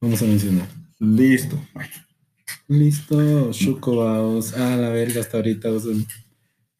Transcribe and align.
Vamos 0.00 0.22
a 0.22 0.26
mencionar. 0.26 0.68
Listo. 0.98 1.60
Listo, 2.68 3.52
Shukobaos. 3.52 4.54
Ah, 4.54 4.76
la 4.76 4.90
verga, 4.90 5.20
hasta 5.20 5.38
ahorita 5.38 5.70
usan 5.70 6.06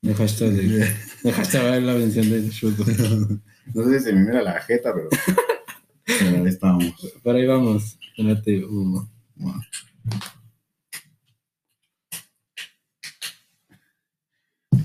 el 0.03 0.15
hashtag 0.15 0.51
de. 0.53 0.89
El 1.25 1.33
hashtag 1.33 1.83
la 1.83 1.95
mención 1.95 2.31
de 2.31 2.49
Shuko. 2.49 2.85
No 3.75 3.85
sé 3.85 3.99
si 3.99 4.05
se 4.07 4.13
me 4.15 4.25
mira 4.25 4.41
la 4.41 4.59
jeta, 4.63 4.95
pero. 4.95 5.09
pero 6.07 6.37
ahí 6.39 6.47
estamos. 6.49 6.87
Por 7.23 7.37
ahí 7.37 7.45
vamos. 7.45 7.99
Espérate, 8.17 8.65
Wow. 8.65 9.05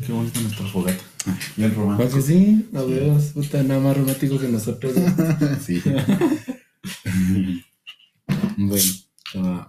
Qué 0.05 0.11
bonita 0.11 0.41
nuestra 0.41 0.65
fogata. 0.67 1.03
Bien 1.55 1.71
¿Cuál 1.71 1.87
romántico. 1.87 2.21
sí? 2.21 2.67
No 2.73 2.87
veo, 2.87 3.17
puta, 3.33 3.63
nada 3.63 3.79
más 3.79 3.95
romántico 3.97 4.37
que 4.37 4.49
nosotros. 4.49 4.93
sí. 5.65 5.81
Bueno, 8.73 8.91
ah. 9.35 9.67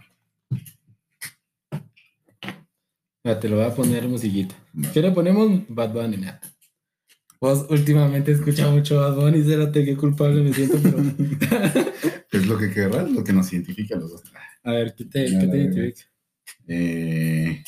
Ah, 3.24 3.38
te 3.38 3.48
lo 3.50 3.56
voy 3.56 3.64
a 3.66 3.74
poner 3.74 4.08
musiquita. 4.08 4.54
¿Qué 4.94 5.02
le 5.02 5.10
ponemos? 5.10 5.62
Bad 5.68 5.92
Bunny, 5.92 6.16
nada. 6.18 6.40
Vos 7.40 7.66
últimamente 7.68 8.32
escuchas 8.32 8.70
mucho 8.70 8.96
Bad 8.96 9.16
Bunny, 9.16 9.42
cérate, 9.42 9.84
qué 9.84 9.94
culpable 9.96 10.40
me 10.42 10.52
siento, 10.54 10.78
pero... 10.82 10.98
es 12.32 12.46
lo 12.46 12.56
que 12.56 12.70
querrás, 12.70 13.10
lo 13.10 13.22
que 13.22 13.32
nos 13.34 13.52
identifica 13.52 13.96
a 13.96 13.98
los 13.98 14.10
dos. 14.12 14.22
A 14.62 14.72
ver, 14.72 14.94
¿qué 14.94 15.04
te, 15.04 15.24
qué 15.26 15.46
te 15.46 15.56
identifica? 15.58 16.10
Eh, 16.66 17.62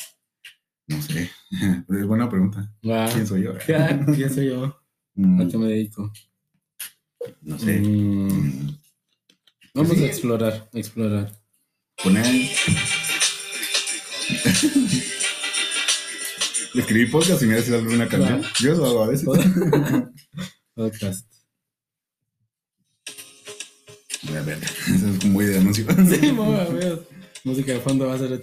no 0.87 1.01
sé. 1.03 1.29
Es 1.89 2.05
buena 2.07 2.27
pregunta. 2.29 2.71
¿Quién 2.81 3.27
soy 3.27 3.43
yo? 3.43 3.53
¿qué- 3.63 3.99
¿Quién 4.15 4.33
soy 4.33 4.47
yo? 4.47 4.65
¿A 4.65 4.83
Mm, 5.19 5.49
qué 5.49 5.57
me 5.57 5.67
dedico? 5.67 6.11
No 7.41 7.57
sé. 7.59 7.79
Mm, 7.79 8.27
Mm, 8.27 8.77
vamos 9.77 9.97
Sí. 9.97 10.03
a 10.03 10.07
explorar, 10.07 10.69
a 10.73 10.77
explorar. 10.77 11.31
Poner. 12.03 12.25
Escribí 16.75 17.07
podcast 17.07 17.41
y 17.41 17.45
me 17.47 17.55
haces 17.57 17.73
alguna 17.73 18.07
canción. 18.07 18.41
Claro. 18.41 18.53
Yo 18.59 18.75
lo 18.75 18.85
hago 18.85 19.03
a 19.03 19.07
veces. 19.07 19.27
Podcast. 20.75 21.27
Voy 24.23 24.37
a 24.37 24.41
ver. 24.43 24.59
Eso 24.63 25.07
es 25.07 25.25
muy 25.25 25.45
de 25.45 25.57
anuncio. 25.57 25.85
Sí, 26.19 26.31
mamá, 26.33 26.65
veo. 26.65 27.03
Música 27.43 27.71
de 27.73 27.79
fondo 27.79 28.07
va 28.07 28.15
a 28.15 28.19
ser... 28.19 28.39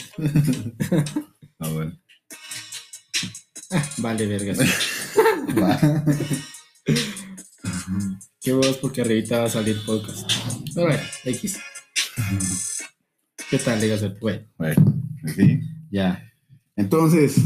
Ah, 1.60 1.68
bueno. 1.68 1.96
Vale, 3.98 4.26
vergas. 4.26 4.58
Va. 4.58 6.04
Qué 8.40 8.52
vos, 8.52 8.76
porque 8.78 9.00
arribita 9.02 9.40
va 9.40 9.44
a 9.44 9.50
salir 9.50 9.84
podcast. 9.84 10.30
Pero 10.74 10.88
bueno, 10.88 11.02
X. 11.24 11.60
¿Qué 13.48 13.58
tal, 13.58 13.80
digas 13.80 14.02
el 14.02 14.18
Bueno, 14.18 14.44
Bueno, 14.56 14.74
sí. 15.34 15.60
ya. 15.90 16.32
Entonces, 16.74 17.36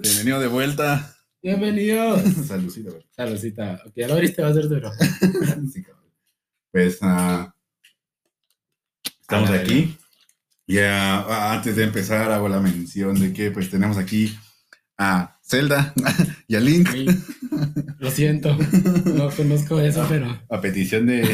bienvenido 0.00 0.40
de 0.40 0.48
vuelta. 0.48 1.14
Bienvenidos. 1.40 2.22
Saludcita, 2.46 2.90
güey. 2.90 3.06
Saludcita. 3.14 3.82
Ok, 3.86 3.92
ya 3.94 4.08
lo 4.08 4.14
abriste, 4.14 4.42
va 4.42 4.48
a 4.48 4.54
ser 4.54 4.68
duro. 4.68 4.90
Sí, 5.72 5.82
cabrón. 5.84 6.12
Pues 6.72 6.98
ah, 7.02 7.54
estamos 9.20 9.50
aquí. 9.50 9.96
Ya 10.66 11.20
ah, 11.20 11.52
antes 11.52 11.76
de 11.76 11.84
empezar 11.84 12.32
hago 12.32 12.48
la 12.48 12.60
mención 12.60 13.18
de 13.20 13.32
que 13.32 13.52
pues 13.52 13.70
tenemos 13.70 13.96
aquí 13.96 14.36
a 14.98 15.37
Zelda 15.48 15.94
y 16.48 16.56
a 16.56 16.60
Link 16.60 16.88
Sí. 16.90 17.06
Lo 17.98 18.10
siento. 18.10 18.56
No 19.04 19.30
conozco 19.30 19.80
eso, 19.80 20.04
pero. 20.08 20.40
a 20.48 20.60
petición 20.60 21.06
de, 21.06 21.28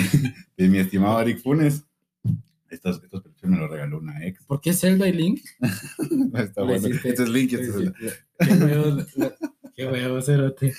de 0.56 0.68
mi 0.68 0.78
estimado 0.78 1.20
Eric 1.20 1.42
Funes. 1.42 1.84
Estos, 2.70 3.02
estos 3.04 3.22
me 3.42 3.58
los 3.58 3.70
regaló 3.70 3.98
una 3.98 4.24
ex. 4.24 4.44
¿Por 4.46 4.60
qué 4.60 4.72
Zelda 4.72 5.06
y 5.06 5.12
Link? 5.12 5.40
Está 6.34 6.62
bueno. 6.62 6.86
Este 6.88 7.22
es 7.22 7.28
Link 7.28 7.52
y 7.52 7.54
este 7.56 7.66
es 7.66 7.74
Zelda. 7.74 7.94
Qué 8.38 8.54
huevo, 8.54 9.04
qué 9.76 9.86
huevo, 9.86 10.22
Cerote. 10.22 10.74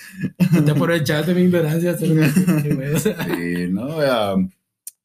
Te 0.64 0.70
aprovechaste 0.70 1.34
mi 1.34 1.42
ignorancia, 1.42 1.96
Cerote. 1.96 2.62
Qué 2.62 2.74
huevo. 2.74 2.98
Sí, 2.98 3.68
no, 3.70 4.50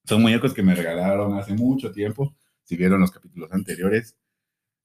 son 0.06 0.22
muñecos 0.22 0.54
que 0.54 0.64
me 0.64 0.76
regalaron 0.76 1.38
hace 1.38 1.54
mucho 1.54 1.92
tiempo. 1.92 2.36
Si 2.64 2.76
vieron 2.76 3.02
los 3.02 3.12
capítulos 3.12 3.52
anteriores, 3.52 4.18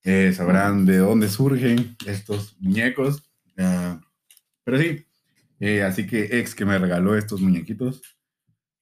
eh, 0.04 0.32
sabrán 0.32 0.86
de 0.86 0.98
dónde 0.98 1.28
surgen 1.28 1.96
estos 2.06 2.56
muñecos. 2.60 3.25
Ah, 3.58 4.00
pero 4.64 4.78
sí, 4.78 5.06
eh, 5.60 5.82
así 5.82 6.06
que 6.06 6.38
ex 6.38 6.54
que 6.54 6.64
me 6.64 6.78
regaló 6.78 7.16
estos 7.16 7.40
muñequitos. 7.40 8.02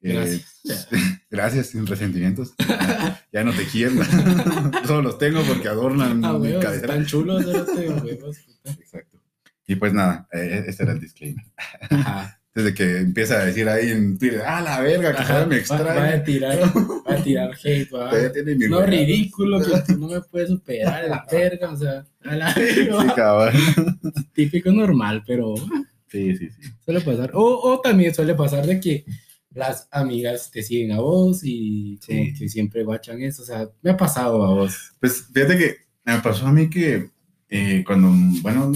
eh, 0.02 0.12
Gracias. 0.12 0.62
gracias, 1.30 1.66
sin 1.68 1.86
resentimientos. 1.86 2.54
Ya 3.32 3.42
no 3.42 3.52
te 3.52 3.64
quiero. 3.66 3.94
Solo 4.86 5.02
los 5.02 5.18
tengo 5.18 5.42
porque 5.42 5.66
adornan 5.68 6.24
Ah, 6.24 6.34
mi 6.38 6.52
cadera. 6.52 6.74
están 6.76 7.04
chulos, 7.04 7.44
huevos. 7.44 8.38
puta. 8.38 8.70
Exacto. 8.70 9.20
Y 9.66 9.74
pues 9.74 9.92
nada, 9.92 10.28
eh, 10.32 10.64
este 10.68 10.84
era 10.84 10.92
el 10.92 11.00
disclaimer. 11.00 11.44
Ajá. 11.90 12.40
Desde 12.54 12.72
que 12.72 12.98
empieza 12.98 13.40
a 13.40 13.46
decir 13.46 13.68
ahí 13.68 13.90
en 13.90 14.16
Twitter, 14.16 14.42
ah, 14.46 14.60
la 14.60 14.80
verga, 14.80 15.10
que 15.16 15.22
todavía 15.24 15.46
me 15.46 15.56
extraña. 15.56 15.84
va 15.94 16.08
a 16.10 16.22
tirar, 16.24 16.58
va 17.08 17.14
a 17.14 17.22
tirar 17.22 17.50
hate, 17.64 17.90
va. 17.92 18.12
No, 18.68 18.86
ridículo, 18.86 19.58
que 19.60 19.92
tú 19.92 19.98
no 19.98 20.06
me 20.08 20.20
puedes 20.20 20.50
superar, 20.50 21.08
la 21.08 21.26
verga, 21.32 21.70
o 21.72 21.76
sea, 21.76 22.06
a 22.22 22.36
la 22.36 22.54
Sí, 22.54 22.60
verga. 22.60 23.14
cabrón. 23.16 23.60
típico 24.32 24.70
normal, 24.70 25.24
pero 25.26 25.54
Sí, 26.08 26.36
sí, 26.36 26.48
sí. 26.48 26.68
suele 26.84 27.00
pasar. 27.00 27.32
O, 27.34 27.42
o 27.72 27.80
también 27.80 28.14
suele 28.14 28.36
pasar 28.36 28.64
de 28.66 28.78
que 28.78 29.04
las 29.52 29.88
amigas 29.90 30.48
te 30.52 30.62
siguen 30.62 30.92
a 30.92 31.00
vos 31.00 31.40
y 31.42 31.98
como 32.06 32.22
Sí. 32.24 32.34
que 32.38 32.48
siempre 32.48 32.84
guachan 32.84 33.20
eso, 33.22 33.42
o 33.42 33.46
sea, 33.46 33.68
me 33.82 33.90
ha 33.90 33.96
pasado 33.96 34.44
a 34.44 34.54
vos. 34.54 34.92
Pues 35.00 35.26
fíjate 35.34 35.58
que 35.58 35.76
me 36.04 36.18
pasó 36.20 36.46
a 36.46 36.52
mí 36.52 36.70
que 36.70 37.10
eh, 37.48 37.82
cuando, 37.84 38.12
bueno, 38.42 38.70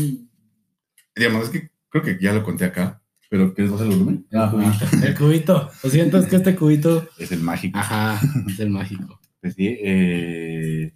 digamos, 1.14 1.44
es 1.44 1.50
que 1.50 1.70
creo 1.88 2.02
que 2.02 2.18
ya 2.20 2.32
lo 2.32 2.42
conté 2.42 2.64
acá, 2.64 2.97
pero 3.28 3.54
¿quieres 3.54 3.72
bajar 3.72 3.86
el 3.86 3.92
volumen? 3.92 4.26
El 4.30 4.50
cubito, 4.50 4.86
el 5.06 5.14
cubito, 5.16 5.70
lo 5.82 5.90
siento, 5.90 6.18
es 6.18 6.26
que 6.26 6.36
este 6.36 6.56
cubito, 6.56 7.08
Es 7.18 7.32
el 7.32 7.40
mágico. 7.40 7.78
ajá, 7.78 8.20
es 8.48 8.58
el 8.60 8.70
mágico. 8.70 9.20
Pues 9.40 9.54
sí, 9.54 9.76
eh, 9.80 10.92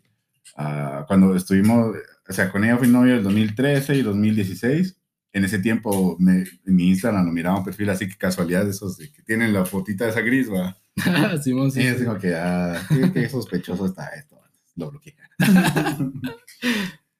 ah, 0.56 1.04
cuando 1.06 1.37
estuvimos, 1.37 1.94
o 2.28 2.32
sea, 2.32 2.50
con 2.50 2.65
ella 2.65 2.76
fui 2.76 2.88
novio 2.88 3.15
el 3.15 3.22
2013 3.22 3.94
y 3.94 4.03
2016. 4.03 4.97
En 5.32 5.44
ese 5.44 5.60
tiempo 5.60 6.16
me, 6.19 6.38
en 6.66 6.75
mi 6.76 6.88
Instagram 6.88 7.25
lo 7.26 7.32
miraba 7.32 7.59
un 7.59 7.65
perfil 7.65 7.88
así 7.91 8.09
que 8.09 8.16
casualidad 8.16 8.64
de 8.64 8.72
esos 8.72 8.99
que 8.99 9.22
tienen 9.25 9.53
la 9.53 9.64
fotita 9.64 10.04
de 10.06 10.10
esa 10.10 10.20
gris, 10.22 10.50
va. 10.50 10.76
Sí, 11.43 11.53
Sí, 11.53 11.70
sí. 11.70 11.87
es 11.87 12.03
como 12.03 12.19
que, 12.19 12.34
ah, 12.34 12.84
qué, 12.88 13.12
qué 13.12 13.28
sospechoso 13.28 13.87
está 13.87 14.09
esto. 14.09 14.41
Lo 14.75 14.91
bloqueé. 14.91 15.14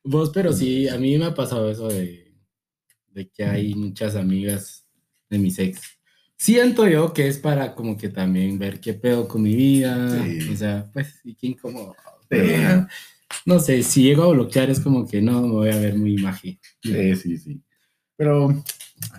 Vos, 0.05 0.31
pero 0.35 0.53
sí, 0.53 0.89
a 0.89 0.99
mí 0.99 1.17
me 1.19 1.27
ha 1.27 1.35
pasado 1.35 1.71
eso 1.71 1.87
de, 1.89 2.35
de 3.13 3.29
que 3.31 3.45
hay 3.45 3.75
muchas 3.75 4.17
amigas 4.17 4.82
de 5.33 5.39
mis 5.39 5.59
ex. 5.59 5.81
Siento 6.37 6.87
yo 6.87 7.13
que 7.13 7.27
es 7.27 7.39
para 7.39 7.75
como 7.75 7.97
que 7.97 8.09
también 8.09 8.59
ver 8.59 8.81
qué 8.81 8.93
pedo 8.95 9.27
con 9.27 9.43
mi 9.43 9.55
vida. 9.55 10.23
Sí. 10.25 10.49
O 10.53 10.57
sea, 10.57 10.91
pues, 10.93 11.21
y 11.25 11.35
qué 11.35 11.49
incómodo. 11.49 11.97
Pero, 12.29 12.87
No 13.47 13.59
sé, 13.59 13.83
si 13.83 14.03
llego 14.03 14.25
a 14.25 14.29
bloquear 14.29 14.69
es 14.71 14.79
como 14.81 15.09
que 15.09 15.23
no, 15.23 15.41
me 15.43 15.49
voy 15.53 15.71
a 15.71 15.77
ver 15.79 15.95
muy 15.97 16.15
imagen. 16.15 16.59
Sí, 16.83 17.17
sí, 17.17 17.39
sí. 17.39 17.61
Pero 18.17 18.63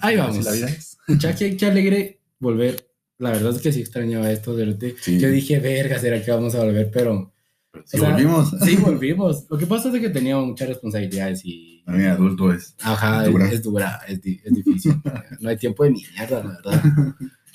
Ahí 0.02 0.18
vamos. 0.18 0.46
la 0.46 0.52
vida 0.52 0.70
es. 0.70 0.98
Ya 1.08 1.36
que 1.36 1.58
qué 1.58 1.66
alegre 1.66 2.20
volver. 2.40 2.88
La 3.18 3.32
verdad 3.32 3.56
es 3.56 3.62
que 3.62 3.72
sí 3.72 3.82
extrañaba 3.82 4.32
esto. 4.32 4.56
De 4.56 4.96
Sí. 5.02 5.20
Yo 5.20 5.30
dije, 5.30 5.60
verga, 5.60 5.98
¿será 5.98 6.24
que 6.24 6.30
vamos 6.32 6.54
a 6.56 6.64
volver? 6.64 6.92
Pero 6.92 7.33
O 7.74 7.82
sea, 7.86 8.12
volvimos. 8.12 8.56
sí, 8.64 8.76
volvimos. 8.82 9.46
Lo 9.50 9.58
que 9.58 9.66
pasa 9.66 9.90
es 9.94 10.00
que 10.00 10.10
teníamos 10.10 10.46
muchas 10.48 10.68
responsabilidades 10.70 11.42
y 11.44 11.84
A 11.88 11.92
mí 11.94 12.04
adulto 12.06 12.54
es. 12.54 12.76
Ajá, 12.82 13.26
Es 13.26 13.32
dura. 13.32 13.50
es, 13.52 13.64
dura, 13.64 14.02
es, 14.08 14.22
di- 14.22 14.40
es 14.44 14.54
difícil. 14.54 14.94
no 15.40 15.50
hay 15.50 15.58
tiempo 15.58 15.84
de 15.84 15.92
mierda, 15.92 16.44
la 16.44 16.52
verdad. 16.62 16.84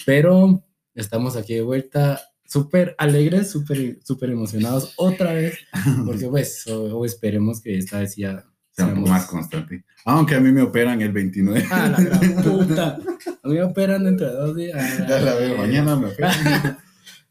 Pero 0.05 0.65
estamos 0.95 1.37
aquí 1.37 1.55
de 1.55 1.63
vuelta, 1.63 2.21
súper 2.45 2.95
alegres, 2.99 3.51
súper 3.51 3.99
súper 4.03 4.31
emocionados 4.31 4.93
otra 4.97 5.33
vez, 5.35 5.59
porque 6.05 6.27
pues, 6.29 6.67
o, 6.67 6.99
o 6.99 7.05
esperemos 7.05 7.61
que 7.61 7.79
esta 7.79 8.01
vez 8.01 8.17
ya 8.17 8.45
sea 8.73 8.87
un 8.87 8.95
poco 8.97 9.09
más 9.09 9.27
constante. 9.27 9.85
Aunque 10.05 10.35
a 10.35 10.41
mí 10.41 10.51
me 10.53 10.63
operan 10.63 11.01
el 11.03 11.13
29. 11.13 11.65
Ah, 11.71 11.89
la 11.97 12.03
gran 12.05 12.43
puta. 12.43 12.99
A 13.43 13.49
mí 13.49 13.55
me 13.55 13.63
operan 13.63 14.05
dentro 14.05 14.27
de 14.27 14.33
dos 14.33 14.57
días. 14.57 14.99
Ya 15.09 15.21
la 15.21 15.35
veo, 15.35 15.59
mañana 15.59 15.95
me 15.97 16.07
operan. 16.09 16.79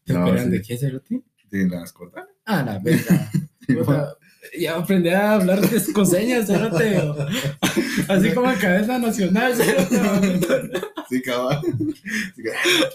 ¿Te 0.04 0.12
No, 0.14 0.24
operan 0.24 0.44
sí. 0.46 0.50
de 0.52 0.62
qué, 0.62 0.78
Cerote? 0.78 1.22
De 1.50 1.66
las 1.68 1.92
cortas. 1.92 2.24
Ah, 2.50 2.62
la 2.64 2.78
verga. 2.78 3.30
Puta, 3.66 4.14
Ya 4.58 4.76
aprendí 4.76 5.10
a 5.10 5.34
hablar 5.34 5.60
de- 5.60 5.92
con 5.92 6.06
señas, 6.06 6.46
Cerote. 6.46 6.98
o- 7.00 7.16
Así 8.08 8.30
como 8.32 8.50
en 8.50 8.58
cadena 8.58 8.98
nacional, 8.98 9.54
Cerote. 9.54 10.80
Sí, 11.10 11.20
cabal. 11.22 11.60
Sí, 12.34 12.42
cabal. 12.42 12.92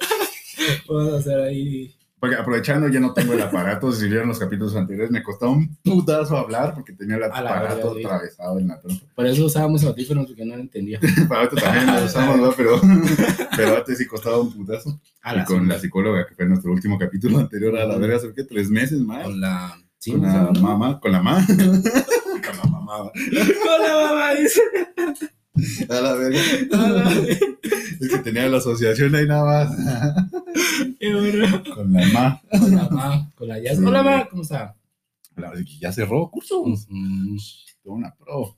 Vamos 0.88 1.14
a 1.14 1.18
hacer 1.18 1.40
ahí 1.42 1.96
porque 2.24 2.38
aprovechando, 2.38 2.88
ya 2.88 3.02
no 3.02 3.14
tengo 3.14 3.34
el 3.34 3.42
aparato. 3.42 3.92
si 3.92 4.08
vieron 4.08 4.30
los 4.30 4.40
capítulos 4.40 4.74
anteriores, 4.78 5.12
me 5.12 5.22
costaba 5.22 5.52
un 5.52 5.76
putazo 5.84 6.38
hablar 6.38 6.74
porque 6.74 6.94
tenía 6.94 7.18
el 7.18 7.24
aparato 7.26 7.92
atravesado 7.92 8.60
en 8.60 8.70
la 8.70 8.80
trompa. 8.80 9.06
Por 9.14 9.26
eso 9.26 9.44
usábamos 9.44 9.84
audífonos 9.84 10.28
porque 10.28 10.46
no 10.46 10.56
lo 10.56 10.62
entendía. 10.62 11.02
Para 11.28 11.42
ahorita 11.42 11.62
también 11.62 11.86
lo 11.94 12.06
usamos, 12.06 12.38
¿no? 12.38 12.54
Pero, 12.54 12.80
pero 13.58 13.76
antes 13.76 13.98
sí 13.98 14.06
costaba 14.08 14.40
un 14.40 14.54
putazo. 14.54 15.02
A 15.22 15.34
y 15.34 15.38
la 15.40 15.44
con 15.44 15.68
la 15.68 15.78
psicóloga, 15.78 16.26
que 16.26 16.34
fue 16.36 16.46
nuestro 16.46 16.72
último 16.72 16.98
capítulo 16.98 17.40
anterior 17.40 17.78
a 17.78 17.86
la 17.86 17.98
verga, 17.98 18.16
hace 18.16 18.34
que 18.34 18.46
tres 18.46 18.70
meses 18.70 19.02
más. 19.02 19.26
Con 19.26 19.42
la. 19.42 19.78
Sí, 19.98 20.12
con 20.12 20.22
¿cómo 20.22 20.32
la 20.54 20.62
mamá, 20.62 21.00
con 21.02 21.12
la 21.12 21.22
mamá. 21.22 21.46
con 21.46 21.58
la 22.58 22.64
mamá. 22.70 22.98
Con 23.12 23.82
la 23.86 23.96
mamá, 24.02 24.34
dice. 24.36 24.62
A 25.90 26.00
la 26.00 26.14
verga. 26.14 26.40
A 26.72 26.90
la- 26.90 27.12
Es 28.00 28.10
que 28.10 28.18
tenía 28.20 28.48
la 28.48 28.60
asociación 28.60 29.14
ahí 29.14 29.28
nada 29.28 29.44
más. 29.68 30.32
Con 31.74 31.94
la 31.94 32.06
mamá. 32.08 32.42
Con 32.50 32.76
la 32.76 32.90
mamá, 32.90 33.32
con 33.36 33.48
la 33.48 33.60
Jazz. 33.60 33.78
Sí. 33.78 33.86
Hola, 33.86 34.04
mamá, 34.04 34.28
¿cómo 34.30 34.42
está? 34.42 34.76
La 35.36 35.50
verdad 35.50 35.64
que 35.66 35.78
ya 35.80 35.92
cerró 35.92 36.30
curso. 36.32 36.64
Mm, 36.66 37.38
una 37.86 38.16
pro. 38.16 38.56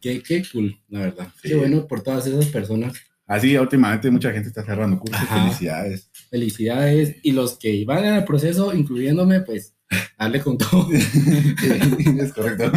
Qué, 0.00 0.22
qué 0.22 0.42
cool, 0.52 0.78
la 0.88 1.00
verdad. 1.00 1.28
Sí. 1.42 1.48
Qué 1.48 1.54
bueno 1.56 1.86
por 1.86 2.02
todas 2.02 2.26
esas 2.26 2.46
personas. 2.46 2.94
Así, 3.26 3.56
últimamente 3.56 4.10
mucha 4.10 4.32
gente 4.32 4.48
está 4.48 4.64
cerrando 4.64 4.98
cursos. 4.98 5.20
Ajá. 5.20 5.44
Felicidades. 5.44 6.10
Felicidades. 6.30 7.16
Y 7.22 7.32
los 7.32 7.58
que 7.58 7.84
van 7.84 8.04
en 8.04 8.14
el 8.14 8.24
proceso, 8.24 8.74
incluyéndome, 8.74 9.40
pues, 9.40 9.74
darle 10.18 10.40
con 10.40 10.58
todo. 10.58 10.88
es 10.92 12.32
correcto. 12.32 12.72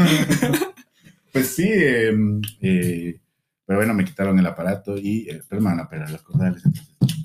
pues 1.32 1.48
sí, 1.48 1.68
eh, 1.68 2.14
eh, 2.62 3.20
pero 3.66 3.80
bueno, 3.80 3.94
me 3.94 4.06
quitaron 4.06 4.38
el 4.38 4.46
aparato 4.46 4.98
y 4.98 5.30
eh, 5.30 5.42
pues 5.48 5.62
me 5.62 5.70
van 5.70 5.80
a 5.80 5.84
operar 5.84 6.12
las 6.12 6.22
cosas. 6.22 6.56
Entonces, 6.56 6.84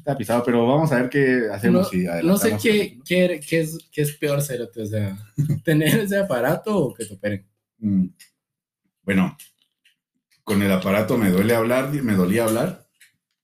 está 0.08 0.16
pisado, 0.16 0.42
pero 0.42 0.66
vamos 0.66 0.90
a 0.90 1.02
ver 1.02 1.10
qué 1.10 1.48
hacemos. 1.52 1.82
No, 1.82 1.88
si 1.90 2.06
No 2.24 2.38
sé 2.38 2.56
qué, 2.60 2.98
es, 3.50 3.78
qué 3.92 4.02
es 4.02 4.16
peor, 4.16 4.42
Cerote. 4.42 4.82
O 4.82 4.86
sea, 4.86 5.18
tener 5.64 5.98
ese 5.98 6.18
aparato 6.18 6.76
o 6.76 6.94
que 6.94 7.04
te 7.04 7.14
operen. 7.14 7.46
Mm. 7.78 8.06
Bueno, 9.02 9.36
con 10.44 10.62
el 10.62 10.72
aparato 10.72 11.18
me 11.18 11.30
duele 11.30 11.54
hablar, 11.54 11.92
me 11.92 12.14
dolía 12.14 12.44
hablar, 12.44 12.86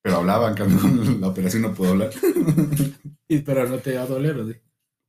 pero 0.00 0.16
hablaba, 0.16 0.48
en 0.48 0.54
cambio 0.54 0.78
con 0.80 1.20
la 1.20 1.28
operación 1.28 1.62
no 1.62 1.74
puedo 1.74 1.92
hablar. 1.92 2.10
Y, 3.26 3.38
pero 3.38 3.66
no 3.66 3.78
te 3.78 3.94
va 3.94 4.02
a 4.02 4.06
doler, 4.06 4.36
¿o 4.36 4.46
sí? 4.46 4.54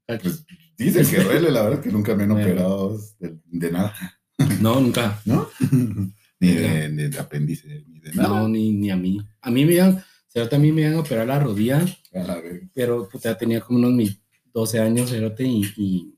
Pues 0.08 0.46
dicen 0.78 1.06
que 1.06 1.22
duele, 1.22 1.52
la 1.52 1.64
verdad 1.64 1.82
que 1.82 1.92
nunca 1.92 2.16
me 2.16 2.24
han 2.24 2.32
operado 2.32 2.98
de, 3.20 3.38
de 3.44 3.72
nada, 3.74 3.94
No, 4.62 4.80
nunca. 4.80 5.20
¿no? 5.26 5.50
ni 6.40 6.54
de, 6.54 7.20
apéndice, 7.20 7.84
ni 7.86 8.00
de 8.00 8.14
nada. 8.14 8.30
No, 8.30 8.48
ni, 8.48 8.72
ni 8.72 8.90
a 8.90 8.96
mí. 8.96 9.20
A 9.42 9.52
mí 9.52 9.66
me 9.66 9.74
iban, 9.74 10.02
Cerote, 10.36 10.58
a 10.58 10.60
mí 10.60 10.74
me 10.74 10.82
iban 10.82 10.96
a 10.96 11.00
operar 11.00 11.26
la 11.28 11.40
rodilla, 11.40 11.86
pero 12.74 13.08
puta, 13.08 13.38
tenía 13.38 13.62
como 13.62 13.80
unos 13.80 13.94
mis 13.94 14.20
12 14.54 14.82
años, 14.82 15.10
Cerote, 15.10 15.46
y, 15.46 15.64
y, 15.78 16.14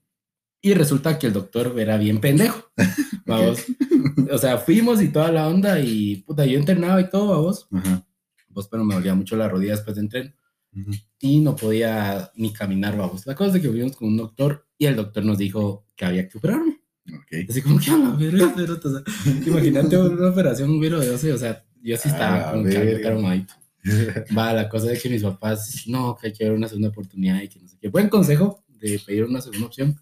y 0.60 0.74
resulta 0.74 1.20
que 1.20 1.28
el 1.28 1.34
doctor 1.34 1.80
era 1.80 1.98
bien 1.98 2.20
pendejo. 2.20 2.72
Vamos. 3.28 3.64
O 4.32 4.38
sea, 4.40 4.58
fuimos 4.58 5.04
y 5.04 5.10
toda 5.10 5.32
la 5.32 5.48
onda, 5.48 5.80
y 5.80 6.16
puta, 6.26 6.48
yo 6.48 6.58
entrenaba 6.58 7.00
y 7.00 7.12
todo, 7.12 7.28
vamos. 7.28 7.68
Ajá. 7.72 8.04
Pues, 8.52 8.68
pero 8.68 8.84
me 8.84 8.96
dolía 8.96 9.14
mucho 9.14 9.36
la 9.36 9.48
rodilla 9.48 9.74
después 9.74 9.96
de 9.96 10.02
entreno. 10.02 10.34
Y 11.20 11.40
no 11.40 11.56
podía 11.56 12.32
ni 12.36 12.52
caminar, 12.52 12.98
vamos. 12.98 13.28
La 13.28 13.36
cosa 13.36 13.56
es 13.56 13.62
que 13.62 13.70
fuimos 13.70 13.96
con 13.96 14.08
un 14.08 14.18
doctor 14.18 14.68
y 14.80 14.88
el 14.88 14.96
doctor 14.96 15.24
nos 15.26 15.38
dijo 15.38 15.86
que 15.96 16.06
había 16.06 16.28
que 16.28 16.40
operarme. 16.40 16.82
Ok. 17.08 17.50
Así 17.50 17.62
como 17.62 17.80
que 17.80 17.92
a 17.92 17.98
la 17.98 18.10
verga, 18.12 18.52
pero, 18.56 18.74
o 18.74 18.90
sea, 18.90 19.04
imagínate 19.46 19.96
una 19.98 20.30
operación 20.30 20.72
un 20.72 20.80
virus 20.80 21.02
de 21.02 21.12
12, 21.12 21.34
o 21.34 21.38
sea, 21.38 21.64
yo 21.84 21.98
sí 21.98 22.10
estaba 22.10 22.52
como 22.52 22.64
que 22.64 22.70
verga. 22.70 22.90
algo 22.90 23.02
traumadito. 23.02 23.54
Va, 24.38 24.54
la 24.54 24.70
cosa 24.70 24.88
de 24.88 24.98
que 24.98 25.10
mis 25.10 25.24
papás, 25.24 25.84
no, 25.88 26.16
que 26.16 26.28
hay 26.28 26.34
que 26.34 26.46
dar 26.46 26.54
una 26.54 26.68
segunda 26.68 26.90
oportunidad 26.90 27.42
y 27.42 27.50
que 27.50 27.60
no 27.60 27.68
sé 27.68 27.78
qué. 27.80 27.90
Buen 27.90 28.10
consejo 28.10 28.64
de 28.68 29.00
pedir 29.06 29.24
una 29.24 29.42
segunda 29.42 29.68
opción. 29.68 30.00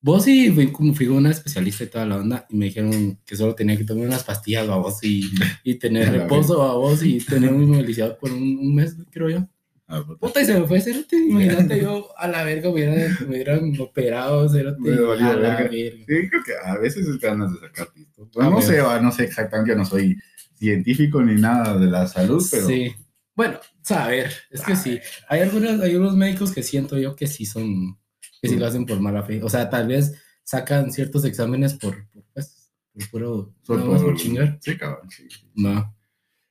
Vos 0.00 0.24
sí, 0.24 0.50
fui, 0.50 0.70
como 0.70 0.92
fui 0.94 1.06
una 1.06 1.30
especialista 1.30 1.84
y 1.84 1.86
toda 1.86 2.04
la 2.04 2.18
onda 2.18 2.46
y 2.50 2.56
me 2.56 2.66
dijeron 2.66 3.18
que 3.24 3.36
solo 3.36 3.54
tenía 3.54 3.76
que 3.78 3.84
tomar 3.84 4.06
unas 4.06 4.22
pastillas, 4.22 4.66
vos 4.68 5.02
y, 5.02 5.30
y 5.62 5.76
tener 5.76 6.08
A 6.08 6.12
reposo, 6.12 6.78
vos 6.78 7.02
y 7.02 7.18
tener 7.20 7.50
un 7.50 7.62
inmovilizado 7.62 8.18
por 8.18 8.30
un, 8.30 8.58
un 8.58 8.74
mes, 8.74 8.96
creo 9.10 9.30
yo. 9.30 9.48
Ah, 9.86 10.02
puta. 10.06 10.18
Puta, 10.18 10.42
y 10.42 10.44
se 10.44 10.60
me 10.60 10.66
fue 10.66 10.80
cerote. 10.80 11.16
Imagínate 11.28 11.80
yo 11.80 12.08
a 12.18 12.28
la 12.28 12.44
verga 12.44 12.68
me 12.68 12.74
hubieran, 12.74 13.16
me 13.20 13.28
hubieran 13.28 13.80
operado 13.80 14.46
cerote. 14.48 14.78
Me 14.78 14.90
valió 15.00 15.26
a 15.26 15.36
la 15.36 15.56
verga. 15.56 15.70
Sí, 15.70 16.04
creo 16.06 16.42
que 16.44 16.52
a 16.62 16.76
veces 16.76 17.06
es 17.06 17.18
ganas 17.18 17.54
de 17.54 17.60
sacar 17.60 17.88
pisto. 17.94 18.24
A 18.24 18.26
Pues 18.30 18.50
no 18.50 18.60
sé, 18.60 18.82
no 19.00 19.10
sé 19.10 19.24
exactamente, 19.24 19.70
yo 19.70 19.76
no 19.78 19.86
soy 19.86 20.18
científico 20.54 21.22
ni 21.22 21.40
nada 21.40 21.78
de 21.78 21.86
la 21.86 22.06
salud, 22.06 22.46
pero 22.50 22.66
Sí. 22.66 22.92
Bueno, 23.36 23.58
saber, 23.82 24.32
es 24.50 24.60
que 24.62 24.76
sí. 24.76 24.98
Hay 25.28 25.40
algunos, 25.40 25.80
hay 25.80 25.96
unos 25.96 26.14
médicos 26.16 26.52
que 26.52 26.62
siento 26.62 26.98
yo 26.98 27.16
que 27.16 27.26
sí 27.26 27.44
son, 27.46 27.98
que 28.40 28.48
sí 28.48 28.56
lo 28.56 28.66
hacen 28.66 28.86
por 28.86 29.00
mala 29.00 29.22
fe. 29.24 29.42
O 29.42 29.48
sea, 29.48 29.68
tal 29.68 29.88
vez 29.88 30.14
sacan 30.44 30.92
ciertos 30.92 31.24
exámenes 31.24 31.74
por, 31.74 32.08
por, 32.10 32.24
pues, 32.32 32.70
por 32.92 33.08
puro, 33.10 33.54
nada 33.68 33.84
más 33.86 34.02
por 34.02 34.12
por- 34.12 34.20
chingar. 34.20 34.58
Sí, 34.60 34.76
cabrón, 34.76 35.10
sí. 35.10 35.26
No. 35.54 35.94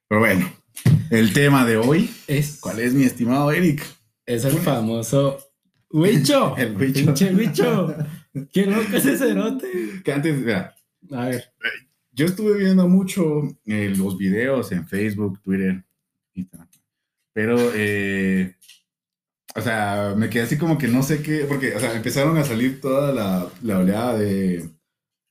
Pero 0.09 0.19
bueno, 0.21 0.51
el 1.09 1.31
tema 1.33 1.65
de 1.65 1.77
hoy, 1.77 2.09
Es, 2.27 2.59
¿cuál 2.59 2.79
es 2.79 2.93
mi 2.93 3.03
estimado 3.03 3.51
Eric? 3.51 3.81
es 4.25 4.43
el 4.45 4.57
famoso 4.57 5.37
Huicho. 5.89 6.55
El 6.57 6.75
huicho. 6.75 7.05
Pinche 7.05 7.33
Huicho. 7.35 7.95
Qué 8.51 8.65
loco 8.65 8.97
ese 8.97 9.15
cerote. 9.17 9.67
Que 10.03 10.11
antes, 10.11 10.35
mira, 10.35 10.75
A 11.11 11.25
ver. 11.27 11.53
yo 12.11 12.25
estuve 12.25 12.57
viendo 12.57 12.87
mucho 12.89 13.43
eh, 13.65 13.93
los 13.95 14.17
videos 14.17 14.71
en 14.71 14.87
Facebook, 14.87 15.39
Twitter, 15.41 15.85
Instagram, 16.33 16.67
pero, 17.33 17.57
eh, 17.75 18.55
o 19.55 19.61
sea, 19.61 20.13
me 20.17 20.29
quedé 20.29 20.43
así 20.43 20.57
como 20.57 20.77
que 20.77 20.87
no 20.87 21.03
sé 21.03 21.21
qué, 21.21 21.45
porque, 21.47 21.75
o 21.75 21.79
sea, 21.79 21.95
empezaron 21.95 22.37
a 22.37 22.43
salir 22.43 22.81
toda 22.81 23.11
la, 23.11 23.47
la 23.61 23.79
oleada 23.79 24.17
de, 24.17 24.69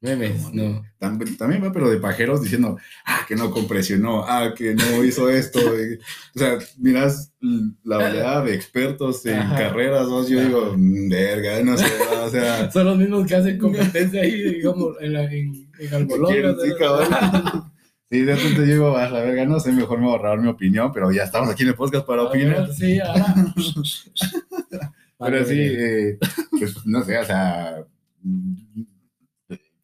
Memes, 0.02 0.52
no. 0.52 0.82
Tam- 0.98 1.36
También 1.38 1.62
va, 1.62 1.72
pero 1.72 1.88
de 1.88 1.98
pajeros 1.98 2.42
diciendo, 2.42 2.76
ah, 3.06 3.24
que 3.28 3.36
no 3.36 3.52
compresionó, 3.52 4.24
ah, 4.24 4.52
que 4.56 4.74
no 4.74 5.04
hizo 5.04 5.30
esto. 5.30 5.60
O 6.34 6.38
sea, 6.38 6.58
miras 6.78 7.32
la 7.84 7.98
oleada 7.98 8.44
de 8.44 8.54
expertos 8.54 9.24
en 9.26 9.38
Ajá. 9.38 9.56
carreras, 9.56 10.08
¿no? 10.08 10.26
yo 10.28 10.40
digo, 10.40 10.74
"Mm, 10.76 11.08
verga, 11.08 11.62
no 11.62 11.76
sé, 11.78 11.86
o 12.24 12.30
sea, 12.30 12.70
Son 12.72 12.84
los 12.86 12.98
mismos 12.98 13.26
que 13.28 13.36
hacen 13.36 13.58
competencia 13.58 14.22
ahí, 14.22 14.54
digamos, 14.54 14.96
en, 15.00 15.12
la, 15.12 15.24
en, 15.24 15.70
en 15.78 16.08
sí, 16.10 16.72
cabrón. 16.78 17.08
Sí, 18.12 18.20
de 18.20 18.36
repente 18.36 18.66
digo, 18.66 18.94
a 18.94 19.08
la 19.08 19.20
verga, 19.20 19.46
no 19.46 19.58
sé, 19.58 19.72
mejor 19.72 19.98
me 19.98 20.04
voy 20.04 20.12
a 20.12 20.16
ahorrar 20.18 20.38
mi 20.38 20.48
opinión, 20.48 20.92
pero 20.92 21.10
ya 21.10 21.22
estamos 21.22 21.48
aquí 21.48 21.62
en 21.62 21.70
el 21.70 21.74
podcast 21.74 22.04
para 22.06 22.24
ver, 22.24 22.28
opinar. 22.28 22.74
Sí, 22.74 23.00
ahora. 23.00 23.34
Pero 25.18 25.44
sí, 25.46 25.56
eh, 25.58 26.18
pues 26.50 26.84
no 26.84 27.02
sé, 27.04 27.16
o 27.16 27.24
sea, 27.24 27.82
mm, 28.22 28.82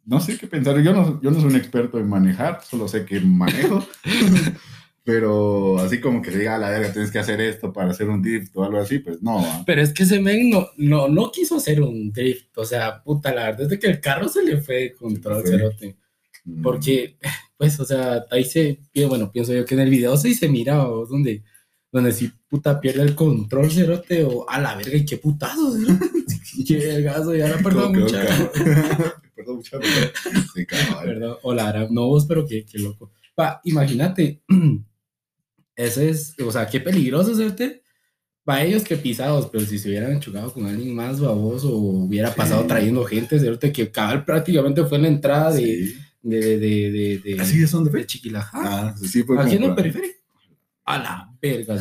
no 0.05 0.21
sé 0.21 0.37
qué 0.37 0.47
pensar. 0.47 0.79
Yo 0.83 0.93
no, 0.93 1.23
yo 1.23 1.31
no 1.31 1.41
soy 1.41 1.49
un 1.51 1.57
experto 1.57 1.99
en 1.99 2.07
manejar, 2.09 2.61
solo 2.69 2.87
sé 2.87 3.07
que 3.07 3.19
manejo. 3.21 3.87
pero 5.05 5.79
así 5.79 5.99
como 5.99 6.21
que 6.21 6.31
diga, 6.31 6.57
a 6.57 6.59
la 6.59 6.69
verga, 6.69 6.93
tienes 6.93 7.11
que 7.11 7.19
hacer 7.19 7.41
esto 7.41 7.73
para 7.73 7.93
hacer 7.93 8.11
un 8.11 8.21
drift 8.21 8.55
o 8.57 8.65
algo 8.65 8.79
así, 8.79 8.99
pues 8.99 9.23
no. 9.23 9.43
Pero 9.65 9.81
es 9.81 9.95
que 9.95 10.03
ese 10.03 10.21
men 10.21 10.51
no, 10.51 10.69
no, 10.77 11.09
no 11.09 11.31
quiso 11.31 11.57
hacer 11.57 11.81
un 11.81 12.13
drift. 12.13 12.59
O 12.59 12.65
sea, 12.67 13.03
puta, 13.03 13.33
la 13.33 13.45
verdad 13.45 13.73
es 13.73 13.79
que 13.79 13.87
el 13.87 14.00
carro 14.00 14.29
se 14.29 14.45
le 14.45 14.61
fue 14.61 14.95
control, 14.99 15.43
Sí. 15.47 15.50
cerote. 15.52 15.97
Mm, 16.45 16.62
Porque, 16.62 17.17
pues, 17.59 17.79
o 17.81 17.85
sea, 17.85 18.25
ahí 18.31 18.45
se, 18.45 18.81
bueno, 19.09 19.31
pienso 19.33 19.53
yo 19.53 19.65
que 19.67 19.75
en 19.75 19.81
el 19.81 19.91
video 19.91 20.17
sí 20.17 20.35
se 20.35 20.49
mira, 20.49 20.88
o 20.88 21.07
donde, 21.07 21.43
donde 21.93 22.12
si 22.12 22.29
puta 22.49 22.81
pierde 22.81 23.03
el 23.03 23.15
control, 23.15 23.71
cerote, 23.71 24.25
o 24.25 24.49
a 24.49 24.61
la 24.61 24.77
verga, 24.77 24.97
y 24.97 25.05
qué 25.05 25.19
cerote. 25.19 25.49
qué 26.67 26.77
vergazo, 26.79 27.35
ya 27.35 27.49
la 27.49 27.59
perdón 27.59 27.99
mucha. 27.99 28.25
Perdón, 29.35 29.57
mucha. 29.57 29.79
Sí. 30.55 30.67
Perdón, 31.05 31.37
o 31.43 31.55
la 31.55 31.67
verdad, 31.73 31.88
no 31.91 32.07
vos, 32.07 32.27
pero 32.27 32.47
qué, 32.47 32.65
qué 32.65 32.79
loco. 32.79 33.12
Va, 33.38 33.61
imagínate, 33.65 34.43
ese 35.77 36.11
es, 36.11 36.35
o 36.45 36.50
sea, 36.50 36.67
qué 36.67 36.81
peligroso 36.81 37.35
cerote. 37.35 37.83
Para 38.45 38.65
ellos 38.65 38.83
que 38.83 38.97
pisados, 38.97 39.49
pero 39.53 39.65
si 39.67 39.79
se 39.79 39.91
hubieran 39.91 40.21
chocado 40.21 40.50
con 40.55 40.65
alguien 40.65 40.95
más 40.95 41.21
baboso 41.21 41.69
o 41.71 42.05
hubiera 42.07 42.35
pasado 42.35 42.62
Sí. 42.62 42.69
trayendo 42.69 43.05
gente, 43.05 43.38
cerote, 43.38 43.71
que 43.73 43.91
cabal 43.91 44.25
prácticamente 44.25 44.85
fue 44.87 44.97
en 44.97 45.03
la 45.03 45.09
entrada 45.09 45.53
Sí. 45.53 45.65
de, 45.65 45.95
de, 46.28 46.58
de, 46.58 46.90
de, 46.90 47.18
de- 47.25 47.40
¿Así 47.40 47.62
es 47.62 47.70
donde 47.70 47.90
de 47.90 47.99
fue? 47.99 48.06
Chiquilajá. 48.06 48.58
Ah, 48.62 48.94
sí, 49.02 49.25
Aquí 49.38 49.56
en 49.56 49.64
el 49.64 49.75
periférico. 49.75 50.14
A 50.85 50.99
la 50.99 51.32
verga, 51.40 51.76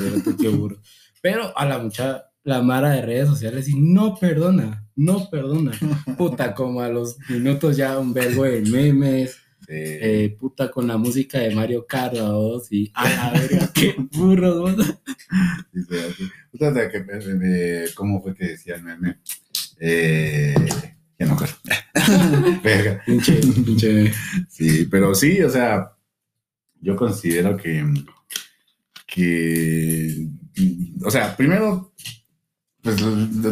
burro. 0.50 0.82
Pero 1.22 1.58
a 1.58 1.66
la 1.66 1.78
mucha, 1.80 2.26
la 2.44 2.62
mara 2.62 2.92
de 2.92 3.02
redes 3.02 3.28
sociales 3.30 3.68
y 3.70 3.76
no 3.80 4.16
perdona, 4.16 4.86
no 4.96 5.30
perdona. 5.30 5.72
Puta, 6.18 6.54
como 6.54 6.82
a 6.82 6.90
los 6.90 7.18
minutos 7.30 7.78
ya 7.78 7.98
un 8.00 8.14
vergo 8.14 8.44
de 8.44 8.62
memes, 8.62 9.38
Sí. 9.60 9.74
eh, 9.74 10.38
puta 10.40 10.72
con 10.72 10.88
la 10.88 10.96
música 10.98 11.40
de 11.40 11.54
Mario 11.54 11.86
Kart, 11.86 12.16
vos, 12.20 12.72
y 12.72 12.90
a 12.94 13.10
la 13.10 13.32
verga, 13.40 13.70
qué 13.74 13.96
burros. 14.14 14.76
Sí, 15.74 15.82
de 16.74 16.90
que, 16.90 17.00
de- 17.02 17.38
de- 17.38 17.90
¿Cómo 17.96 18.22
fue 18.22 18.34
que 18.34 18.46
decía 18.46 18.76
el 18.76 18.84
meme? 18.84 19.20
Eh, 19.80 20.56
ya 21.20 21.26
no 21.26 21.34
acuerdo. 21.34 21.56
Verga. 22.64 23.02
Pinche, 23.06 23.34
pinche. 23.36 24.14
Sí, 24.50 24.86
pero 24.86 25.16
sí, 25.16 25.42
o 25.42 25.50
sea, 25.50 25.92
yo 26.82 26.96
considero 26.96 27.58
que, 27.58 27.86
que, 29.06 30.28
o 31.04 31.10
sea, 31.10 31.36
primero, 31.36 31.94
pues, 32.82 33.02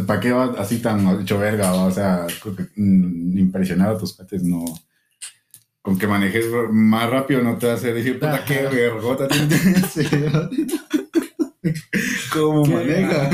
¿para 0.06 0.20
qué 0.20 0.32
va 0.32 0.54
así 0.58 0.80
tan 0.80 1.22
hecho 1.22 1.40
verga? 1.40 1.74
O 1.74 1.92
sea, 1.92 2.28
creo 2.42 2.56
mm, 2.76 3.38
impresionar 3.38 3.90
a 3.90 3.98
tus 3.98 4.14
cuates 4.14 4.44
no. 4.44 4.64
Con 5.82 6.00
que 6.00 6.08
manejes 6.08 6.46
más 6.72 7.10
rápido 7.10 7.44
no 7.44 7.58
te 7.58 7.70
hace 7.70 7.94
decir, 7.94 8.14
puta, 8.14 8.44
qué 8.46 8.64
vergota 8.64 9.28
tienes. 9.30 10.00
¿Cómo 12.32 12.66
maneja? 12.66 13.30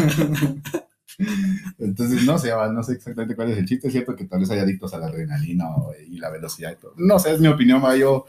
Entonces, 1.80 2.24
no 2.26 2.38
sé, 2.38 2.52
no 2.72 2.84
sé 2.84 2.94
exactamente 2.94 3.36
cuál 3.36 3.52
es 3.52 3.58
el 3.58 3.66
chiste. 3.66 3.88
Es 3.88 3.94
cierto 3.94 4.16
que 4.16 4.26
tal 4.26 4.40
vez 4.40 4.50
hay 4.52 4.60
adictos 4.60 4.94
a 4.94 4.98
la 4.98 5.08
adrenalina 5.08 5.66
y 6.08 6.18
la 6.18 6.30
velocidad 6.30 6.72
y 6.72 6.82
todo. 6.82 6.94
No 6.98 7.20
sé, 7.20 7.34
es 7.34 7.40
mi 7.40 7.48
opinión, 7.48 7.82
yo, 7.98 8.26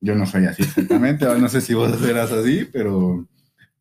yo 0.00 0.14
no 0.14 0.26
soy 0.26 0.46
así 0.46 0.62
exactamente. 0.62 1.26
no 1.26 1.48
sé 1.48 1.60
si 1.60 1.74
vos 1.74 1.96
serás 1.98 2.32
así, 2.32 2.68
pero, 2.72 3.26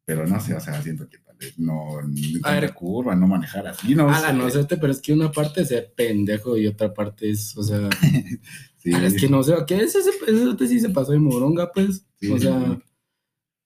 pero 0.06 0.26
no 0.28 0.40
sé, 0.40 0.54
o 0.54 0.60
sea, 0.60 0.82
siento 0.82 1.08
que 1.08 1.18
tal 1.20 1.38
vez 1.38 1.58
no, 1.58 2.00
A 2.44 2.52
ver. 2.52 2.74
curva, 2.74 3.16
no 3.16 3.28
manejar 3.28 3.68
así, 3.68 3.96
no 3.96 4.14
sé. 4.14 4.34
no 4.34 4.50
sé, 4.50 4.66
pero 4.66 4.92
es 4.92 5.02
que 5.02 5.14
una 5.14 5.32
parte 5.32 5.62
es 5.62 5.70
ser 5.70 5.94
pendejo 5.96 6.58
y 6.58 6.68
otra 6.68 6.94
parte 6.94 7.30
es, 7.30 7.56
o 7.58 7.64
sea, 7.64 7.90
Sí, 8.78 8.92
es 8.94 9.20
que 9.20 9.28
no 9.28 9.44
sé, 9.44 9.54
que 9.68 9.76
ese, 9.84 10.00
ese, 10.00 10.12
ese 10.28 10.68
sí 10.68 10.80
se 10.80 10.90
pasó 10.90 11.12
de 11.12 11.20
moronga, 11.20 11.72
pues, 11.74 12.06
Sí, 12.20 12.32
o 12.32 12.40
sea, 12.40 12.58
sí. 12.58 12.82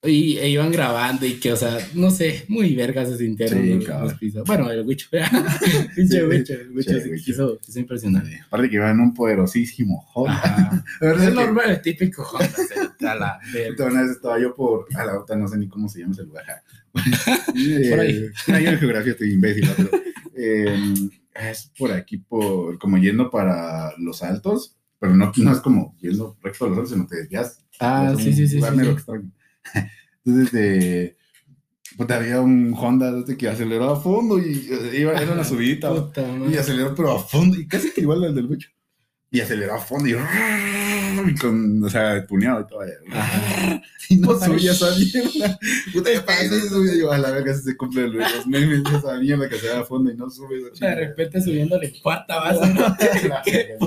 Y 0.03 0.37
e 0.39 0.49
iban 0.49 0.71
grabando 0.71 1.27
y 1.27 1.33
que, 1.39 1.51
o 1.53 1.55
sea, 1.55 1.77
no 1.93 2.09
sé, 2.09 2.45
muy 2.47 2.73
vergas 2.75 3.09
se 3.09 3.17
sintieron 3.17 3.61
Sí, 3.61 3.85
los-. 4.33 4.45
Bueno, 4.47 4.71
el 4.71 4.83
Wicho, 4.85 5.07
pinche 5.95 6.25
Wicho, 6.25 6.53
el 6.53 6.71
Wicho 6.71 6.91
Wicho. 6.93 7.23
quiso, 7.23 7.59
quiso 7.59 7.79
impresionar. 7.79 8.23
Aparte 8.47 8.69
que 8.69 8.75
iban 8.77 8.99
un 8.99 9.13
poderosísimo 9.13 10.07
Honda. 10.15 10.83
Es 11.01 11.17
que- 11.21 11.31
normal, 11.31 11.69
el 11.69 11.81
típico 11.81 12.23
Honda, 12.23 12.49
se- 12.49 13.05
a 13.07 13.15
la 13.15 13.39
vez 13.53 14.11
estaba 14.11 14.39
yo 14.39 14.55
por. 14.55 14.87
A 14.95 15.05
la 15.05 15.19
otra 15.19 15.35
no 15.35 15.47
sé 15.47 15.57
ni 15.57 15.67
cómo 15.67 15.87
se 15.87 15.99
llama 15.99 16.13
ese 16.13 16.23
lugar. 16.23 16.45
Por 16.93 17.99
ahí. 17.99 18.27
Yo 18.47 18.55
en 18.55 18.77
geografía 18.79 19.11
estoy 19.11 19.33
imbécil, 19.33 19.69
pero. 19.77 19.89
eh, 20.35 20.93
es 21.35 21.71
por 21.77 21.91
aquí, 21.91 22.17
por, 22.17 22.77
como 22.79 22.97
yendo 22.97 23.29
para 23.29 23.93
los 23.97 24.21
altos, 24.23 24.75
pero 24.99 25.15
no, 25.15 25.31
no 25.37 25.51
es 25.51 25.59
como 25.59 25.95
yendo 26.01 26.37
recto 26.41 26.65
a 26.65 26.69
los 26.69 26.77
altos, 26.79 26.91
sino 26.93 27.07
te 27.07 27.17
desvías. 27.17 27.59
Ah, 27.79 28.13
sí, 28.17 28.33
sí, 28.33 28.47
sí. 28.47 28.59
sí. 28.59 28.61
Entonces, 30.25 30.53
eh, 30.53 31.17
puta, 31.97 32.15
había 32.17 32.41
un 32.41 32.73
Honda 32.77 33.11
desde 33.11 33.37
que 33.37 33.47
aceleró 33.49 33.89
a 33.91 33.99
fondo 33.99 34.39
y 34.39 34.69
eh, 34.71 34.99
iba, 35.01 35.13
era 35.13 35.33
una 35.33 35.43
subidita. 35.43 35.89
Puta 35.93 36.23
Y 36.51 36.57
aceleró, 36.57 36.93
pero 36.95 37.11
a 37.11 37.19
fondo, 37.23 37.57
y 37.59 37.67
casi 37.67 37.91
que 37.91 38.01
igual 38.01 38.23
al 38.23 38.35
del 38.35 38.47
bicho. 38.47 38.69
Y 39.33 39.39
aceleró 39.39 39.75
a 39.75 39.79
fondo 39.79 40.09
y, 40.09 40.11
y 40.11 41.35
con, 41.35 41.81
o 41.83 41.89
sea, 41.89 42.25
tuneado 42.27 42.61
y 42.61 42.67
todo. 42.67 42.81
Y 44.09 44.17
no 44.17 44.37
subía 44.37 44.73
esa 44.73 44.87
mierda. 44.97 45.57
Puta, 45.93 46.11
¿qué 46.11 46.19
pasa? 46.19 46.43
Y 46.43 46.59
subía 46.67 46.95
yo 46.95 47.11
a 47.13 47.17
la 47.17 47.31
verga 47.31 47.53
si 47.55 47.61
se 47.63 47.77
cumple 47.77 48.09
los 48.09 48.45
memes 48.45 48.83
de 48.83 48.97
esa 48.97 49.17
mierda 49.17 49.47
que 49.47 49.57
se 49.57 49.67
da 49.67 49.79
a 49.79 49.85
fondo 49.85 50.11
y 50.11 50.17
no 50.17 50.29
sube 50.29 50.61
esa 50.73 50.85
De 50.87 50.95
repente 50.95 51.41
subiéndole 51.41 51.93
cuarta 52.01 52.39
base. 52.41 52.73
¿no? 52.73 52.97
¿Qué? 53.45 53.77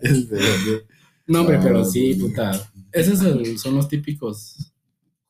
Es 0.00 0.28
de 0.28 0.36
verdad. 0.36 0.84
No, 1.26 1.40
hombre, 1.40 1.58
pero 1.62 1.80
Ah, 1.80 1.84
sí, 1.84 2.14
pues. 2.14 2.30
puta. 2.30 2.70
Esos 2.94 3.18
son, 3.18 3.58
son 3.58 3.74
los 3.74 3.88
típicos 3.88 4.72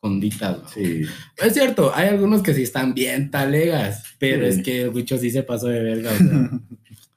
honditas, 0.00 0.58
¿no? 0.62 0.68
Sí. 0.68 1.02
Es 1.38 1.54
cierto, 1.54 1.90
hay 1.94 2.08
algunos 2.08 2.42
que 2.42 2.52
sí 2.54 2.62
están 2.62 2.92
bien 2.94 3.30
talegas, 3.30 4.04
pero 4.18 4.44
Sí. 4.44 4.50
es 4.58 4.62
que 4.64 4.82
el 4.82 4.90
Wicho 4.90 5.16
sí 5.18 5.30
se 5.30 5.42
pasó 5.42 5.68
de 5.68 5.82
verga. 5.82 6.10
o 6.12 6.16
sea. 6.16 6.50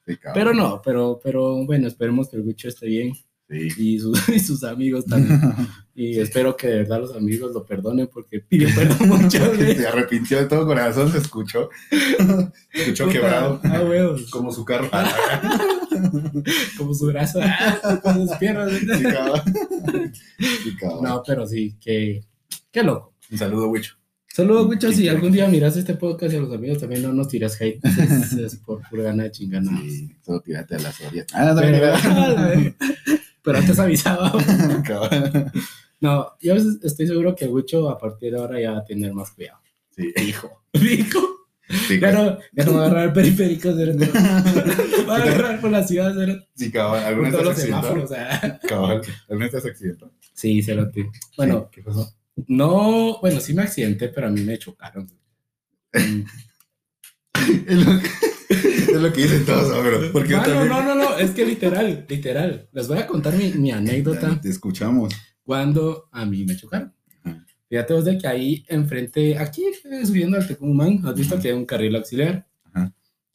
Sí, 0.07 0.17
pero 0.33 0.53
no, 0.53 0.81
pero, 0.85 1.19
pero 1.21 1.65
bueno, 1.65 1.85
esperemos 1.85 2.29
que 2.29 2.37
el 2.37 2.43
Wicho 2.43 2.69
esté 2.69 2.85
bien 2.87 3.11
Sí. 3.49 3.67
y 3.77 3.99
sus, 3.99 4.29
y 4.29 4.39
sus 4.39 4.63
amigos 4.63 5.05
también. 5.05 5.41
Y 5.93 6.17
espero 6.19 6.55
que 6.55 6.67
de 6.67 6.75
verdad 6.77 6.99
los 7.01 7.13
amigos 7.15 7.51
lo 7.53 7.65
perdonen 7.65 8.07
porque 8.07 8.39
pidió 8.47 8.69
perdón 8.73 9.09
muchas 9.09 9.51
veces. 9.57 9.77
Se 9.79 9.87
arrepintió 9.87 10.37
de 10.37 10.45
todo 10.45 10.65
corazón, 10.65 11.11
se 11.11 11.17
escuchó. 11.17 11.69
Se 11.89 12.81
escuchó 12.83 13.03
Puta, 13.07 13.13
quebrado. 13.19 13.59
Ah. 13.65 14.15
Como 14.29 14.53
su 14.53 14.63
carro. 14.63 14.89
Como 16.77 16.93
su 16.93 17.07
brazo, 17.07 17.39
ah, 17.41 17.99
con 18.01 18.27
sus 18.27 18.37
piernas. 18.37 18.71
No, 21.01 21.23
pero 21.25 21.47
sí, 21.47 21.75
que, 21.79 22.23
qué 22.71 22.83
loco. 22.83 23.13
Un 23.31 23.37
saludo, 23.37 23.69
Wicho. 23.69 23.95
Saludos, 24.27 24.67
Wicho. 24.67 24.91
Si 24.91 25.07
algún 25.09 25.31
día 25.31 25.47
miras 25.47 25.75
este 25.77 25.95
podcast 25.95 26.33
y 26.33 26.37
a 26.37 26.41
los 26.41 26.53
amigos 26.53 26.79
también 26.79 27.01
no 27.01 27.11
nos 27.11 27.27
tiras 27.27 27.59
hate. 27.59 27.83
Es, 27.83 28.33
es 28.33 28.55
por 28.57 28.87
pura 28.89 29.03
gana 29.03 29.23
de 29.23 29.61
más. 29.61 29.81
Sí, 29.81 30.15
solo 30.23 30.41
tírate 30.41 30.75
a 30.75 30.79
la 30.79 30.91
serie. 30.91 31.25
Ah, 31.33 31.53
no, 31.53 31.59
Pero, 31.59 31.97
no, 31.97 32.75
pero 33.41 33.57
antes 33.57 33.79
avisaba. 33.79 34.31
no. 35.99 36.27
Yo 36.39 36.53
estoy 36.55 37.07
seguro 37.07 37.35
que 37.35 37.47
Wicho 37.47 37.89
a 37.89 37.97
partir 37.97 38.33
de 38.33 38.39
ahora 38.39 38.61
ya 38.61 38.71
va 38.73 38.77
a 38.79 38.85
tener 38.85 39.13
más 39.13 39.31
cuidado. 39.31 39.59
Sí, 39.95 40.13
Hijo. 40.21 40.63
Hijo. 40.73 41.36
Sí, 41.87 41.99
Ya 41.99 42.11
no, 42.11 42.37
ya 42.53 42.65
no 42.65 42.73
va 42.75 42.83
a 42.83 42.85
agarrar 42.87 43.13
periféricos. 43.13 43.75
¿verdad? 43.75 44.07
Va 45.09 45.15
a 45.17 45.21
agarrar 45.23 45.61
por 45.61 45.71
la 45.71 45.85
ciudad. 45.87 46.13
¿verdad? 46.15 46.45
Sí. 46.55 46.69
Por 46.69 46.81
¿Alguna 46.81 47.29
vez 47.29 47.43
los 47.43 47.57
semáforos. 47.57 48.11
ah. 48.11 48.59
Cabal. 48.67 49.01
¿Alguna 49.29 49.45
vez 49.45 49.51
te 49.51 49.57
has 49.57 49.65
accidentado? 49.65 50.11
Sí, 50.33 50.61
se 50.61 50.75
lo 50.75 50.89
tengo. 50.91 51.11
Bueno, 51.37 51.69
¿qué 51.71 51.81
pasó? 51.81 52.11
no, 52.47 53.19
bueno, 53.19 53.39
sí 53.39 53.53
me 53.53 53.63
accidenté, 53.63 54.09
pero 54.09 54.27
a 54.27 54.29
mí 54.29 54.41
me 54.41 54.57
chocaron. 54.59 55.09
Es 57.67 57.85
lo 57.85 57.99
que, 57.99 58.07
es 58.49 59.01
lo 59.01 59.13
que 59.13 59.21
dicen 59.23 59.45
todos, 59.45 59.77
pero 59.83 60.11
porque 60.11 60.33
Mano, 60.35 60.45
también- 60.47 60.69
no, 60.69 60.81
no, 60.83 60.95
no, 60.95 61.17
es 61.17 61.31
que 61.31 61.45
literal, 61.45 62.05
literal. 62.07 62.67
Les 62.71 62.87
voy 62.87 62.97
a 62.97 63.07
contar 63.07 63.33
mi, 63.35 63.51
mi 63.53 63.71
anécdota 63.71 64.39
Te 64.41 64.49
escuchamos. 64.49 65.13
cuando 65.43 66.07
a 66.11 66.25
mí 66.25 66.43
me 66.45 66.55
chocaron. 66.55 66.93
Fíjate 67.69 67.93
vos 67.93 68.05
de 68.05 68.17
que 68.17 68.27
ahí 68.27 68.65
enfrente, 68.67 69.37
aquí 69.37 69.63
subiendo 70.05 70.37
al 70.37 70.47
Tecumán, 70.47 71.01
has 71.05 71.15
visto 71.15 71.39
que 71.39 71.49
hay 71.49 71.53
un 71.53 71.65
carril 71.65 71.95
auxiliar. 71.95 72.45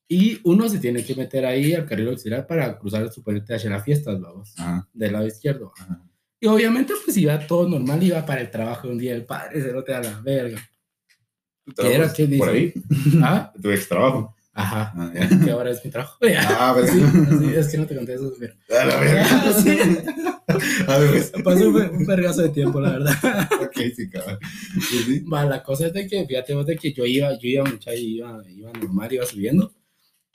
Y 0.08 0.40
uno 0.44 0.68
se 0.68 0.78
tiene 0.78 1.02
que 1.02 1.14
meter 1.14 1.46
ahí 1.46 1.72
al 1.72 1.86
carril 1.86 2.08
auxiliar 2.08 2.46
para 2.46 2.78
cruzar 2.78 3.02
el 3.02 3.10
suponente 3.10 3.54
hacia 3.54 3.70
las 3.70 3.82
fiestas, 3.82 4.20
vamos, 4.20 4.54
del 4.92 5.12
lado 5.12 5.26
izquierdo. 5.26 5.72
Y 6.38 6.46
obviamente, 6.48 6.92
pues 7.04 7.16
iba 7.16 7.38
todo 7.46 7.68
normal, 7.68 8.02
iba 8.02 8.26
para 8.26 8.40
el 8.40 8.50
trabajo 8.50 8.88
un 8.88 8.98
día 8.98 9.12
del 9.12 9.24
padre, 9.24 9.62
se 9.62 9.72
lo 9.72 9.82
te 9.84 9.92
da 9.92 10.02
la 10.02 10.20
verga. 10.20 10.60
¿Tú 11.64 11.82
¿Qué 11.82 11.94
era? 11.94 12.12
¿Qué 12.12 12.26
dice? 12.26 12.38
Por 12.38 12.48
ahí. 12.48 12.72
¿Ah? 13.22 13.52
Tu 13.62 13.70
ex 13.70 13.88
trabajo. 13.88 14.34
Ajá. 14.54 14.92
Ah. 14.96 15.10
Que 15.44 15.50
ahora 15.50 15.70
es 15.70 15.84
mi 15.84 15.90
trabajo. 15.90 16.18
Ah, 16.38 16.72
pero 16.76 16.86
Sí, 16.92 17.00
sí. 17.00 17.54
es 17.56 17.68
que 17.68 17.78
no 17.78 17.86
te 17.86 17.96
conté 17.96 18.14
eso. 18.14 18.32
pero- 18.38 18.54
A 18.80 18.84
la 18.84 18.96
verga. 19.00 19.52
Sí. 19.62 19.78
A 20.86 20.98
ver, 20.98 21.10
pues. 21.10 21.32
Pasó 21.42 21.68
un, 21.68 21.76
un 21.76 22.06
vergazo 22.06 22.42
de 22.42 22.48
tiempo, 22.50 22.80
la 22.80 22.90
verdad. 22.90 23.48
Ok, 23.62 23.76
sí, 23.96 24.10
cabrón. 24.10 24.38
Sí, 24.90 24.98
sí. 25.06 25.20
Va, 25.20 25.44
la 25.46 25.62
cosa 25.62 25.86
es 25.86 25.92
de 25.92 26.06
que, 26.06 26.26
fíjate 26.26 26.54
vos 26.54 26.66
de 26.66 26.76
que 26.76 26.92
yo 26.92 27.06
iba, 27.06 27.32
yo 27.38 27.48
iba 27.48 27.64
mucha, 27.64 27.94
iba, 27.94 28.42
iba 28.48 28.72
normal, 28.72 29.12
iba 29.12 29.24
subiendo. 29.24 29.72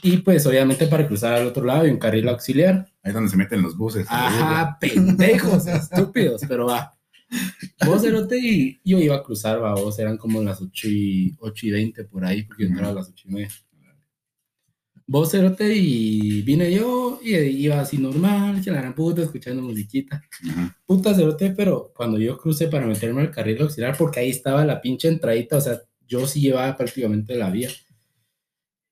Y 0.01 0.17
pues 0.17 0.45
obviamente 0.45 0.88
para 0.88 1.07
cruzar 1.07 1.33
al 1.33 1.47
otro 1.47 1.63
lado 1.65 1.81
hay 1.81 1.89
un 1.91 1.97
carril 1.97 2.27
auxiliar. 2.29 2.88
Ahí 3.03 3.09
es 3.09 3.13
donde 3.13 3.29
se 3.29 3.38
meten 3.38 3.62
los 3.62 3.75
buses. 3.77 4.05
Ajá, 4.09 4.77
pendejos, 4.79 5.67
estúpidos, 5.67 6.41
pero 6.47 6.67
va. 6.67 6.93
Vos 7.86 8.01
cerote 8.01 8.38
y 8.39 8.79
yo 8.86 9.00
iba 9.00 9.15
a 9.17 9.24
cruzar, 9.24 9.62
va, 9.62 9.74
vos 9.75 9.97
eran 10.00 10.17
como 10.17 10.41
las 10.41 10.62
8 10.62 10.88
y, 10.88 11.36
8 11.39 11.67
y 11.67 11.71
20 11.71 12.03
por 12.05 12.24
ahí, 12.25 12.43
porque 12.43 12.63
yo 12.63 12.69
entraba 12.69 12.91
a 12.91 12.95
las 12.95 13.09
8 13.09 13.24
y 13.27 13.31
media. 13.33 13.50
Vos 15.09 15.31
cerote 15.31 15.73
y 15.73 16.41
vine 16.41 16.69
yo 16.73 17.19
y 17.23 17.33
iba 17.35 17.79
así 17.79 17.97
normal, 17.97 18.61
que 18.61 18.71
la 18.71 18.81
gran 18.81 18.93
puta, 18.93 19.21
escuchando 19.21 19.61
musiquita. 19.63 20.21
Ajá. 20.49 20.77
Puta 20.85 21.13
cerote, 21.15 21.51
pero 21.51 21.93
cuando 21.95 22.17
yo 22.19 22.37
crucé 22.37 22.67
para 22.67 22.85
meterme 22.85 23.21
al 23.21 23.31
carril 23.31 23.61
auxiliar, 23.61 23.95
porque 23.97 24.19
ahí 24.19 24.29
estaba 24.29 24.65
la 24.65 24.81
pinche 24.81 25.07
entradita, 25.07 25.57
o 25.57 25.61
sea, 25.61 25.79
yo 26.07 26.27
sí 26.27 26.41
llevaba 26.41 26.75
prácticamente 26.75 27.35
la 27.35 27.49
vía. 27.49 27.69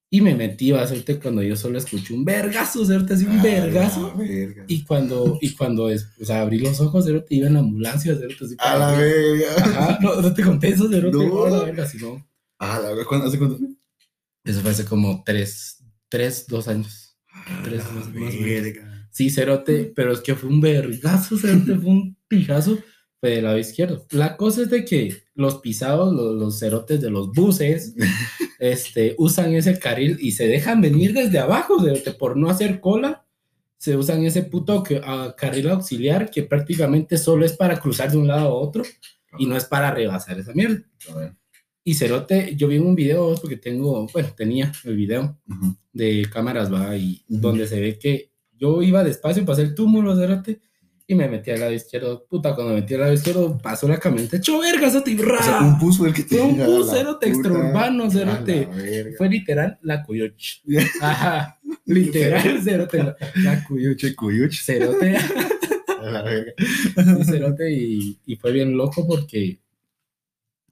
Y 0.09 0.21
me 0.21 0.35
metí, 0.35 0.71
va 0.71 0.79
a 0.79 0.83
hacerte 0.83 1.19
cuando 1.19 1.43
yo 1.43 1.57
solo 1.57 1.77
escuché 1.77 2.13
un 2.13 2.23
vergazo, 2.23 2.85
cerote, 2.85 3.15
así 3.15 3.25
un 3.25 3.39
A 3.39 3.43
vergazo. 3.43 4.13
verga. 4.15 4.63
Y 4.67 4.83
cuando, 4.85 5.37
y 5.41 5.53
cuando 5.55 5.89
es- 5.89 6.07
o 6.21 6.23
sea, 6.23 6.41
abrí 6.41 6.59
los 6.59 6.79
ojos, 6.79 7.03
cerote, 7.05 7.35
iba 7.35 7.47
en 7.47 7.55
la 7.55 7.59
ambulancia, 7.59 8.15
cerote, 8.15 8.45
así 8.45 8.55
A 8.59 8.77
la 8.77 8.91
verga. 8.97 9.55
Ajá, 9.57 9.99
no, 10.01 10.21
no 10.21 10.33
te 10.33 10.43
conté 10.43 10.69
eso, 10.69 10.87
cerote, 10.87 11.17
No. 11.17 11.49
no. 11.49 11.57
la 11.57 11.63
verga, 11.65 11.85
sino, 11.87 12.25
A 12.59 12.79
la 12.79 12.89
verga. 12.89 13.03
¿Cuándo- 13.05 13.27
¿Hace 13.27 13.37
cuánto 13.37 13.57
fue? 13.57 13.67
eso 14.45 14.61
fue 14.61 14.71
hace 14.71 14.85
como 14.85 15.21
tres, 15.25 15.83
tres, 16.09 16.45
dos 16.47 16.67
años. 16.67 17.17
Tres, 17.63 17.83
A 17.83 17.87
la 17.89 17.93
más- 17.93 18.05
más 18.07 18.15
o 18.15 18.19
menos. 18.37 18.39
verga. 18.43 19.07
Sí, 19.11 19.29
cerote, 19.29 19.93
pero 19.95 20.11
es 20.11 20.19
que 20.21 20.35
fue 20.35 20.49
un 20.49 20.59
vergazo, 20.61 21.37
cerote, 21.37 21.75
fue 21.77 21.89
un 21.91 22.17
pijazo, 22.27 22.79
fue 23.19 23.29
del 23.31 23.43
lado 23.45 23.57
izquierdo. 23.57 24.05
La 24.11 24.35
cosa 24.35 24.63
es 24.63 24.69
de 24.69 24.83
que 24.83 25.23
los 25.35 25.59
pisados, 25.59 26.13
los, 26.13 26.35
los 26.35 26.59
cerotes 26.59 26.99
de 27.01 27.09
los 27.09 27.31
buses, 27.31 27.93
este, 28.59 29.15
usan 29.17 29.53
ese 29.53 29.79
carril 29.79 30.17
y 30.19 30.31
se 30.31 30.47
dejan 30.47 30.81
venir 30.81 31.13
desde 31.13 31.39
abajo, 31.39 31.81
cerote, 31.83 32.11
por 32.11 32.35
no 32.37 32.49
hacer 32.49 32.79
cola, 32.81 33.25
se 33.77 33.95
usan 33.95 34.23
ese 34.25 34.43
puto 34.43 34.83
que- 34.83 35.01
ah, 35.03 35.33
carril 35.37 35.69
auxiliar 35.69 36.29
que 36.29 36.43
prácticamente 36.43 37.17
solo 37.17 37.45
es 37.45 37.53
para 37.53 37.79
cruzar 37.79 38.11
de 38.11 38.17
un 38.17 38.27
lado 38.27 38.47
a 38.49 38.53
otro 38.53 38.83
y 39.37 39.45
no 39.45 39.55
es 39.55 39.65
para 39.65 39.91
rebasar 39.91 40.39
esa 40.39 40.53
mierda. 40.53 40.81
Y 41.87 41.93
cerote, 41.93 42.55
yo 42.55 42.67
vi 42.67 42.79
un 42.79 42.95
video, 42.95 43.35
porque 43.35 43.57
tengo, 43.57 44.07
bueno, 44.11 44.29
tenía 44.35 44.71
el 44.85 44.95
video, 44.95 45.37
de 45.93 46.27
cámaras, 46.33 46.73
va, 46.73 46.97
y 46.97 47.23
donde 47.27 47.67
se 47.67 47.79
ve 47.79 47.99
que 47.99 48.31
yo 48.57 48.81
iba 48.81 49.03
despacio, 49.03 49.45
pasé 49.45 49.61
el 49.61 49.75
túmulo, 49.75 50.15
cerote, 50.15 50.59
y 51.07 51.13
me 51.13 51.29
metí 51.29 51.51
al 51.51 51.59
lado 51.59 51.71
izquierdo. 51.71 52.25
Puta, 52.27 52.55
cuando 52.55 52.73
me 52.73 52.81
metí 52.81 52.95
al 52.95 53.01
lado 53.01 53.13
izquierdo, 53.13 53.59
pasó 53.59 53.87
la 53.87 53.99
camioneta. 53.99 54.37
¡Hecho 54.37 54.59
verga, 54.59 54.87
eso 54.87 55.03
te 55.03 55.13
O 55.13 55.43
sea, 55.43 55.59
un 55.61 55.77
bus 55.77 55.99
fue 55.99 56.07
el 56.07 56.15
que 56.15 56.23
te 56.23 56.37
Fue 56.37 56.47
un 56.47 56.57
la 56.57 56.91
cerote, 56.91 57.29
extraurbano, 57.29 58.09
cerote. 58.09 59.13
Fue 59.15 59.29
literal 59.29 59.77
la 59.83 60.01
Cuyuch. 60.03 60.63
Ajá, 61.01 61.59
literal, 61.85 62.63
cerote, 62.63 62.97
la, 62.97 63.15
la 63.35 63.63
Cuyuch. 63.63 63.97
Che, 63.97 64.15
cuyuch. 64.15 64.63
Cerote, 64.63 65.17
la 66.01 66.23
verga. 66.23 66.53
cerote, 67.23 67.71
y, 67.71 68.17
y 68.25 68.35
fue 68.37 68.51
bien 68.51 68.75
loco 68.75 69.07
porque, 69.07 69.59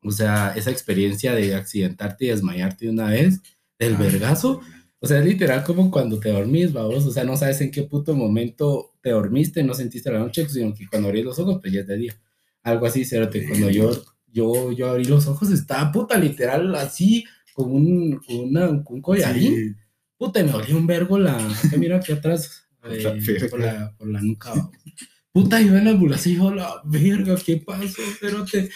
o 0.03 0.11
sea, 0.11 0.53
esa 0.55 0.71
experiencia 0.71 1.33
de 1.33 1.55
accidentarte 1.55 2.25
y 2.25 2.27
desmayarte 2.29 2.85
de 2.85 2.91
una 2.91 3.09
vez, 3.09 3.41
del 3.79 3.95
Ah, 3.95 3.99
vergazo, 3.99 4.61
o 4.99 5.07
sea, 5.07 5.19
es 5.19 5.25
literal 5.25 5.63
como 5.63 5.91
cuando 5.91 6.19
te 6.19 6.29
dormís, 6.29 6.71
vamos, 6.71 7.05
o 7.05 7.11
sea, 7.11 7.23
no 7.25 7.35
sabes 7.35 7.59
en 7.61 7.71
qué 7.71 7.83
puto 7.83 8.15
momento 8.15 8.91
te 9.01 9.09
dormiste, 9.11 9.63
no 9.63 9.73
sentiste 9.73 10.11
la 10.11 10.19
noche, 10.19 10.47
sino 10.47 10.73
que 10.73 10.87
cuando 10.87 11.09
abrís 11.09 11.25
los 11.25 11.39
ojos, 11.39 11.59
pues 11.61 11.73
ya 11.73 11.81
es 11.81 11.87
de 11.87 11.97
día. 11.97 12.19
Algo 12.63 12.85
así, 12.85 13.03
cerote, 13.03 13.45
cuando 13.47 13.69
yo, 13.69 13.91
yo, 14.31 14.71
yo 14.71 14.89
abrí 14.89 15.03
los 15.05 15.27
ojos, 15.27 15.51
estaba 15.51 15.91
puta, 15.91 16.17
literal, 16.17 16.73
así, 16.75 17.25
con 17.53 17.71
un, 17.71 18.19
con 18.25 18.37
una, 18.39 18.69
un 18.69 19.01
collarín, 19.01 19.53
Sí. 19.55 19.75
puta, 20.17 20.39
y 20.39 20.43
me 20.45 20.51
dolía 20.51 20.77
un 20.77 20.87
vergo 20.87 21.19
la, 21.19 21.37
que 21.69 21.77
mira 21.77 21.97
aquí 21.97 22.13
atrás, 22.13 22.65
eh, 22.83 23.47
por, 23.49 23.59
la, 23.59 23.93
por 23.97 24.07
la 24.07 24.21
nuca. 24.21 24.53
Puta, 25.33 25.59
yo 25.59 25.75
en 25.75 25.85
la 25.85 25.91
ambulancia, 25.91 26.31
dijo, 26.31 26.53
la 26.53 26.81
verga, 26.85 27.35
¿qué 27.43 27.57
pasó, 27.57 28.01
cerote? 28.19 28.69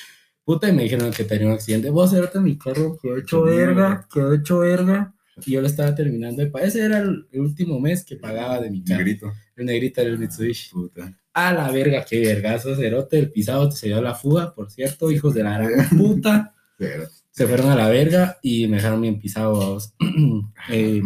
Puta, 0.48 0.70
y 0.70 0.72
me 0.72 0.84
dijeron 0.84 1.12
que 1.12 1.25
tenía 1.25 1.48
un 1.48 1.54
accidente. 1.56 1.89
Vos, 1.89 2.10
cerote, 2.12 2.39
mi 2.39 2.58
carro 2.58 2.98
quedó 3.01 3.18
hecho 3.18 3.42
verga, 3.44 4.08
quedó 4.10 4.34
hecho 4.34 4.60
verga. 4.60 5.13
Y 5.46 5.51
yo 5.51 5.60
lo 5.60 5.68
estaba 5.68 5.94
terminando 5.94 6.42
de 6.42 6.50
pagar. 6.50 6.70
Ese 6.70 6.86
era 6.86 7.00
el, 7.00 7.27
el 7.34 7.42
último 7.42 7.82
mes 7.82 8.06
que 8.06 8.16
pagaba 8.16 8.62
de 8.62 8.72
mi 8.72 8.82
carro. 8.82 9.00
Negrito. 9.00 9.34
El 9.58 9.66
negrito 9.66 10.00
era 10.00 10.10
el 10.10 10.18
Mitsubishi. 10.18 10.72
Puta. 10.72 11.13
A 11.34 11.51
la 11.51 11.70
verga, 11.70 12.06
qué 12.06 12.22
vergazo, 12.22 12.77
cerote. 12.77 13.20
El 13.20 13.30
pisado 13.30 13.70
se 13.72 13.88
dio 13.88 13.98
a 13.98 14.01
la 14.01 14.16
fuga, 14.16 14.56
por 14.56 14.72
cierto, 14.72 15.12
hijos 15.12 15.34
de 15.34 15.44
la 15.44 15.58
gran 15.60 15.89
puta. 15.98 16.56
Pero, 16.77 17.04
Se 17.30 17.46
fueron 17.46 17.70
a 17.70 17.75
la 17.75 17.89
verga 17.89 18.39
y 18.42 18.68
me 18.68 18.77
dejaron 18.77 19.01
bien 19.01 19.20
pisado. 19.20 19.54
vos. 19.54 19.94
Eh, 20.72 21.01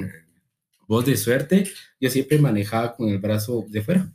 vos 0.87 1.03
de 1.03 1.17
suerte, 1.17 1.67
yo 1.99 2.11
siempre 2.11 2.37
manejaba 2.37 2.95
con 2.95 3.09
el 3.09 3.17
brazo 3.17 3.65
de 3.67 3.81
fuera. 3.81 4.13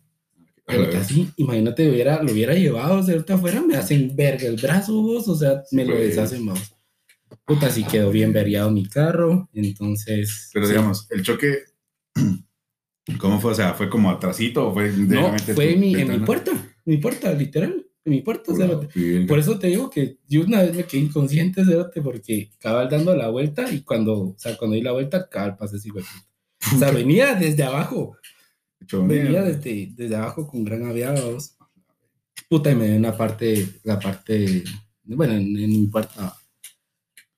Pero 0.67 0.99
así, 0.99 1.29
imagínate, 1.37 1.85
lo 1.87 1.93
hubiera, 1.93 2.23
lo 2.23 2.33
hubiera 2.33 2.55
llevado 2.55 3.03
cerca 3.03 3.35
afuera, 3.35 3.63
me 3.63 3.77
hacen 3.77 4.15
verga 4.17 4.49
el 4.49 4.57
brazo, 4.57 5.01
vos, 5.01 5.29
o 5.29 5.37
sea, 5.37 5.63
me 5.71 5.85
lo 5.85 5.93
Pues. 5.95 6.09
deshacen, 6.09 6.45
vos. 6.45 6.73
Puta, 7.45 7.71
sí 7.71 7.85
quedó 7.85 8.11
bien 8.11 8.33
vergueado 8.33 8.71
mi 8.71 8.87
carro, 8.89 9.49
entonces. 9.53 10.51
Pero 10.53 10.67
sí. 10.67 10.73
digamos, 10.73 11.07
el 11.11 11.23
choque, 11.23 11.59
¿cómo 13.21 13.41
fue? 13.41 13.53
O 13.53 13.55
sea, 13.55 13.75
¿fue 13.75 13.89
como 13.89 14.11
atrasito 14.11 14.69
o 14.69 14.73
fue 14.75 14.89
No, 14.91 14.97
directamente 15.07 15.55
fue 15.55 15.67
tu 15.67 15.73
en 15.75 15.81
mi, 15.81 15.95
en 15.95 16.09
mi 16.09 16.19
puerta, 16.21 16.51
en 16.51 16.61
mi 16.85 16.97
puerta, 16.97 17.33
literal, 17.33 17.87
en 18.05 18.13
mi 18.13 18.21
puerta, 18.23 18.53
o 18.53 18.57
sea, 18.57 18.67
Pura 18.67 18.89
verga. 18.95 19.27
por 19.27 19.39
eso 19.39 19.59
te 19.59 19.69
digo 19.69 19.91
que 19.91 20.19
yo 20.29 20.43
una 20.43 20.63
vez 20.63 20.75
me 20.75 20.85
quedé 20.85 21.03
inconsciente, 21.03 21.65
cerote, 21.65 22.03
porque 22.03 22.51
cabal 22.59 22.89
dando 22.89 23.15
la 23.17 23.29
vuelta 23.29 23.71
y 23.71 23.83
cuando, 23.83 24.15
o 24.31 24.35
sea, 24.39 24.57
cuando 24.57 24.75
di 24.75 24.83
la 24.83 24.93
vuelta, 24.93 25.29
cabal 25.29 25.57
pasé 25.57 25.77
así, 25.77 25.91
güey. 25.91 26.05
O 26.75 26.79
sea, 26.79 26.91
venía 26.91 27.35
desde 27.35 27.63
abajo, 27.63 28.17
venía 28.93 29.43
desde, 29.43 29.93
desde 29.95 30.17
abajo 30.17 30.47
con 30.47 30.65
gran 30.65 30.85
aviados. 30.87 31.57
Puta, 32.49 32.71
y 32.71 32.75
me 32.77 32.87
dio 32.89 32.97
una 32.97 33.17
parte, 33.17 33.67
la 33.85 33.99
parte, 33.99 34.63
bueno, 35.05 35.35
en, 35.35 35.57
en 35.59 35.71
mi 35.71 35.87
puerta. 35.89 36.35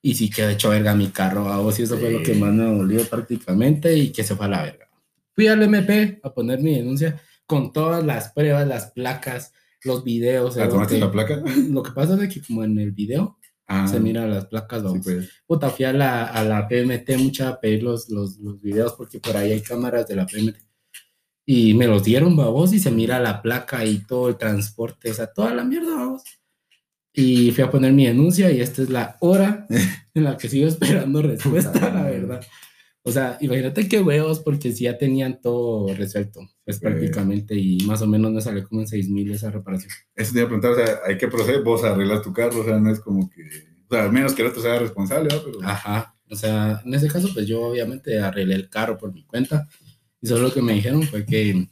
Y 0.02 0.14
sí 0.14 0.30
quedó 0.30 0.50
hecho 0.50 0.68
verga 0.70 0.94
mi 0.94 1.08
carro, 1.08 1.44
vos, 1.62 1.78
y 1.78 1.82
eso 1.82 1.98
fue 1.98 2.10
lo 2.10 2.22
que 2.22 2.34
Sí. 2.34 2.40
más 2.40 2.52
me 2.52 2.64
dolió 2.64 3.04
prácticamente 3.04 3.96
y 3.96 4.12
que 4.12 4.22
se 4.22 4.36
fue 4.36 4.46
a 4.46 4.48
la 4.50 4.62
verga. 4.62 4.88
Fui 5.34 5.46
al 5.48 5.62
MP 5.62 6.20
a 6.22 6.32
poner 6.32 6.60
mi 6.60 6.74
denuncia 6.76 7.20
con 7.46 7.72
todas 7.72 8.04
las 8.04 8.32
pruebas, 8.32 8.66
las 8.68 8.90
placas, 8.92 9.52
los 9.84 10.04
videos. 10.04 10.56
Ah, 10.58 10.68
¿Tomaste 10.68 10.98
la 10.98 11.10
placa? 11.10 11.42
Lo 11.70 11.82
que 11.82 11.92
pasa 11.92 12.22
es 12.22 12.32
que 12.32 12.42
como 12.42 12.62
en 12.64 12.78
el 12.78 12.92
video 12.92 13.36
Ah, 13.70 13.86
se 13.86 14.00
miran 14.00 14.30
las 14.30 14.46
placas, 14.46 14.80
sí, 14.80 14.84
vamos. 14.86 15.04
pues. 15.04 15.28
Puta, 15.46 15.68
fui 15.68 15.84
a 15.84 15.92
la, 15.92 16.24
a 16.26 16.42
la 16.42 16.66
PMT 16.66 17.18
mucha 17.18 17.50
a 17.50 17.60
pedir 17.60 17.82
los, 17.82 18.08
los, 18.08 18.38
los 18.38 18.62
videos 18.62 18.94
porque 18.94 19.20
por 19.20 19.36
ahí 19.36 19.52
hay 19.52 19.60
cámaras 19.60 20.06
de 20.08 20.16
la 20.16 20.26
PMT. 20.26 20.56
Y 21.50 21.72
me 21.72 21.86
los 21.86 22.04
dieron, 22.04 22.36
babos, 22.36 22.74
y 22.74 22.78
se 22.78 22.90
mira 22.90 23.18
la 23.20 23.40
placa 23.40 23.82
y 23.82 24.00
todo 24.00 24.28
el 24.28 24.36
transporte, 24.36 25.10
o 25.10 25.14
sea, 25.14 25.28
toda 25.28 25.54
la 25.54 25.64
mierda, 25.64 25.96
babos. 25.96 26.22
Y 27.10 27.52
fui 27.52 27.64
a 27.64 27.70
poner 27.70 27.94
mi 27.94 28.04
denuncia 28.06 28.50
y 28.50 28.60
esta 28.60 28.82
es 28.82 28.90
la 28.90 29.16
hora 29.20 29.66
en 30.14 30.24
la 30.24 30.36
que 30.36 30.46
sigo 30.50 30.68
esperando 30.68 31.22
respuesta, 31.22 31.90
la 31.90 32.02
verdad. 32.02 32.44
O 33.02 33.10
sea, 33.10 33.38
imagínate 33.40 33.88
qué 33.88 33.98
huevos, 34.02 34.40
porque 34.40 34.72
si 34.72 34.84
ya 34.84 34.98
tenían 34.98 35.40
todo 35.40 35.94
resuelto, 35.94 36.40
pues 36.66 36.78
Pues. 36.78 36.80
prácticamente, 36.80 37.54
y 37.54 37.78
más 37.86 38.02
o 38.02 38.06
menos 38.06 38.30
me 38.30 38.42
salió 38.42 38.68
como 38.68 38.82
en 38.82 38.86
6 38.86 39.08
mil 39.08 39.32
esa 39.32 39.50
reparación. 39.50 39.90
Eso 40.14 40.32
te 40.34 40.40
iba 40.40 40.44
a 40.44 40.48
preguntar, 40.50 40.72
o 40.72 40.76
sea, 40.76 40.98
hay 41.06 41.16
que 41.16 41.28
proceder, 41.28 41.62
vos 41.62 41.82
arreglas 41.82 42.20
tu 42.20 42.30
carro, 42.34 42.60
o 42.60 42.64
sea, 42.64 42.78
no 42.78 42.90
es 42.92 43.00
como 43.00 43.30
que, 43.30 43.40
o 43.88 43.94
sea, 43.94 44.04
al 44.04 44.12
menos 44.12 44.34
que 44.34 44.42
el 44.42 44.48
otro 44.48 44.60
sea 44.60 44.78
responsable, 44.78 45.30
¿no? 45.34 45.42
Pero, 45.42 45.58
Ajá, 45.62 46.14
o 46.30 46.36
sea, 46.36 46.82
en 46.84 46.92
ese 46.92 47.08
caso, 47.08 47.30
pues 47.32 47.46
yo 47.46 47.62
obviamente 47.62 48.20
arreglé 48.20 48.54
el 48.54 48.68
carro 48.68 48.98
por 48.98 49.14
mi 49.14 49.24
cuenta 49.24 49.66
y 50.20 50.26
solo 50.26 50.42
lo 50.48 50.52
que 50.52 50.62
me 50.62 50.74
dijeron 50.74 51.02
fue 51.02 51.24
que 51.24 51.68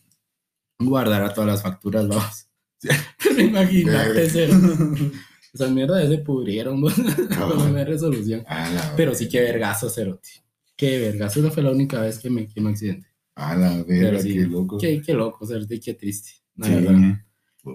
guardara 0.79 1.33
todas 1.35 1.49
las 1.49 1.63
facturas, 1.63 2.07
vamos. 2.09 2.47
Pero 3.23 3.41
imagínate, 3.41 4.29
cero. 4.31 4.55
Esas 5.55 5.71
mierdas 5.71 6.03
ya 6.05 6.11
se 6.11 6.19
pudrieron, 6.19 6.81
vos, 6.83 6.93
cuando 6.95 7.69
no 7.69 7.77
hay 7.79 7.85
resolución. 7.85 8.45
a 8.47 8.69
la 8.71 8.95
Pero 8.95 9.15
sí 9.15 9.27
que 9.29 9.41
vergazo, 9.41 9.89
cerote. 9.89 10.29
Qué 10.77 10.99
vergazo, 10.99 11.41
esa 11.41 11.51
fue 11.51 11.63
la 11.63 11.71
única 11.71 11.99
vez 12.01 12.19
que 12.19 12.29
me, 12.29 12.47
que 12.47 12.61
me 12.61 12.71
accidenté. 12.71 13.07
A 13.37 13.57
la 13.57 13.83
verga, 13.83 14.21
sí, 14.21 14.35
qué 14.35 14.41
loco. 14.43 14.77
Qué, 14.79 15.01
qué 15.01 15.15
loco, 15.15 15.47
cerote, 15.47 15.81
qué 15.81 15.95
triste. 15.95 16.33
La 16.57 16.67
Sí. 16.67 16.75
verdad. 16.75 17.25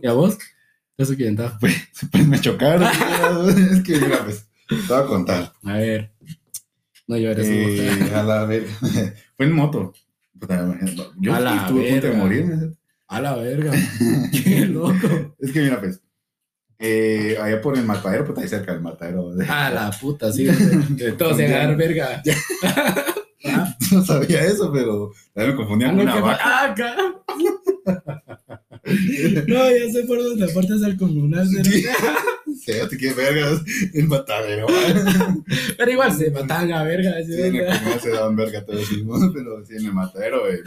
¿Y 0.03 0.07
a 0.07 0.13
vos? 0.13 0.37
¿Te 0.95 1.01
has 1.03 1.09
accidentado? 1.09 1.57
Pues, 1.59 1.75
pues 2.11 2.27
me 2.27 2.39
chocaron. 2.39 2.87
es 3.71 3.81
que, 3.81 3.93
mira, 3.99 4.23
pues, 4.25 4.45
te 4.69 4.75
voy 4.87 4.97
a 5.03 5.05
contar. 5.07 5.53
A 5.63 5.73
ver. 5.77 6.11
No 7.07 7.17
llores. 7.17 7.47
Eh, 7.49 8.11
a 8.13 8.21
la 8.21 8.45
verga. 8.45 8.71
Fue 9.35 9.45
en 9.47 9.53
moto. 9.53 9.91
Puta, 10.41 10.77
Yo 11.19 11.35
estuve 11.35 11.49
a 11.49 11.67
punto 11.67 12.07
de 12.07 12.13
morirme. 12.13 12.73
A 13.07 13.21
la 13.21 13.35
verga. 13.35 13.71
Qué 14.31 14.65
loco. 14.65 15.35
Es 15.39 15.51
que 15.51 15.59
mira, 15.61 15.79
pues, 15.79 16.01
eh, 16.79 17.37
allá 17.39 17.61
por 17.61 17.77
el 17.77 17.85
matadero, 17.85 18.25
pues 18.25 18.39
ahí 18.39 18.47
cerca 18.47 18.71
del 18.71 18.81
matadero. 18.81 19.29
A 19.49 19.69
la 19.69 19.91
puta, 19.91 20.31
sí. 20.31 20.45
De 20.89 21.11
todos 21.11 21.37
se 21.37 21.45
agarrar 21.45 21.77
verga. 21.77 22.23
Ah, 23.45 23.75
No 23.91 24.03
sabía 24.03 24.43
eso, 24.45 24.71
pero 24.73 25.11
también 25.33 25.55
me 25.55 25.57
confundía 25.57 25.87
ah, 25.89 25.91
con 25.91 25.99
una 25.99 26.19
vaca. 26.21 26.41
ah, 26.43 26.71
acá. 26.71 26.95
No, 29.47 29.71
ya 29.71 29.91
sé 29.91 30.03
por 30.07 30.23
dónde, 30.23 30.45
aparte 30.49 30.75
es 30.75 30.83
al 30.83 30.97
comunal. 30.97 31.47
Fíjate 32.65 32.97
qué 32.97 33.13
vergas, 33.13 33.61
el 33.93 34.07
matadero. 34.07 34.67
Pero 35.77 35.91
igual 35.91 36.15
se 36.15 36.29
mataban 36.31 36.71
a 36.73 36.83
verga. 36.83 37.13
Sí, 37.25 37.33
en 37.41 37.55
el 37.55 37.65
comunal 37.65 37.99
se 38.01 38.09
daban 38.09 38.35
verga 38.35 38.65
todos 38.65 38.87
sí, 38.87 39.03
¿no? 39.03 39.13
pero 39.33 39.65
sí, 39.65 39.75
en 39.77 39.85
el 39.85 39.93
matadero, 39.93 40.49
eh, 40.51 40.61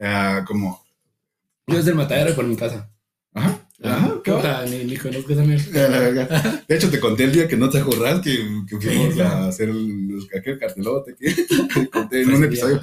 ah, 0.00 0.44
como, 0.46 0.84
Yo 1.66 1.76
desde 1.76 1.90
el 1.90 1.96
matadero 1.96 2.34
por 2.34 2.44
mi 2.44 2.56
casa. 2.56 2.90
ajá, 3.34 3.68
ajá, 3.82 4.20
¿qué 4.24 4.30
va? 4.30 4.36
Puta, 4.38 4.66
ni, 4.66 4.84
ni 4.84 4.96
conozco 4.96 5.32
esa 5.32 5.42
mierda. 5.42 5.86
A 5.86 5.88
la 5.88 5.98
verga. 6.00 6.64
De 6.68 6.76
hecho, 6.76 6.90
te 6.90 7.00
conté 7.00 7.24
el 7.24 7.32
día 7.32 7.48
que 7.48 7.56
no 7.56 7.68
te 7.70 7.78
acordás 7.78 8.20
que, 8.20 8.36
que 8.68 8.76
fuimos 8.80 9.14
Sí, 9.14 9.20
a 9.20 9.46
hacer 9.48 9.68
los, 9.68 10.26
aquel 10.34 10.58
cartelote 10.58 11.14
que 11.16 11.32
te 11.34 11.90
conté 11.90 12.22
en 12.22 12.34
un 12.34 12.44
episodio. 12.44 12.80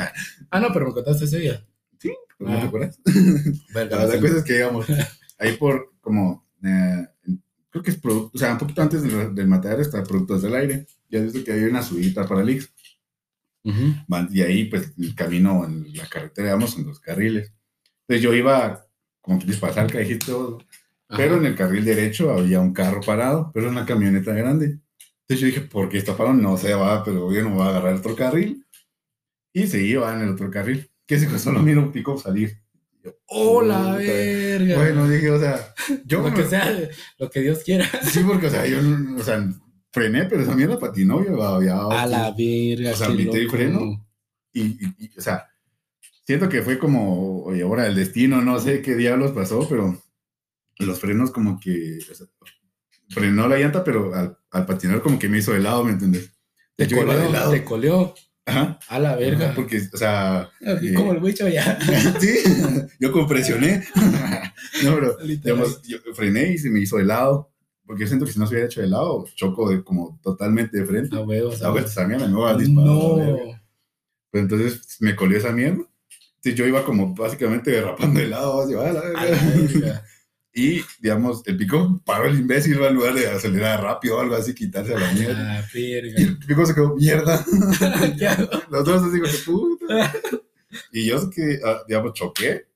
Ah, 0.51 0.59
no, 0.59 0.71
pero 0.73 0.87
me 0.87 0.93
contaste 0.93 1.25
ese 1.25 1.39
día. 1.39 1.65
¿No 2.39 2.49
te 2.49 2.57
Ah. 2.57 2.63
acuerdas? 2.65 2.99
Verga, 3.73 3.95
La, 3.97 4.05
la 4.05 4.13
sí. 4.15 4.19
cosa 4.19 4.37
es 4.37 4.43
que, 4.43 4.53
digamos, 4.53 4.85
ahí 5.39 5.55
por 5.55 5.93
como, 6.01 6.42
eh, 6.63 7.07
creo 7.69 7.83
que 7.83 7.91
es 7.91 7.97
producto, 7.97 8.31
o 8.35 8.37
sea, 8.39 8.51
un 8.53 8.57
poquito 8.59 8.81
antes 8.81 9.01
del, 9.03 9.33
del 9.35 9.47
matadero 9.47 9.81
está 9.81 10.03
Productos 10.03 10.41
del 10.41 10.55
Aire. 10.55 10.87
Ya 11.09 11.21
visto 11.21 11.43
que 11.43 11.51
hay 11.53 11.63
una 11.63 11.83
subida 11.83 12.27
para 12.27 12.43
Lix. 12.43 12.71
Ujú. 13.63 13.93
Van- 14.07 14.29
Y 14.31 14.41
ahí, 14.41 14.65
pues, 14.65 14.93
el 14.97 15.15
camino 15.15 15.65
en 15.65 15.95
la 15.95 16.07
carretera, 16.07 16.49
digamos, 16.49 16.77
en 16.77 16.87
los 16.87 16.99
carriles. 16.99 17.53
Entonces 18.01 18.21
yo 18.23 18.33
iba, 18.33 18.85
como 19.21 19.39
que 19.39 19.53
pasar 19.53 19.85
el 19.85 19.91
callejito, 19.91 20.59
pero 21.07 21.37
en 21.37 21.45
el 21.45 21.55
carril 21.55 21.85
derecho 21.85 22.31
había 22.33 22.59
un 22.59 22.73
carro 22.73 23.01
parado, 23.01 23.51
pero 23.53 23.69
una 23.69 23.85
camioneta 23.85 24.33
grande. 24.33 24.79
Entonces 25.21 25.39
yo 25.39 25.45
dije, 25.47 25.61
¿por 25.61 25.89
qué 25.89 25.97
está 25.99 26.17
parado? 26.17 26.35
No 26.35 26.57
se 26.57 26.73
va, 26.73 27.03
pero 27.03 27.31
yo 27.31 27.43
no 27.43 27.51
voy 27.51 27.63
a 27.65 27.69
agarrar 27.69 27.95
otro 27.95 28.15
carril. 28.15 28.65
Y 29.53 29.67
seguí, 29.67 29.95
va 29.95 30.13
en 30.15 30.21
el 30.23 30.29
otro 30.31 30.49
carril. 30.51 30.89
Que 31.05 31.19
se 31.19 31.39
solo 31.39 31.61
miro 31.61 31.81
un 31.81 31.91
pico 31.91 32.17
salir. 32.17 32.57
¡Hola, 33.27 33.77
puta. 33.83 33.97
verga! 33.97 34.75
Bueno, 34.77 35.09
dije, 35.09 35.29
o 35.31 35.39
sea, 35.39 35.73
yo 36.05 36.21
lo 36.27 36.33
que 36.33 36.45
sea, 36.45 36.89
lo 37.17 37.29
que 37.29 37.41
Dios 37.41 37.59
quiera. 37.63 37.89
Sí, 38.03 38.21
porque, 38.25 38.47
o 38.47 38.49
sea, 38.49 38.65
yo, 38.65 38.77
o 39.17 39.23
sea, 39.23 39.45
frené, 39.91 40.25
pero 40.25 40.41
esa 40.43 40.55
mierda 40.55 40.79
patinó, 40.79 41.23
yo 41.25 41.41
había... 41.43 41.79
A 41.79 42.05
la 42.07 42.31
verga. 42.31 42.91
O 42.91 42.95
sea, 42.95 43.07
qué 43.07 43.43
y 43.43 43.47
freno. 43.47 44.07
y, 44.53 44.61
y- 44.61 44.95
y, 44.99 45.17
o 45.17 45.21
sea, 45.21 45.47
siento 46.25 46.47
que 46.49 46.61
fue 46.61 46.79
como, 46.79 47.43
oye, 47.43 47.63
ahora 47.63 47.87
el 47.87 47.95
destino, 47.95 48.41
no 48.41 48.59
sé 48.59 48.81
qué 48.81 48.95
diablos 48.95 49.31
pasó, 49.31 49.67
pero 49.67 50.01
los 50.79 50.99
frenos 50.99 51.31
como 51.31 51.59
que, 51.59 51.99
o 52.11 52.15
sea, 52.15 52.27
frenó 53.09 53.47
la 53.47 53.57
llanta, 53.57 53.83
pero 53.83 54.13
al, 54.15 54.37
al 54.51 54.65
patinar 54.65 55.01
como 55.01 55.19
que 55.19 55.29
me 55.29 55.39
hizo 55.39 55.51
de 55.53 55.59
lado, 55.59 55.83
¿me 55.83 55.91
entiendes? 55.91 56.31
Te 56.75 56.87
de 56.87 56.95
coleó, 56.95 57.49
te 57.51 57.63
coleó. 57.63 58.15
Ajá. 58.45 58.79
A 58.89 58.99
la 58.99 59.15
verga. 59.15 59.53
Porque, 59.55 59.81
o 59.93 59.97
sea. 59.97 60.49
Eh, 60.61 60.93
como 60.93 61.13
el 61.13 61.19
bicho 61.19 61.47
ya. 61.47 61.79
sí, 62.19 62.39
yo 62.99 63.11
compresioné. 63.11 63.83
no, 64.83 64.95
pero, 64.95 65.17
digamos, 65.17 65.81
yo 65.83 65.97
frené 66.13 66.53
y 66.53 66.57
se 66.57 66.69
me 66.69 66.79
hizo 66.79 66.97
de 66.97 67.05
lado. 67.05 67.49
Porque 67.85 68.03
yo 68.03 68.07
siento 68.07 68.25
que 68.25 68.31
si 68.31 68.39
no 68.39 68.45
se 68.47 68.53
hubiera 68.53 68.67
hecho 68.67 68.81
de 68.81 68.87
lado, 68.87 69.25
choco 69.35 69.69
de, 69.69 69.83
como 69.83 70.19
totalmente 70.21 70.77
de 70.77 70.85
frente. 70.85 71.15
A 71.15 71.21
huevos. 71.21 71.59
La 71.59 71.69
vuelta 71.69 71.89
esa 71.89 72.07
mierda 72.07 72.27
me 72.27 72.39
va 72.39 72.51
a 72.51 72.57
disparar. 72.57 72.85
No. 72.85 73.17
Pues 74.31 74.43
entonces 74.43 74.97
me 74.99 75.15
colió 75.15 75.37
esa 75.37 75.51
mierda. 75.51 75.83
Entonces 76.35 76.55
yo 76.55 76.65
iba 76.65 76.83
como 76.83 77.13
básicamente 77.13 77.71
derrapando 77.71 78.19
de 78.19 78.27
lado, 78.27 78.61
así, 78.63 78.73
"Ah, 78.73 78.91
la 78.91 78.99
A 78.99 79.25
la 79.25 79.37
verga". 79.37 80.03
Y, 80.55 80.81
digamos, 81.01 81.41
el 81.47 81.57
pico 81.57 81.99
paró 82.05 82.25
el 82.27 82.37
imbécil 82.39 82.77
en 82.79 82.93
lugar 82.93 83.15
de 83.15 83.27
acelerar 83.27 83.81
rápido 83.81 84.17
o 84.17 84.19
algo 84.19 84.35
así, 84.35 84.53
quitarse 84.53 84.93
a 84.93 84.99
la 84.99 85.09
A 85.09 85.13
mierda. 85.13 85.43
la 85.43 85.67
Y 85.73 85.93
el 86.23 86.37
pico 86.37 86.63
se 86.65 86.75
quedó, 86.75 86.95
mierda. 86.95 87.43
Los 88.69 88.85
dos 88.85 89.03
así, 89.03 89.19
que 89.19 89.43
puta. 89.51 90.13
Y 90.91 91.07
yo, 91.07 91.27
que, 91.29 91.59
ah, 91.65 91.81
digamos, 91.87 92.13
choqué. 92.13 92.67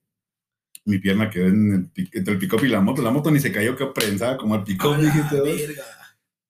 Mi 0.85 0.99
pierna 0.99 1.29
quedó 1.29 1.47
en 1.47 1.91
el 1.95 2.07
entre 2.13 2.33
el 2.33 2.39
pick 2.39 2.63
y 2.63 2.67
la 2.67 2.79
moto. 2.81 3.01
La 3.01 3.11
moto 3.11 3.29
ni 3.29 3.39
se 3.39 3.51
cayó, 3.51 3.75
quedó 3.75 3.93
prensada 3.93 4.37
como 4.37 4.55
el 4.55 4.63
pick. 4.63 4.81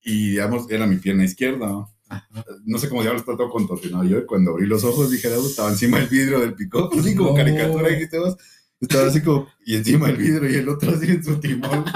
Y, 0.04 0.30
digamos, 0.32 0.70
era 0.72 0.86
mi 0.88 0.98
pierna 0.98 1.26
izquierda. 1.26 1.68
¿no? 1.68 1.94
Ajá. 2.08 2.46
No 2.66 2.78
sé 2.78 2.88
cómo 2.88 3.02
diablos 3.02 3.24
está 3.24 3.36
todo 3.36 3.50
contorsionado. 3.50 4.06
Yo 4.06 4.26
cuando 4.26 4.52
abrí 4.52 4.66
los 4.66 4.84
ojos 4.86 5.12
dije, 5.12 5.28
"Ah, 5.28 5.38
estaba 5.46 5.70
encima 5.70 5.98
del 6.00 6.08
vidrio 6.08 6.40
del 6.40 6.54
pick 6.54 6.74
así 6.98 7.16
como 7.16 7.32
No. 7.32 7.36
caricatura, 7.36 7.90
dijiste 7.90 8.18
vos. 8.20 8.38
Estaba 8.80 9.08
así 9.08 9.22
como, 9.22 9.48
y 9.66 9.76
encima 9.76 10.08
del 10.08 10.18
vidrio 10.18 10.50
y 10.50 10.56
el 10.56 10.70
otro 10.70 10.92
así 10.92 11.08
en 11.12 11.24
su 11.24 11.40
timón. 11.40 11.84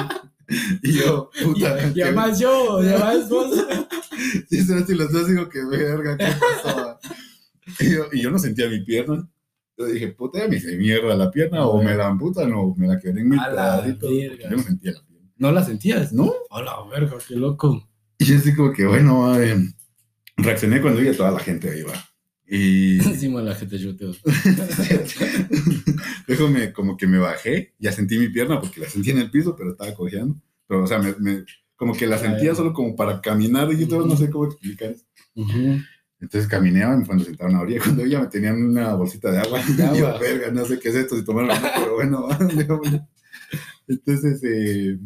Y 0.83 0.91
yo, 0.99 1.29
puta. 1.43 1.77
Ya, 1.79 1.93
ya 1.93 2.05
qué- 2.07 2.11
más 2.11 2.37
yo, 2.37 2.83
ya 2.83 2.99
más 2.99 3.29
vos. 3.29 3.55
Sí, 4.49 4.61
son 4.65 4.83
así 4.83 4.93
los 4.95 5.09
dos, 5.11 5.27
digo, 5.29 5.47
que 5.47 5.63
verga, 5.63 6.17
¿qué 6.17 6.27
pasó? 6.39 6.99
y, 7.79 7.91
yo, 7.93 8.03
y 8.11 8.21
yo 8.21 8.29
no 8.31 8.37
sentía 8.37 8.67
mi 8.67 8.81
pierna. 8.83 9.29
Yo 9.77 9.85
dije, 9.85 10.09
puta, 10.09 10.39
ya 10.39 10.47
me 10.49 10.57
hice 10.57 10.75
mierda 10.75 11.15
la 11.15 11.31
pierna, 11.31 11.65
o 11.65 11.81
me 11.81 11.95
la 11.95 12.07
amputan, 12.07 12.51
o 12.53 12.75
me 12.75 12.85
la 12.87 12.99
quedé 12.99 13.21
en 13.21 13.29
pedacitos. 13.29 14.09
verga. 14.11 14.49
Yo 14.49 14.57
no 14.57 14.63
sentía 14.63 14.91
la 14.91 15.05
pierna. 15.07 15.29
¿No 15.37 15.51
la 15.53 15.63
sentías? 15.63 16.11
¿No? 16.11 16.33
A 16.49 16.61
la 16.61 16.73
verga, 16.91 17.15
qué 17.25 17.35
loco. 17.37 17.89
Y 18.17 18.25
yo 18.25 18.35
así 18.37 18.53
como 18.53 18.73
que, 18.73 18.85
bueno, 18.85 19.39
eh, 19.39 19.55
reaccioné 20.35 20.81
cuando 20.81 20.99
vi 20.99 21.07
a 21.07 21.15
toda 21.17 21.31
la 21.31 21.39
gente 21.39 21.69
ahí, 21.71 21.81
va. 21.83 21.93
Y 22.53 22.99
Encima 22.99 23.41
la 23.41 23.55
gente 23.55 23.79
chuteo. 23.79 24.11
luego 26.27 26.47
me, 26.49 26.73
como 26.73 26.97
que 26.97 27.07
me 27.07 27.17
bajé, 27.17 27.73
ya 27.79 27.91
sentí 27.93 28.17
mi 28.17 28.27
pierna 28.27 28.59
porque 28.59 28.81
la 28.81 28.89
sentí 28.89 29.11
en 29.11 29.19
el 29.19 29.31
piso, 29.31 29.55
pero 29.55 29.71
estaba 29.71 29.93
cojeando. 29.93 30.35
Pero, 30.67 30.83
o 30.83 30.87
sea, 30.87 30.99
me, 30.99 31.13
me- 31.19 31.45
como 31.77 31.93
que 31.95 32.05
la 32.07 32.17
sentía 32.17 32.53
solo 32.53 32.73
como 32.73 32.95
para 32.95 33.21
caminar, 33.21 33.71
y 33.73 33.85
yo 33.87 34.05
no 34.05 34.15
sé 34.17 34.29
cómo 34.29 34.45
explicar 34.45 34.91
eso. 34.91 35.05
Ujú. 35.35 35.77
Entonces 36.19 36.47
caminé 36.47 36.81
y 36.81 37.05
cuando 37.05 37.23
sentaron 37.23 37.55
a 37.55 37.57
la 37.59 37.63
orilla, 37.63 37.79
cuando 37.81 38.05
ya 38.05 38.19
me 38.19 38.27
tenían 38.27 38.61
una 38.63 38.93
bolsita 38.95 39.31
de 39.31 39.39
agua, 39.39 39.59
De 39.65 39.83
agua. 39.83 39.97
yo, 39.97 40.19
verga, 40.19 40.51
no 40.51 40.65
sé 40.65 40.77
qué 40.77 40.89
es 40.89 40.95
esto, 40.95 41.15
si 41.15 41.23
tomaron 41.25 41.51
agua, 41.51 41.71
pero 41.79 41.93
bueno, 41.95 42.27
déjame. 42.55 43.07
Entonces, 43.87 44.41
eh, 44.43 44.99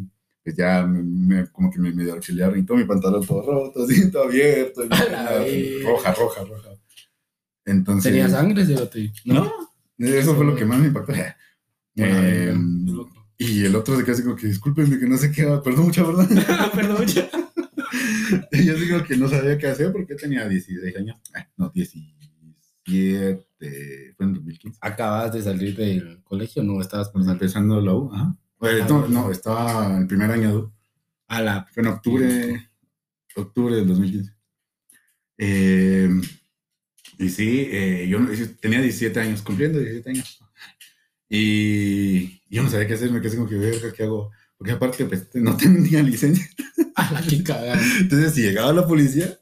pues 0.44 0.56
ya 0.58 0.86
me, 0.86 1.04
me- 1.04 1.48
como 1.52 1.72
que 1.72 1.80
me 1.80 1.94
medio 1.94 2.14
auxiliaron 2.16 2.60
y 2.60 2.66
todo 2.66 2.76
mi 2.78 2.86
pantalón 2.86 3.26
todo 3.26 3.42
roto, 3.44 3.84
así, 3.84 4.12
todo 4.12 4.24
abierto, 4.24 4.84
y 4.84 5.84
roja, 5.84 6.14
roja, 6.14 6.44
roja. 6.44 6.70
Entonces, 7.66 8.12
¿Tenía 8.12 8.30
sangre, 8.30 8.66
cerote? 8.66 9.12
¿no? 9.26 9.52
Eso 9.98 10.36
fue 10.36 10.46
lo 10.46 10.56
que 10.56 10.66
más 10.66 10.80
me 10.80 10.88
impactó. 10.88 11.14
Eh, 11.98 12.56
y 13.38 13.66
el 13.66 13.76
otro 13.76 13.98
se 13.98 14.04
quedó 14.04 14.14
así 14.14 14.24
como 14.24 14.36
que, 14.36 14.48
discúlpenme 14.48 15.00
que 15.00 15.08
no 15.08 15.18
sé 15.18 15.32
qué, 15.32 15.44
perdón, 15.64 15.86
mucha 15.86 16.04
verdad. 16.04 16.30
Perdón. 16.74 17.06
Y 18.52 18.66
yo 18.66 18.76
digo 18.76 19.04
que 19.04 19.18
no 19.18 19.28
sabía 19.28 19.58
qué 19.58 19.68
hacer 19.68 19.92
porque 19.92 20.16
tenía 20.16 20.48
16 20.48 20.96
años. 20.98 21.18
Ah, 21.34 21.48
no, 21.58 21.70
17. 21.70 22.16
Fue 22.86 24.26
en 24.26 24.34
2015. 24.34 24.80
¿Acabas 24.82 25.34
de 25.34 25.42
salir 25.42 25.76
del 25.76 26.24
colegio 26.24 26.64
no 26.64 26.80
estabas 26.82 27.10
por? 27.10 27.28
Empezando 27.28 27.82
la 27.82 27.94
U. 27.94 28.12
Ajá. 28.14 28.36
Eh, 28.62 28.86
no, 28.88 29.08
no, 29.08 29.32
estaba 29.32 29.98
el 29.98 30.08
primer 30.08 30.32
año 30.32 30.50
de 30.50 30.58
U. 30.58 30.74
A 31.28 31.42
la... 31.42 31.68
Fue 31.72 31.82
en 31.82 31.90
octubre, 31.90 32.70
octubre 33.36 33.76
del 33.76 33.88
2015. 33.88 34.34
Eh, 35.38 36.10
y 37.18 37.30
sí, 37.30 37.68
eh, 37.72 38.08
yo 38.10 38.20
tenía 38.60 38.82
17 38.82 39.20
años, 39.20 39.42
cumpliendo 39.42 39.80
17 39.80 40.10
años. 40.10 40.40
Y 41.30 42.42
yo 42.50 42.64
no 42.64 42.70
sabía 42.70 42.88
qué 42.88 42.94
hacer, 42.94 43.12
me 43.12 43.22
quedé 43.22 43.36
como 43.36 43.50
que 43.50 43.56
verga, 43.56 43.92
¿qué 43.92 44.04
hago? 44.04 44.32
Porque 44.58 44.74
aparte, 44.74 45.06
pues, 45.06 45.28
no 45.34 45.58
tenía 45.58 46.02
licencia. 46.02 46.48
A 46.96 47.12
la 47.12 47.22
que 47.22 47.44
cagada. 47.44 47.82
Entonces, 48.00 48.34
si 48.34 48.42
llegaba 48.42 48.74
la 48.74 48.88
policía, 48.88 49.38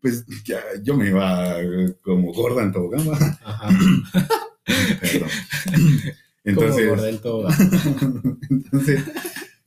pues 0.00 0.24
ya 0.44 0.60
yo 0.82 0.96
me 0.96 1.08
iba 1.08 1.56
como 2.02 2.32
gorda 2.32 2.62
en 2.62 2.72
tobogán. 2.72 3.08
Ajá. 3.42 3.68
Perdón. 5.00 5.28
Entonces... 6.44 6.86
Como 6.86 6.96
gordento. 6.96 7.48
entonces, 8.50 9.04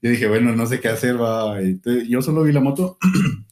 yo 0.02 0.10
dije, 0.10 0.28
bueno, 0.28 0.56
no 0.56 0.66
sé 0.66 0.80
qué 0.80 0.90
hacer, 0.90 1.22
va. 1.22 1.60
Entonces, 1.62 2.08
yo 2.08 2.22
solo 2.22 2.44
vi 2.44 2.52
la 2.52 2.60
moto 2.60 2.98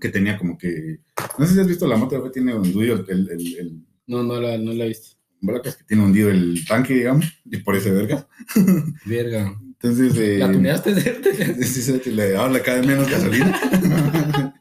que 0.00 0.08
tenía 0.08 0.36
como 0.36 0.56
que. 0.56 1.00
No 1.38 1.46
sé 1.46 1.54
si 1.54 1.60
has 1.60 1.66
visto 1.66 1.86
la 1.86 1.96
moto 1.96 2.22
que 2.24 2.30
tiene 2.30 2.54
hundido 2.54 2.96
el. 2.96 3.04
el, 3.08 3.30
el, 3.30 3.56
el 3.58 3.86
No, 4.06 4.22
no 4.22 4.40
la, 4.40 4.58
no 4.58 4.72
la 4.72 4.86
viste. 4.86 5.18
¿verdad? 5.40 5.62
que 5.62 5.84
tiene 5.84 6.04
hundido 6.04 6.30
el 6.30 6.64
tanque, 6.66 6.94
digamos, 6.94 7.26
y 7.44 7.58
por 7.58 7.76
ese 7.76 7.90
verga. 7.90 8.26
Verga. 9.04 9.54
Entonces, 9.60 10.16
eh, 10.16 10.38
¿La 10.38 10.50
tuneaste, 10.50 11.00
cerote? 11.00 11.54
sí, 11.64 11.82
sí, 11.82 11.98
que 12.00 12.10
le 12.10 12.36
ahora 12.36 12.54
le 12.54 12.62
cae 12.62 12.82
menos 12.82 13.08
gasolina. 13.08 13.60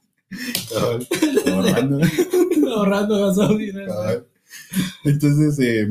Ahorrando. 1.48 2.00
Ahorrando 2.76 3.28
gasolina. 3.28 3.82
Entonces, 5.04 5.58
eh, 5.60 5.88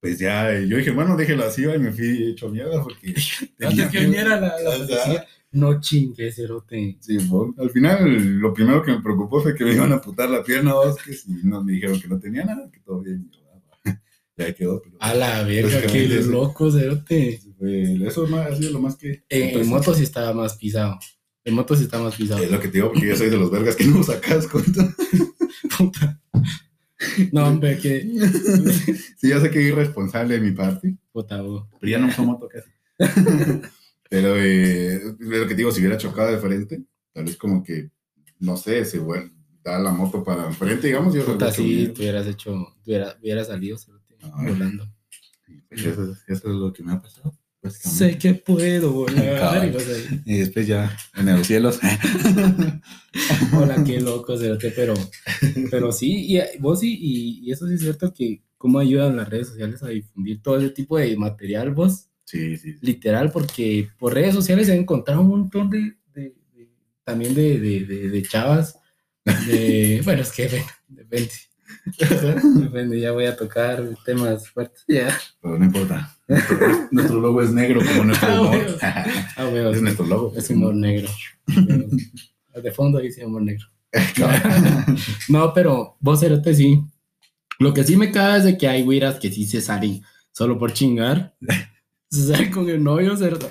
pues 0.00 0.18
ya, 0.18 0.52
eh, 0.52 0.66
yo 0.66 0.78
dije, 0.78 0.90
bueno, 0.90 1.16
déjelo 1.16 1.44
así, 1.44 1.62
y 1.62 1.78
me 1.78 1.92
fui 1.92 2.30
hecho 2.32 2.48
mierda 2.48 2.82
porque. 2.82 3.14
Antes 3.60 3.88
que 3.88 4.00
viniera 4.00 4.40
la, 4.40 4.54
la. 4.60 5.26
No 5.50 5.80
chingue, 5.80 6.30
cerote. 6.30 6.98
Sí, 7.00 7.16
al 7.56 7.70
final 7.70 8.38
lo 8.38 8.52
primero 8.52 8.82
que 8.82 8.92
me 8.92 9.00
preocupó 9.02 9.40
fue 9.42 9.54
que 9.54 9.64
me 9.64 9.72
iban 9.74 9.92
a 9.92 10.00
putar 10.00 10.28
la 10.28 10.42
pierna, 10.42 10.74
vos, 10.74 10.96
que 11.02 11.12
si 11.14 11.32
no 11.44 11.62
me 11.64 11.72
dijeron 11.72 12.00
que 12.00 12.08
no 12.08 12.18
tenía 12.18 12.44
nada, 12.44 12.70
que 12.70 12.80
todo 12.80 13.00
bien. 13.00 13.30
Yo, 13.30 13.38
ah. 13.86 14.00
Ya 14.36 14.54
quedó, 14.54 14.80
pero 14.82 14.96
A 15.00 15.14
la 15.14 15.42
verga, 15.42 15.80
qué 15.90 16.06
loco, 16.22 16.70
cerote. 16.70 17.40
eso 18.06 18.26
más, 18.28 18.52
ha 18.52 18.56
sido 18.56 18.72
lo 18.72 18.80
más 18.80 18.96
que... 18.96 19.24
En, 19.28 19.58
en 19.60 19.68
moto 19.68 19.94
sí 19.94 20.02
estaba 20.04 20.32
más 20.32 20.56
pisado. 20.56 20.98
En 21.44 21.54
moto 21.54 21.74
sí 21.74 21.84
está 21.84 21.98
más 21.98 22.14
pisado. 22.14 22.42
Es 22.42 22.50
lo 22.50 22.60
que 22.60 22.68
te 22.68 22.74
digo, 22.74 22.92
porque 22.92 23.08
yo 23.08 23.16
soy 23.16 23.30
de 23.30 23.38
los 23.38 23.50
vergas 23.50 23.74
que 23.74 23.84
no 23.86 24.00
usa 24.00 24.20
casco. 24.20 24.60
entonces, 24.64 24.94
Puta. 25.78 26.20
No, 27.32 27.46
hombre, 27.48 27.78
que. 27.78 28.00
sí, 29.16 29.28
ya 29.28 29.40
sé 29.40 29.50
que 29.50 29.60
es 29.60 29.72
irresponsable 29.72 30.34
de 30.34 30.40
mi 30.40 30.52
parte, 30.52 30.96
Puta, 31.12 31.40
bo. 31.40 31.68
pero 31.80 31.90
ya 31.90 31.98
no 31.98 32.08
uso 32.08 32.22
moto 32.24 32.48
casi. 32.48 32.68
Pero 34.08 34.36
eh, 34.36 34.94
es 34.96 35.02
lo 35.20 35.42
que 35.44 35.48
te 35.48 35.54
digo, 35.56 35.70
si 35.72 35.80
hubiera 35.80 35.96
chocado 35.98 36.30
de 36.32 36.38
frente, 36.38 36.82
tal 37.12 37.24
vez 37.24 37.36
como 37.36 37.62
que, 37.62 37.90
no 38.40 38.56
sé, 38.56 38.84
se 38.84 38.98
bueno, 38.98 39.30
da 39.62 39.78
la 39.78 39.90
moto 39.92 40.22
para 40.24 40.46
enfrente, 40.46 40.86
digamos, 40.86 41.14
yo 41.14 41.24
Puta, 41.24 41.52
sí, 41.52 41.90
tú 41.94 42.00
hubieras 42.02 42.26
hecho. 42.26 42.74
Hubiera, 42.86 43.16
hubiera 43.20 43.44
salido, 43.44 43.76
Ay. 44.34 44.52
volando. 44.52 44.88
Eso, 45.70 45.90
es- 45.90 46.18
eso 46.26 46.48
es 46.48 46.54
lo 46.54 46.72
que 46.72 46.82
me 46.82 46.92
ha 46.92 47.00
pasado. 47.00 47.34
Sé 47.68 48.16
que 48.16 48.34
puedo 48.34 48.92
volar. 48.92 49.70
Y 50.24 50.32
Y 50.34 50.38
después 50.38 50.66
ya 50.66 50.96
en 51.16 51.26
los 51.36 51.46
cielos. 51.46 51.80
Hola, 53.52 53.82
qué 53.84 54.00
loco, 54.00 54.36
cerote, 54.38 54.70
pero, 54.70 54.94
pero 55.70 55.90
sí, 55.92 56.34
y 56.36 56.40
vos 56.60 56.80
sí, 56.80 56.96
y, 57.00 57.40
y 57.48 57.52
eso 57.52 57.66
sí 57.66 57.74
es 57.74 57.80
cierto 57.80 58.12
que 58.14 58.42
cómo 58.56 58.78
ayudan 58.78 59.16
las 59.16 59.28
redes 59.28 59.48
sociales 59.48 59.82
a 59.82 59.88
difundir 59.88 60.40
todo 60.42 60.58
ese 60.58 60.70
tipo 60.70 60.98
de 60.98 61.16
material, 61.16 61.72
vos, 61.74 62.08
Sí, 62.28 62.58
sí. 62.58 62.72
sí. 62.74 62.78
literal, 62.82 63.30
porque 63.32 63.88
por 63.98 64.12
redes 64.12 64.34
sociales 64.34 64.66
se 64.66 64.72
han 64.74 64.80
encontrado 64.80 65.22
un 65.22 65.28
montón 65.28 65.70
de, 65.70 65.94
de- 66.12 66.34
de- 66.54 66.68
también 67.04 67.34
de, 67.34 67.58
de, 67.58 67.80
de, 67.86 68.10
de 68.10 68.22
chavas, 68.22 68.78
de, 69.46 70.00
bueno, 70.04 70.20
es 70.22 70.30
que 70.32 70.62
depende, 70.88 71.30
depende, 72.60 73.00
ya 73.00 73.12
voy 73.12 73.24
a 73.24 73.34
tocar 73.36 73.82
temas 74.04 74.46
fuertes, 74.50 74.84
ya, 74.86 75.16
Pero 75.40 75.58
no 75.58 75.64
importa. 75.64 76.14
Nuestro, 76.28 76.58
nuestro 76.90 77.20
logo 77.20 77.40
es 77.42 77.50
negro 77.50 77.80
como 77.86 78.04
nuestro 78.04 78.28
Ah, 78.28 78.40
humor. 78.42 78.78
ah, 78.82 79.44
bueno, 79.50 79.70
es 79.70 79.80
nuestro 79.80 80.04
logo. 80.06 80.34
es 80.36 80.50
humor 80.50 80.74
negro, 80.74 81.08
de 82.62 82.72
fondo 82.72 82.98
dice 82.98 83.24
humor 83.24 83.40
negro. 83.42 83.64
No, 85.28 85.52
pero 85.54 85.96
vos, 86.00 86.20
Cerote, 86.20 86.54
sí. 86.54 86.80
Lo 87.58 87.72
que 87.72 87.84
sí 87.84 87.96
me 87.96 88.12
caga 88.12 88.36
es 88.36 88.44
de 88.44 88.58
que 88.58 88.68
hay 88.68 88.82
güiras 88.82 89.18
que 89.18 89.30
sí 89.32 89.46
se 89.46 89.60
salen 89.62 90.02
solo 90.32 90.58
por 90.58 90.72
chingar. 90.74 91.34
Se 92.10 92.26
salen 92.26 92.50
con 92.50 92.68
el 92.68 92.82
novio, 92.82 93.16
Cerote. 93.16 93.46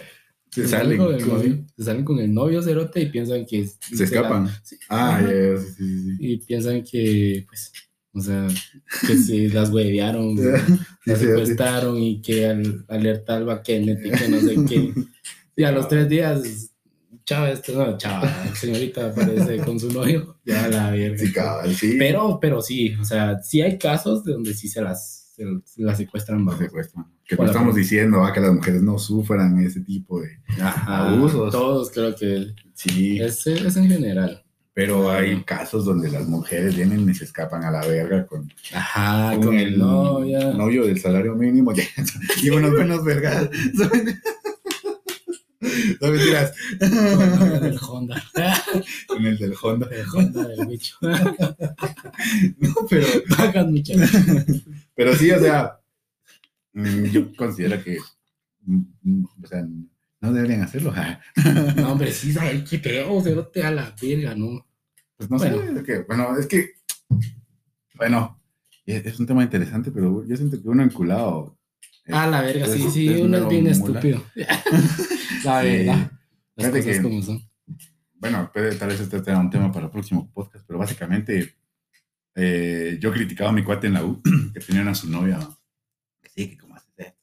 Se 0.52 0.68
salen. 0.68 0.98
con 0.98 1.14
el 1.14 1.22
¿cómo 1.22 1.38
novio. 1.38 1.66
Se 1.78 1.84
salen 1.84 2.04
con 2.04 2.20
el 2.20 2.34
novio, 2.34 2.62
Cerote, 2.62 3.02
y 3.02 3.06
piensan 3.08 3.46
que... 3.46 3.68
Se 3.68 4.04
escapan. 4.04 4.50
Sí. 4.64 4.78
Ah, 4.90 5.22
ya, 5.22 5.58
sí, 5.62 5.74
sí. 5.78 6.18
Y 6.20 6.38
piensan 6.38 6.84
que, 6.84 7.46
pues, 7.48 7.72
o 8.14 8.22
sea, 8.22 8.48
que 9.06 9.18
se 9.18 9.50
las 9.54 9.70
huevearon, 9.70 10.36
las 11.06 11.20
secuestraron 11.20 11.98
y 11.98 12.22
que 12.22 12.48
al, 12.48 12.86
alerta 12.88 13.38
al 13.38 13.46
vaquenete 13.46 14.12
que 14.12 14.28
no 14.28 14.40
sé 14.40 14.56
qué. 14.68 14.94
Y 15.60 15.64
a 15.64 15.72
los 15.72 15.88
tres 15.88 16.08
días 16.08 16.70
chava, 17.28 17.50
este, 17.50 17.74
no, 17.74 17.98
chava, 17.98 18.32
señorita 18.56 19.08
aparece 19.08 19.58
con 19.58 19.80
su 19.80 19.92
novio, 19.92 20.40
ya 20.46 20.68
la 20.70 20.92
verga. 20.92 21.18
Sí, 21.18 21.34
cabal, 21.34 21.76
sí. 21.76 21.96
Pero, 22.00 22.40
pero 22.40 22.62
sí, 22.62 22.96
o 23.02 23.04
sea, 23.04 23.42
sí 23.42 23.62
hay 23.62 23.78
casos 23.78 24.24
de 24.24 24.34
donde 24.34 24.54
sí 24.54 24.70
se 24.70 24.82
las, 24.82 25.17
se, 25.38 25.44
se 25.64 25.82
las 25.84 25.98
secuestran 25.98 26.44
bajo. 26.46 26.58
secuestran. 26.60 27.06
Que 27.26 27.36
no 27.36 27.44
la- 27.44 27.52
estamos 27.52 27.76
diciendo 27.76 28.24
ah, 28.26 28.34
que 28.34 28.40
las 28.42 28.54
mujeres 28.54 28.82
no 28.82 28.98
sufran 29.00 29.60
ese 29.64 29.82
tipo 29.82 30.20
de 30.22 30.40
Ajá, 30.62 31.10
abusos. 31.10 31.52
Todos 31.52 31.92
creo 31.92 32.16
que 32.16 32.48
Sí, 32.74 33.20
es, 33.22 33.46
es 33.48 33.78
en 33.78 33.88
general. 33.88 34.44
pero 34.74 35.10
hay 35.12 35.44
casos 35.44 35.86
donde 35.86 36.10
las 36.12 36.28
mujeres 36.28 36.76
vienen 36.76 37.10
y 37.10 37.14
se 37.14 37.24
escapan 37.26 37.64
a 37.64 37.72
la 37.72 37.82
verga 37.88 38.26
con, 38.28 38.52
Ajá, 38.74 39.36
con, 39.40 39.56
el 39.56 39.78
novio. 39.78 40.54
novio 40.54 40.86
del 40.86 41.00
salario 41.00 41.36
mínimo 41.36 41.72
ya, 41.76 41.84
y 42.42 42.50
unos 42.50 42.72
buenos 42.72 43.04
vergas. 43.04 43.50
No 46.00 46.12
mentiras. 46.12 46.54
Con 46.80 47.52
el 47.52 47.60
del 47.62 47.80
Honda. 47.82 48.24
Con 49.08 49.26
el 49.26 49.38
del 49.38 49.54
Honda. 49.60 49.88
El 49.92 50.06
Honda 50.14 50.48
del 50.48 50.68
bicho. 50.68 50.96
No, 51.02 52.74
pero, 52.90 53.08
Pagan 53.36 53.72
muchachos. 53.74 54.12
Pero 54.98 55.16
sí, 55.16 55.32
o 55.32 55.40
sea, 55.40 55.80
mm, 56.74 57.04
yo 57.06 57.34
considero 57.38 57.82
que, 57.84 57.98
mm, 58.66 58.82
mm, 59.04 59.26
o 59.44 59.48
sea, 59.48 59.66
no 60.20 60.34
deberían 60.34 60.64
hacerlo. 60.64 60.92
ja. 60.92 61.22
No, 61.78 61.94
hombre, 61.94 62.12
sí, 62.12 62.34
¿sabes 62.34 62.70
qué 62.70 62.80
pedo? 62.80 63.22
Se 63.22 63.34
te 63.54 63.64
a 63.64 63.72
la 63.72 63.96
verga, 64.02 64.36
¿no? 64.36 64.66
Pues 65.16 65.30
no 65.30 65.38
Bueno. 65.38 65.58
sé, 65.62 65.72
es 65.80 65.84
que, 65.84 66.00
bueno, 66.04 66.38
es 66.38 66.48
que, 66.48 66.72
bueno, 67.96 68.42
es 68.86 69.06
es 69.06 69.20
un 69.20 69.26
tema 69.28 69.44
interesante, 69.44 69.92
pero 69.92 70.26
yo 70.26 70.36
siento 70.36 70.62
que 70.62 70.68
uno 70.68 70.84
enculado. 70.84 71.58
eh, 72.06 72.14
A 72.14 72.28
la 72.28 72.42
verga, 72.42 72.66
sí, 72.68 72.84
Es- 72.86 72.94
sí, 72.94 73.08
es 73.10 73.22
uno 73.22 73.38
es 73.38 73.48
bien 73.50 73.62
mula. 73.64 73.72
estúpido. 73.72 74.24
La 75.44 75.62
Sí. 75.62 75.68
verdad. 75.68 76.12
Las 76.56 76.68
Fíjate 76.68 76.80
cosas 76.80 76.96
que- 76.98 77.02
como 77.04 77.22
son. 77.22 77.42
bueno, 78.16 78.50
puede, 78.54 78.76
tal 78.76 78.90
vez 78.90 79.00
este 79.00 79.24
sea 79.24 79.38
un 79.40 79.50
tema 79.50 79.72
para 79.72 79.86
el 79.86 79.92
próximo 79.92 80.32
podcast, 80.32 80.66
pero 80.68 80.80
básicamente 80.80 81.56
eh, 82.40 82.98
yo 83.02 83.12
criticaba 83.12 83.50
a 83.50 83.54
mi 83.54 83.64
cuate 83.64 83.88
en 83.88 83.94
la 83.94 84.06
U, 84.06 84.22
que 84.54 84.60
tenían 84.60 84.88
a 84.88 84.94
su 84.96 85.10
novia, 85.10 85.40
que 86.22 86.30
sí, 86.30 86.50
que 86.52 86.58
como 86.58 86.76
haces 86.76 86.94
esto. 86.98 87.18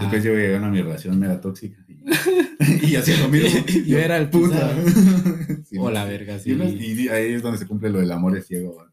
Después 0.00 0.24
yo 0.24 0.32
llegué 0.34 0.56
a 0.56 0.58
una 0.58 0.68
mi 0.68 0.82
relación 0.82 1.16
mera 1.18 1.40
tóxica 1.40 1.78
y, 1.86 2.02
y 2.92 2.96
hacía 2.96 3.18
lo 3.18 3.28
mismo. 3.28 3.64
Yo 3.86 3.98
era 3.98 4.16
el 4.16 4.28
pisado. 4.28 4.74
Sí, 5.64 5.78
O 5.78 5.90
la 5.90 6.04
verga, 6.04 6.38
sí. 6.38 6.52
y 6.52 7.08
ahí 7.08 7.32
es 7.34 7.42
donde 7.42 7.58
se 7.58 7.66
cumple 7.66 7.90
lo 7.90 7.98
del 7.98 8.12
amor 8.12 8.36
es 8.36 8.46
ciego. 8.46 8.86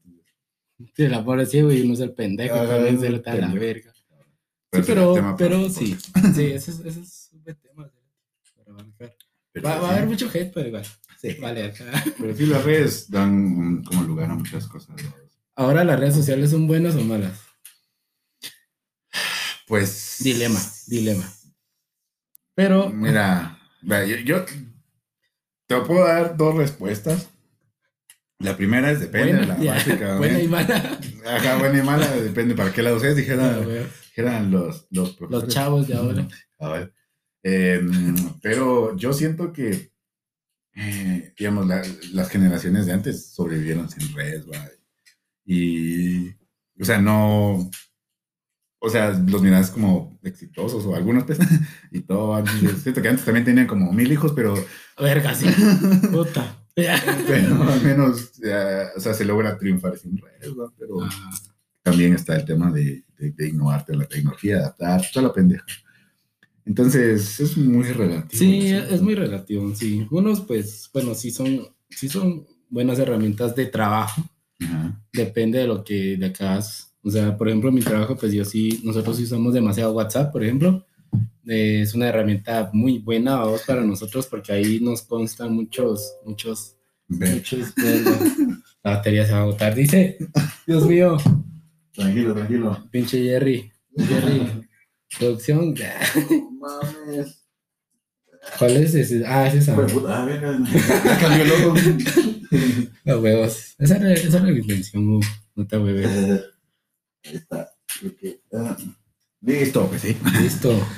Sí, 0.95 1.03
el 1.03 1.13
amor 1.13 1.39
es 1.39 1.51
ciego 1.51 1.71
y 1.71 1.81
uno 1.81 1.93
es 1.93 1.99
el 1.99 2.13
pendejo, 2.13 2.55
Ajá, 2.55 2.67
también 2.67 2.99
se 2.99 3.09
la 3.11 3.53
verga. 3.53 3.93
Sí, 4.71 4.81
pero, 4.87 5.13
para 5.13 5.35
pero 5.35 5.57
otro 5.61 5.69
sí, 5.69 5.95
sí, 6.33 6.45
ese 6.45 6.71
es, 6.71 6.79
ese 6.79 6.99
es 7.01 7.29
un 7.31 7.43
buen 7.43 7.57
tema. 7.57 7.91
para. 8.97 9.13
Pero 9.51 9.67
Va, 9.69 9.75
va 9.79 9.87
a 9.87 9.91
sí. 9.91 9.97
haber 9.97 10.09
mucho 10.09 10.29
hate, 10.33 10.51
pero 10.51 10.67
igual. 10.67 10.85
Sí. 11.21 11.37
Vale, 11.39 11.63
acá. 11.65 11.85
Pero 12.19 12.35
sí, 12.35 12.45
las 12.47 12.63
redes 12.63 13.09
dan 13.11 13.83
como 13.83 14.03
lugar 14.03 14.31
a 14.31 14.35
muchas 14.35 14.65
cosas. 14.67 14.95
¿no? 15.01 15.22
Ahora, 15.55 15.83
¿las 15.83 15.99
redes 15.99 16.15
sociales 16.15 16.49
son 16.51 16.67
buenas 16.67 16.95
o 16.95 17.01
malas? 17.01 17.39
Pues. 19.67 20.17
Dilema, 20.19 20.59
dilema. 20.87 21.31
Pero, 22.55 22.89
Mira, 22.89 23.57
yo, 23.81 24.17
yo 24.17 24.45
te 25.67 25.81
puedo 25.81 26.05
dar 26.05 26.37
dos 26.37 26.55
respuestas. 26.55 27.29
La 28.39 28.57
primera 28.57 28.91
es 28.91 28.99
depende, 28.99 29.37
buena, 29.37 29.57
la 29.57 29.73
básica. 29.73 30.17
buena 30.17 30.39
y 30.41 30.47
mala. 30.47 30.99
Ajá, 31.25 31.57
buena 31.57 31.79
y 31.79 31.81
mala, 31.81 32.11
depende 32.11 32.55
para 32.55 32.73
qué 32.73 32.81
lado 32.83 32.99
seas, 32.99 33.15
dijeran, 33.15 33.65
dijeran 34.09 34.51
los, 34.51 34.85
los 34.91 35.19
Los 35.21 35.47
chavos 35.47 35.87
de 35.87 35.95
ahora. 35.95 36.27
A 36.59 36.69
ver. 36.69 36.93
Em, 37.43 38.15
pero 38.41 38.95
yo 38.97 39.13
siento 39.13 39.51
que, 39.53 39.91
eh, 40.75 41.33
digamos, 41.37 41.67
la- 41.67 41.83
las 42.11 42.29
generaciones 42.29 42.85
de 42.85 42.93
antes 42.93 43.31
sobrevivieron 43.33 43.89
sin 43.89 44.13
redes, 44.13 44.45
¿va? 44.49 44.67
Y, 45.45 46.29
o 46.79 46.83
sea, 46.83 46.99
no, 47.01 47.69
o 48.79 48.89
sea, 48.89 49.11
los 49.11 49.41
mirabas 49.41 49.69
como 49.71 50.19
exitosos 50.23 50.85
o 50.85 50.95
algunos, 50.95 51.23
pues, 51.23 51.39
y 51.91 52.01
todo. 52.01 52.35
antes, 52.35 52.81
Siento 52.81 53.01
que 53.01 53.09
antes 53.09 53.25
también 53.25 53.45
tenían 53.45 53.67
como 53.67 53.91
mil 53.91 54.11
hijos, 54.11 54.33
pero, 54.35 54.55
Verga, 54.99 55.33
sí. 55.33 55.47
Puta. 56.11 56.65
pero 56.75 57.63
al 57.63 57.81
menos, 57.81 58.31
o 58.95 58.99
sea, 58.99 59.13
se 59.13 59.25
logra 59.25 59.57
triunfar 59.57 59.97
sin 59.97 60.17
redes. 60.17 60.53
Pero 60.77 61.01
Ah, 61.03 61.31
también 61.81 62.13
está 62.13 62.35
el 62.35 62.45
tema 62.45 62.71
de, 62.71 63.03
de, 63.17 63.31
de 63.31 63.49
innovarte 63.49 63.93
en 63.93 63.99
la 63.99 64.05
tecnología, 64.05 64.57
adaptar, 64.57 65.01
toda 65.13 65.27
la 65.27 65.33
pendeja. 65.33 65.65
Entonces, 66.65 67.39
es 67.41 67.57
muy 67.57 67.83
relativo. 67.91 68.39
Sí, 68.39 68.71
¿no? 68.71 68.77
es 68.79 69.01
muy 69.01 69.15
relativo, 69.15 69.75
sí. 69.75 70.07
Unos, 70.09 70.41
pues, 70.41 70.89
bueno, 70.93 71.13
sí 71.13 71.29
son, 71.31 71.67
sí 71.89 72.07
son 72.07 72.45
buenas 72.69 72.99
herramientas 72.99 73.53
de 73.55 73.65
trabajo. 73.65 74.23
Ajá. 74.65 75.01
Depende 75.13 75.59
de 75.59 75.67
lo 75.67 75.83
que 75.83 76.17
de 76.17 76.25
acá 76.27 76.53
hagas. 76.53 76.93
O 77.01 77.11
sea, 77.11 77.37
por 77.37 77.47
ejemplo, 77.49 77.71
mi 77.71 77.81
trabajo, 77.81 78.15
pues 78.15 78.31
yo 78.31 78.45
sí, 78.45 78.79
nosotros 78.83 79.17
sí 79.17 79.23
usamos 79.23 79.53
demasiado 79.53 79.91
WhatsApp, 79.93 80.31
por 80.31 80.43
ejemplo. 80.43 80.85
Eh, 81.45 81.81
es 81.81 81.93
una 81.93 82.07
herramienta 82.07 82.69
muy 82.73 82.99
buena 82.99 83.35
vamos, 83.35 83.63
para 83.67 83.81
nosotros 83.83 84.25
porque 84.27 84.53
ahí 84.53 84.79
nos 84.79 85.01
constan 85.01 85.53
muchos, 85.53 86.15
muchos, 86.25 86.77
muchos. 87.09 87.73
La 88.83 88.91
batería 88.95 89.25
se 89.25 89.33
va 89.33 89.39
a 89.39 89.41
agotar, 89.41 89.75
dice. 89.75 90.17
Dios 90.65 90.87
mío, 90.87 91.17
Tranquilo, 91.93 92.33
tranquilo. 92.33 92.87
pinche 92.89 93.21
Jerry. 93.21 93.71
Jerry. 93.97 94.67
Producción. 95.19 95.75
Mames. 96.59 97.42
¿Cuál 98.57 98.77
es 98.77 98.93
ese? 98.93 99.25
Ah, 99.25 99.47
es 99.47 99.55
esa. 99.55 99.75
Verga. 99.75 100.59
Ya 101.05 101.17
cambió 101.19 101.43
el 101.43 101.49
logo. 101.49 101.75
Los 103.05 103.23
huevos. 103.23 103.75
Esa 103.79 103.97
era, 103.97 104.13
esa 104.13 104.37
era 104.37 104.45
la 104.45 104.51
intención, 104.51 105.07
uh, 105.07 105.21
no 105.55 105.67
te 105.67 105.77
hueves. 105.77 106.07
Ahí 107.23 107.35
está. 107.35 107.71
Que, 108.19 108.41
ah, 108.53 108.77
Listo, 109.41 109.87
pues 109.87 110.01
sí. 110.01 110.17
Listo. 110.41 110.85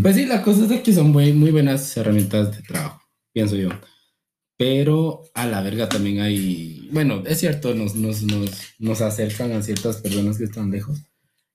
Pues 0.00 0.14
sí, 0.14 0.26
la 0.26 0.42
cosa 0.42 0.62
es 0.62 0.68
de 0.68 0.80
que 0.80 0.92
son 0.92 1.10
muy, 1.10 1.32
muy 1.32 1.50
buenas 1.50 1.96
herramientas 1.96 2.56
de 2.56 2.62
trabajo, 2.62 3.02
pienso 3.32 3.56
yo. 3.56 3.70
Pero 4.56 5.24
a 5.34 5.44
la 5.44 5.60
verga 5.60 5.88
también 5.88 6.20
hay, 6.20 6.88
bueno, 6.92 7.24
es 7.26 7.40
cierto, 7.40 7.74
nos, 7.74 7.96
nos, 7.96 8.22
nos, 8.22 8.50
nos 8.78 9.00
acercan 9.00 9.50
a 9.50 9.62
ciertas 9.62 9.96
personas 9.96 10.38
que 10.38 10.44
están 10.44 10.70
lejos. 10.70 11.02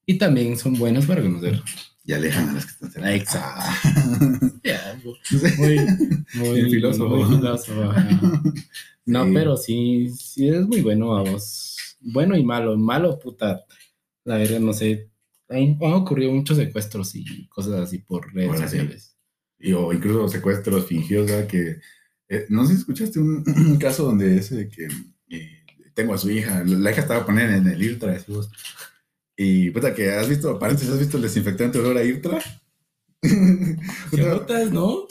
Y 0.05 0.17
también 0.17 0.57
son 0.57 0.73
buenas 0.73 1.05
para 1.05 1.21
conocer. 1.21 1.63
Y 2.03 2.13
alejan 2.13 2.49
a 2.49 2.53
las 2.53 2.65
que 2.65 2.71
están 2.71 2.91
cerca. 2.91 3.13
Exacto. 3.15 4.47
Ya, 4.63 4.99
muy, 5.57 5.79
muy 6.35 6.61
filósofo. 6.69 7.15
muy 7.15 7.35
filósofo. 7.37 7.93
No, 9.05 9.25
Sí. 9.25 9.31
pero 9.33 9.57
sí, 9.57 10.09
sí 10.15 10.49
es 10.49 10.67
muy 10.67 10.81
bueno 10.81 11.15
a 11.17 11.23
vos. 11.23 11.77
Bueno 11.99 12.37
y 12.37 12.43
malo. 12.43 12.77
Malo, 12.77 13.17
puta. 13.19 13.65
La 14.23 14.37
verdad, 14.37 14.59
no 14.59 14.73
sé. 14.73 15.09
Han, 15.49 15.77
han 15.81 15.93
ocurrido 15.93 16.31
muchos 16.31 16.57
secuestros 16.57 17.15
y 17.15 17.47
cosas 17.49 17.73
así 17.81 17.97
por 17.99 18.31
redes 18.33 18.49
Bueno, 18.49 18.63
sí. 18.67 18.77
sociales. 18.77 19.17
Y, 19.59 19.73
o 19.73 19.91
incluso 19.93 20.27
secuestros 20.27 20.85
fingidos, 20.87 21.27
¿verdad? 21.29 21.47
Que, 21.47 21.77
eh, 22.29 22.45
no 22.49 22.65
sé 22.65 22.73
si 22.73 22.79
escuchaste 22.79 23.19
un, 23.19 23.43
un 23.47 23.77
caso 23.77 24.05
donde 24.05 24.37
ese 24.37 24.55
de 24.55 24.69
que 24.69 24.87
eh, 25.29 25.63
tengo 25.93 26.13
a 26.13 26.17
su 26.17 26.29
hija, 26.29 26.63
la 26.63 26.91
hija 26.91 27.01
estaba 27.01 27.25
poniendo 27.25 27.55
en 27.57 27.67
el 27.67 27.99
decimos. 27.99 28.49
Y 29.43 29.71
puta, 29.71 29.91
que 29.95 30.11
has 30.11 30.29
visto, 30.29 30.59
paréntesis, 30.59 30.93
¿has 30.93 30.99
visto 30.99 31.17
el 31.17 31.23
desinfectante 31.23 31.79
olor 31.79 31.97
a 31.97 32.03
Irtra? 32.03 32.39
¿Qué 33.21 34.17
notas, 34.17 34.71
no? 34.71 35.07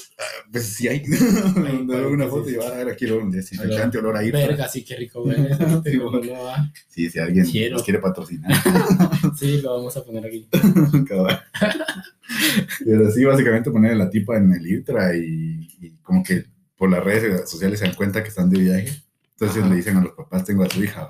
pues 0.52 0.66
sí 0.66 0.86
hay. 0.86 1.02
Una 1.56 2.28
foto 2.28 2.48
y 2.48 2.54
va 2.54 2.68
a 2.68 2.76
ver 2.76 2.90
aquí 2.90 3.06
el 3.06 3.28
desinfectante 3.28 3.98
olor 3.98 4.16
a 4.16 4.24
Irtra. 4.24 4.46
Verga, 4.46 4.68
sí, 4.68 4.84
qué 4.84 4.94
rico, 4.94 5.24
güey. 5.24 5.36
Sí, 5.84 5.98
va. 5.98 6.72
Sí, 6.86 7.10
si 7.10 7.18
alguien 7.18 7.72
nos 7.72 7.82
quiere 7.82 7.98
patrocinar. 7.98 8.52
Sí, 9.36 9.60
lo 9.62 9.78
vamos 9.78 9.96
a 9.96 10.04
poner 10.04 10.24
aquí. 10.24 10.48
Pero 12.84 13.10
sí, 13.10 13.24
básicamente 13.24 13.72
poner 13.72 13.92
a 13.92 13.96
la 13.96 14.10
tipa 14.10 14.36
en 14.36 14.52
el 14.52 14.64
Irtra 14.64 15.16
y, 15.16 15.68
y 15.80 15.90
como 16.02 16.22
que 16.22 16.44
por 16.76 16.88
las 16.88 17.02
redes 17.02 17.50
sociales 17.50 17.80
se 17.80 17.86
dan 17.86 17.96
cuenta 17.96 18.22
que 18.22 18.28
están 18.28 18.48
de 18.48 18.60
viaje. 18.60 19.02
Entonces 19.32 19.58
Ajá. 19.58 19.70
le 19.70 19.76
dicen 19.76 19.96
a 19.96 20.02
los 20.02 20.12
papás, 20.12 20.44
tengo 20.44 20.62
a 20.62 20.70
su 20.70 20.84
hija. 20.84 21.08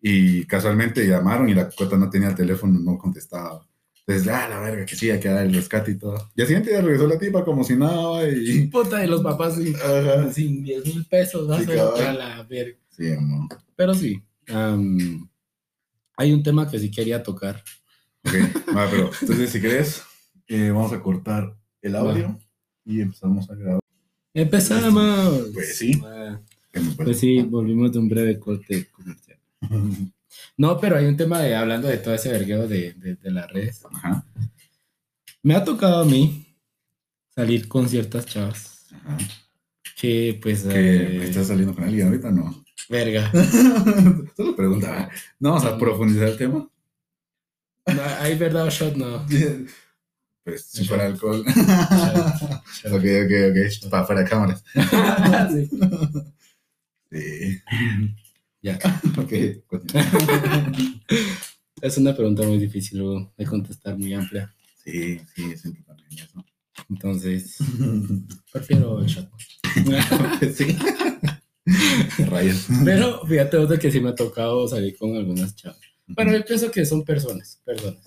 Y 0.00 0.44
casualmente 0.44 1.06
llamaron 1.06 1.48
y 1.48 1.54
la 1.54 1.68
cuota 1.68 1.96
no 1.96 2.08
tenía 2.10 2.28
el 2.28 2.34
teléfono, 2.34 2.78
no 2.78 2.98
contestaba. 2.98 3.66
Entonces, 4.06 4.32
ah, 4.32 4.48
la 4.48 4.60
verga, 4.60 4.86
que 4.86 4.94
sí, 4.94 5.10
hay 5.10 5.18
que 5.18 5.28
dar 5.28 5.44
el 5.44 5.54
rescate 5.54 5.90
y 5.90 5.98
todo. 5.98 6.30
Y 6.36 6.40
al 6.40 6.46
siguiente 6.46 6.70
día 6.70 6.80
regresó 6.80 7.08
la 7.08 7.18
tipa 7.18 7.44
como 7.44 7.64
si 7.64 7.74
nada 7.74 8.28
y... 8.28 8.66
Puta, 8.72 9.04
y 9.04 9.08
los 9.08 9.20
papás 9.22 9.56
sin, 9.56 9.74
sin 10.32 10.62
10 10.62 10.86
mil 10.86 11.04
pesos, 11.06 11.50
a 11.50 12.12
la 12.12 12.42
verga. 12.44 12.78
Sí, 12.90 13.12
amor. 13.12 13.48
Pero 13.74 13.94
sí. 13.94 14.22
hay 16.16 16.32
un 16.32 16.42
tema 16.42 16.70
que 16.70 16.78
sí 16.78 16.90
quería 16.90 17.22
tocar. 17.22 17.62
Ok, 18.24 18.34
va, 18.76 18.88
pero 18.90 19.10
entonces 19.20 19.50
si 19.50 19.60
querés, 19.60 20.02
eh, 20.46 20.70
vamos 20.70 20.92
a 20.92 21.00
cortar 21.00 21.56
el 21.82 21.96
audio 21.96 22.38
y 22.84 23.00
empezamos 23.00 23.50
a 23.50 23.54
grabar. 23.54 23.80
Empezamos. 24.32 25.50
Pues 25.52 25.78
sí. 25.78 26.00
Ah, 26.04 26.40
Pues 26.96 27.18
sí, 27.18 27.42
volvimos 27.42 27.92
de 27.92 27.98
un 27.98 28.08
breve 28.08 28.38
corte 28.38 28.86
comercial. 28.92 29.25
No, 30.56 30.78
pero 30.80 30.96
hay 30.96 31.06
un 31.06 31.16
tema 31.16 31.40
de 31.40 31.54
hablando 31.54 31.88
de 31.88 31.98
todo 31.98 32.14
ese 32.14 32.30
vergueo 32.30 32.66
de, 32.68 32.92
de, 32.94 33.16
de 33.16 33.30
las 33.30 33.50
redes. 33.50 33.84
Ajá, 33.92 34.24
Me 35.42 35.54
ha 35.54 35.64
tocado 35.64 36.02
a 36.02 36.04
mí 36.04 36.46
salir 37.34 37.68
con 37.68 37.88
ciertas 37.88 38.26
chavas 38.26 38.86
ajá. 38.92 39.18
que 39.96 40.38
pues... 40.42 40.64
¿Que 40.64 41.18
eh, 41.18 41.24
¿Estás 41.24 41.48
saliendo 41.48 41.74
con 41.74 41.84
alguien 41.84 42.06
ahorita 42.08 42.30
no? 42.30 42.66
verga. 42.88 43.30
Solo 44.36 44.56
preguntaba. 44.56 45.10
No 45.40 45.50
vamos 45.50 45.64
a 45.64 45.78
profundizar 45.78 46.28
el 46.28 46.36
tema. 46.36 46.68
No, 47.86 48.02
¿Hay 48.20 48.36
verdad 48.36 48.66
o 48.66 48.70
shot? 48.70 48.96
No. 48.96 49.26
Pues 50.46 50.64
si 50.64 50.84
fuera 50.84 51.06
alcohol. 51.06 51.44
Shot, 51.44 51.56
shot. 51.56 52.92
ok, 52.92 53.04
ok, 53.24 53.32
ok. 53.50 53.90
Para 53.90 54.04
fuera 54.04 54.22
de 54.22 54.28
cámaras. 54.30 54.62
Sí. 55.50 55.68
Sí. 57.10 57.62
Ya. 58.66 58.78
Ok. 59.16 59.32
Es 61.80 61.98
una 61.98 62.16
pregunta 62.16 62.42
muy 62.42 62.58
difícil 62.58 62.98
luego 62.98 63.32
de 63.38 63.46
contestar, 63.46 63.96
muy 63.96 64.12
amplia. 64.12 64.52
Sí, 64.82 65.20
sí, 65.34 65.56
siempre 65.56 65.84
también 65.84 66.08
eso. 66.12 66.44
Entonces, 66.90 67.58
prefiero 68.52 68.98
el 68.98 69.06
shot. 69.06 69.30
sí. 70.54 70.76
Rayos. 72.24 72.66
Pero 72.84 73.24
fíjate 73.26 73.66
de 73.66 73.78
que 73.78 73.92
sí 73.92 74.00
me 74.00 74.10
ha 74.10 74.14
tocado 74.16 74.66
salir 74.66 74.96
con 74.96 75.14
algunas 75.16 75.54
chavas. 75.54 75.78
Bueno, 76.08 76.32
yo 76.32 76.44
pienso 76.44 76.70
que 76.70 76.84
son 76.84 77.04
personas, 77.04 77.60
personas. 77.64 78.02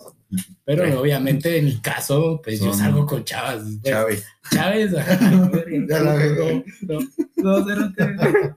Pero 0.66 1.00
obviamente 1.00 1.58
en 1.58 1.66
mi 1.66 1.80
caso, 1.80 2.42
pues 2.44 2.60
yo 2.60 2.74
salgo 2.74 3.06
con 3.06 3.24
chavas. 3.24 3.64
pues, 3.64 3.82
Chávez. 3.84 4.26
Chávez, 4.52 4.94
ajá, 4.94 5.20
la 5.22 6.14
no, 6.30 6.64
no, 6.82 7.00
no, 7.38 7.66
cérate. 7.66 8.56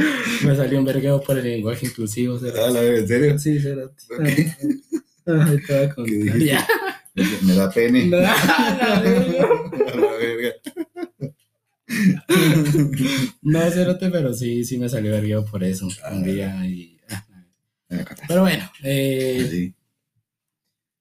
Me 0.44 0.56
salió 0.56 0.78
un 0.78 0.84
vergueo 0.84 1.20
por 1.20 1.38
el 1.38 1.44
lenguaje 1.44 1.86
inclusivo. 1.86 2.38
Ah, 2.42 2.70
la 2.70 2.80
verdad, 2.80 2.98
¿En 2.98 3.08
serio? 3.08 3.38
Sí, 3.38 3.58
cérate. 3.60 4.02
Ok. 4.10 4.26
Ay, 5.26 5.58
te 5.66 5.74
voy 5.74 5.84
a 5.84 5.94
contar. 5.94 6.04
¿Qué 6.06 6.12
dijiste? 6.18 6.44
Ya. 6.46 6.66
Me 7.42 7.54
da 7.54 7.70
pene. 7.70 8.06
No, 8.06 8.16
la 8.20 9.00
verga. 9.02 9.44
A 9.92 9.96
la 9.96 10.12
verga. 10.12 10.52
No, 13.42 13.70
cérate, 13.70 14.10
pero 14.10 14.32
sí, 14.32 14.64
sí 14.64 14.78
me 14.78 14.88
salió 14.88 15.10
vergueo 15.12 15.44
por 15.44 15.64
eso. 15.64 15.88
Un 16.10 16.22
día 16.22 16.64
y. 16.66 16.98
ah. 17.10 17.26
Pero 18.28 18.42
bueno, 18.42 18.70
eh, 18.82 19.46
Sí. 19.50 19.74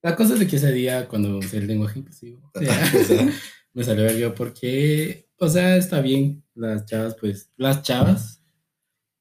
la 0.01 0.15
cosa 0.15 0.33
es 0.33 0.39
de 0.39 0.47
que 0.47 0.55
ese 0.55 0.71
día, 0.71 1.07
cuando 1.07 1.37
usé 1.37 1.57
el 1.57 1.67
lenguaje 1.67 1.99
inclusivo, 1.99 2.51
me 3.73 3.83
salió 3.83 4.03
vergueo 4.03 4.33
porque, 4.33 5.27
o 5.37 5.47
sea, 5.47 5.77
está 5.77 6.01
bien. 6.01 6.43
Las 6.55 6.85
chavas, 6.85 7.15
pues, 7.19 7.49
las 7.55 7.83
chavas, 7.83 8.38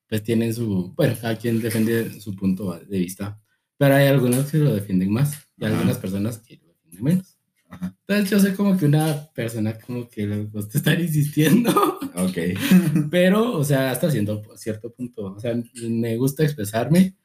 pues 0.09 0.23
tienen 0.23 0.55
su. 0.55 0.93
Bueno, 0.97 1.15
cada 1.21 1.37
quien 1.37 1.61
defiende 1.61 2.21
su 2.21 2.35
punto 2.35 2.79
de 2.79 2.99
vista. 2.99 3.41
Pero 3.77 3.95
hay 3.95 4.07
algunas 4.09 4.51
que 4.51 4.59
lo 4.59 4.75
defienden 4.75 5.13
más 5.13 5.35
y 5.57 5.65
Ajá. 5.65 5.75
algunas 5.75 5.99
personas 5.99 6.39
que 6.39 6.57
lo 6.57 6.67
defienden 6.69 7.05
menos. 7.05 7.39
Ajá. 7.71 7.95
Entonces, 8.07 8.31
yo 8.31 8.41
soy 8.41 8.53
como 8.55 8.77
que 8.79 8.87
una 8.87 9.29
persona 9.35 9.79
como 9.79 10.09
que 10.09 10.27
le 10.27 10.45
gusta 10.47 10.79
estar 10.79 10.99
insistiendo. 11.01 11.71
Ok. 12.15 12.39
Pero, 13.11 13.53
o 13.57 13.63
sea, 13.65 13.91
hasta 13.91 14.11
cierto, 14.11 14.43
cierto 14.57 14.93
punto. 14.93 15.35
O 15.35 15.39
sea, 15.41 15.55
me 15.89 16.17
gusta 16.17 16.43
expresarme. 16.45 17.17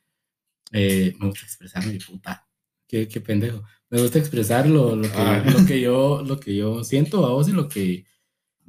eh, 0.71 1.13
me 1.19 1.27
gusta 1.27 1.45
expresarme, 1.45 1.97
puta. 2.05 2.47
Qué, 2.87 3.07
qué 3.07 3.21
pendejo. 3.21 3.63
Me 3.89 4.01
gusta 4.01 4.19
expresar 4.19 4.67
lo, 4.69 4.95
lo, 4.95 5.03
que, 5.03 5.17
Ah. 5.17 5.43
lo, 5.47 5.65
que 5.65 5.79
yo, 5.81 6.23
lo 6.25 6.39
que 6.39 6.55
yo 6.55 6.83
siento 6.83 7.25
a 7.25 7.29
vos 7.31 7.47
y 7.47 7.51
lo 7.53 7.69
que, 7.69 8.05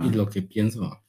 y 0.01 0.11
lo 0.11 0.29
que 0.29 0.43
pienso. 0.43 1.04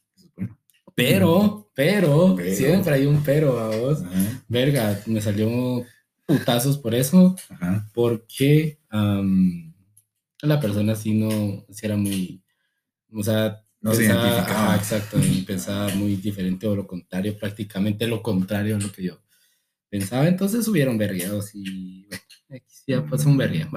Pero, 0.95 1.69
pero, 1.75 2.35
Pero. 2.37 2.55
siempre 2.55 2.93
hay 2.95 3.05
un 3.05 3.21
pero 3.23 3.59
a 3.59 3.75
vos. 3.75 4.01
Ajá. 4.01 4.43
Verga, 4.47 4.99
me 5.07 5.21
salió 5.21 5.85
putazos 6.25 6.77
por 6.77 6.95
eso, 6.95 7.35
Ajá. 7.49 7.89
porque 7.93 8.79
la 10.41 10.59
persona 10.59 10.93
así 10.93 11.13
no, 11.13 11.65
sí 11.69 11.85
era 11.85 11.97
muy, 11.97 12.41
o 13.11 13.23
sea, 13.23 13.61
No 13.81 13.93
se 13.93 13.99
pensaba- 14.03 14.27
identificaba. 14.27 14.65
ajá, 14.67 14.75
exacto, 14.77 15.17
pensaba 15.45 15.89
muy 15.95 16.15
diferente 16.15 16.65
o 16.67 16.75
lo 16.75 16.87
contrario, 16.87 17.37
prácticamente 17.37 18.07
lo 18.07 18.21
contrario 18.23 18.75
a 18.75 18.79
lo 18.79 18.91
que 18.91 19.03
yo 19.03 19.21
pensaba. 19.89 20.27
Entonces 20.27 20.67
hubieron 20.67 20.97
vergueados 20.97 21.51
y 21.53 22.05
bueno, 22.07 22.23
aquí 22.49 22.65
ya 22.87 23.05
pasó 23.05 23.29
un 23.29 23.37
vergueo. 23.37 23.69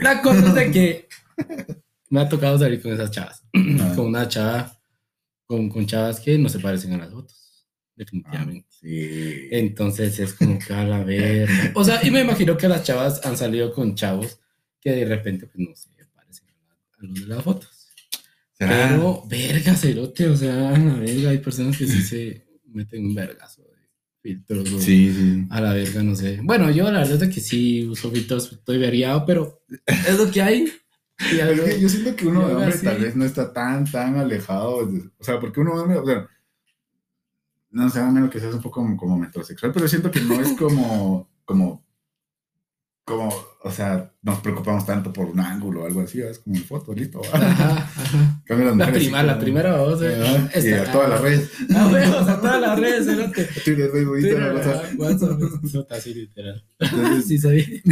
La 0.00 0.20
cosa 0.22 0.48
es 0.48 0.54
de 0.54 0.70
que 0.70 1.08
me 2.10 2.20
ha 2.20 2.28
tocado 2.28 2.58
salir 2.58 2.80
con 2.82 2.92
esas 2.92 3.10
chavas, 3.10 3.44
Ah. 3.54 3.92
con 3.94 4.06
una 4.06 4.26
chava, 4.28 4.76
con, 5.52 5.68
con 5.68 5.86
chavas 5.86 6.18
que 6.18 6.38
no 6.38 6.48
se 6.48 6.60
parecen 6.60 6.94
a 6.94 6.96
las 6.96 7.10
fotos, 7.10 7.66
definitivamente. 7.94 8.66
Sí. 8.70 9.48
Entonces 9.50 10.18
es 10.18 10.32
como 10.32 10.58
que 10.58 10.72
a 10.72 10.82
la 10.82 11.04
verga. 11.04 11.72
O 11.74 11.84
sea, 11.84 12.00
y 12.02 12.10
me 12.10 12.22
imagino 12.22 12.56
que 12.56 12.68
las 12.68 12.84
chavas 12.84 13.20
han 13.26 13.36
salido 13.36 13.70
con 13.74 13.94
chavos 13.94 14.40
que 14.80 14.92
de 14.92 15.04
repente 15.04 15.46
pues 15.46 15.58
no 15.58 15.76
se 15.76 15.90
parecen 16.06 16.48
a, 16.48 17.04
los 17.04 17.20
de 17.20 17.26
las 17.26 17.44
fotos. 17.44 17.68
¿Será? 18.52 18.88
Pero, 18.88 19.24
verga, 19.28 19.74
cerote, 19.74 20.26
o 20.26 20.36
sea, 20.36 20.70
a 20.70 20.78
la 20.78 20.94
verga, 20.94 21.30
hay 21.30 21.38
personas 21.38 21.76
que 21.76 21.86
sí 21.86 22.00
se 22.02 22.46
meten 22.64 23.04
un 23.04 23.14
vergazo 23.14 23.62
de 23.62 23.90
filtros. 24.22 24.68
Sí, 24.82 25.12
sí. 25.12 25.44
A 25.50 25.60
la 25.60 25.74
verga, 25.74 26.02
no 26.02 26.16
sé. 26.16 26.40
Bueno, 26.42 26.70
yo 26.70 26.90
la 26.90 27.00
verdad 27.00 27.24
es 27.24 27.34
que 27.34 27.42
sí 27.42 27.86
uso 27.86 28.10
filtros, 28.10 28.50
estoy 28.52 28.78
veriado, 28.78 29.26
pero 29.26 29.66
es 29.86 30.16
lo 30.16 30.30
que 30.30 30.40
hay. 30.40 30.72
Y 31.30 31.38
es 31.38 31.60
que 31.60 31.80
yo 31.80 31.88
siento 31.88 32.16
que 32.16 32.26
uno 32.26 32.46
de 32.48 32.54
hombre 32.54 32.68
así. 32.74 32.84
tal 32.84 32.98
vez 32.98 33.14
no 33.16 33.24
está 33.24 33.52
tan, 33.52 33.90
tan 33.90 34.16
alejado. 34.16 34.86
de- 34.86 35.10
o 35.18 35.24
sea, 35.24 35.38
porque 35.38 35.60
uno 35.60 35.74
de 35.76 35.80
hombre, 35.82 35.98
o 35.98 36.06
sea, 36.06 36.26
no 37.70 37.88
sé, 37.90 38.00
a 38.00 38.10
menos 38.10 38.30
que 38.30 38.40
seas 38.40 38.54
un 38.54 38.62
poco 38.62 38.80
como, 38.82 38.96
como 38.96 39.18
metrosexual, 39.18 39.72
pero 39.72 39.88
siento 39.88 40.10
que 40.10 40.20
no 40.20 40.34
es 40.40 40.52
como, 40.58 41.28
como, 41.44 41.84
como, 43.04 43.34
o 43.64 43.70
sea, 43.70 44.12
nos 44.22 44.38
preocupamos 44.40 44.86
tanto 44.86 45.12
por 45.12 45.26
un 45.26 45.40
ángulo 45.40 45.82
o 45.82 45.86
algo 45.86 46.02
así, 46.02 46.20
es 46.20 46.38
como 46.38 46.56
una 46.56 46.64
foto, 46.64 46.92
listo. 46.94 47.20
Ajá, 47.32 47.72
ajá. 47.76 48.42
Las 48.48 48.76
La, 48.76 48.86
sí 48.86 48.92
prima, 48.92 49.22
la 49.22 49.32
como- 49.32 49.44
primera 49.44 49.76
voz. 49.78 50.02
eh, 50.02 50.22
Ajá, 50.22 50.50
Y 50.54 50.68
está- 50.68 50.82
a 50.88 50.92
todas 50.92 51.08
las 51.10 51.20
redes. 51.20 51.50
Ah, 51.74 51.88
bueno, 51.90 52.18
o 52.18 52.24
sea, 52.24 52.40
todas 52.40 52.60
las 52.60 52.78
redes, 52.80 53.06
cerote. 53.06 53.44
Twitter, 53.64 53.90
Facebook, 53.90 54.18
Instagram, 54.18 54.52
Twitter, 54.52 54.76
WhatsApp. 54.98 55.32
WhatsApp, 55.62 55.92
así 55.92 56.14
literal. 56.14 56.64
Entonces, 56.78 57.24
Sí, 57.26 57.38
soy. 57.38 57.82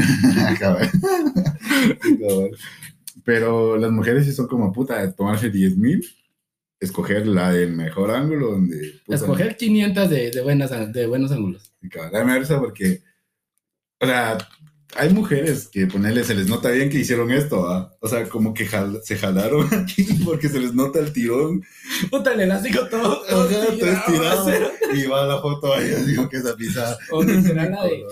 Cabal. 0.59 0.91
Cabal. 0.91 2.51
Pero 3.25 3.77
las 3.77 3.91
mujeres 3.91 4.27
sí 4.27 4.33
son 4.33 4.47
como 4.49 4.73
puta, 4.73 5.13
tomarse 5.13 5.51
10 5.51 5.77
mil, 5.77 6.05
escoger 6.79 7.27
la 7.27 7.53
del 7.53 7.73
mejor 7.73 8.11
ángulo 8.11 8.53
donde. 8.53 9.01
puta, 9.05 9.17
Escoger 9.17 9.57
500 9.57 10.11
de, 10.11 10.31
de, 10.31 10.43
buenas, 10.43 10.93
de 10.93 11.07
buenos 11.07 11.33
ángulos. 11.33 11.73
y 11.83 11.89
da 11.89 12.25
merza 12.25 12.59
porque. 12.59 13.03
O 14.01 14.07
sea, 14.07 14.39
hay 14.97 15.11
mujeres 15.13 15.69
que 15.69 15.87
ponerle 15.87 16.25
se 16.25 16.35
les 16.35 16.49
nota 16.49 16.71
bien 16.71 16.91
que 16.91 16.99
hicieron 16.99 17.31
esto, 17.31 17.63
¿va? 17.63 17.95
O 18.01 18.09
sea, 18.09 18.29
como 18.29 18.53
que 18.55 18.67
jal- 18.67 19.01
se 19.03 19.17
jalaron 19.17 19.69
aquí 19.75 20.05
porque 20.25 20.49
se 20.49 20.59
les 20.61 20.75
nota 20.75 20.99
el 20.99 21.13
tirón. 21.13 21.63
Puta, 22.11 22.33
el 22.35 22.41
elástico 22.41 22.87
todo. 22.89 23.23
Ajá, 23.25 23.67
todo 23.79 23.87
estirado, 23.91 24.45
cero. 24.47 24.71
Y 24.95 25.07
va 25.07 25.27
la 25.27 25.41
foto 25.41 25.73
ahí, 25.75 26.15
como 26.17 26.29
que 26.29 26.39
esa 26.39 26.57
pisada. 26.57 26.99
O 27.11 27.23
literal 27.23 27.71
la 27.71 27.85
de. 27.85 28.05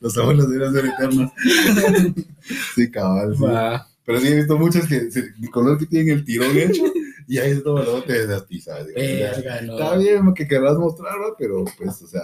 Los 0.00 0.16
abuelos 0.18 0.50
deben 0.50 0.72
ser 0.72 0.86
eternos. 0.86 1.30
Sí, 2.74 2.90
cabal. 2.90 3.34
sí. 3.36 3.44
Pero 4.06 4.20
sí 4.20 4.28
he 4.28 4.34
visto 4.36 4.58
muchas 4.58 4.86
que 4.86 4.96
el 4.96 5.50
color 5.50 5.78
que 5.78 5.86
tienen 5.86 6.10
el 6.18 6.24
tirón 6.26 6.54
hecho 6.58 6.82
y 7.26 7.38
ahí 7.38 7.52
es 7.52 7.62
todo 7.62 7.82
lo 7.82 8.00
de 8.02 8.24
esas 8.24 8.42
pisadas. 8.42 8.86
digo, 8.88 9.00
o 9.00 9.02
sea, 9.02 9.30
Verga, 9.32 9.60
no. 9.62 9.72
Está 9.78 9.96
bien 9.96 10.34
que 10.34 10.46
querrás 10.46 10.76
mostrar, 10.76 11.18
¿no? 11.18 11.34
pero 11.38 11.64
pues, 11.78 12.02
o 12.02 12.06
sea, 12.06 12.22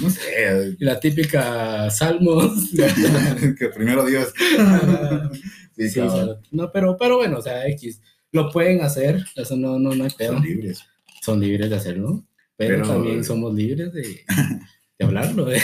no 0.00 0.10
sé. 0.10 0.76
La 0.78 0.98
típica 1.00 1.88
Salmos. 1.90 2.70
que 3.58 3.68
primero 3.68 4.04
Dios. 4.04 4.32
Sí, 5.76 5.90
Sí, 5.90 6.00
cabal. 6.00 6.30
o 6.30 6.34
sea, 6.40 6.42
no, 6.52 6.72
pero, 6.72 6.96
pero 6.96 7.16
bueno, 7.18 7.36
o 7.38 7.42
sea, 7.42 7.66
X. 7.68 8.00
Lo 8.32 8.50
pueden 8.50 8.80
hacer, 8.82 9.22
eso 9.36 9.56
no, 9.56 9.78
no, 9.78 9.94
no 9.94 10.04
hay 10.04 10.10
pedo. 10.10 10.32
Son 10.32 10.42
libres. 10.42 10.80
Son 11.20 11.38
libres 11.38 11.68
de 11.68 11.76
hacerlo, 11.76 12.26
pero, 12.56 12.76
Pero- 12.76 12.88
también 12.88 13.22
somos 13.22 13.52
libres 13.54 13.92
de, 13.92 14.24
de 14.98 15.04
hablarlo. 15.04 15.52
¿eh? 15.52 15.60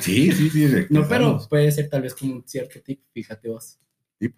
Sí, 0.00 0.32
sí, 0.32 0.50
sí. 0.50 0.68
No, 0.90 1.06
pero 1.08 1.46
puede 1.48 1.70
ser 1.70 1.88
tal 1.88 2.02
vez 2.02 2.12
como 2.14 2.34
un 2.34 2.42
cierto 2.48 2.80
tip, 2.84 3.02
fíjate 3.14 3.48
vos. 3.50 3.78
Tip. 4.18 4.34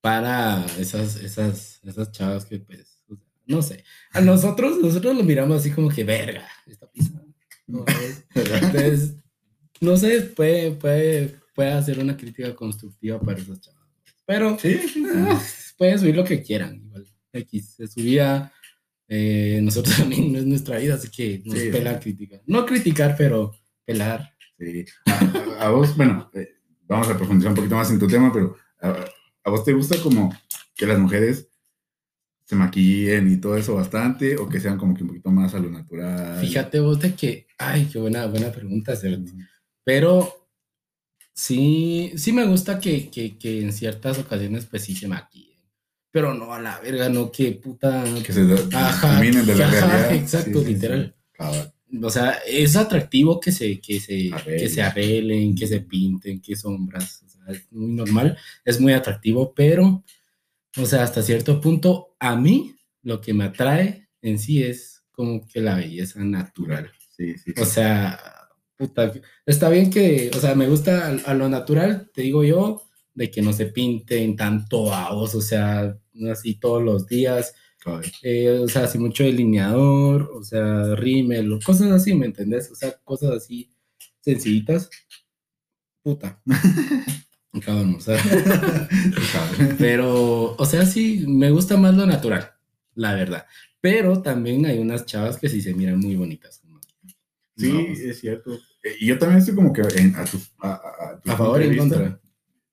Para 0.00 0.64
esas, 0.78 1.16
esas, 1.16 1.80
esas 1.84 2.10
chavas 2.10 2.46
que, 2.46 2.60
pues, 2.60 3.02
no 3.44 3.60
sé. 3.60 3.84
A 4.12 4.22
nosotros, 4.22 4.78
nosotros 4.80 5.14
lo 5.16 5.22
miramos 5.22 5.58
así 5.60 5.70
como 5.70 5.90
que, 5.90 6.02
verga, 6.04 6.48
esta 6.66 6.90
pizza. 6.90 7.19
No, 7.70 7.84
es- 7.86 8.24
Entonces, 8.34 9.14
no 9.80 9.96
sé, 9.96 10.20
puede, 10.22 10.72
puede, 10.72 11.34
puede 11.54 11.72
hacer 11.72 11.98
una 11.98 12.16
crítica 12.16 12.54
constructiva 12.54 13.20
para 13.20 13.38
esas 13.38 13.60
chavas. 13.60 13.80
Pero 14.26 14.58
Sí, 14.58 14.78
ah, 15.14 15.40
pueden 15.76 15.98
subir 15.98 16.16
lo 16.16 16.24
que 16.24 16.42
quieran, 16.42 16.76
igual. 16.84 17.06
X, 17.32 17.80
es 17.80 17.92
su 17.92 18.00
vida. 18.00 18.52
eh, 19.08 19.60
nosotros 19.62 19.96
también 19.96 20.32
no 20.32 20.38
es 20.38 20.46
nuestra 20.46 20.78
vida, 20.78 20.94
así 20.94 21.08
que 21.08 21.42
nos 21.44 21.58
Sí, 21.58 21.68
pela 21.70 21.98
criticar. 21.98 22.42
No 22.46 22.64
criticar, 22.66 23.14
pero 23.16 23.52
pelar. 23.84 24.36
Sí. 24.58 24.84
A, 25.06 25.66
a 25.66 25.70
vos, 25.70 25.96
bueno, 25.96 26.30
eh, 26.34 26.48
vamos 26.86 27.08
a 27.08 27.16
profundizar 27.16 27.50
un 27.50 27.56
poquito 27.56 27.74
más 27.76 27.90
en 27.90 27.98
tu 27.98 28.06
tema, 28.06 28.32
pero 28.32 28.56
a, 28.80 29.04
a 29.44 29.50
vos 29.50 29.64
te 29.64 29.72
gusta 29.72 29.96
como 30.02 30.32
que 30.76 30.86
las 30.86 30.98
mujeres 30.98 31.48
se 32.50 32.56
maquillen 32.56 33.32
y 33.32 33.36
todo 33.40 33.56
eso 33.56 33.76
bastante 33.76 34.36
o 34.36 34.48
que 34.48 34.58
sean 34.58 34.76
como 34.76 34.92
que 34.94 35.02
un 35.04 35.08
poquito 35.10 35.30
más 35.30 35.54
a 35.54 35.60
lo 35.60 35.70
natural. 35.70 36.40
Fíjate 36.40 36.80
vos 36.80 36.98
de 36.98 37.14
que, 37.14 37.46
ay, 37.58 37.88
qué 37.92 38.00
buena, 38.00 38.26
buena 38.26 38.50
pregunta, 38.50 38.96
Cerote. 38.96 39.30
Pero 39.84 40.48
sí, 41.32 42.12
sí 42.16 42.32
me 42.32 42.44
gusta 42.46 42.78
que, 42.80 43.08
que, 43.10 43.38
que 43.38 43.62
en 43.62 43.72
ciertas 43.72 44.18
ocasiones 44.18 44.66
pues 44.66 44.82
sí 44.84 44.94
se 44.96 45.06
maquillen. 45.08 45.60
pero 46.10 46.34
no 46.34 46.52
a 46.52 46.60
la 46.60 46.80
verga, 46.80 47.08
no, 47.08 47.30
que 47.30 47.52
puta. 47.52 48.02
Que 48.26 48.32
se 48.32 48.44
terminen 48.44 49.46
de 49.46 49.54
la 49.54 49.68
ajá, 49.68 49.86
realidad. 49.86 50.14
Exacto, 50.22 50.58
Sí, 50.60 50.66
sí, 50.66 50.74
literal. 50.74 51.14
sí. 51.38 51.98
O 52.02 52.10
sea, 52.10 52.32
es 52.46 52.74
atractivo 52.76 53.38
que 53.40 53.52
se, 53.52 53.80
que 53.80 54.00
se, 54.00 54.30
que 54.44 54.68
se 54.68 54.82
arreglen, 54.82 55.54
que 55.54 55.66
se 55.68 55.80
pinten, 55.80 56.40
que 56.40 56.56
sombras. 56.56 57.22
O 57.24 57.28
sea, 57.28 57.42
es 57.54 57.70
muy 57.72 57.92
normal, 57.92 58.36
es 58.64 58.80
muy 58.80 58.92
atractivo, 58.92 59.52
pero, 59.54 60.04
o 60.76 60.86
sea, 60.86 61.02
hasta 61.02 61.22
cierto 61.22 61.60
punto, 61.60 62.16
a 62.18 62.36
mí 62.36 62.76
lo 63.02 63.20
que 63.20 63.34
me 63.34 63.44
atrae 63.44 64.08
en 64.22 64.38
sí 64.38 64.62
es 64.62 65.02
como 65.10 65.46
que 65.46 65.60
la 65.60 65.76
belleza 65.76 66.20
natural. 66.20 66.90
Sí, 67.16 67.36
sí. 67.38 67.52
O 67.60 67.64
sea, 67.64 68.18
puta, 68.76 69.12
está 69.46 69.68
bien 69.68 69.90
que, 69.90 70.30
o 70.34 70.38
sea, 70.40 70.54
me 70.54 70.68
gusta 70.68 71.08
a, 71.08 71.30
a 71.30 71.34
lo 71.34 71.48
natural, 71.48 72.10
te 72.14 72.22
digo 72.22 72.44
yo, 72.44 72.82
de 73.14 73.30
que 73.30 73.42
no 73.42 73.52
se 73.52 73.66
pinten 73.66 74.36
tanto 74.36 74.84
vaos, 74.84 75.34
o 75.34 75.40
sea, 75.40 75.98
así 76.30 76.54
todos 76.54 76.82
los 76.82 77.06
días, 77.06 77.54
eh, 78.22 78.60
o 78.62 78.68
sea, 78.68 78.84
así 78.84 78.98
mucho 78.98 79.24
delineador, 79.24 80.30
o 80.34 80.42
sea, 80.44 80.94
rímel, 80.94 81.58
cosas 81.64 81.90
así, 81.90 82.14
¿me 82.14 82.26
entendés? 82.26 82.70
O 82.70 82.74
sea, 82.74 82.92
cosas 83.04 83.30
así 83.32 83.70
sencillitas. 84.20 84.90
Puta. 86.02 86.40
Cabrón, 87.64 87.96
o 87.96 88.00
sea. 88.00 88.16
Cabal. 88.22 89.76
Pero, 89.78 90.54
o 90.56 90.64
sea, 90.66 90.86
sí, 90.86 91.24
me 91.26 91.50
gusta 91.50 91.76
más 91.76 91.94
lo 91.94 92.06
natural, 92.06 92.52
la 92.94 93.14
verdad. 93.14 93.46
Pero 93.80 94.22
también 94.22 94.66
hay 94.66 94.78
unas 94.78 95.06
chavas 95.06 95.36
que 95.38 95.48
sí 95.48 95.60
se 95.60 95.74
miran 95.74 95.98
muy 95.98 96.14
bonitas. 96.16 96.62
Sí, 97.56 97.72
No, 97.72 97.80
es 97.80 98.20
cierto. 98.20 98.54
Eh, 98.82 98.94
Y 99.00 99.06
yo 99.06 99.18
también 99.18 99.38
estoy 99.40 99.54
como 99.54 99.72
que 99.72 99.82
en- 99.96 100.14
a, 100.16 100.24
tu, 100.24 100.38
a, 100.60 100.68
a- 100.70 101.10
a 101.14 101.20
tu 101.20 101.30
a 101.30 101.36
favor 101.36 101.60
y 101.60 101.64
en 101.64 101.70
de 101.70 101.76
contra. 101.76 102.20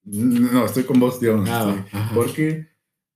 No, 0.03 0.65
estoy 0.65 0.83
con 0.83 0.99
vos, 0.99 1.19
digamos. 1.19 1.49
Ah, 1.49 1.75
estoy-. 1.91 2.13
Porque, 2.15 2.67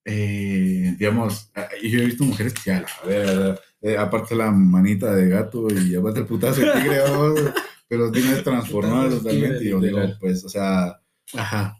eh, 0.03 0.95
digamos, 0.97 1.51
yo 1.83 1.99
he 2.01 2.05
visto 2.05 2.23
mujeres 2.23 2.53
que, 2.53 2.71
a 2.71 2.81
la 3.05 3.59
eh, 3.81 3.97
aparte 3.97 4.35
la 4.35 4.51
manita 4.51 5.13
de 5.15 5.29
gato 5.29 5.67
y 5.73 5.95
aparte 5.95 6.19
el 6.21 6.25
putazo 6.25 6.59
de 6.61 6.71
tigre, 6.71 6.99
pero 7.87 8.11
tienes 8.11 8.43
transformado 8.43 9.09
Putazo 9.09 9.23
de 9.23 9.33
totalmente. 9.33 9.63
Y 9.65 9.69
yo 9.69 9.79
digo, 9.79 9.99
pues, 10.19 10.43
o 10.43 10.49
sea, 10.49 11.00
Ajá. 11.33 11.77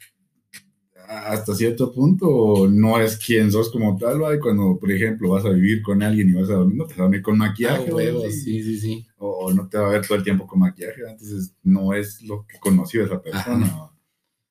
hasta 1.08 1.54
cierto 1.56 1.92
punto 1.92 2.68
no 2.70 3.00
es 3.00 3.18
quien 3.18 3.52
sos 3.52 3.70
como 3.70 3.98
tal, 3.98 4.24
¿va? 4.24 4.34
Y 4.34 4.40
cuando, 4.40 4.78
por 4.80 4.92
ejemplo, 4.92 5.32
vas 5.32 5.44
a 5.46 5.50
vivir 5.50 5.82
con 5.82 6.02
alguien 6.02 6.30
y 6.30 6.34
vas 6.34 6.50
a 6.50 6.54
dormir, 6.54 6.78
no 6.78 6.86
te 6.86 6.94
vas 6.94 7.00
a 7.00 7.04
dormir 7.04 7.22
con 7.22 7.36
Ah, 7.36 7.48
maquillaje, 7.50 7.92
¿va? 7.92 8.04
Y- 8.04 8.32
sí, 8.32 8.64
sí, 8.64 8.80
sí. 8.80 9.08
o, 9.18 9.52
no 9.54 9.68
te 9.68 9.78
va 9.78 9.88
a 9.88 9.92
ver 9.92 10.08
todo 10.08 10.18
el 10.18 10.24
tiempo 10.24 10.48
con 10.48 10.60
maquillaje, 10.60 11.02
entonces 11.08 11.54
no 11.64 11.94
es 11.94 12.22
lo 12.22 12.46
que 12.48 12.58
conoció 12.60 13.04
esa 13.06 13.22
persona. 13.22 13.90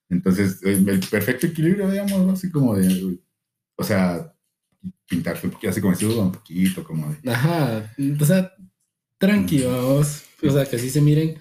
Entonces, 0.09 0.61
el, 0.63 0.83
perfecto 1.09 1.47
equilibrio, 1.47 1.89
digamos, 1.89 2.33
así 2.33 2.51
como 2.51 2.75
de, 2.75 3.17
o 3.77 3.83
sea, 3.83 4.33
poquito, 5.09 5.69
así 5.69 5.81
como 5.81 5.93
decimos, 5.93 6.15
un 6.17 6.31
poquito, 6.31 6.83
como 6.83 7.07
de, 7.11 7.31
Ajá. 7.31 7.93
O 8.19 8.25
sea, 8.25 8.53
tranqui, 9.17 9.63
vamos. 9.63 10.23
O 10.43 10.49
sea, 10.49 10.65
que 10.65 10.77
sí 10.79 10.89
se 10.89 11.01
miren 11.01 11.37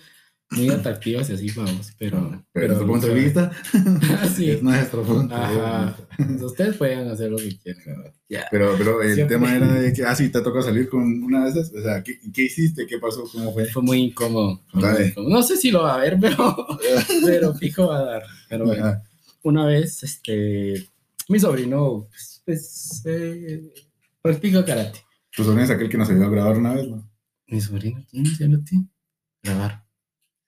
muy 0.51 0.69
atractivas 0.69 1.31
y 1.31 1.35
así, 1.35 1.51
vamos. 1.55 1.93
Pero, 1.99 2.45
pero 2.53 2.79
tu 2.79 2.87
punto 2.87 3.07
de 3.07 3.15
vista, 3.15 3.53
sí. 4.35 4.51
es 4.51 4.63
nuestro 4.63 5.03
punto 5.03 5.35
de 5.35 5.41
Ajá. 5.41 5.97
vista. 6.19 6.45
Ustedes 6.47 6.77
pueden 6.77 7.09
hacer 7.09 7.31
lo 7.31 7.37
que 7.37 7.57
quieran. 7.59 8.13
Ya. 8.29 8.47
Pero, 8.51 8.75
pero 8.77 9.01
el 9.03 9.15
Siempre. 9.15 9.37
tema 9.37 9.55
era 9.55 9.73
de 9.73 9.93
que, 9.93 10.05
ah, 10.05 10.15
sí, 10.15 10.29
te 10.29 10.41
toca 10.41 10.61
salir 10.63 10.89
con 10.89 11.03
una 11.23 11.45
de 11.45 11.51
esas, 11.51 11.73
o 11.73 11.81
sea, 11.83 12.03
¿qué, 12.03 12.19
qué 12.33 12.45
hiciste? 12.45 12.87
¿Qué 12.87 12.99
pasó? 12.99 13.25
¿Cómo 13.33 13.53
fue? 13.53 13.67
Fue 13.67 13.83
muy 13.83 13.99
incómodo. 13.99 14.61
fue 14.71 14.81
muy 14.81 14.91
Dale. 14.91 15.07
incómodo. 15.09 15.33
No 15.35 15.43
sé 15.43 15.57
si 15.57 15.71
lo 15.71 15.83
va 15.83 15.95
a 15.95 15.99
ver, 15.99 16.19
pero, 16.21 16.57
pero 17.25 17.55
fijo 17.55 17.87
va 17.89 17.99
a 18.01 18.05
dar. 18.05 18.23
Pero 18.49 18.67
bueno, 18.67 18.85
Ajá. 18.87 19.03
una 19.43 19.67
vez, 19.67 20.03
este, 20.03 20.85
mi 21.29 21.39
sobrino, 21.39 22.09
pues, 22.11 22.43
pues 22.45 23.03
eh, 23.07 23.73
practica 24.21 24.65
karate. 24.65 24.99
Tu 25.35 25.45
sobrino 25.45 25.63
es 25.63 25.71
aquel 25.71 25.89
que 25.89 25.97
nos 25.97 26.11
ayudó 26.11 26.27
a 26.27 26.31
grabar 26.31 26.59
una 26.59 26.75
vez, 26.75 26.89
¿no? 26.89 27.09
Mi 27.47 27.61
sobrino, 27.61 28.05
¿quién 28.11 28.27
se 28.27 28.49
lo 28.49 28.59
tiene? 28.65 28.87
Grabar. 29.43 29.80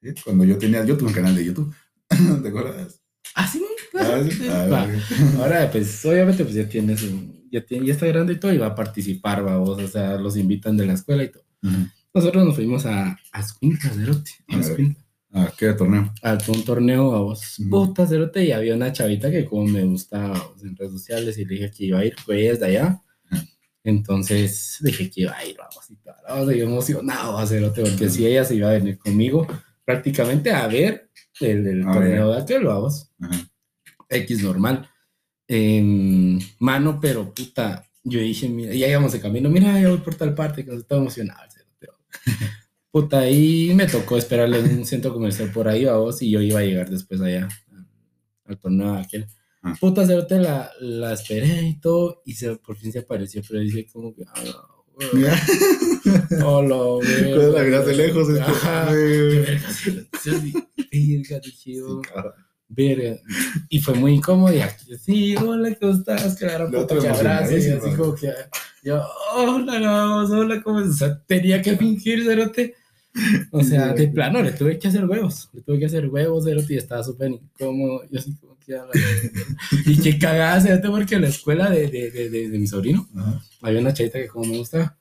Sí, 0.03 0.09
Cuando 0.25 0.45
yo 0.45 0.59
tenía, 0.59 0.85
yo 0.85 0.97
tuve 0.97 1.09
un 1.09 1.15
canal 1.15 1.35
de 1.37 1.45
YouTube, 1.45 1.73
¿te 2.43 2.49
acuerdas? 2.49 3.01
Ah, 3.35 3.47
sí, 3.47 3.65
Ah, 3.95 4.21
sí. 4.29 4.39
Ah, 4.49 4.67
Va. 4.71 4.89
Ahora, 5.39 5.71
pues, 5.71 6.05
obviamente, 6.05 6.43
pues 6.45 6.55
ya 6.57 6.69
tiene 6.69 6.97
su, 6.97 7.47
ya, 7.51 7.65
tiene, 7.65 7.87
ya 7.87 7.93
está 7.95 8.07
grande 8.07 8.33
y 8.33 8.37
todo, 8.41 8.53
y 8.53 8.59
va 8.59 8.69
a 8.69 8.75
participar, 8.75 9.43
vamos, 9.45 9.69
o 9.79 9.89
sea, 9.89 10.17
los 10.17 10.37
invitan 10.37 10.77
de 10.77 10.87
la 10.87 10.95
escuela 10.95 11.25
y 11.25 11.31
todo. 11.31 11.45
Ujú. 11.63 11.87
Nosotros 12.15 12.45
nos 12.45 12.55
fuimos 12.57 12.85
a 12.87 13.17
Ascuintla, 13.33 13.91
Cerote, 13.91 14.31
a 14.49 14.57
A 14.59 15.45
Ah, 15.45 15.53
¿qué 15.57 15.73
torneo? 15.73 16.13
a 16.23 16.37
un 16.49 16.65
torneo, 16.65 17.11
vamos, 17.11 17.59
Ujú. 17.59 17.71
puta, 17.71 18.07
Cerote, 18.07 18.45
y 18.45 18.53
había 18.53 18.75
una 18.75 18.93
chavita 18.93 19.31
que 19.31 19.45
como 19.47 19.67
me 19.67 19.83
gustaba 19.85 20.31
vamos, 20.31 20.63
en 20.65 20.77
redes 20.77 20.93
sociales, 20.93 21.39
y 21.39 21.45
le 21.45 21.55
dije 21.55 21.71
que 21.71 21.85
iba 21.87 22.01
a 22.01 22.05
ir, 22.05 22.15
fue 22.19 22.41
ella 22.41 22.51
desde 22.53 22.67
allá, 22.67 23.01
Ajá. 23.31 23.45
entonces 23.85 24.79
dije 24.81 25.09
que 25.11 25.23
iba 25.23 25.37
a 25.37 25.45
ir, 25.47 25.57
vamos, 25.57 25.91
y 25.91 25.97
todo, 25.97 26.15
vamos, 26.29 26.53
y 26.55 26.59
yo 26.59 26.65
emocionado, 26.65 27.39
a 27.39 27.47
Cerote, 27.47 27.83
porque 27.83 28.11
si 28.11 28.27
ella 28.27 28.45
se 28.45 28.57
iba 28.57 28.69
a 28.69 28.73
venir 28.73 28.99
conmigo, 28.99 29.47
prácticamente 29.85 30.51
a 30.51 30.67
ver 30.67 31.11
el, 31.41 31.67
el 31.67 31.89
A 31.89 31.93
torneo 31.93 32.33
de 32.33 32.39
aquel, 32.43 32.65
vamos. 32.65 33.11
Ajá. 33.21 33.49
X 34.09 34.43
normal. 34.43 34.89
En 35.49 36.39
mano, 36.59 36.99
pero 37.01 37.33
puta, 37.35 37.85
yo 38.05 38.21
dije, 38.21 38.49
mira, 38.49 38.73
ya 38.75 38.89
íbamos 38.89 39.13
de 39.13 39.21
camino, 39.21 39.51
mira, 39.51 39.79
ya 39.81 39.89
voy 39.89 39.99
por 39.99 40.15
tal 40.15 40.35
parte, 40.35 40.65
que 40.65 40.71
nos 40.71 40.81
estaba 40.81 41.01
emocionado. 41.01 41.41
cerote. 41.51 41.89
Puta, 42.91 43.21
ahí 43.21 43.73
me 43.75 43.87
tocó 43.87 44.19
esperarle 44.19 44.59
en 44.59 44.79
un 44.81 44.85
centro 44.85 45.13
comercial 45.15 45.51
por 45.51 45.67
ahí, 45.67 45.87
vos, 45.87 46.21
y 46.21 46.31
yo 46.31 46.43
iba 46.43 46.61
a 46.61 46.63
llegar 46.63 46.91
después 46.91 47.21
allá 47.23 47.49
al- 48.45 48.59
torneo 48.59 48.95
aquel. 48.95 49.27
Ah. 49.63 49.75
Puta, 49.81 50.07
cerote, 50.07 50.39
la, 50.39 50.71
la 50.81 51.13
esperé 51.15 51.63
y 51.63 51.81
todo, 51.81 52.23
y 52.27 52.35
se, 52.35 52.57
por 52.57 52.77
fin 52.77 52.93
se 52.93 52.99
apareció, 52.99 53.43
pero 53.49 53.61
dije 53.61 53.87
como 53.91 54.15
que, 54.15 54.25
ah, 54.27 54.43
hola, 56.45 56.99
cuando 57.35 57.53
la 57.53 57.63
miras 57.63 57.87
de 57.87 57.95
lejos, 57.95 58.29
es 58.29 58.41
verga, 60.91 61.41
dije 61.41 61.75
yo. 61.75 62.03
Verga. 62.69 63.17
Y 63.69 63.81
fue 63.81 63.95
muy 63.95 64.15
incómodo. 64.15 64.55
Y 64.55 64.61
aquí, 64.61 64.97
sí, 64.99 65.37
hola, 65.37 65.75
¿cómo 65.81 65.93
estás? 65.93 66.37
Puta 66.37 66.79
otro 66.79 67.01
que 67.01 67.09
abrazo. 67.09 67.57
Y 67.57 67.69
así 67.69 67.91
como 67.97 68.15
que 68.15 68.33
yo, 68.83 69.03
hola, 69.35 69.81
vamos, 69.81 70.31
hola, 70.31 70.63
¿cómo 70.63 70.81
estás? 70.81 70.95
O 70.95 70.99
sea, 70.99 71.23
tenía 71.27 71.63
que 71.63 71.77
fingir, 71.77 72.25
cerote. 72.25 72.75
O 73.51 73.63
sea, 73.63 73.93
de 73.93 74.09
plano, 74.09 74.43
le 74.43 74.53
tuve 74.53 74.79
que 74.79 74.89
hacer 74.89 75.05
huevos. 75.05 75.51
Le 75.53 75.63
tuve 75.63 75.79
que 75.79 75.87
hacer 75.87 76.09
huevos, 76.09 76.45
cerote, 76.45 76.75
y 76.75 76.79
estaba 76.79 77.03
súper 77.03 77.31
incómodo. 77.31 78.03
Yo 78.11 78.19
así 78.19 78.35
como 78.37 78.52
la. 78.73 78.89
Y 79.87 80.01
qué 80.01 80.19
cagada, 80.19 80.61
cerote, 80.61 80.89
porque 80.89 81.15
en 81.17 81.23
la 81.23 81.29
escuela 81.29 81.71
de, 81.71 81.89
de, 81.89 82.11
de, 82.11 82.49
de, 82.49 82.59
mi 82.59 82.67
sobrino 82.67 83.09
Ajá. 83.17 83.43
había 83.63 83.81
una 83.81 83.95
chavita 83.95 84.19
que 84.19 84.29
como 84.29 84.47
me 84.47 84.59
gusta. 84.59 84.99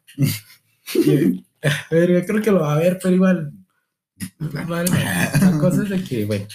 Y, 0.93 1.45
verga, 1.91 2.25
creo 2.25 2.41
que 2.41 2.51
lo 2.51 2.61
va 2.61 2.73
a 2.75 2.79
ver, 2.79 2.99
pero 3.01 3.15
igual. 3.15 3.53
Vale, 4.39 4.91
la 4.91 5.57
cosa 5.59 5.83
es 5.83 5.89
de 5.89 6.03
que, 6.03 6.25
bueno. 6.25 6.45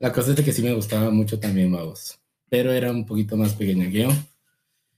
La 0.00 0.12
cosa 0.12 0.30
es 0.30 0.36
de 0.36 0.44
que 0.44 0.52
sí 0.52 0.62
me 0.62 0.72
gustaba 0.72 1.10
mucho 1.10 1.38
también 1.38 1.70
Magos. 1.70 2.18
Pero 2.48 2.72
era 2.72 2.90
un 2.90 3.04
poquito 3.04 3.36
más 3.36 3.54
pequeña 3.54 3.88
que 3.90 4.02
yo. 4.02 4.08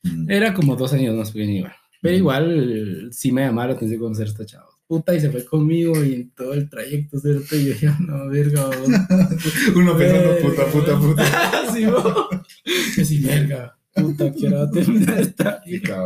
Mm. 0.04 0.30
Era 0.30 0.54
como 0.54 0.76
dos 0.76 0.92
años 0.92 1.14
más 1.16 1.32
pequeña 1.32 1.52
igual. 1.52 1.74
Pero 2.00 2.16
igual 2.16 3.08
sí 3.12 3.32
me 3.32 3.42
llamaba 3.42 3.68
la 3.68 3.74
atención 3.74 4.00
conocer 4.00 4.26
a 4.26 4.30
esta 4.30 4.46
chava. 4.46 4.71
Puta, 4.92 5.14
y 5.14 5.20
se 5.20 5.30
fue 5.30 5.42
conmigo 5.46 6.04
y 6.04 6.12
en 6.12 6.30
todo 6.32 6.52
el 6.52 6.68
trayecto, 6.68 7.18
¿cierto? 7.18 7.56
Y 7.56 7.64
yo 7.64 7.72
dije, 7.72 7.90
no, 8.00 8.28
verga. 8.28 8.68
Uno 9.74 9.96
pensando, 9.96 10.36
puta, 10.42 10.66
puta, 10.66 10.98
puta. 10.98 11.72
sí. 11.72 11.80
Yo 11.80 13.02
sí, 13.02 13.20
verga. 13.20 13.74
Puta, 13.94 14.30
quiero 14.30 14.70
terminar 14.70 15.18
esta. 15.18 15.62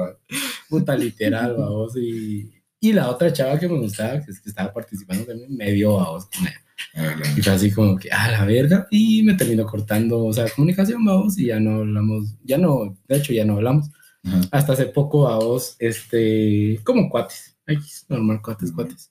Puta, 0.69 0.97
literal, 0.97 1.57
vamos. 1.59 1.97
Y, 1.97 2.49
y 2.79 2.93
la 2.93 3.11
otra 3.11 3.33
chava 3.33 3.59
que 3.59 3.69
me 3.69 3.77
gustaba, 3.77 4.25
que, 4.25 4.31
es 4.31 4.41
que 4.41 4.51
estaba 4.51 4.73
participando 4.73 5.25
también, 5.25 5.57
me 5.57 5.73
dio 5.73 5.97
vamos 5.97 6.27
con. 6.27 6.47
Ah, 6.95 7.17
Y 7.37 7.43
fue 7.43 7.55
así 7.55 7.73
como 7.73 7.97
que, 7.99 8.09
a 8.13 8.31
la 8.31 8.45
verga. 8.45 8.87
Y 8.93 9.25
me 9.25 9.35
terminó 9.35 9.67
cortando, 9.67 10.27
o 10.27 10.33
sea, 10.33 10.49
comunicación, 10.49 11.05
vamos, 11.05 11.37
y 11.41 11.47
ya 11.47 11.59
no 11.59 11.81
hablamos, 11.81 12.37
ya 12.45 12.57
no, 12.57 12.97
de 13.09 13.17
hecho, 13.17 13.33
ya 13.33 13.45
no 13.45 13.55
hablamos. 13.55 13.91
Ajá. 14.23 14.43
Hasta 14.53 14.75
hace 14.75 14.87
poco 14.87 15.29
a 15.29 15.39
vos, 15.39 15.75
este, 15.81 16.79
como 16.85 17.11
cuates, 17.11 17.56
X, 17.67 18.07
normal, 18.09 18.41
cuates, 18.43 18.73
cuates. 18.73 19.11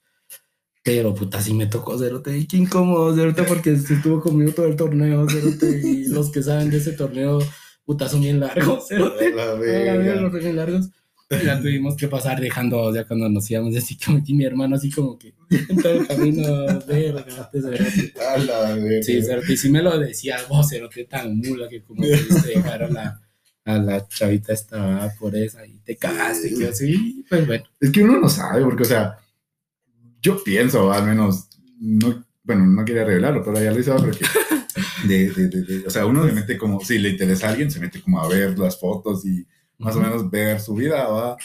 Pero 0.84 1.16
puta, 1.16 1.42
sí 1.42 1.54
me 1.54 1.66
tocó 1.66 1.98
Cerote, 1.98 2.38
y 2.38 2.46
qué 2.46 2.58
incómodo 2.58 3.16
Cerote, 3.16 3.44
porque 3.44 3.76
se 3.76 3.96
estuvo 3.96 4.22
conmigo 4.22 4.52
todo 4.52 4.68
el 4.68 4.76
torneo, 4.76 5.28
Cerote, 5.28 5.82
y 5.84 6.08
los 6.10 6.32
que 6.32 6.44
saben 6.44 6.70
de 6.70 6.78
ese 6.78 6.92
torneo, 6.94 7.40
puta, 7.84 8.08
son 8.08 8.22
bien 8.22 8.40
largos, 8.40 8.88
Cerote. 8.88 9.34
La 9.34 9.44
A 9.44 9.46
la 9.48 9.54
verga, 9.56 9.98
verga. 9.98 10.22
los 10.22 10.34
bien 10.34 10.56
largos. 10.56 10.90
Y 11.32 11.44
la 11.44 11.60
tuvimos 11.60 11.96
que 11.98 12.08
pasar 12.08 12.40
dejando, 12.40 12.94
ya 12.94 13.04
cuando 13.04 13.28
nos 13.28 13.50
íbamos, 13.50 13.76
así 13.76 13.98
como 13.98 14.24
que 14.24 14.32
mi 14.32 14.46
hermano, 14.46 14.76
así 14.76 14.92
como 14.92 15.18
que 15.18 15.34
en 15.50 15.82
todo 15.82 15.94
el 15.94 16.08
camino, 16.08 16.44
verga, 16.88 17.50
te 17.52 17.62
Cerote. 17.62 18.14
A 18.22 18.38
la 18.38 18.76
verga. 18.76 19.02
Sí, 19.02 19.24
Cerote, 19.24 19.54
y 19.54 19.58
sí 19.58 19.72
me 19.72 19.82
lo 19.82 19.98
decía, 19.98 20.38
vos, 20.48 20.70
Cerote, 20.70 21.06
tan 21.06 21.36
mula 21.40 21.68
que 21.68 21.82
como 21.82 22.04
pudiste 22.04 22.48
dejar 22.50 22.84
a 22.84 22.90
la, 22.90 23.22
a 23.66 23.78
la 23.78 24.08
chavita 24.08 24.54
esta 24.54 25.14
por 25.20 25.36
esa 25.36 25.66
y 25.66 25.78
te 25.80 25.96
cagaste, 25.98 26.54
que 26.56 26.68
así, 26.68 27.26
pues 27.30 27.46
bueno. 27.48 27.66
Es 27.80 27.92
que 27.92 28.04
uno 28.04 28.20
no 28.20 28.30
sabe, 28.30 28.64
porque, 28.64 28.84
o 28.84 28.86
sea, 28.86 29.18
yo 30.22 30.44
pienso, 30.44 30.92
al 30.92 31.06
menos, 31.06 31.48
no, 31.80 32.26
bueno, 32.44 32.66
no 32.66 32.86
quería 32.86 33.04
revelarlo, 33.06 33.44
pero 33.44 33.62
ya 33.62 33.72
lo 33.72 33.80
hice, 33.80 33.92
pero 33.92 34.12
que 34.12 34.26
de, 35.08 35.30
de, 35.32 35.62
de- 35.62 35.88
o 35.88 35.90
sea, 35.90 36.06
uno 36.06 36.26
se 36.26 36.32
mete 36.34 36.58
como, 36.58 36.80
si 36.82 36.98
le 37.00 37.10
interesa 37.10 37.48
a 37.48 37.50
alguien, 37.52 37.72
se 37.72 37.80
mete 37.80 38.02
como 38.02 38.20
a 38.20 38.28
ver 38.28 38.58
las 38.58 38.80
fotos 38.80 39.26
y 39.26 39.46
más 39.78 39.96
o 39.96 40.00
menos 40.02 40.30
ver 40.30 40.60
su 40.62 40.74
vida, 40.76 41.08
¿va? 41.08 41.38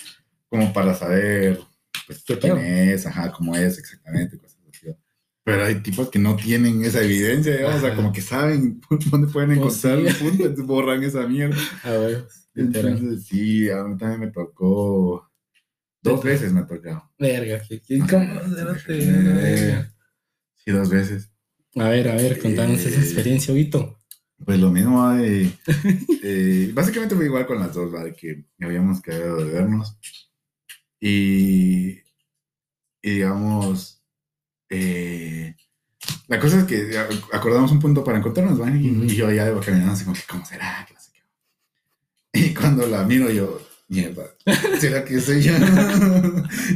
Como 0.48 0.72
para 0.72 0.94
saber, 0.94 1.60
pues, 2.06 2.22
¿Qué 2.24 2.38
quién 2.38 2.58
es, 2.58 3.06
ajá, 3.06 3.32
cómo 3.32 3.56
es 3.56 3.78
exactamente. 3.78 4.38
Pero 5.50 5.64
hay 5.64 5.74
tipos 5.82 6.10
que 6.10 6.18
no 6.18 6.36
tienen 6.36 6.84
esa 6.84 7.02
evidencia, 7.02 7.56
digamos, 7.56 7.78
o 7.78 7.86
sea, 7.86 7.96
como 7.96 8.12
que 8.12 8.20
saben 8.20 8.80
dónde 9.10 9.26
pueden 9.28 9.58
Pues 9.58 9.84
encontrar 9.84 9.98
un 9.98 10.14
punto, 10.14 10.42
entonces 10.44 10.66
borran 10.66 11.02
esa 11.02 11.26
mierda. 11.26 11.56
A 11.84 11.90
ver. 11.92 12.26
Entonces, 12.54 13.26
sí, 13.26 13.70
a 13.70 13.84
mí 13.84 13.96
también 13.96 14.20
me 14.20 14.30
tocó, 14.30 15.30
dos 16.02 16.22
veces 16.22 16.52
me 16.52 16.60
ha 16.60 16.66
tocado. 16.66 17.10
Verga, 17.18 17.62
qué, 17.68 17.80
incómodo. 17.88 18.40
Eh, 18.88 19.86
Sí, 20.56 20.70
dos 20.72 20.90
veces. 20.90 21.30
A 21.76 21.88
ver, 21.88 22.08
a 22.08 22.16
ver, 22.16 22.38
contanos 22.38 22.80
esa 22.80 23.00
Eh, 23.00 23.02
experiencia, 23.02 23.54
Vito. 23.54 23.98
Pues 24.44 24.58
lo 24.58 24.70
mismo, 24.70 25.00
¿va? 25.02 25.16
de, 25.16 25.50
eh, 26.22 26.70
básicamente 26.74 27.14
fue 27.14 27.26
igual 27.26 27.46
con 27.46 27.58
las 27.60 27.74
dos, 27.74 27.94
¿va? 27.94 28.04
de 28.04 28.14
que 28.14 28.44
habíamos 28.60 29.00
quedado 29.00 29.44
de 29.44 29.52
vernos. 29.52 29.96
Y, 31.00 31.98
y 33.02 33.10
digamos, 33.10 33.99
eh, 34.70 35.54
la 36.28 36.38
cosa 36.38 36.60
es 36.60 36.64
que 36.64 36.96
acordamos 37.32 37.72
un 37.72 37.80
punto 37.80 38.02
para 38.04 38.18
encontrarnos, 38.18 38.60
¿va? 38.60 38.70
y, 38.70 38.90
Ujú. 38.90 39.04
y 39.04 39.16
yo 39.16 39.30
ya 39.30 39.48
iba 39.48 39.60
caminando 39.60 39.92
así 39.92 40.04
como 40.04 40.14
que, 40.16 40.22
¿cómo 40.28 40.44
será? 40.46 40.84
Que 40.88 40.94
no 40.94 41.00
sé 41.00 41.10
qué. 41.12 42.40
Y 42.40 42.54
cuando 42.54 42.86
la 42.86 43.04
miro 43.04 43.30
yo, 43.30 43.60
mierda, 43.88 44.24
¿será 44.78 45.04
que 45.04 45.16
es 45.16 45.28
ella? 45.28 45.58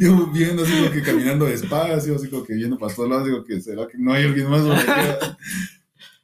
yo 0.01 0.27
viendo 0.33 0.65
así 0.65 0.73
como 0.77 0.91
que 0.91 1.03
caminando 1.03 1.45
despacio, 1.47 2.17
así 2.17 2.29
como 2.29 2.45
que 2.45 2.55
viendo 2.55 2.77
para 2.79 2.93
todos 2.95 3.09
lados, 3.09 3.27
digo 3.27 3.45
que 3.45 3.61
será 3.61 3.87
que 3.87 3.97
no 3.97 4.13
hay 4.13 4.25
alguien 4.25 4.51
más? 4.51 4.63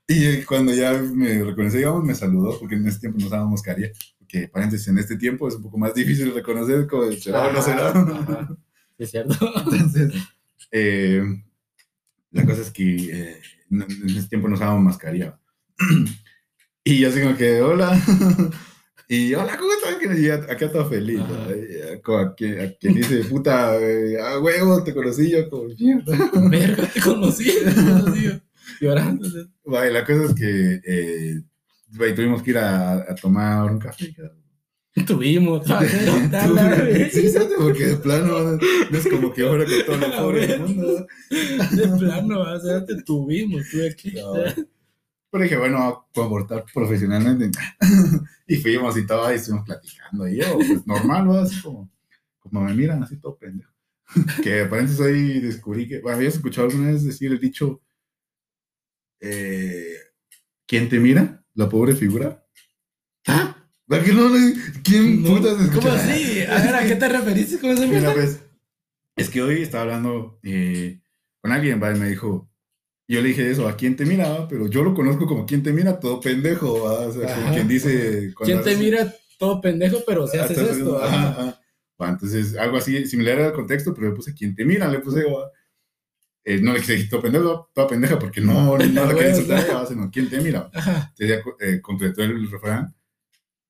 Y 0.09 0.43
cuando 0.43 0.75
ya 0.75 0.93
me 0.93 1.45
reconoció, 1.45 1.79
digamos, 1.79 2.05
me 2.05 2.15
saludó, 2.17 2.59
porque 2.59 2.75
en 2.75 2.89
ese 2.89 2.99
tiempo 2.99 3.21
no 3.21 3.27
usábamos 3.27 3.53
mascarilla. 3.53 3.93
Porque, 4.19 4.49
paréntesis, 4.49 4.89
en 4.89 4.99
este 4.99 5.17
tiempo 5.17 5.47
es 5.47 5.55
un 5.55 5.63
poco 5.63 5.79
más 5.79 5.95
difícil 5.95 6.35
reconocer, 6.35 6.89
como, 6.89 7.13
¿será 7.13 7.47
o 7.47 7.53
no 7.53 7.63
será? 7.63 7.89
Ajá. 7.91 8.57
Es 8.99 9.11
cierto. 9.13 9.35
Entonces, 9.57 10.13
eh, 10.73 11.23
la 12.33 12.45
cosa 12.47 12.63
es 12.63 12.71
que 12.71 12.85
eh, 13.13 13.41
no- 13.71 13.85
en 13.85 14.09
ese 14.17 14.29
tiempo 14.29 14.49
no 14.49 14.55
usábamos 14.55 14.83
mascarilla. 14.85 15.39
Y 16.83 16.99
yo 17.01 17.11
así 17.11 17.21
como 17.21 17.37
que, 17.37 17.61
hola. 17.61 18.01
Y 19.13 19.35
hola, 19.35 19.57
¿cómo 19.59 19.71
estás? 19.73 20.19
Y 20.19 20.31
acá 20.31 20.71
todo 20.71 20.89
feliz. 20.89 21.19
¿no? 21.19 22.17
A 22.17 22.35
quien, 22.37 22.61
a 22.61 22.71
quien 22.75 22.95
dice, 22.95 23.25
puta, 23.25 23.77
eh, 23.81 24.17
ah, 24.23 24.39
huevo, 24.39 24.85
te 24.85 24.95
conocí 24.95 25.31
yo, 25.33 25.51
como 25.51 25.65
mierda. 25.65 26.31
Verga, 26.49 26.87
te 26.87 27.01
conocí. 27.01 27.45
te 27.65 27.75
conocí. 27.75 28.41
Llorando. 28.81 29.29
Vale, 29.65 29.91
la 29.91 30.05
cosa 30.07 30.27
es 30.27 30.35
que 30.35 30.81
eh, 30.87 31.43
tuvimos 32.15 32.41
que 32.45 32.51
ir 32.51 32.59
a, 32.59 32.99
a 33.11 33.15
tomar 33.17 33.69
un 33.73 33.81
café. 33.81 34.15
Tuvimos. 35.07 35.67
Sí, 37.13 37.29
sí, 37.31 37.39
porque 37.59 37.87
de 37.87 37.97
plano 37.97 38.59
no 38.91 38.99
es 38.99 39.09
como 39.09 39.33
que 39.33 39.43
ahora 39.43 39.65
con 39.65 39.99
todo 39.99 40.09
lo 40.09 40.17
pobre 40.17 40.47
del 40.47 40.61
mundo. 40.61 41.07
De 41.29 41.89
plano, 41.99 42.41
o 42.41 42.61
sea, 42.61 42.85
te 42.85 43.03
tuvimos, 43.03 43.63
tuve 43.71 43.91
aquí. 43.91 44.13
No. 44.13 44.33
Pero 45.33 45.45
dije, 45.45 45.57
bueno, 45.57 46.09
puedo 46.13 46.27
abortar 46.27 46.65
profesionalmente. 46.73 47.51
Y 48.47 48.57
fuimos 48.57 48.97
y 48.97 49.07
todo, 49.07 49.31
y 49.33 49.37
estuvimos 49.37 49.65
platicando. 49.65 50.27
Y 50.27 50.39
yo, 50.39 50.57
pues 50.57 50.85
normal, 50.85 51.31
¿va? 51.31 51.43
así 51.43 51.61
como, 51.63 51.89
como 52.41 52.63
me 52.63 52.75
miran, 52.75 53.01
así 53.03 53.17
todo 53.17 53.37
pendejo. 53.39 53.71
Que 54.43 54.63
aparentemente 54.63 55.03
hoy 55.05 55.39
descubrí 55.41 55.87
que, 55.87 56.01
bueno, 56.01 56.17
¿habías 56.17 56.35
escuchado 56.35 56.67
alguna 56.69 56.91
vez 56.91 57.05
decir 57.05 57.31
el 57.31 57.39
dicho, 57.39 57.81
eh, 59.21 59.95
¿quién 60.67 60.89
te 60.89 60.99
mira? 60.99 61.45
La 61.55 61.69
pobre 61.69 61.95
figura. 61.95 62.45
¿Ah? 63.29 63.47
¿A 63.55 63.55
qué 63.55 63.59
no 63.59 63.65
le- 63.69 63.80
¿Quién 64.85 65.23
No, 65.23 65.29
putas 65.37 65.61
escucha? 65.61 65.81
¿Cómo 65.81 65.91
así? 65.93 66.43
A 66.43 66.59
ver, 66.63 66.75
¿a 66.77 66.87
qué 66.87 66.95
te 66.95 67.09
referiste 67.09 67.59
con 67.59 67.71
esa 67.71 67.87
mierda? 67.87 68.13
pues, 68.13 68.41
es 69.17 69.29
que 69.29 69.43
hoy 69.43 69.63
estaba 69.63 69.83
hablando 69.83 70.39
eh, 70.45 71.01
con 71.41 71.51
alguien, 71.51 71.83
¿va? 71.83 71.91
Y 71.95 71.99
me 71.99 72.09
dijo, 72.09 72.49
yo 73.09 73.21
le 73.21 73.29
dije 73.29 73.51
eso, 73.51 73.67
¿a 73.69 73.77
quién 73.77 73.97
te 73.97 74.07
mira? 74.07 74.47
Pero 74.49 74.69
yo 74.69 74.85
lo 74.85 74.95
conozco 74.95 75.27
como 75.27 75.45
quién 75.45 75.63
te 75.65 75.73
mira, 75.73 75.99
todo 75.99 76.21
pendejo, 76.21 76.85
¿va? 76.85 77.01
O 77.09 77.13
sea, 77.13 77.35
como 77.35 77.47
Ajá. 77.47 77.53
quien 77.55 77.67
dice... 77.69 78.33
¿Quién 78.45 78.63
te 78.63 78.71
haces- 78.71 78.79
mira 78.79 79.13
todo 79.39 79.61
pendejo, 79.61 79.99
pero 80.07 80.27
si 80.29 80.39
Ah, 80.39 80.45
haces 80.45 80.59
esto? 80.59 81.03
Ajá. 81.03 81.57
ajá, 81.99 82.11
entonces, 82.13 82.57
algo 82.57 82.77
así, 82.77 83.05
similar 83.07 83.41
al 83.41 83.53
contexto, 83.53 83.93
pero 83.93 84.11
le 84.11 84.15
puse 84.15 84.35
quién 84.35 84.55
te 84.55 84.65
mira, 84.65 84.89
le 84.89 85.01
puse... 85.01 85.25
Eh, 86.45 86.61
no 86.63 86.73
le 86.73 86.81
quise 86.81 87.05
todo 87.05 87.21
pendejo, 87.21 87.71
toda 87.75 87.87
pendeja, 87.89 88.19
porque 88.19 88.41
no, 88.41 88.79
no 88.79 89.05
la 89.05 89.15
quería 89.15 89.31
insultar, 89.31 89.67
¿no? 89.69 89.87
sino 89.87 90.11
quién 90.11 90.31
te 90.31 90.41
mira. 90.41 90.71
Entonces 90.73 91.29
ya 91.29 91.43
eh, 91.67 91.81
completó 91.83 92.23
el 92.23 92.51
refrán, 92.51 92.95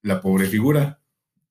la 0.03 0.21
pobre 0.21 0.47
figura. 0.47 1.01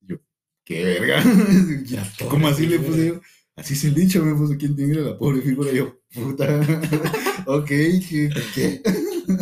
Yo, 0.01 0.17
qué 0.63 0.83
verga. 0.83 1.23
¿Cómo 2.29 2.47
así 2.47 2.67
le 2.67 2.79
puse 2.79 3.07
yo? 3.07 3.21
Así 3.55 3.73
es 3.73 3.83
el 3.83 3.93
dicho, 3.93 4.23
me 4.23 4.35
puso 4.35 4.57
te 4.57 4.69
mira 4.69 5.01
la 5.01 5.17
pobre 5.17 5.41
figura. 5.41 5.71
Yo, 5.71 5.99
puta. 6.13 6.61
ok, 7.45 7.67
¿qué? 7.67 8.29
qué? 8.55 8.81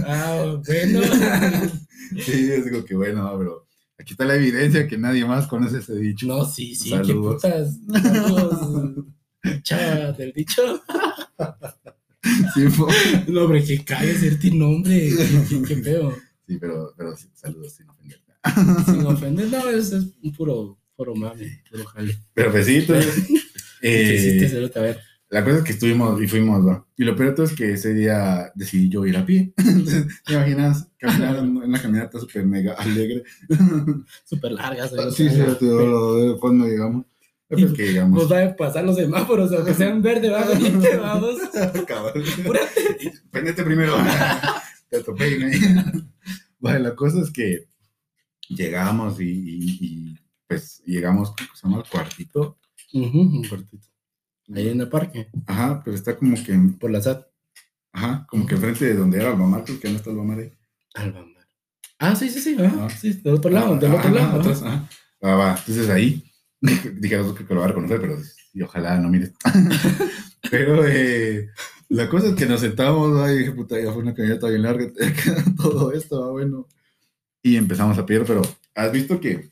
Ah, 0.05 0.59
bueno. 0.65 1.01
sí, 2.25 2.47
yo 2.47 2.63
digo 2.63 2.83
que 2.83 2.95
bueno, 2.95 3.31
pero 3.37 3.67
aquí 3.97 4.13
está 4.13 4.25
la 4.25 4.35
evidencia 4.35 4.87
que 4.87 4.97
nadie 4.97 5.23
más 5.25 5.47
conoce 5.47 5.79
ese 5.79 5.95
dicho. 5.95 6.25
No, 6.25 6.45
sí, 6.45 6.75
sí, 6.75 6.89
Saludos. 6.89 7.41
qué 7.41 7.49
putas. 7.49 7.79
Saludos. 8.01 9.05
Chava 9.61 10.11
del 10.13 10.33
dicho. 10.33 10.81
Sí. 12.53 12.65
No, 13.27 13.43
hombre, 13.43 13.63
que 13.63 13.83
cague 13.85 14.07
decirte 14.07 14.51
nombre. 14.51 15.09
Qué, 15.15 15.45
qué, 15.47 15.61
qué 15.61 15.75
feo. 15.77 16.13
Sí, 16.47 16.57
pero, 16.59 16.93
pero 16.97 17.15
sí, 17.15 17.29
saludos 17.33 17.73
sin 17.73 17.87
ofender. 17.89 18.26
Sin 18.85 19.05
ofender, 19.05 19.47
no, 19.49 19.69
es, 19.69 19.91
es 19.91 20.05
un 20.21 20.31
puro, 20.33 20.79
puro 20.95 21.15
mame, 21.15 21.61
puro 21.69 21.85
jale. 21.85 22.17
Pero 22.33 22.51
pues 22.51 22.65
sí, 22.65 22.77
entonces, 22.77 23.27
¿Qué 23.81 24.13
hiciste, 24.13 24.45
eh? 24.45 24.71
A 24.75 24.79
ver. 24.81 24.99
la 25.29 25.43
cosa 25.43 25.57
es 25.57 25.63
que 25.63 25.71
estuvimos 25.73 26.21
y 26.21 26.27
fuimos, 26.27 26.65
¿va? 26.65 26.85
Y 26.97 27.03
lo 27.03 27.15
peor 27.15 27.29
de 27.29 27.35
todo 27.35 27.45
es 27.45 27.53
que 27.53 27.73
ese 27.73 27.93
día 27.93 28.51
decidí 28.55 28.89
yo 28.89 29.05
ir 29.05 29.17
a 29.17 29.25
pie. 29.25 29.53
Entonces, 29.57 30.07
¿te 30.25 30.33
imaginas 30.33 30.89
caminar 30.97 31.37
en 31.37 31.57
una 31.57 31.81
caminata 31.81 32.19
súper 32.19 32.45
mega 32.45 32.73
alegre? 32.73 33.23
Súper 34.25 34.55
cerote. 34.89 35.11
Sí, 35.11 35.29
sí, 35.29 35.37
lo 35.61 36.15
de 36.15 36.39
cuando 36.39 36.65
llegamos. 36.65 37.05
Pues 37.49 37.71
que 37.71 37.87
llegamos. 37.87 38.23
Nos 38.23 38.31
va 38.31 38.43
a 38.43 38.55
pasar 38.55 38.83
los 38.83 38.97
semáforos, 38.97 39.53
aunque 39.53 39.73
sean 39.73 40.01
verde, 40.01 40.29
va, 40.29 40.43
vente, 40.45 40.97
vamos. 40.97 41.37
Cabrón. 41.87 42.23
Prendete 43.31 43.63
primero. 43.63 43.95
Te 44.89 44.97
atropellen 44.97 45.43
ahí. 45.43 45.59
Bueno, 46.59 46.79
la 46.79 46.95
cosa 46.95 47.21
es 47.21 47.31
que 47.31 47.67
llegamos 48.49 49.19
y, 49.19 49.25
y- 49.29 49.77
y, 49.81 50.17
pues 50.47 50.81
llegamos 50.85 51.31
¿cómo 51.31 51.49
se 51.55 51.67
llama? 51.67 51.77
al 51.77 51.89
cuartito. 51.89 52.57
Un 52.93 53.43
cuartito. 53.47 53.87
Ahí 54.55 54.69
en 54.69 54.79
el 54.81 54.87
parque, 54.89 55.29
Ajá, 55.45 55.81
pero 55.83 55.95
está 55.95 56.15
como 56.15 56.35
que, 56.41 56.57
por 56.79 56.89
la 56.89 57.01
SAT. 57.01 57.25
ajá, 57.91 58.25
como 58.29 58.45
que 58.45 58.55
enfrente 58.55 58.85
de 58.85 58.93
donde 58.95 59.19
era 59.19 59.31
Albamar, 59.31 59.65
creo 59.65 59.79
que 59.79 59.89
no 59.89 59.97
está 59.97 60.09
Albamar 60.09 60.39
ahí. 60.39 60.53
Albamar. 60.95 61.47
Ah, 61.99 62.15
sí, 62.15 62.29
sí, 62.29 62.39
sí. 62.39 62.55
ajá, 62.59 62.85
Ah. 62.85 62.89
sí, 62.89 63.11
del 63.13 63.33
otro 63.35 63.51
lado, 63.51 63.73
Ah, 63.73 63.77
del 63.79 63.93
otro 63.93 64.09
lado. 64.11 64.39
atrás, 64.39 64.61
ajá. 64.61 64.73
ajá. 64.75 64.89
Ah, 65.21 65.35
va, 65.35 65.55
entonces 65.57 65.89
ahí, 65.89 66.23
dije, 66.61 66.93
creo 66.99 67.35
que 67.35 67.53
lo 67.53 67.59
va 67.59 67.65
a 67.65 67.69
reconocer, 67.69 67.99
pero 67.99 68.17
y 68.53 68.61
ojalá 68.61 68.97
no 68.99 69.09
mires. 69.09 69.33
pero 70.49 70.85
eh, 70.87 71.49
la 71.89 72.07
cosa 72.09 72.27
es 72.27 72.35
que 72.35 72.45
nos 72.45 72.61
sentamos, 72.61 73.19
ahí 73.19 73.39
dije, 73.39 73.51
puta, 73.51 73.79
ya 73.79 73.91
fue 73.91 74.01
una 74.03 74.13
caminata 74.13 74.47
bien 74.47 74.61
larga, 74.61 74.87
todo 75.57 75.91
esto, 75.91 76.23
ah, 76.23 76.31
bueno. 76.31 76.67
Y 77.47 77.55
empezamos 77.55 77.97
a 77.97 78.05
pie, 78.05 78.19
pero 78.27 78.41
has 78.75 78.91
visto 78.91 79.21
que 79.21 79.51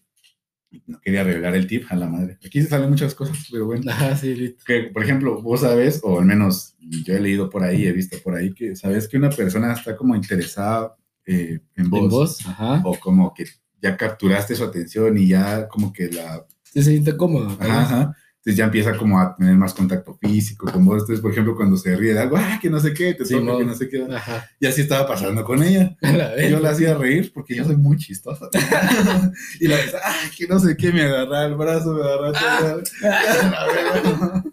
no 0.86 1.00
quería 1.00 1.24
revelar 1.24 1.56
el 1.56 1.66
tip 1.66 1.86
a 1.89 1.96
la 1.96 2.10
madre. 2.10 2.38
Aquí 2.46 2.62
se 2.62 2.68
salen 2.68 2.89
muchas 2.89 3.16
cosas, 3.16 3.48
pero 3.50 3.68
bueno. 3.68 3.89
Ajá, 3.89 4.18
sí, 4.18 4.36
listo. 4.36 4.66
Que, 4.68 4.89
por 4.93 5.02
ejemplo, 5.02 5.41
vos 5.41 5.62
sabes, 5.62 6.02
o 6.04 6.20
al 6.20 6.26
menos 6.26 6.76
yo 6.80 7.14
he 7.14 7.22
leído 7.22 7.50
por 7.50 7.64
ahí, 7.64 7.88
he 7.88 7.93
visto 7.93 8.18
por 8.22 8.36
ahí, 8.36 8.54
que 8.54 8.76
sabes 8.76 9.08
que 9.08 9.16
una 9.16 9.30
persona 9.30 9.72
está 9.72 9.96
como 9.96 10.14
interesada 10.14 10.93
eh, 11.26 11.60
en 11.78 11.89
vos 11.89 12.04
En 12.04 12.10
voz, 12.10 12.46
ajá. 12.46 12.82
o 12.84 13.00
como 13.00 13.34
que 13.34 13.46
ya 13.82 13.96
capturaste 13.96 14.56
su 14.56 14.66
atención 14.66 15.18
y 15.18 15.30
ya 15.30 15.70
como 15.70 15.93
que 15.93 16.10
la... 16.10 16.46
Se 16.64 16.84
siente 16.84 17.16
cómodo. 17.16 17.56
Ajá, 17.62 17.82
ajá. 17.82 18.18
Entonces 18.46 18.60
ya 18.60 18.66
empieza 18.66 18.96
como 18.96 19.20
a 19.20 19.36
tener 19.36 19.56
más 19.56 19.74
contacto 19.74 20.16
físico 20.22 20.72
con 20.72 20.86
vos. 20.86 21.02
Entonces, 21.02 21.20
por 21.20 21.32
ejemplo, 21.32 21.56
cuando 21.56 21.78
se 21.78 21.96
ríe 21.96 22.14
de 22.14 22.20
algo, 22.20 22.38
ah, 22.38 22.60
que 22.62 22.70
no 22.70 22.80
sé 22.80 22.93
qué, 22.93 23.16
te 23.16 23.26
Sí, 23.26 23.34
toca, 23.34 23.58
que 23.58 23.66
no 23.66 23.74
sé 23.74 23.89
qué. 23.89 24.06
Ajá. 24.08 24.48
Y 24.60 24.68
así 24.68 24.82
estaba 24.82 25.08
pasando 25.08 25.43
con 25.43 25.64
ella. 25.64 25.98
La. 26.02 26.48
Yo 26.48 26.60
la 26.60 26.70
hacía 26.70 26.93
reír 26.93 27.32
porque 27.34 27.56
yo 27.56 27.66
soy 27.66 27.76
muy 27.76 27.98
chistosa. 27.98 28.48
y 29.60 29.68
la 29.68 29.78
vez, 29.78 29.96
ah, 29.96 30.14
que 30.38 30.46
no 30.46 30.60
sé 30.60 30.78
qué, 30.78 30.91
me 30.91 31.02
agarraba 31.02 31.46
el 31.46 31.56
brazo, 31.56 31.93
me 31.96 32.04
agarraba 32.04 32.34
todo. 32.62 32.84
La. 33.02 34.43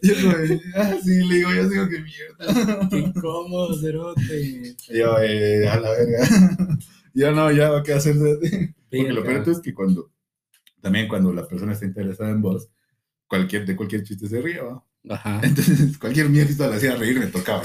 Yo 0.00 0.14
como, 0.22 0.36
ah, 0.76 0.94
sí, 1.02 1.24
le 1.24 1.34
digo, 1.34 1.50
yo 1.52 1.68
digo 1.68 1.88
que 1.88 2.00
mierda. 2.00 2.88
Qué 2.90 2.98
incómodo, 2.98 3.76
cerote. 3.80 4.76
Yo, 4.88 5.18
eh, 5.20 5.68
a 5.68 5.80
la 5.80 5.90
verga. 5.90 6.28
Yo 7.12 7.32
no, 7.32 7.50
ya, 7.50 7.82
¿qué 7.82 7.94
hacer? 7.94 8.14
Porque 8.88 9.12
lo 9.12 9.24
peor 9.24 9.48
es 9.48 9.58
que 9.58 9.74
cuando, 9.74 10.12
también 10.80 11.08
cuando 11.08 11.32
la 11.32 11.46
persona 11.46 11.72
está 11.72 11.86
interesada 11.86 12.30
en 12.30 12.42
vos, 12.42 12.68
cualquier, 13.26 13.66
de 13.66 13.76
cualquier 13.76 14.02
chiste 14.02 14.28
se 14.28 14.40
ríe, 14.40 14.60
¿va? 14.60 14.82
Ajá. 15.10 15.40
Entonces, 15.44 15.98
cualquier 15.98 16.28
mierda 16.28 16.68
la 16.68 16.76
hacía 16.76 16.96
reír, 16.96 17.18
me 17.18 17.26
tocaba. 17.26 17.62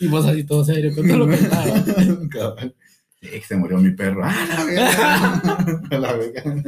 Y 0.00 0.08
vos 0.08 0.26
así 0.26 0.44
todo 0.44 0.64
serio, 0.64 0.92
cuando 0.94 1.18
lo 1.18 1.28
pensaba. 1.30 1.84
Cabal. 2.30 2.74
Sí, 3.20 3.28
que 3.28 3.42
se 3.42 3.56
murió 3.56 3.78
mi 3.78 3.90
perro. 3.92 4.22
¡Ah, 4.24 4.46
la 4.48 4.64
verga! 4.64 5.82
A 5.90 5.98
la 5.98 6.12
verga. 6.14 6.62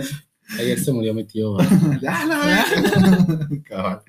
Ayer 0.58 0.78
se 0.78 0.92
murió 0.92 1.12
mi 1.14 1.24
tío. 1.24 1.58
¡Ah, 1.58 2.24
la 2.28 2.38
verga! 2.38 3.48
Cabal. 3.64 4.02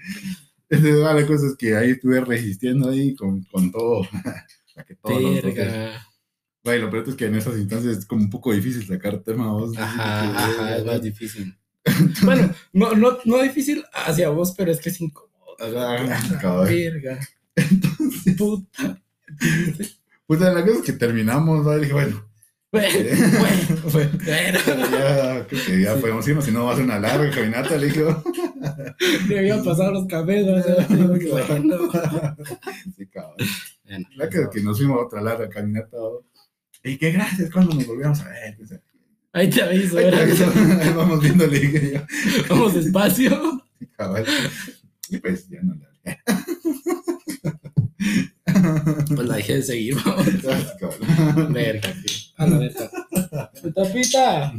Entonces, 0.70 0.99
la 0.99 1.28
cosa 1.28 1.47
es 1.47 1.56
que 1.56 1.76
ahí 1.76 1.91
estuve 1.91 2.22
resistiendo 2.22 2.89
ahí 2.89 3.16
con, 3.16 3.43
con 3.45 3.72
todo. 3.72 4.08
Que 4.88 4.95
todos 4.95 5.41
Bueno, 6.66 6.86
lo 6.86 6.89
peor 6.89 7.07
es 7.07 7.16
que 7.16 7.28
en 7.28 7.36
esas 7.36 7.57
instancias 7.57 7.99
es 7.99 8.05
como 8.07 8.24
un 8.24 8.30
poco 8.32 8.51
difícil 8.51 8.88
sacar 8.88 9.20
tema 9.20 9.51
vos. 9.51 9.78
Ajá, 9.78 10.36
ajá, 10.36 10.78
es 10.78 10.86
más 10.86 10.99
difícil. 10.99 11.55
Bueno, 12.24 12.51
no, 12.74 12.95
no, 12.95 13.20
no 13.24 13.41
difícil 13.43 13.86
hacia 13.93 14.30
vos, 14.30 14.55
pero 14.57 14.72
es 14.72 14.80
que 14.80 14.89
es 14.89 14.99
incómodo. 14.99 15.55
Ajá, 15.59 16.39
cabal. 16.41 16.68
Verga. 16.68 17.20
Puta. 18.36 18.99
Pues 20.26 20.39
la 20.39 20.66
cosa 20.66 20.80
es 20.80 20.82
que 20.82 20.93
terminamos, 20.93 21.63
¿no? 21.63 21.78
Y 21.78 21.82
dije, 21.82 21.93
bueno, 21.93 22.28
Bueno, 22.72 23.09
bueno, 23.39 23.91
bueno, 23.91 24.11
verga. 24.26 24.59
ya, 24.66 25.47
creo 25.47 25.66
que 25.68 25.82
ya 25.84 25.95
podemos 25.97 26.28
irnos, 26.28 26.45
si 26.45 26.51
no 26.51 26.66
va 26.66 26.74
a 26.74 26.76
ser 26.78 26.86
una 26.86 26.99
larga 26.99 27.30
caminata, 27.30 27.78
le 27.78 27.86
dije. 27.86 28.03
Me 29.30 29.38
habían 29.38 29.63
pasado 29.63 29.91
los 29.91 30.07
cafés, 30.07 30.47
o 30.47 30.63
sea, 30.63 30.88
digo 30.88 31.13
que 31.13 31.30
bueno. 31.30 31.91
Sí, 32.97 33.05
cabrón. 33.05 33.36
Bueno, 33.84 34.07
La 34.16 34.28
que, 34.28 34.47
que 34.51 34.61
nos 34.61 34.80
fuimos 34.80 34.97
a 34.97 35.05
otra 35.05 35.22
larga 35.22 35.47
caminata. 35.47 35.95
¿no? 35.95 36.34
Y 36.86 36.97
qué 36.97 37.11
gracias 37.11 37.49
cuando 37.51 37.73
nos 37.73 37.88
volvíamos 37.88 38.21
a 38.21 38.29
ver. 38.29 38.55
pues, 38.57 38.79
Ahí 39.33 39.49
te 39.49 39.61
aviso, 39.63 39.97
ahí 39.97 40.05
verga. 40.05 40.93
Vamos 40.95 41.21
viendo, 41.21 41.51
yo. 41.51 42.01
Vamos 42.47 42.75
despacio. 42.75 43.65
Cabal. 43.97 44.23
Y 45.09 45.17
pues 45.17 45.49
ya 45.49 45.61
no 45.61 45.75
la 45.75 45.89
Pues 49.15 49.27
la 49.27 49.36
dejé 49.36 49.55
de 49.55 49.63
seguir, 49.63 49.95
vamos. 49.95 50.25
Verga, 51.53 51.81
que. 51.81 52.13
A 52.38 52.47
la 52.47 52.57
verga. 52.59 52.91
¡Tapita! 53.75 54.53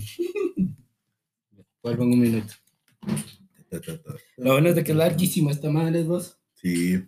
Vuelvo 1.83 2.03
en 2.03 2.13
un 2.13 2.21
minuto. 2.21 2.55
Lo 4.37 4.53
bueno 4.53 4.69
es 4.71 4.75
de 4.75 4.85
que 4.85 4.93
es 4.93 4.99
larguísima 4.99 5.53
esta 5.53 5.71
madre, 5.71 6.03
vos. 6.03 6.39
Sí, 6.55 7.03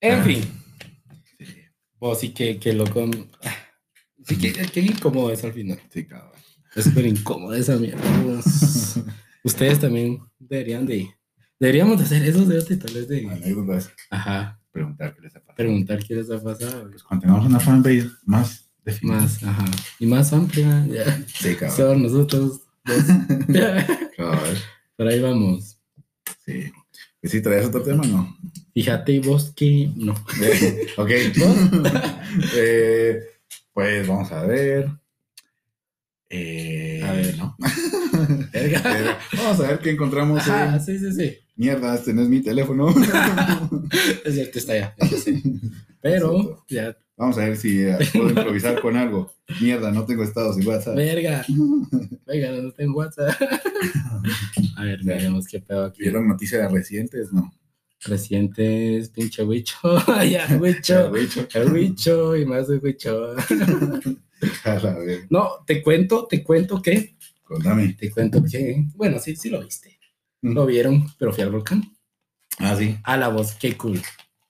En 0.00 0.24
fin, 0.24 0.42
vos 2.00 2.20
sí 2.20 2.30
que, 2.30 2.58
que 2.58 2.72
loco. 2.72 3.08
Sí 4.26 4.36
que, 4.38 4.52
que 4.52 4.80
incómodo 4.80 5.30
es 5.30 5.44
al 5.44 5.52
final. 5.52 5.80
sí, 5.92 6.04
cabal. 6.04 6.32
Es 6.74 6.84
súper 6.84 7.06
incómodo 7.06 7.54
esa 7.54 7.76
mierda. 7.76 8.02
vos. 8.22 9.00
Ustedes 9.42 9.80
también 9.80 10.20
deberían 10.38 10.84
de. 10.86 11.08
Deberíamos 11.58 11.98
de 11.98 12.04
hacer 12.04 12.22
eso 12.22 12.44
de 12.44 12.76
tal 12.76 12.92
vez 12.94 13.08
de. 13.08 13.28
Anécdotas, 13.30 13.90
Ajá. 14.10 14.60
preguntar 14.72 15.14
qué 15.14 15.22
les 15.22 15.36
ha 15.36 15.40
pasado. 15.40 15.56
Preguntar 15.56 16.04
qué 16.04 16.14
les 16.14 16.30
ha 16.30 16.42
pasado. 16.42 16.90
Pues 16.90 17.02
cuando 17.02 17.22
tengamos 17.26 17.46
una 17.46 17.60
fanbase 17.60 18.10
más 18.24 18.68
definida. 18.84 19.20
Más, 19.20 19.42
ajá. 19.42 19.64
Y 19.98 20.06
más 20.06 20.32
amplia. 20.34 20.86
Ya. 20.86 21.24
Sí, 21.26 21.54
cabal. 21.54 21.76
Son 21.76 22.02
nosotros 22.02 22.60
dos. 22.84 23.04
cabal. 24.16 24.58
Por 24.96 25.08
ahí 25.08 25.20
vamos. 25.20 25.78
Sí. 26.44 26.72
Pues 27.20 27.32
sí, 27.32 27.40
traías 27.40 27.66
otro 27.66 27.82
tema, 27.82 28.04
¿no? 28.04 28.36
Fíjate 28.76 29.20
vos 29.20 29.54
que 29.56 29.88
no. 29.96 30.12
Ok. 30.98 31.10
Eh, 32.54 33.20
pues 33.72 34.06
vamos 34.06 34.30
a 34.32 34.44
ver. 34.44 34.90
Eh, 36.28 37.00
A 37.02 37.12
ver. 37.12 37.38
¿no? 37.38 37.56
Verga. 38.52 38.82
Eh, 38.98 39.14
vamos 39.38 39.60
a 39.60 39.68
ver 39.68 39.78
qué 39.78 39.90
encontramos. 39.92 40.40
Ajá, 40.40 40.74
en- 40.76 40.84
sí, 40.84 40.98
sí, 40.98 41.10
sí. 41.12 41.38
Mierda, 41.56 41.94
este 41.94 42.12
no 42.12 42.20
es 42.22 42.28
mi 42.28 42.42
teléfono. 42.42 42.94
Es 44.26 44.34
cierto, 44.34 44.58
está 44.58 44.76
ya. 44.76 44.94
Pero, 46.02 46.62
ya, 46.68 46.94
Vamos 47.16 47.38
a 47.38 47.46
ver 47.46 47.56
si 47.56 47.82
puedo 48.12 48.28
improvisar 48.28 48.78
con 48.82 48.94
algo. 48.94 49.32
Mierda, 49.62 49.90
no 49.90 50.04
tengo 50.04 50.22
estados 50.22 50.58
en 50.58 50.66
WhatsApp. 50.66 50.96
verga. 50.96 51.46
Venga, 52.26 52.50
no 52.60 52.72
tengo 52.72 52.98
WhatsApp. 52.98 53.34
A 54.76 54.84
ver, 54.84 55.02
veremos 55.02 55.46
qué 55.46 55.60
pedo 55.60 55.86
aquí. 55.86 56.02
¿Vieron 56.02 56.28
noticias 56.28 56.70
recientes? 56.70 57.32
No. 57.32 57.50
Recientes, 58.04 59.08
pinche 59.10 59.42
huicho. 59.42 59.76
ya, 60.30 60.46
huicho. 60.60 61.12
El 61.54 61.72
huicho 61.72 62.36
y 62.36 62.44
más 62.46 62.68
de 62.68 62.78
huicho. 62.78 63.34
No, 65.30 65.64
te 65.66 65.82
cuento, 65.82 66.26
te 66.26 66.42
cuento 66.44 66.80
que, 66.82 67.16
Contame. 67.42 67.94
te 67.94 68.10
cuento 68.10 68.42
que, 68.44 68.84
bueno, 68.94 69.18
sí, 69.18 69.34
sí 69.34 69.48
lo 69.48 69.64
viste. 69.64 69.98
Mm. 70.42 70.52
Lo 70.52 70.66
vieron, 70.66 71.06
pero 71.18 71.32
fui 71.32 71.42
al 71.42 71.50
volcán. 71.50 71.82
Ah, 72.58 72.76
sí. 72.76 72.96
A 73.04 73.16
la 73.16 73.28
voz, 73.28 73.54
qué 73.54 73.76
cool. 73.76 74.00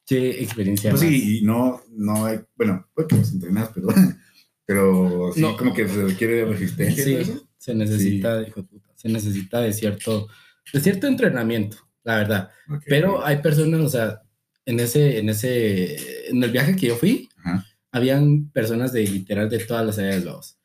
Qué 0.04 0.42
experiencia. 0.42 0.90
Pues 0.90 1.02
más. 1.02 1.10
sí, 1.10 1.38
y 1.38 1.42
no, 1.42 1.80
no 1.90 2.24
hay, 2.26 2.40
bueno, 2.56 2.86
puede 2.94 3.08
que 3.08 3.16
los 3.16 3.32
entrenas, 3.32 3.70
pero, 3.74 3.88
pero 4.66 5.30
sí, 5.32 5.40
No. 5.40 5.56
como 5.56 5.72
que 5.72 5.88
se 5.88 6.02
requiere 6.02 6.44
resistencia. 6.44 7.04
Sí, 7.24 7.40
se 7.56 7.74
necesita, 7.74 8.42
hijo 8.46 8.62
de 8.62 8.66
puta, 8.68 8.90
se 8.96 9.08
necesita 9.08 9.60
de 9.60 9.72
cierto, 9.72 10.28
de 10.72 10.80
cierto 10.80 11.06
entrenamiento, 11.06 11.78
la 12.06 12.16
verdad. 12.18 12.50
Ok. 12.70 12.84
Pero 12.86 13.24
hay 13.26 13.38
personas, 13.42 13.80
o 13.80 13.88
sea, 13.88 14.22
en 14.64 14.80
ese, 14.80 15.18
en 15.18 15.28
ese, 15.28 16.30
en 16.30 16.42
el 16.42 16.50
viaje 16.52 16.74
que 16.76 16.86
yo 16.86 16.96
fui, 16.96 17.28
Ajá. 17.38 17.66
habían 17.92 18.48
personas 18.50 18.92
de 18.92 19.02
literal 19.06 19.50
de 19.50 19.58
todas 19.58 19.84
las 19.84 19.98
edades, 19.98 20.24
babos. 20.24 20.56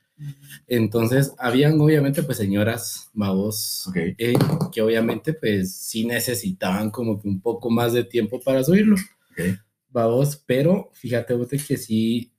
Entonces, 0.68 1.34
habían 1.40 1.82
obviamente 1.82 2.22
pues 2.22 2.38
señoras, 2.38 3.10
babos, 3.14 3.88
Ok. 3.88 3.96
eh, 3.98 4.34
que 4.72 4.82
obviamente 4.84 5.34
pues 5.34 5.74
sí 5.76 6.06
necesitaban 6.06 6.92
como 6.92 7.20
que 7.20 7.28
un 7.28 7.42
poco 7.42 7.72
más 7.72 7.94
de 7.94 8.04
tiempo 8.04 8.40
para 8.40 8.64
subirlo, 8.64 8.96
Ok. 9.32 9.58
babos, 9.90 10.42
pero 10.46 10.92
fíjate 10.94 11.34
vos 11.34 11.50
de 11.50 11.58
que 11.58 11.76
sí, 11.76 12.32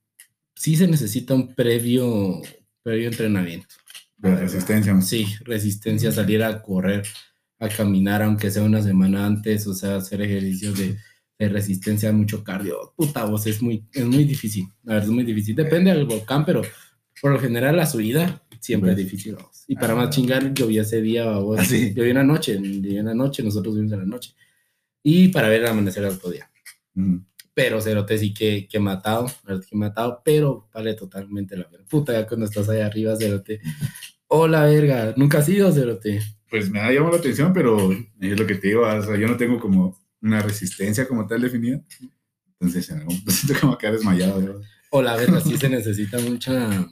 sí 0.54 0.76
se 0.76 0.86
necesita 0.86 1.34
un 1.34 1.54
previo, 1.56 2.40
previo 2.84 3.08
entrenamiento. 3.08 3.74
Resistencia. 4.18 5.00
Sí, 5.00 5.26
resistencia, 5.40 6.12
salir 6.12 6.44
a 6.44 6.62
correr, 6.62 7.02
a 7.64 7.68
caminar, 7.68 8.22
aunque 8.22 8.50
sea 8.50 8.62
una 8.62 8.82
semana 8.82 9.24
antes, 9.26 9.66
o 9.66 9.74
sea, 9.74 9.96
hacer 9.96 10.20
ejercicios 10.22 10.76
de, 10.78 10.96
de 11.38 11.48
resistencia, 11.48 12.12
mucho 12.12 12.42
cardio. 12.42 12.92
Puta 12.96 13.24
voz, 13.24 13.46
es 13.46 13.62
muy, 13.62 13.84
es 13.92 14.04
muy 14.04 14.24
difícil. 14.24 14.66
La 14.82 14.94
verdad 14.94 15.08
es 15.10 15.14
muy 15.14 15.24
difícil. 15.24 15.54
Depende 15.54 15.92
del 15.92 16.06
volcán, 16.06 16.44
pero 16.44 16.62
por 17.20 17.30
lo 17.32 17.38
general 17.38 17.76
la 17.76 17.86
subida 17.86 18.42
siempre 18.60 18.90
es 18.90 18.96
Pues. 18.96 19.04
difícil. 19.06 19.34
vamos. 19.36 19.64
Y 19.68 19.76
para 19.76 19.92
Ah. 19.92 19.96
más 19.96 20.10
chingar, 20.10 20.52
llovió 20.52 20.82
ese 20.82 21.00
día, 21.00 21.30
vos. 21.38 21.58
Ah, 21.60 21.64
sí. 21.64 21.92
Llovió 21.94 22.10
en 22.10 22.16
la 22.16 22.24
noche, 22.24 22.58
llovió 22.60 22.98
en 23.00 23.06
la 23.06 23.14
noche, 23.14 23.42
nosotros 23.44 23.76
vimos 23.76 23.92
en 23.92 23.98
la 24.00 24.06
noche. 24.06 24.34
Y 25.04 25.28
para 25.28 25.48
ver 25.48 25.60
el 25.62 25.66
amanecer 25.68 26.04
al 26.04 26.12
otro 26.14 26.30
día. 26.30 26.50
Ujú. 26.96 27.22
Pero 27.54 27.80
Cerote 27.80 28.16
sí 28.18 28.32
que, 28.32 28.66
que 28.66 28.78
matado, 28.80 29.30
verdad 29.46 29.64
que 29.68 29.76
matado, 29.76 30.20
pero 30.24 30.68
vale 30.74 30.94
totalmente 30.94 31.56
la 31.56 31.68
pena. 31.68 31.84
Puta, 31.88 32.12
ya 32.12 32.26
cuando 32.26 32.46
estás 32.46 32.68
allá 32.68 32.86
arriba, 32.86 33.14
Cerote. 33.16 33.60
Hola, 34.26 34.64
verga, 34.64 35.12
nunca 35.16 35.38
has 35.38 35.48
ido, 35.48 35.70
Cerote. 35.70 36.20
Pues 36.52 36.70
me 36.70 36.80
ha 36.80 36.92
llamado 36.92 37.12
la 37.12 37.18
atención, 37.18 37.50
pero 37.54 37.90
es 38.20 38.38
lo 38.38 38.46
que 38.46 38.56
te 38.56 38.68
digo, 38.68 38.82
o 38.82 39.02
sea, 39.02 39.16
yo 39.16 39.26
no 39.26 39.38
tengo 39.38 39.58
como 39.58 39.98
una 40.20 40.42
resistencia 40.42 41.08
como 41.08 41.26
tal 41.26 41.40
definida. 41.40 41.82
Entonces, 42.60 42.90
en 42.90 42.98
algún 42.98 43.16
punto 43.16 43.30
siento 43.32 43.58
como 43.58 43.78
que 43.78 43.90
desmayado. 43.90 44.38
¿no? 44.38 44.60
O 44.90 45.00
la 45.00 45.16
verdad, 45.16 45.42
sí 45.42 45.56
se 45.56 45.70
necesita 45.70 46.18
mucha, 46.18 46.86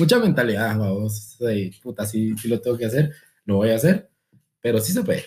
mucha 0.00 0.18
mentalidad, 0.18 0.76
vamos. 0.76 1.36
Sí, 1.38 1.70
puta, 1.80 2.04
sí, 2.04 2.34
sí 2.42 2.48
lo 2.48 2.60
tengo 2.60 2.76
que 2.76 2.86
hacer, 2.86 3.12
lo 3.44 3.58
voy 3.58 3.70
a 3.70 3.76
hacer, 3.76 4.10
pero 4.60 4.80
sí 4.80 4.92
se 4.92 5.04
puede. 5.04 5.24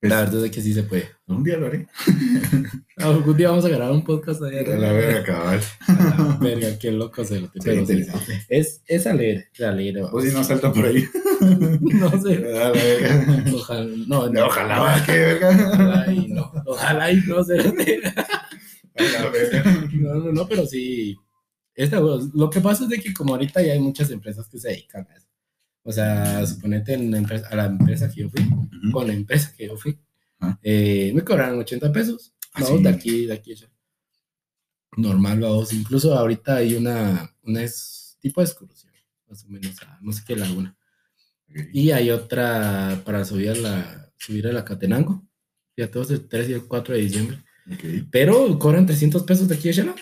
Pues, 0.00 0.10
La 0.12 0.20
verdad 0.20 0.44
es 0.44 0.52
que 0.52 0.60
sí 0.60 0.72
se 0.72 0.84
puede. 0.84 1.08
algún 1.26 1.42
día 1.42 1.56
lo 1.56 1.66
haré. 1.66 1.88
Algún 2.98 3.36
día 3.36 3.50
vamos 3.50 3.64
a 3.64 3.68
grabar 3.68 3.92
un 3.92 4.04
podcast 4.04 4.42
allá. 4.42 4.60
A 4.60 4.78
la 4.78 4.92
verga, 4.92 5.24
cabal. 5.24 5.60
A 5.86 6.16
la 6.18 6.38
verga, 6.40 6.78
qué 6.78 6.92
loco, 6.92 7.24
Cerote. 7.24 7.58
Sí, 7.60 7.64
Pero 7.64 7.86
sí, 7.86 8.06
es, 8.48 8.82
es 8.86 9.06
alegre, 9.08 9.48
alegre. 9.66 10.02
Si 10.22 10.32
no 10.32 10.44
saltan 10.44 10.72
por 10.72 10.86
ahí. 10.86 11.04
No 11.80 12.22
sé. 12.22 12.36
A 12.36 12.58
la 12.58 12.70
verga. 12.72 13.44
Ojalá, 13.54 13.84
no, 14.06 14.28
no, 14.28 14.46
Ojalá, 14.46 15.02
qué 15.06 15.12
verga. 15.12 15.48
Ojalá 15.72 16.12
y 16.12 16.28
no, 16.28 16.52
ojalá 16.66 17.12
y 17.12 17.16
no 17.26 17.44
se. 17.44 17.56
No, 19.92 20.14
no, 20.14 20.32
no, 20.32 20.48
pero 20.48 20.66
sí. 20.66 21.16
Esta, 21.74 22.00
lo 22.00 22.50
que 22.50 22.60
pasa 22.60 22.84
es 22.84 22.90
de 22.90 22.98
que 23.00 23.12
como 23.14 23.34
ahorita 23.34 23.62
ya 23.62 23.72
hay 23.72 23.78
muchas 23.80 24.10
empresas 24.10 24.48
que 24.48 24.58
se 24.58 24.68
dedican 24.70 25.06
a 25.08 25.14
eso. 25.14 25.28
O 25.84 25.92
sea, 25.92 26.44
suponete 26.46 26.94
en 26.94 27.10
la 27.12 27.18
empresa- 27.18 27.48
a 27.48 27.54
la 27.56 27.66
empresa 27.66 28.10
que 28.12 28.22
yo 28.22 28.30
fui, 28.30 28.44
con 28.92 29.06
la 29.06 29.12
empresa 29.12 29.52
que 29.56 29.66
yo 29.68 29.76
fui, 29.76 29.98
Ah. 30.40 30.58
eh, 30.62 31.12
me 31.14 31.22
cobraron 31.22 31.58
80 31.60 31.90
pesos. 31.92 32.32
Ah, 32.52 32.60
Vamos 32.62 32.78
sí. 32.78 32.82
de 32.84 32.88
aquí, 32.90 33.26
de 33.26 33.32
aquí. 33.32 33.54
ya. 33.54 33.66
Normal, 34.96 35.40
vamos. 35.40 35.72
Incluso 35.72 36.14
ahorita 36.18 36.56
hay 36.56 36.74
una, 36.74 37.32
una 37.42 37.62
es- 37.62 38.16
tipo 38.20 38.40
de 38.40 38.46
excursión, 38.46 38.92
más 39.28 39.44
o 39.44 39.48
menos, 39.48 39.80
a 39.82 39.98
no 40.02 40.12
sé 40.12 40.22
qué 40.26 40.34
laguna. 40.36 40.76
Y 41.72 41.90
hay 41.90 42.10
otra 42.10 43.02
para 43.04 43.24
subir 43.24 43.50
a 43.50 43.54
la, 43.54 44.12
subir 44.18 44.46
a 44.46 44.52
la 44.52 44.64
Catenango. 44.64 45.26
Ya 45.76 45.90
todos 45.90 46.10
el 46.10 46.26
3 46.26 46.48
y 46.50 46.52
el 46.54 46.64
4 46.66 46.94
de 46.94 47.00
diciembre. 47.00 47.38
Ok. 47.72 48.08
Pero 48.10 48.58
cobran 48.58 48.86
300 48.86 49.22
pesos 49.22 49.48
de 49.48 49.54
aquí 49.54 49.68
a 49.68 49.72
Shela. 49.72 49.94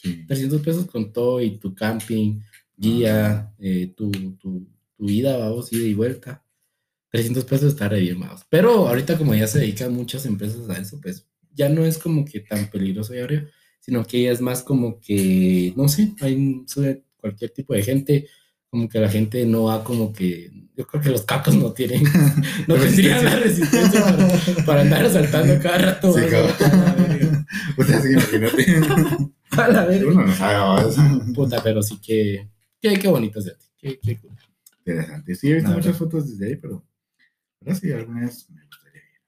Sí. 0.00 0.24
300 0.26 0.60
pesos 0.62 0.86
con 0.86 1.12
todo 1.12 1.40
y 1.40 1.58
tu 1.58 1.74
camping, 1.74 2.40
guía, 2.76 3.52
eh, 3.58 3.92
tu, 3.96 4.10
tu, 4.10 4.68
tu 4.96 5.08
ida, 5.08 5.36
vamos, 5.36 5.72
ida 5.72 5.86
y 5.86 5.94
vuelta. 5.94 6.44
300 7.10 7.44
pesos 7.44 7.72
está 7.72 7.88
re 7.88 8.00
bien, 8.00 8.20
vamos. 8.20 8.42
Pero 8.48 8.88
ahorita 8.88 9.16
como 9.16 9.34
ya 9.34 9.46
se 9.46 9.60
dedican 9.60 9.92
muchas 9.92 10.26
empresas 10.26 10.68
a 10.68 10.78
eso, 10.78 11.00
pues 11.00 11.26
ya 11.54 11.68
no 11.68 11.84
es 11.84 11.98
como 11.98 12.24
que 12.24 12.40
tan 12.40 12.70
peligroso 12.70 13.12
ahí 13.12 13.20
arriba, 13.20 13.44
sino 13.80 14.04
que 14.04 14.22
ya 14.22 14.32
es 14.32 14.40
más 14.40 14.62
como 14.62 15.00
que, 15.00 15.72
no 15.76 15.88
sé, 15.88 16.14
hay 16.20 16.64
cualquier 17.16 17.50
tipo 17.50 17.74
de 17.74 17.82
gente, 17.82 18.28
como 18.70 18.88
que 18.88 19.00
la 19.00 19.08
gente 19.08 19.44
no 19.46 19.64
va 19.64 19.82
como 19.84 20.12
que, 20.12 20.50
yo 20.76 20.86
creo 20.86 21.02
que 21.02 21.10
los 21.10 21.22
cacos 21.22 21.54
no 21.54 21.72
tienen, 21.72 22.02
no 22.68 22.74
tendrían 22.76 23.24
la 23.24 23.36
resistencia 23.36 24.02
para, 24.04 24.28
para 24.66 24.80
andar 24.82 25.04
asaltando 25.04 25.58
cada 25.62 25.78
rato. 25.78 26.12
Sí. 26.12 26.20
Puta, 27.76 28.00
sí, 28.02 28.12
imagínate. 28.12 28.80
A 29.50 29.68
la 29.68 29.86
verga. 29.86 30.10
Uno 30.12 30.26
no 30.26 30.34
sabe 30.34 30.88
eso. 30.90 31.02
Puta, 31.34 31.62
pero 31.62 31.82
sí 31.82 31.98
que, 32.00 32.48
qué, 32.80 32.98
qué 32.98 33.08
bonito 33.08 33.38
es 33.38 33.46
de 33.46 33.52
ti, 33.52 33.66
qué, 33.78 33.98
qué 34.02 34.18
cool. 34.18 34.32
Interesante. 34.84 35.34
Sí, 35.34 35.50
he 35.50 35.54
visto 35.54 35.70
muchas 35.70 35.84
verdad. 35.86 35.98
fotos 35.98 36.30
desde 36.30 36.46
ahí, 36.46 36.56
pero. 36.56 36.84
Pero 37.60 37.76
sí, 37.76 37.90
alguna 37.92 38.20
vez 38.26 38.48
me 38.50 38.62
gustaría 38.64 39.00
ir. 39.00 39.20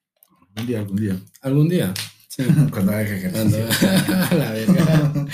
Algún 0.57 0.66
día, 0.66 0.78
algún 0.80 0.97
día. 0.97 1.20
Algún 1.43 1.68
día, 1.68 1.95
sí. 2.28 2.45
Cuando 2.70 2.93
haga 2.93 3.30
Cuando- 3.32 3.59
ejercicio. 3.59 3.88
a 4.30 4.34
la 4.34 4.53
verga. 4.53 5.26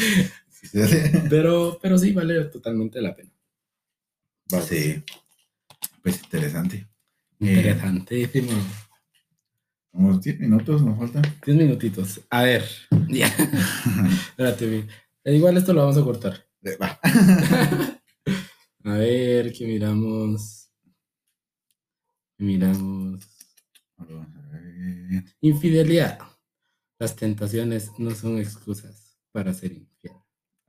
Sí, 0.48 0.68
sí, 0.68 0.82
sí. 0.86 0.98
Pero, 1.28 1.78
pero 1.82 1.98
sí, 1.98 2.12
vale 2.12 2.44
totalmente 2.46 3.00
la 3.02 3.14
pena. 3.14 3.30
Sí. 4.68 5.02
Pues 6.02 6.22
interesante. 6.22 6.86
Interesantísimo. 7.40 8.52
Como 9.90 10.18
10 10.18 10.40
minutos 10.40 10.82
nos 10.82 10.98
faltan. 10.98 11.22
Diez 11.44 11.56
minutitos. 11.58 12.20
A 12.30 12.42
ver. 12.42 12.64
Ya. 13.08 13.26
Espérate. 13.28 14.86
Eh, 15.24 15.36
Igual 15.36 15.56
esto 15.56 15.72
lo 15.72 15.80
vamos 15.82 15.96
a 15.96 16.02
cortar. 16.04 16.44
Eh, 16.62 16.76
Va. 16.80 16.98
A 18.84 18.92
ver, 18.98 19.52
¿qué 19.52 19.66
miramos? 19.66 20.70
¿Qué 22.36 22.44
miramos? 22.44 23.20
Infidelidad. 25.40 26.18
Las 26.98 27.16
tentaciones 27.16 27.90
no 27.98 28.10
son 28.14 28.38
excusas 28.38 29.18
para 29.32 29.52
ser 29.54 29.72
infiel. 29.72 30.14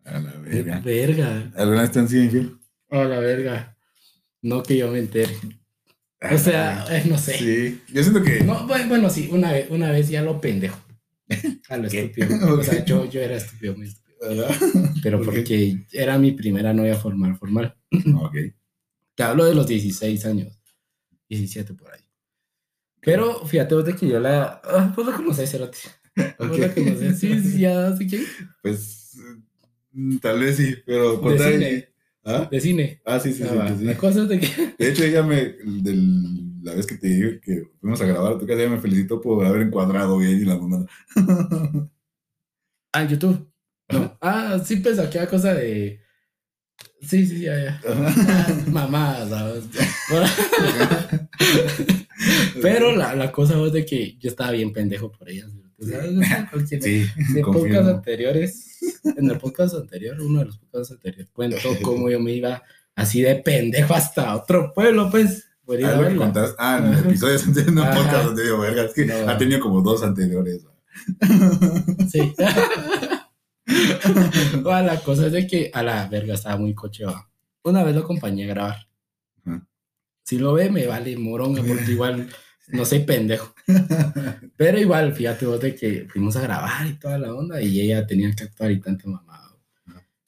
A 0.03 0.19
la 0.19 0.31
verga. 0.39 0.79
Verga. 0.79 1.51
¿Alguna 1.55 1.81
vez 1.81 1.91
te 1.91 1.99
han 1.99 2.09
sido 2.09 2.23
infiel? 2.23 2.57
A 2.89 3.03
la 3.03 3.19
verga. 3.19 3.77
No 4.41 4.63
que 4.63 4.77
yo 4.77 4.89
me 4.91 4.99
entere. 4.99 5.35
O 6.31 6.37
sea, 6.37 6.85
eh, 6.89 7.03
no 7.07 7.17
sé. 7.17 7.37
Sí. 7.37 7.81
Yo 7.93 8.01
siento 8.03 8.23
que. 8.23 8.41
No, 8.41 8.67
bu- 8.67 8.87
bueno, 8.87 9.09
sí, 9.09 9.29
una 9.31 9.51
vez, 9.51 9.69
una 9.69 9.91
vez 9.91 10.09
ya 10.09 10.21
lo 10.21 10.39
pendejo. 10.41 10.79
A 11.69 11.77
lo 11.77 11.89
¿Qué? 11.89 12.05
estúpido. 12.05 12.53
O 12.59 12.63
sea, 12.63 12.83
yo, 12.85 13.05
yo 13.09 13.21
era 13.21 13.35
estúpido, 13.35 13.75
muy 13.75 13.87
estúpido. 13.87 14.07
¿Verdad? 14.19 14.55
Pero 15.03 15.21
porque 15.21 15.77
era 15.91 16.17
mi 16.17 16.31
primera 16.31 16.73
novia 16.73 16.95
formal, 16.95 17.37
formal. 17.37 17.75
Ok. 18.15 18.35
Te 19.13 19.23
hablo 19.23 19.45
de 19.45 19.53
los 19.53 19.67
16 19.67 20.25
años. 20.25 20.59
17 21.29 21.73
por 21.75 21.91
ahí. 21.93 22.01
Pero 23.01 23.45
fíjate 23.45 23.75
vos 23.75 23.85
de 23.85 23.95
que 23.95 24.07
yo 24.07 24.19
la... 24.19 24.59
Ah, 24.63 24.91
vos 24.95 25.05
la 25.05 25.13
conocés, 25.13 25.51
Cerote. 25.51 25.77
La. 26.15 27.13
Sí, 27.15 27.39
sí, 27.41 27.59
ya 27.59 27.95
sé 27.95 28.07
quién. 28.07 28.23
Pues. 28.63 29.13
mm, 29.91 30.17
Tal 30.17 30.39
vez 30.39 30.57
sí, 30.57 30.75
pero 30.85 31.11
De 31.13 31.21
contar- 31.21 31.51
cine. 31.53 31.89
¿Ah? 32.29 32.47
De 32.51 32.59
cine. 32.59 33.01
Ah, 33.05 33.19
sí, 33.19 33.31
sí, 33.33 33.43
Ah, 33.43 33.49
sí, 33.49 33.55
va. 33.57 33.67
sí, 33.69 33.75
sí. 33.79 33.85
La 33.85 33.97
cosa 33.97 34.21
es 34.23 34.27
de 34.29 34.39
que... 34.39 34.75
De 34.77 34.89
hecho, 34.89 35.03
ella 35.05 35.23
me, 35.23 35.35
del- 35.63 36.61
la 36.61 36.75
vez 36.75 36.85
que 36.85 36.97
te 36.97 37.07
dije 37.07 37.39
que 37.41 37.63
fuimos 37.79 38.01
a 38.01 38.05
grabar 38.05 38.33
a 38.33 38.37
tu 38.37 38.45
casa, 38.45 38.59
ella 38.61 38.71
me 38.71 38.81
felicitó 38.81 39.21
por 39.21 39.45
haber 39.45 39.61
encuadrado 39.61 40.17
bien 40.17 40.41
y 40.41 40.45
la 40.45 40.57
mamá. 40.57 40.85
Ah, 42.93 43.01
en 43.03 43.09
YouTube. 43.09 43.51
No. 43.89 44.17
Ah, 44.21 44.59
sí, 44.63 44.77
pues 44.77 44.97
aquella 44.99 45.27
cosa 45.27 45.53
de... 45.53 45.99
Sí, 47.01 47.25
sí, 47.27 47.41
ya, 47.41 47.57
ya. 47.63 47.81
Ah, 47.87 48.47
Mamá, 48.71 49.25
¿sabes? 49.29 49.65
Pero 52.61 52.95
la, 52.95 53.15
la 53.15 53.31
cosa 53.31 53.63
es 53.65 53.73
de 53.73 53.85
que 53.85 54.17
yo 54.17 54.29
estaba 54.29 54.51
bien 54.51 54.73
pendejo 54.73 55.11
por 55.11 55.29
ella. 55.29 55.47
¿sí? 55.49 55.61
Anteriores, 57.87 58.79
en 59.17 59.29
el 59.29 59.37
podcast 59.37 59.75
anterior, 59.75 60.19
uno 60.21 60.39
de 60.39 60.45
los 60.45 60.57
podcasts 60.57 60.91
anteriores, 60.91 61.27
cuento 61.33 61.57
cómo 61.83 62.09
yo 62.09 62.19
me 62.19 62.33
iba 62.33 62.61
así 62.95 63.21
de 63.21 63.35
pendejo 63.35 63.93
hasta 63.93 64.35
otro 64.35 64.73
pueblo, 64.73 65.09
pues. 65.11 65.45
por 65.65 65.79
ir 65.79 65.85
a 65.85 65.89
Algo 65.89 66.03
que 66.03 66.09
verla. 66.09 66.25
contaste- 66.25 66.55
Ah, 66.59 66.79
en 66.83 66.93
episodios 67.09 67.45
anteriores, 67.47 67.75
no 67.75 67.83
podcast 67.91 68.27
anterior, 68.29 68.61
verga. 68.61 68.83
Es 68.83 68.93
que 68.93 69.05
No. 69.05 69.29
ha 69.29 69.37
tenido 69.37 69.59
como 69.59 69.81
dos 69.81 70.03
anteriores. 70.03 70.65
Sí. 72.11 72.33
Bueno, 74.63 74.81
la 74.83 74.99
cosa 75.01 75.25
es 75.27 75.33
de 75.33 75.45
que 75.45 75.69
a 75.73 75.83
la 75.83 76.07
verga 76.07 76.35
estaba 76.35 76.55
muy 76.57 76.73
cocheo. 76.73 77.13
Una 77.63 77.83
vez 77.83 77.93
lo 77.93 78.01
acompañé 78.01 78.45
a 78.45 78.47
grabar. 78.47 78.87
Si 80.23 80.37
lo 80.37 80.53
ve, 80.53 80.69
me 80.69 80.85
vale 80.87 81.17
moronga, 81.17 81.61
porque 81.63 81.91
igual 81.91 82.29
no 82.67 82.85
soy 82.85 82.99
pendejo. 82.99 83.53
Pero 84.57 84.79
igual, 84.79 85.13
fíjate 85.13 85.45
vos 85.45 85.59
de 85.59 85.75
que 85.75 86.07
fuimos 86.09 86.35
a 86.35 86.41
grabar 86.41 86.87
y 86.87 86.93
toda 86.93 87.17
la 87.17 87.33
onda, 87.33 87.61
y 87.61 87.81
ella 87.81 88.05
tenía 88.05 88.33
que 88.33 88.43
actuar 88.43 88.71
y 88.71 88.79
tanto 88.79 89.09
mamado. 89.09 89.59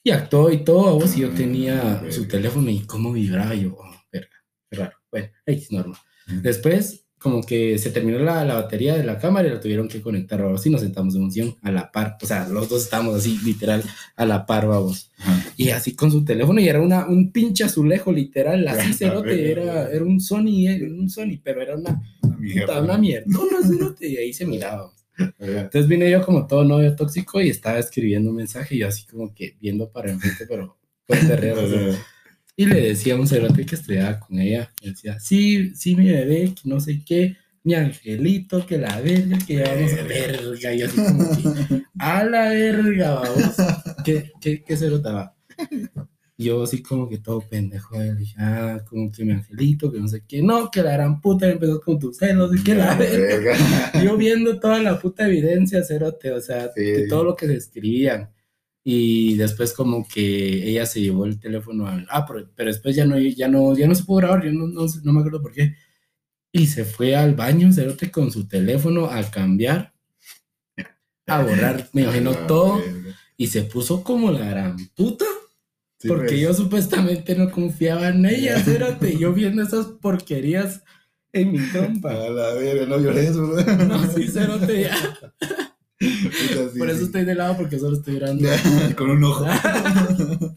Y 0.04 0.12
actuó 0.12 0.50
y 0.50 0.64
todo, 0.64 0.96
vos, 0.96 1.18
y 1.18 1.22
yo 1.22 1.30
Ah, 1.30 1.36
tenía 1.36 2.12
su 2.12 2.28
teléfono 2.28 2.70
y 2.70 2.82
cómo 2.86 3.12
vibraba, 3.12 3.54
yo, 3.54 3.76
oh, 3.78 4.04
verga, 4.12 4.30
qué 4.70 4.78
raro. 4.78 4.98
Bueno, 5.12 5.30
es 5.46 5.72
normal. 5.72 6.00
Después, 6.28 7.06
como 7.20 7.44
que 7.44 7.78
se 7.78 7.92
terminó 7.92 8.18
la, 8.20 8.44
la 8.46 8.56
batería 8.56 8.96
de 8.96 9.04
la 9.04 9.20
cámara 9.20 9.48
y 9.48 9.52
la 9.52 9.60
tuvieron 9.60 9.88
que 9.88 10.02
conectar, 10.02 10.42
vamos, 10.42 10.66
y 10.66 10.70
nos 10.70 10.82
sentamos 10.82 11.16
en 11.16 11.24
un 11.24 11.32
sillón 11.32 11.56
a 11.62 11.72
la 11.72 11.92
par. 11.92 12.18
O 12.22 12.26
sea, 12.26 12.48
los 12.48 12.70
dos 12.70 12.84
estábamos 12.84 13.16
así, 13.16 13.38
literal, 13.44 13.84
a 14.16 14.26
la 14.26 14.46
par, 14.46 14.68
vamos. 14.68 15.12
Ajá. 15.20 15.46
Y 15.58 15.70
así 15.70 15.96
con 15.96 16.12
su 16.12 16.24
teléfono, 16.24 16.60
y 16.62 16.70
era 16.70 16.82
una, 16.82 17.06
un 17.08 17.32
pinche 17.32 17.66
azulejo, 17.66 18.12
literal, 18.12 18.68
así 18.68 18.94
cerote, 18.98 19.52
era, 19.52 19.90
era 19.90 20.04
un 20.04 20.20
Sony, 20.20 20.68
eh, 20.68 20.90
un 20.90 21.10
Sony, 21.10 21.40
pero 21.44 21.62
era 21.62 21.76
una, 21.76 22.02
Una 22.24 22.38
mierda. 22.38 22.66
puta, 22.66 22.82
una 22.82 22.98
mierda, 22.98 23.26
una 23.40 23.68
cerote, 23.68 24.08
y 24.08 24.18
ahí 24.18 24.34
se 24.34 24.46
miraba. 24.46 24.92
Entonces 25.38 25.88
vine 25.88 26.10
yo 26.10 26.24
como 26.26 26.48
todo 26.48 26.64
novio 26.64 26.96
tóxico 26.96 27.42
y 27.42 27.50
estaba 27.50 27.78
escribiendo 27.78 28.30
un 28.30 28.38
mensaje 28.38 28.76
y 28.76 28.80
yo 28.80 28.88
así 28.88 29.06
como 29.06 29.34
que 29.34 29.58
viendo 29.60 29.92
para 29.92 30.12
enfrente, 30.12 30.46
pero 30.48 30.78
o 31.10 31.16
sea, 31.16 32.00
y 32.60 32.66
le 32.66 32.82
decía 32.90 33.14
a 33.14 33.18
un 33.18 33.26
cerote 33.26 33.66
que 33.66 33.76
estudiaba 33.76 34.20
con 34.20 34.38
ella, 34.38 34.70
le 34.82 34.90
decía, 34.92 35.18
sí, 35.18 35.74
sí, 35.76 35.96
mi 35.96 36.10
bebé, 36.12 36.54
que 36.54 36.68
no 36.68 36.82
sé 36.82 37.02
qué, 37.06 37.38
mi 37.64 37.74
angelito, 37.74 38.66
que 38.66 38.78
la 38.78 39.00
verga, 39.00 39.38
que 39.48 39.56
ya 39.56 39.74
vamos 39.74 39.94
a 39.94 40.04
verga, 40.04 40.74
y 40.74 40.82
así 40.82 40.98
como 40.98 41.30
que, 41.38 41.84
a 42.00 42.24
la 42.26 42.50
verga, 42.50 43.12
vamos, 43.16 43.56
¿qué, 44.04 44.32
qué, 44.42 44.62
qué 44.62 44.76
cerota 44.76 45.14
va? 45.14 45.36
Yo 46.38 46.64
así 46.64 46.82
como 46.82 47.08
que 47.08 47.20
todo 47.20 47.40
pendejo, 47.40 47.98
le 47.98 48.16
dije, 48.16 48.36
ah, 48.40 48.84
como 48.90 49.10
que 49.10 49.24
mi 49.24 49.32
angelito, 49.32 49.90
que 49.90 50.00
no 50.02 50.10
sé 50.10 50.24
qué, 50.28 50.42
no, 50.42 50.70
que 50.70 50.82
la 50.84 50.92
gran 50.94 51.22
puta 51.22 51.50
empezó 51.50 51.80
con 51.80 51.98
tus 51.98 52.18
celos, 52.18 52.54
y 52.54 52.62
que 52.62 52.76
la 52.76 52.94
verga. 52.96 53.56
Yo 54.04 54.18
viendo 54.18 54.60
toda 54.60 54.80
la 54.84 55.00
puta 55.00 55.28
evidencia, 55.28 55.82
cerote, 55.84 56.32
o 56.34 56.42
sea, 56.42 56.70
Sí. 56.76 56.82
de 56.84 57.08
todo 57.08 57.24
lo 57.24 57.36
que 57.38 57.48
se 57.48 57.56
escribían. 57.56 58.30
Y 58.84 59.36
después 59.36 59.74
como 59.74 60.08
que 60.08 60.70
ella 60.70 60.86
se 60.86 61.02
llevó 61.02 61.26
el 61.26 61.40
teléfono 61.40 61.88
al... 61.88 62.08
Ah, 62.10 62.26
pero, 62.26 62.50
pero 62.56 62.70
después 62.70 62.96
ya 62.96 63.06
no, 63.06 63.20
ya, 63.20 63.48
no, 63.48 63.78
ya 63.78 63.88
no 63.88 63.94
se 63.96 64.04
pudo 64.04 64.18
grabar, 64.18 64.46
yo 64.46 64.52
no, 64.54 64.68
no, 64.68 64.86
no 65.04 65.14
me 65.14 65.20
acuerdo 65.20 65.42
por 65.42 65.52
qué. 65.52 65.76
Y 66.52 66.66
se 66.68 66.86
fue 66.86 67.16
al 67.16 67.36
baño, 67.36 67.72
cerote, 67.72 68.10
con 68.10 68.32
su 68.32 68.48
teléfono 68.48 69.06
a 69.06 69.22
cambiar, 69.30 69.94
a 71.28 71.44
borrar, 71.44 71.90
me 71.94 72.02
imagino 72.04 72.32
Ah, 72.32 72.48
todo. 72.48 72.82
Y 73.38 73.48
se 73.48 73.62
puso 73.64 74.04
como 74.04 74.32
la 74.32 74.46
gran 74.50 74.78
puta, 74.96 75.26
Sí, 76.02 76.08
porque 76.08 76.28
pues. 76.30 76.42
yo 76.42 76.54
supuestamente 76.54 77.36
no 77.36 77.52
confiaba 77.52 78.08
en 78.08 78.26
ella, 78.26 78.58
cerote. 78.64 79.18
Yo 79.18 79.34
viendo 79.34 79.62
esas 79.62 79.86
porquerías 79.88 80.82
en 81.34 81.52
mi 81.52 81.60
trompa. 81.72 82.12
A 82.12 82.30
la 82.30 82.54
verga, 82.54 82.86
no 82.86 82.98
llores, 83.00 83.38
¿verdad? 83.38 83.86
No, 83.86 84.12
sí, 84.12 84.28
cerote, 84.28 84.84
ya. 84.84 84.96
Sí, 86.74 86.78
Por 86.78 86.90
eso 86.90 87.00
sí. 87.00 87.06
estoy 87.06 87.26
de 87.26 87.36
lado, 87.36 87.58
porque 87.58 87.78
solo 87.80 87.98
estoy 87.98 88.14
mirando. 88.16 88.48
Con 88.98 89.10
un 89.12 89.24
ojo. 89.24 89.46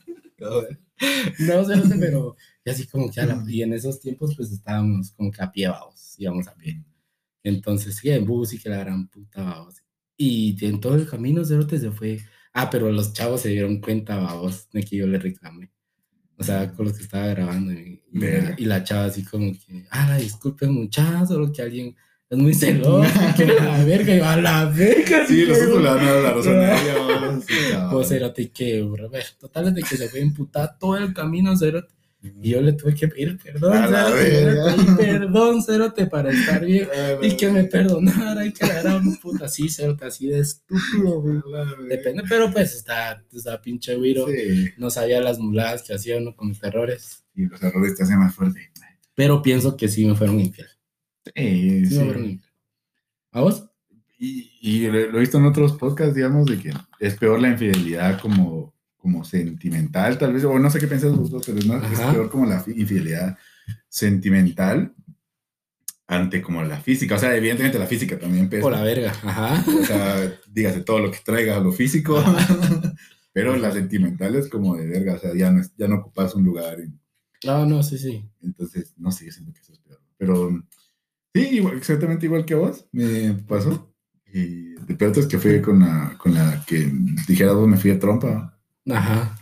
No 1.38 1.64
sé, 1.64 1.76
no 1.76 1.84
sé, 1.86 1.96
pero 1.98 2.36
y 2.64 2.70
así 2.70 2.86
como 2.86 3.10
que 3.10 3.20
a 3.20 3.26
la- 3.26 3.44
y 3.48 3.62
en 3.62 3.72
esos 3.72 4.00
tiempos 4.00 4.34
pues 4.36 4.52
estábamos 4.52 5.10
como 5.12 5.30
que 5.32 5.42
a 5.42 5.50
pie, 5.50 5.68
vamos, 5.68 6.14
íbamos 6.18 6.46
a 6.46 6.54
pie. 6.54 6.84
Entonces, 7.42 7.96
sí, 7.96 8.10
en 8.10 8.24
bus 8.24 8.52
y 8.52 8.58
que 8.58 8.68
la 8.68 8.78
gran 8.78 9.08
puta, 9.08 9.42
vamos. 9.42 9.76
Y 10.16 10.56
en 10.64 10.80
todo 10.80 10.94
el 10.94 11.08
camino 11.08 11.44
Cerote 11.44 11.78
se 11.78 11.90
fue. 11.90 12.20
Ah, 12.52 12.70
pero 12.70 12.92
los 12.92 13.12
chavos 13.12 13.40
se 13.40 13.48
dieron 13.48 13.80
cuenta, 13.80 14.16
vamos, 14.16 14.68
de 14.70 14.82
que 14.84 14.96
yo 14.96 15.06
le 15.08 15.18
reclamé. 15.18 15.72
O 16.38 16.44
sea, 16.44 16.72
con 16.72 16.86
los 16.86 16.96
que 16.96 17.02
estaba 17.04 17.26
grabando. 17.28 17.72
Y, 17.72 18.02
y 18.12 18.18
la, 18.20 18.54
y 18.58 18.64
la 18.66 18.84
chava 18.84 19.06
así 19.06 19.24
como 19.24 19.52
que, 19.52 19.86
ah, 19.90 20.16
disculpen 20.18 20.72
muchachos, 20.72 21.28
solo 21.30 21.52
que 21.52 21.62
alguien 21.62 21.96
es 22.32 22.38
muy 22.38 22.54
celoso, 22.54 23.06
que 23.36 23.44
la 23.60 23.84
verga, 23.84 24.14
y 24.14 24.18
yo, 24.18 24.24
a 24.24 24.36
la 24.38 24.64
verga. 24.64 25.26
Sí, 25.26 25.44
nosotros 25.46 25.82
le 25.82 25.84
dado 25.84 26.22
la 26.22 26.32
razón 26.32 26.60
a 26.60 26.80
ella. 26.80 27.88
Pues 27.92 28.08
Cerote, 28.08 28.50
que, 28.50 28.80
bro, 28.80 29.10
ve, 29.10 29.22
total 29.38 29.68
es 29.68 29.74
de 29.74 29.82
que 29.82 29.96
se 29.98 30.08
fue 30.08 30.20
emputada 30.20 30.78
todo 30.78 30.96
el 30.96 31.12
camino, 31.12 31.54
Cerote. 31.54 31.92
Y 32.22 32.50
yo 32.50 32.62
le 32.62 32.72
tuve 32.72 32.94
que 32.94 33.08
pedir 33.08 33.36
perdón, 33.36 33.86
Cerote, 33.86 34.92
perdón, 34.96 35.62
Cerote, 35.62 36.06
para 36.06 36.30
estar 36.30 36.64
bien. 36.64 36.88
Y 37.20 37.36
que 37.36 37.50
me 37.50 37.64
perdonara 37.64 38.46
y 38.46 38.52
que 38.54 38.66
la 38.66 38.80
era 38.80 38.96
un 38.96 39.14
puta 39.16 39.44
así, 39.44 39.68
Cerote, 39.68 40.06
así 40.06 40.28
de 40.28 40.40
estúpido, 40.40 41.20
güey. 41.20 41.42
Depende, 41.86 42.22
pero 42.26 42.50
pues 42.50 42.74
está, 42.74 43.22
está 43.30 43.60
pinche 43.60 43.94
güiro. 43.96 44.26
Sí. 44.28 44.70
No 44.78 44.88
sabía 44.88 45.20
las 45.20 45.38
muladas 45.38 45.82
que 45.82 45.92
hacía 45.92 46.16
uno 46.16 46.34
con 46.34 46.48
mis 46.48 46.62
errores. 46.62 47.24
Y 47.34 47.44
los 47.44 47.62
errores 47.62 47.94
te 47.94 48.04
hacen 48.04 48.18
más 48.20 48.34
fuerte. 48.34 48.70
Pero 49.14 49.42
pienso 49.42 49.76
que 49.76 49.88
sí 49.88 50.06
me 50.06 50.14
fueron 50.14 50.40
infiel. 50.40 50.68
Sí, 51.24 51.86
Sí, 51.86 51.86
sí. 51.86 51.94
me 51.96 52.02
acuerdo 52.02 52.24
un- 52.24 52.42
¿A 53.32 53.40
vos? 53.40 53.66
Y, 54.18 54.50
y 54.60 54.86
lo 54.88 54.98
he 55.16 55.20
visto 55.20 55.38
en 55.38 55.46
otros 55.46 55.72
podcasts, 55.72 56.14
digamos, 56.14 56.46
de 56.46 56.58
que 56.58 56.72
es 57.00 57.14
peor 57.16 57.40
la 57.40 57.48
infidelidad 57.48 58.20
como, 58.20 58.74
como 58.98 59.24
sentimental, 59.24 60.16
tal 60.18 60.32
vez, 60.32 60.44
o 60.44 60.58
no 60.58 60.70
sé 60.70 60.78
qué 60.78 60.86
piensas 60.86 61.16
vosotros, 61.16 61.42
pero 61.46 61.58
es, 61.58 61.66
más- 61.66 61.90
es 61.92 61.98
peor 62.00 62.30
como 62.30 62.46
la 62.46 62.60
fi- 62.60 62.72
infidelidad 62.72 63.36
sentimental 63.88 64.94
ante 66.06 66.42
como 66.42 66.62
la 66.62 66.78
física. 66.80 67.14
O 67.14 67.18
sea, 67.18 67.34
evidentemente 67.34 67.78
la 67.78 67.86
física 67.86 68.18
también 68.18 68.48
pesa. 68.48 68.62
Por 68.62 68.72
la 68.72 68.82
verga. 68.82 69.10
Ajá. 69.22 69.64
O 69.80 69.84
sea, 69.84 70.32
dígase 70.50 70.82
todo 70.82 70.98
lo 70.98 71.10
que 71.10 71.18
traiga 71.24 71.58
lo 71.60 71.72
físico, 71.72 72.22
pero 73.32 73.56
la 73.56 73.72
sentimental 73.72 74.34
es 74.36 74.48
como 74.48 74.76
de 74.76 74.86
verga, 74.86 75.14
o 75.14 75.18
sea, 75.18 75.34
ya 75.34 75.50
no, 75.50 75.62
ya 75.76 75.88
no 75.88 75.96
ocupas 75.96 76.34
un 76.34 76.44
lugar. 76.44 76.80
en- 76.80 77.00
No, 77.44 77.64
no, 77.66 77.82
sí, 77.82 77.98
sí. 77.98 78.24
entonces, 78.42 78.92
no 78.98 79.10
sé, 79.10 79.26
yo 79.26 79.32
siento 79.32 79.52
que 79.52 79.60
eso 79.60 79.72
es 79.72 79.78
peor. 79.78 80.00
Pero 80.18 80.62
sí, 81.34 81.40
igual- 81.52 81.76
exactamente 81.76 82.26
igual 82.26 82.44
que 82.44 82.54
vos, 82.54 82.86
me 82.92 83.34
pasó. 83.46 83.94
Y 84.32 84.74
de 84.74 84.94
peor 84.94 85.16
es 85.18 85.26
que 85.26 85.38
fui 85.38 85.60
con 85.60 85.80
la, 85.80 86.16
con 86.18 86.34
la 86.34 86.64
que 86.66 86.90
dijera 87.28 87.52
vos, 87.52 87.68
me 87.68 87.76
fui 87.76 87.90
a 87.90 87.98
trompa. 87.98 88.58
Ajá. 88.90 89.38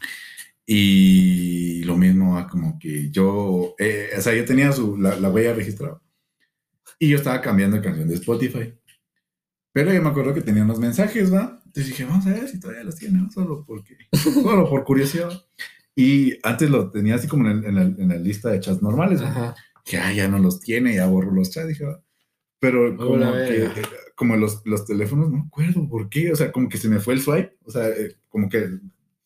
Y 0.67 1.83
lo 1.85 1.97
mismo, 1.97 2.39
ah, 2.39 2.47
como 2.49 2.79
que 2.79 3.11
yo, 3.11 3.75
eh, 3.79 4.11
o 4.17 4.21
sea, 4.21 4.35
yo 4.35 4.45
tenía 4.45 4.73
su, 4.73 4.97
la, 4.97 5.17
la 5.17 5.31
huella 5.31 5.53
registrada. 5.55 6.01
Y 6.99 7.09
yo 7.09 7.17
estaba 7.17 7.41
cambiando 7.41 7.77
de 7.77 7.83
canción 7.83 8.09
de 8.09 8.15
Spotify. 8.15 8.75
Pero 9.73 9.93
yo 9.93 10.03
me 10.03 10.09
acuerdo 10.11 10.35
que 10.35 10.43
tenía 10.43 10.65
unos 10.65 10.79
mensajes, 10.81 11.33
¿va? 11.33 11.61
Entonces 11.65 11.87
dije, 11.89 12.05
vamos 12.05 12.27
a 12.27 12.31
ver 12.31 12.49
si 12.49 12.59
todavía 12.61 12.85
los 12.85 12.97
tiene, 12.97 13.29
solo 13.33 13.65
porque, 13.67 13.97
solo 14.13 14.69
por 14.69 14.85
curiosidad. 14.85 15.31
Y 15.97 16.35
antes 16.43 16.69
lo 16.71 16.91
tenía 16.91 17.15
así 17.17 17.27
como 17.29 17.49
en, 17.51 17.65
en 17.65 17.75
la, 17.75 17.83
en 17.83 18.09
la 18.09 18.17
lista 18.17 18.51
de 18.51 18.61
chats 18.61 18.83
normales, 18.83 19.23
¿va? 19.23 19.29
Ajá. 19.29 19.55
Que 19.91 19.99
ah, 19.99 20.13
ya 20.13 20.29
no 20.29 20.39
los 20.39 20.61
tiene, 20.61 20.95
ya 20.95 21.09
borro 21.09 21.33
los 21.33 21.51
chats, 21.51 21.67
dije, 21.67 21.85
pero 22.61 22.97
como, 22.97 23.19
que, 23.33 23.65
eh, 23.65 23.73
como 24.15 24.37
los, 24.37 24.63
los 24.65 24.85
teléfonos, 24.85 25.29
no 25.29 25.39
me 25.39 25.47
acuerdo 25.49 25.89
por 25.89 26.09
qué, 26.09 26.31
o 26.31 26.37
sea, 26.37 26.53
como 26.53 26.69
que 26.69 26.79
se 26.79 26.89
me 26.89 27.01
fue 27.01 27.15
el 27.15 27.21
swipe, 27.21 27.57
o 27.65 27.73
sea, 27.73 27.89
eh, 27.89 28.17
como 28.29 28.49
que 28.49 28.69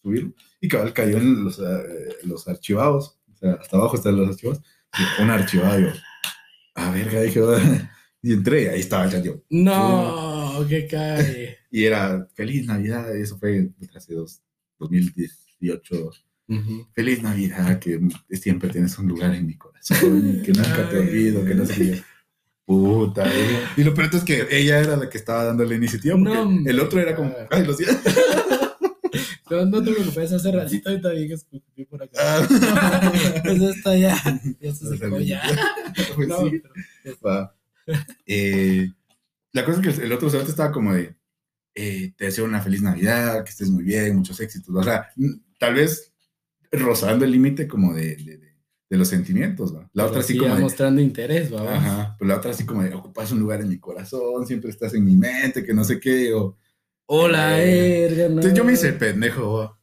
subirlo, 0.00 0.32
y 0.62 0.68
cabal 0.68 0.94
cayó 0.94 1.18
en 1.18 1.44
los, 1.44 1.58
eh, 1.58 2.16
los 2.22 2.48
archivados, 2.48 3.20
o 3.30 3.36
sea, 3.36 3.52
hasta 3.60 3.76
abajo 3.76 3.96
están 3.96 4.16
los 4.16 4.30
archivados, 4.30 4.62
y 4.94 5.22
un 5.22 5.28
archivado, 5.28 5.80
yo, 5.80 5.88
a 6.76 6.90
verga, 6.92 7.20
dije, 7.20 7.40
y 8.22 8.32
entré, 8.32 8.62
y 8.62 8.66
ahí 8.68 8.80
estaba 8.80 9.04
el 9.04 9.10
chat, 9.10 9.22
yo, 9.22 9.42
No, 9.50 10.64
que 10.66 10.86
cae. 10.86 11.58
y 11.70 11.84
era 11.84 12.26
Feliz 12.34 12.66
Navidad, 12.66 13.14
y 13.14 13.20
eso 13.20 13.36
fue 13.36 13.68
hace 13.94 14.14
dos, 14.14 14.42
2018, 14.78 16.10
Feliz 16.94 17.22
Navidad, 17.22 17.78
que 17.78 18.00
siempre 18.30 18.68
tienes 18.68 18.98
un 18.98 19.08
lugar 19.08 19.34
en 19.34 19.46
mi 19.46 19.56
corazón, 19.56 20.42
que 20.44 20.52
nunca 20.52 20.88
te 20.88 20.98
olvido, 20.98 21.44
que 21.44 21.54
no 21.54 21.64
sé. 21.64 22.04
Puta. 22.66 23.26
Y 23.76 23.84
lo 23.84 23.92
peor 23.94 24.10
es 24.14 24.24
que 24.24 24.46
ella 24.50 24.80
era 24.80 24.96
la 24.96 25.08
que 25.08 25.18
estaba 25.18 25.44
dando 25.44 25.64
la 25.64 25.74
iniciativa, 25.74 26.16
porque 26.16 26.32
No, 26.34 26.70
el 26.70 26.80
otro 26.80 27.00
era 27.00 27.14
como, 27.14 27.34
ay, 27.50 27.64
los 27.66 27.78
días. 27.78 27.98
No, 29.50 29.66
no 29.66 29.82
te 29.82 29.92
preocupes, 29.92 30.32
hace 30.32 30.50
ratito 30.50 30.90
y 30.92 31.00
también 31.00 31.32
escupí 31.32 31.84
por 31.84 32.02
acá. 32.02 32.18
Ah. 32.18 33.12
Pues 33.44 33.60
esto 33.62 33.94
ya, 33.94 34.16
ya 34.60 34.74
se 34.74 34.96
secó 34.96 35.20
ya. 35.20 35.42
Pues 36.16 36.28
No, 36.28 36.48
sí, 36.48 36.62
pero-. 37.02 37.52
Eh, 38.26 38.90
la 39.52 39.64
cosa 39.64 39.80
es 39.80 39.98
que 39.98 40.04
el 40.04 40.12
otro 40.12 40.30
cerote 40.30 40.50
estaba 40.50 40.72
como 40.72 40.94
de, 40.94 41.14
eh, 41.74 42.12
te 42.16 42.24
deseo 42.24 42.46
una 42.46 42.62
feliz 42.62 42.80
Navidad, 42.82 43.44
que 43.44 43.50
estés 43.50 43.68
muy 43.68 43.84
bien, 43.84 44.16
muchos 44.16 44.40
éxitos. 44.40 44.74
O 44.74 44.82
sea, 44.82 45.10
tal 45.58 45.74
vez 45.74 46.13
rozando 46.78 47.24
el 47.24 47.30
límite 47.32 47.66
como 47.68 47.94
de, 47.94 48.16
de, 48.16 48.96
los 48.96 49.08
sentimientos, 49.08 49.74
¿va? 49.74 49.90
La 49.92 50.06
otra 50.06 50.20
así 50.20 50.34
sí, 50.34 50.38
como 50.38 50.54
de, 50.54 50.60
mostrando 50.60 51.00
interés, 51.00 51.50
vamos. 51.50 51.68
Ajá, 51.72 52.14
pero 52.16 52.28
la 52.28 52.36
otra 52.36 52.52
así 52.52 52.64
como 52.64 52.82
de 52.84 52.94
ocupas 52.94 53.32
un 53.32 53.40
lugar 53.40 53.60
en 53.60 53.68
mi 53.68 53.78
corazón, 53.78 54.46
siempre 54.46 54.70
estás 54.70 54.94
en 54.94 55.04
mi 55.04 55.16
mente, 55.16 55.64
que 55.64 55.74
no 55.74 55.82
sé 55.82 55.98
qué, 55.98 56.32
o... 56.32 56.56
Hola, 57.06 57.62
Eh, 57.62 58.02
verga, 58.08 58.22
no. 58.28 58.34
Entonces 58.36 58.54
yo 58.54 58.64
me 58.64 58.72
hice 58.74 58.92
pendejo, 58.92 59.52
va. 59.54 59.78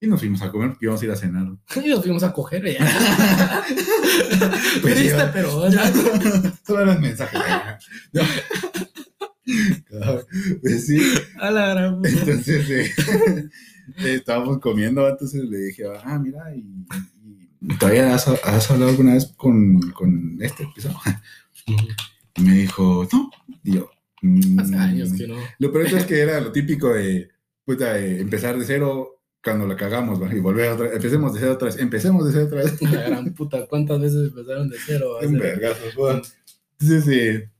y 0.00 0.06
nos 0.08 0.18
fuimos 0.20 0.42
a 0.42 0.50
comer 0.50 0.70
porque 0.70 0.86
íbamos 0.86 1.00
a 1.00 1.04
ir 1.04 1.10
a 1.12 1.16
cenar. 1.16 1.46
Y 1.84 1.88
nos 1.88 2.02
fuimos 2.02 2.22
a 2.24 2.32
coger 2.32 2.64
ya. 2.64 2.84
Pues 4.82 4.94
Triste, 4.94 5.24
pero 5.32 5.68
ya. 5.70 5.92
Solo 6.66 6.82
eran 6.82 7.00
mensajes. 7.00 7.40
Pues 10.62 10.86
sí, 10.86 11.00
A 11.38 11.50
la 11.50 11.74
gran 11.74 11.96
puta. 11.96 12.08
entonces 12.08 12.70
eh, 12.70 12.80
eh, 12.82 13.48
estábamos 13.98 14.58
comiendo, 14.58 15.08
entonces 15.08 15.44
le 15.44 15.58
dije, 15.58 15.84
ah, 16.04 16.18
mira, 16.18 16.54
y, 16.54 16.64
y 17.60 17.78
todavía 17.78 18.14
has, 18.14 18.26
has 18.28 18.70
hablado 18.70 18.90
alguna 18.90 19.14
vez 19.14 19.26
con, 19.36 19.80
con 19.92 20.38
este 20.40 20.66
pisado. 20.74 20.96
Y 22.36 22.42
me 22.42 22.54
dijo, 22.54 23.06
no, 23.12 23.30
y 23.64 23.74
yo. 23.74 23.90
Hace 24.58 24.76
"Mm". 24.76 24.80
años 24.80 25.12
que 25.12 25.26
no. 25.26 25.36
Lo 25.58 25.72
peor 25.72 25.86
es 25.86 26.04
que 26.04 26.20
era 26.20 26.40
lo 26.40 26.52
típico 26.52 26.88
de, 26.94 27.28
puta, 27.64 27.94
de 27.94 28.20
empezar 28.20 28.58
de 28.58 28.64
cero 28.64 29.20
cuando 29.42 29.66
la 29.66 29.76
cagamos, 29.76 30.20
¿va? 30.22 30.32
y 30.34 30.38
volver 30.40 30.70
otra 30.70 30.86
vez. 30.86 30.96
Empecemos 30.96 31.34
de 31.34 31.40
cero 31.40 31.52
otra 31.54 31.66
vez, 31.66 31.78
empecemos 31.78 32.24
de 32.26 32.32
cero 32.32 32.46
otra 32.46 32.62
vez. 32.62 32.80
La 32.82 33.02
gran 33.08 33.34
puta, 33.34 33.66
¿cuántas 33.66 34.00
veces 34.00 34.28
empezaron 34.28 34.68
de 34.70 34.76
cero? 34.84 35.18
a 35.20 35.26
Un 35.26 35.38
vergazo. 35.38 36.22
Entonces, 36.78 37.08
eh, 37.08 37.50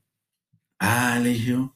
ah, 0.78 1.18
le 1.22 1.30
dije 1.30 1.50
yo, 1.50 1.74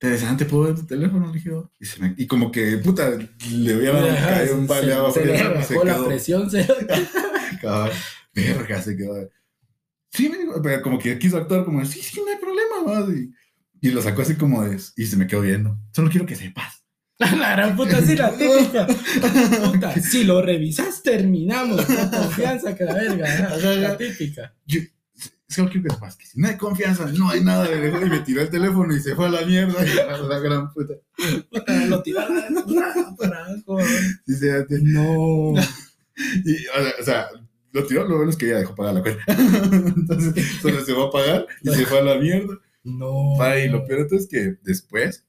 interesante, 0.00 0.44
¿puedo 0.44 0.64
ver 0.64 0.74
tu 0.74 0.86
teléfono? 0.86 1.26
Le 1.28 1.32
dije. 1.34 1.50
Y, 1.80 1.84
se 1.86 2.00
me- 2.00 2.14
y 2.16 2.26
como 2.26 2.50
que, 2.50 2.76
puta, 2.78 3.10
le 3.50 3.76
hubiera 3.76 3.98
Ajá, 4.12 4.34
caído 4.36 4.56
un 4.58 4.66
balde 4.66 4.92
se- 5.12 5.26
le 5.26 5.42
bajó 5.42 5.84
la 5.84 5.94
quedó, 5.94 6.06
presión, 6.08 6.50
se... 6.50 6.66
cabrón, 7.60 7.96
verga, 8.34 8.82
se 8.82 8.96
quedó. 8.96 9.30
Sí, 10.10 10.28
me 10.28 10.38
dijo, 10.38 10.60
pero 10.62 10.82
como 10.82 10.98
que 10.98 11.18
quiso 11.18 11.36
actuar 11.36 11.64
como, 11.64 11.84
sí, 11.84 12.00
sí, 12.00 12.20
no 12.24 12.30
hay 12.32 12.38
problema, 12.38 13.00
más. 13.00 13.16
Y, 13.16 13.30
y 13.80 13.90
lo 13.90 14.00
sacó 14.02 14.22
así 14.22 14.34
como 14.36 14.62
de, 14.64 14.80
y 14.96 15.06
se 15.06 15.16
me 15.16 15.26
quedó 15.26 15.42
viendo. 15.42 15.78
Solo 15.92 16.10
quiero 16.10 16.26
que 16.26 16.36
sepas. 16.36 16.82
La 17.18 17.52
gran 17.52 17.74
puta, 17.76 18.02
sí, 18.02 18.14
la 18.14 18.30
típica. 18.36 18.86
Puta, 19.64 19.94
si 20.00 20.24
lo 20.24 20.42
revisas, 20.42 21.02
terminamos. 21.02 21.82
Con 21.86 22.10
confianza 22.10 22.74
que 22.74 22.84
la 22.84 22.92
verga. 22.94 23.48
¿no? 23.62 23.72
La 23.76 23.96
típica. 23.96 24.54
Yo, 24.66 24.80
quiero 25.48 25.70
que 25.70 26.26
si 26.26 26.40
no 26.40 26.48
hay 26.48 26.56
confianza, 26.56 27.06
no 27.12 27.30
hay 27.30 27.42
nada. 27.42 27.68
Le 27.68 27.76
dejó 27.76 28.04
y 28.04 28.10
me 28.10 28.20
tiró 28.20 28.42
el 28.42 28.50
teléfono 28.50 28.94
y 28.94 29.00
se 29.00 29.14
fue 29.14 29.26
a 29.26 29.30
la 29.30 29.42
mierda. 29.42 29.84
Y 29.86 29.98
a 29.98 30.18
la 30.18 30.38
gran 30.40 30.72
puta. 30.72 30.94
Lo 31.88 32.02
tiraron. 32.02 32.42
No. 34.82 35.54
Y, 36.46 36.66
o 36.68 36.72
sea, 36.72 36.92
o 36.98 37.04
sea, 37.04 37.28
lo 37.72 37.84
tiró, 37.86 38.08
lo 38.08 38.16
bueno 38.16 38.30
es 38.30 38.38
que 38.38 38.46
ella 38.46 38.60
dejó 38.60 38.74
pagar 38.74 38.94
la 38.94 39.02
cuenta. 39.02 39.22
Entonces, 39.28 40.46
solo 40.62 40.82
se 40.82 40.94
va 40.94 41.04
a 41.04 41.10
pagar 41.10 41.46
y 41.62 41.68
se 41.68 41.84
fue 41.84 41.98
a 41.98 42.04
la 42.04 42.14
mierda. 42.18 42.58
No. 42.84 43.34
Y 43.58 43.68
lo 43.68 43.84
peor 43.84 44.08
es 44.10 44.26
que 44.26 44.54
después, 44.62 45.26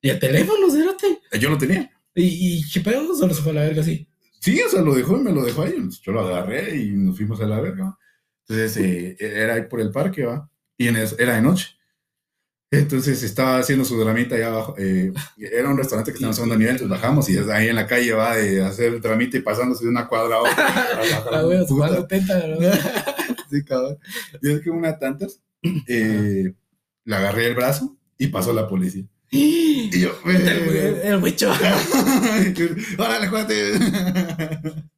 ¿Y 0.00 0.10
el 0.10 0.20
teléfono, 0.20 0.70
cérate? 0.70 1.18
yo 1.40 1.50
lo 1.50 1.58
tenía. 1.58 1.90
¿Y, 2.14 2.58
y 2.58 2.70
qué 2.70 2.80
pedo? 2.82 3.16
Solo 3.16 3.34
se 3.34 3.42
fue 3.42 3.50
a 3.50 3.56
la 3.56 3.60
verga 3.62 3.80
así. 3.82 4.08
Sí, 4.38 4.60
o 4.62 4.68
sea, 4.68 4.82
lo 4.82 4.94
dejó 4.94 5.18
y 5.18 5.24
me 5.24 5.32
lo 5.32 5.42
dejó 5.44 5.62
ahí. 5.62 5.74
Yo 6.02 6.12
lo 6.12 6.20
agarré 6.20 6.76
y 6.76 6.90
nos 6.90 7.16
fuimos 7.16 7.40
a 7.40 7.46
la 7.46 7.60
verga. 7.60 7.98
Entonces, 8.48 8.76
eh, 8.78 9.16
era 9.20 9.54
ahí 9.54 9.62
por 9.62 9.80
el 9.80 9.90
parque, 9.90 10.24
¿va? 10.24 10.50
Y 10.78 10.88
en 10.88 10.96
eso, 10.96 11.16
era 11.18 11.34
de 11.34 11.42
noche. 11.42 11.68
Entonces 12.70 13.22
estaba 13.22 13.58
haciendo 13.58 13.84
su 13.84 13.98
dramita 13.98 14.34
allá 14.34 14.48
abajo. 14.48 14.74
eh, 14.78 15.10
era 15.38 15.70
un 15.70 15.78
restaurante 15.78 16.10
que 16.10 16.16
estaba 16.16 16.32
en 16.32 16.34
segundo 16.34 16.56
nivel, 16.56 16.72
entonces 16.72 16.90
bajamos 17.00 17.28
y 17.30 17.34
desde 17.34 17.52
ahí 17.52 17.68
en 17.68 17.76
la 17.76 17.86
calle 17.86 18.12
va 18.12 18.36
de 18.36 18.62
hacer 18.62 18.92
el 18.92 19.00
tramita 19.00 19.38
y 19.38 19.40
pasándose 19.40 19.84
de 19.84 19.90
una 19.90 20.06
cuadra 20.06 20.36
a 20.36 20.42
otra. 20.42 21.66
Jugando 21.66 22.06
tenta, 22.06 22.46
¿no? 22.46 22.58
Sí, 23.50 23.64
cabrón. 23.64 23.98
Y 24.42 24.50
es 24.52 24.60
que 24.60 24.68
una 24.70 24.98
tantas, 24.98 25.40
eh, 25.86 26.52
le 27.04 27.16
agarré 27.16 27.46
el 27.46 27.54
brazo 27.54 27.96
y 28.18 28.26
pasó 28.26 28.52
la 28.52 28.68
policía. 28.68 29.04
Y 29.30 30.00
yo, 30.00 30.10
El, 30.26 30.48
eh, 30.48 31.00
el 31.04 31.22
huicho. 31.22 31.50
¡Órale, 32.98 33.30
cuate! 33.30 33.72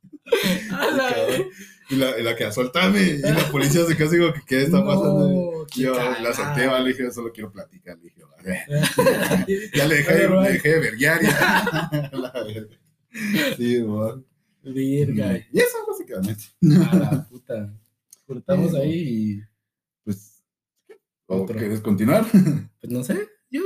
Y 1.91 1.97
la, 1.97 2.19
y 2.19 2.23
la 2.23 2.37
que 2.37 2.51
soltame 2.53 3.03
y 3.03 3.19
la 3.19 3.51
policía 3.51 3.85
se 3.85 3.97
como 3.97 4.33
que 4.33 4.41
¿qué 4.47 4.63
está 4.63 4.85
pasando? 4.85 5.29
No, 5.29 5.67
yo 5.75 5.95
la 5.95 6.33
solté, 6.33 6.67
¿vale? 6.69 6.85
le 6.85 6.91
dije, 6.91 7.11
solo 7.11 7.33
quiero 7.33 7.51
platicar. 7.51 7.99
Le 7.99 8.05
dije, 8.05 8.23
"Vale". 8.25 8.65
ya 9.75 9.87
le 9.87 9.95
dejé, 9.97 10.13
Pero, 10.13 10.41
le 10.43 10.53
dejé 10.53 10.69
de 10.69 10.79
verguiar. 10.81 11.21
ya. 11.23 12.11
La 12.13 12.33
verga. 12.45 12.77
sí, 13.57 13.83
man. 13.83 14.25
Virga. 14.63 15.37
Y 15.53 15.59
eso 15.59 15.77
básicamente. 15.89 16.45
A 16.91 16.95
la 16.97 17.29
puta. 17.29 17.75
Cortamos 18.27 18.75
ahí 18.75 18.93
y. 18.93 19.43
Pues, 20.05 20.43
¿o 21.27 21.43
Otro. 21.43 21.57
¿quieres 21.57 21.81
continuar? 21.81 22.25
Pues 22.31 22.93
no 22.93 23.03
sé. 23.03 23.29
Yo. 23.51 23.63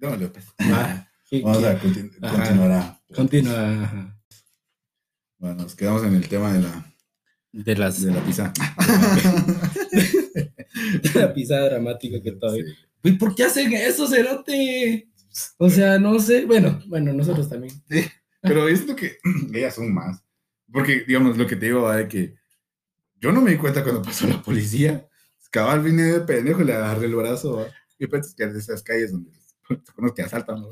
No, 0.00 0.16
López. 0.16 0.44
Va. 0.60 1.06
¿Qué- 1.28 1.40
Vamos 1.42 1.58
qué? 1.58 1.66
a 1.68 1.80
continu- 1.80 2.18
continuar. 2.18 2.98
Continúa. 3.14 3.82
ajá. 3.84 4.16
Bueno, 5.38 5.62
nos 5.62 5.74
quedamos 5.76 6.02
en 6.02 6.16
el 6.16 6.28
tema 6.28 6.52
de 6.52 6.62
la, 6.62 6.89
De 7.52 7.74
las. 7.76 8.02
de 8.02 8.12
la 8.12 8.24
pizza. 8.24 8.52
de 11.02 11.10
la 11.20 11.34
pisada 11.34 11.70
dramática 11.70 12.22
que 12.22 12.32
todavía. 12.32 12.64
Sí. 12.64 12.74
¿Y 13.02 13.12
por 13.12 13.34
qué 13.34 13.44
hacen 13.44 13.72
eso, 13.72 14.06
Cerote? 14.06 15.08
O 15.58 15.70
sea, 15.70 15.98
no 15.98 16.18
sé. 16.20 16.44
Bueno, 16.44 16.80
bueno, 16.86 17.12
nosotros 17.12 17.48
también. 17.48 17.74
Pero 18.42 18.68
es 18.68 18.86
lo 18.86 18.94
que 18.94 19.18
ellas 19.54 19.74
son 19.74 19.92
más. 19.92 20.22
Porque, 20.72 21.04
digamos, 21.06 21.36
lo 21.36 21.46
que 21.46 21.56
te 21.56 21.66
digo 21.66 21.82
va 21.82 21.96
de 21.96 22.08
que 22.08 22.34
yo 23.20 23.32
no 23.32 23.40
me 23.40 23.50
di 23.52 23.56
cuenta 23.56 23.82
cuando 23.82 24.02
pasó 24.02 24.26
la 24.26 24.42
policía. 24.42 25.06
cabal 25.50 25.82
vine 25.82 26.02
de 26.04 26.20
pendejo 26.20 26.62
y 26.62 26.66
le 26.66 26.74
agarré 26.74 27.06
el 27.06 27.16
brazo. 27.16 27.56
¿va? 27.56 27.66
Y 27.98 28.06
pues 28.06 28.34
que 28.34 28.44
es 28.44 28.52
de 28.52 28.60
esas 28.60 28.82
calles 28.82 29.12
donde 29.12 29.30
conoce 29.94 30.14
que 30.14 30.22
asaltan. 30.22 30.62
¿no? 30.62 30.70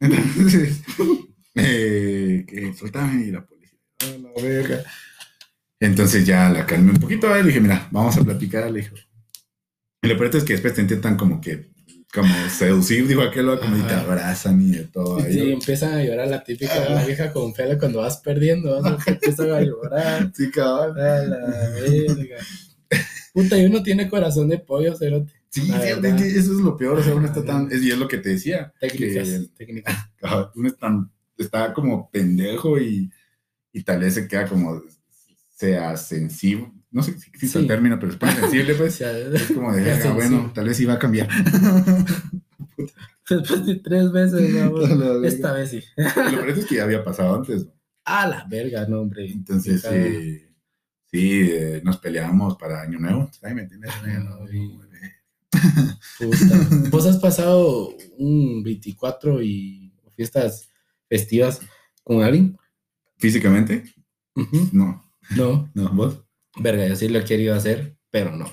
Entonces, 0.00 0.80
eh, 1.54 2.44
que 2.48 2.72
soltame 2.74 3.26
y 3.26 3.30
la 3.30 3.44
policía. 3.46 3.78
"A 4.00 4.06
la 4.18 4.42
verga". 4.42 4.84
Entonces 5.80 6.26
ya 6.26 6.50
la 6.50 6.66
calmé 6.66 6.92
un 6.92 6.98
poquito. 6.98 7.34
Le 7.34 7.42
dije, 7.42 7.60
mira, 7.60 7.88
vamos 7.90 8.16
a 8.16 8.22
platicar. 8.22 8.70
Le 8.70 8.80
dijo. 8.82 8.94
Y 10.02 10.08
lo 10.08 10.16
peor 10.16 10.36
es 10.36 10.44
que 10.44 10.52
después 10.54 10.74
te 10.74 10.82
intentan 10.82 11.16
como 11.16 11.40
que, 11.40 11.70
como 12.12 12.32
seducir, 12.48 13.06
dijo 13.06 13.22
aquel, 13.22 13.48
¿va? 13.48 13.58
como 13.60 13.76
y 13.76 13.82
te 13.82 13.94
abrazan 13.94 14.60
y 14.62 14.70
de 14.72 14.84
todo. 14.84 15.20
Y 15.28 15.32
sí, 15.32 15.52
empiezan 15.52 15.94
a 15.94 16.04
llorar 16.04 16.28
la 16.28 16.42
típica 16.44 16.88
la 16.88 17.04
vieja 17.04 17.32
con 17.32 17.52
pelo 17.52 17.78
cuando 17.78 17.98
vas 18.00 18.18
perdiendo, 18.18 18.74
a 18.84 18.98
empiezan 19.06 19.50
a 19.50 19.60
llorar. 19.60 20.32
Sí, 20.34 20.50
cabal. 20.50 20.98
A 21.00 21.24
la 21.24 21.38
verga. 21.80 22.36
Puta, 23.32 23.58
y 23.58 23.64
uno 23.66 23.82
tiene 23.82 24.08
corazón 24.08 24.48
de 24.48 24.58
pollo, 24.58 24.96
cerote. 24.96 25.32
Sí, 25.50 25.62
fíjate 25.62 26.16
que 26.16 26.26
eso 26.28 26.52
es 26.52 26.60
lo 26.60 26.76
peor, 26.76 26.98
o 26.98 27.02
sea, 27.02 27.14
uno 27.14 27.26
está 27.26 27.44
tan, 27.44 27.70
es, 27.72 27.82
y 27.82 27.90
es 27.90 27.98
lo 27.98 28.06
que 28.06 28.18
te 28.18 28.30
decía, 28.30 28.72
Técnicas, 28.80 29.28
que 29.28 29.48
técnicas. 29.56 29.96
uno 30.54 30.68
es 30.68 30.76
tan- 30.76 31.10
está 31.36 31.72
como 31.72 32.08
pendejo 32.10 32.78
y, 32.78 33.10
y 33.72 33.82
tal 33.82 34.00
vez 34.00 34.14
se 34.14 34.28
queda 34.28 34.46
como, 34.46 34.80
sea 35.60 35.96
sensible, 35.96 36.72
no 36.90 37.02
sé 37.02 37.18
si 37.18 37.30
existe 37.30 37.58
el 37.58 37.64
Sí. 37.64 37.68
término, 37.68 37.98
pero 38.00 38.12
es 38.12 38.20
muy 38.20 38.30
sensible, 38.30 38.72
O 38.74 38.78
pues, 38.78 38.94
sea, 38.96 39.16
es 39.16 39.52
como 39.52 39.72
de, 39.72 39.84
Ya 39.84 39.94
"Verga, 39.96 40.12
bueno, 40.14 40.50
tal 40.54 40.66
vez 40.68 40.80
iba 40.80 40.94
a 40.94 40.98
cambiar. 40.98 41.28
después 43.28 43.66
de 43.66 43.76
tres 43.76 44.10
veces, 44.10 44.52
la 44.54 44.68
verga. 44.70 45.28
Esta 45.28 45.52
vez 45.52 45.70
sí. 45.70 45.82
Lo 45.96 46.12
peor 46.30 46.50
es 46.50 46.64
que 46.66 46.76
ya 46.76 46.84
había 46.84 47.04
pasado 47.04 47.36
antes, 47.36 47.66
¿no? 47.66 47.72
A 48.04 48.26
la 48.26 48.44
verga, 48.48 48.86
no, 48.88 49.00
hombre. 49.02 49.30
entonces, 49.30 49.84
eh, 49.90 50.50
sí, 51.10 51.42
eh, 51.52 51.80
nos 51.84 51.98
peleábamos 51.98 52.56
para 52.56 52.80
Año 52.82 52.98
Nuevo, 52.98 53.30
Ay, 53.42 53.54
¿me 53.54 53.62
entiendes? 53.62 53.90
Ay. 54.02 54.78
Puta. 56.18 56.88
¿Vos 56.90 57.06
has 57.06 57.18
pasado 57.18 57.94
un 58.18 58.62
24 58.62 59.42
y 59.42 59.92
fiestas 60.16 60.68
festivas 61.08 61.60
con 62.02 62.22
alguien? 62.22 62.56
¿Físicamente? 63.18 63.84
No, 64.72 65.04
No. 65.36 65.70
no, 65.74 65.90
¿vos? 65.90 66.18
Verga, 66.56 66.86
yo 66.88 66.96
sí 66.96 67.08
lo 67.08 67.18
he 67.20 67.24
querido 67.24 67.54
hacer, 67.54 67.96
pero 68.10 68.34
no. 68.36 68.52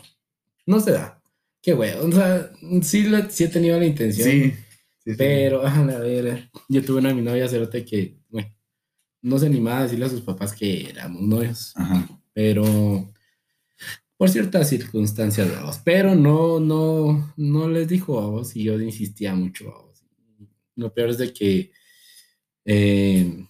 No 0.65 0.79
se 0.79 0.91
da. 0.91 1.21
Qué 1.61 1.73
huevo. 1.73 2.07
O 2.07 2.11
sea, 2.11 2.51
sí, 2.81 3.03
lo- 3.03 3.29
sí 3.29 3.43
he 3.45 3.47
tenido 3.47 3.79
la 3.79 3.85
intención. 3.85 4.27
Sí, 4.29 4.51
sí, 4.51 5.11
sí. 5.11 5.13
Pero, 5.17 5.65
a 5.65 5.83
la 5.83 5.99
verga. 5.99 6.49
Yo 6.69 6.83
tuve 6.83 6.99
una 6.99 7.13
mi 7.13 7.21
novia 7.21 7.47
cerote 7.47 7.83
que, 7.83 8.17
bueno, 8.29 8.53
no 9.21 9.39
se 9.39 9.47
animaba 9.47 9.79
a 9.79 9.83
decirle 9.83 10.05
a 10.05 10.09
sus 10.09 10.21
papás 10.21 10.53
que 10.53 10.89
éramos 10.89 11.21
novios. 11.21 11.73
Ajá. 11.75 12.07
pero 12.33 13.11
por 14.15 14.29
ciertas 14.29 14.69
circunstancias, 14.69 15.51
vamos, 15.51 15.79
pero 15.83 16.15
no, 16.15 16.59
no, 16.59 17.33
no 17.37 17.69
les 17.69 17.87
dijo 17.87 18.19
a 18.19 18.25
vos 18.27 18.55
y 18.55 18.63
yo 18.63 18.79
insistía 18.79 19.33
mucho 19.35 19.69
a 19.75 19.81
vos. 19.83 20.03
Lo 20.75 20.91
peor 20.93 21.09
es 21.09 21.17
de 21.19 21.33
que 21.33 21.71
eh, 22.65 23.46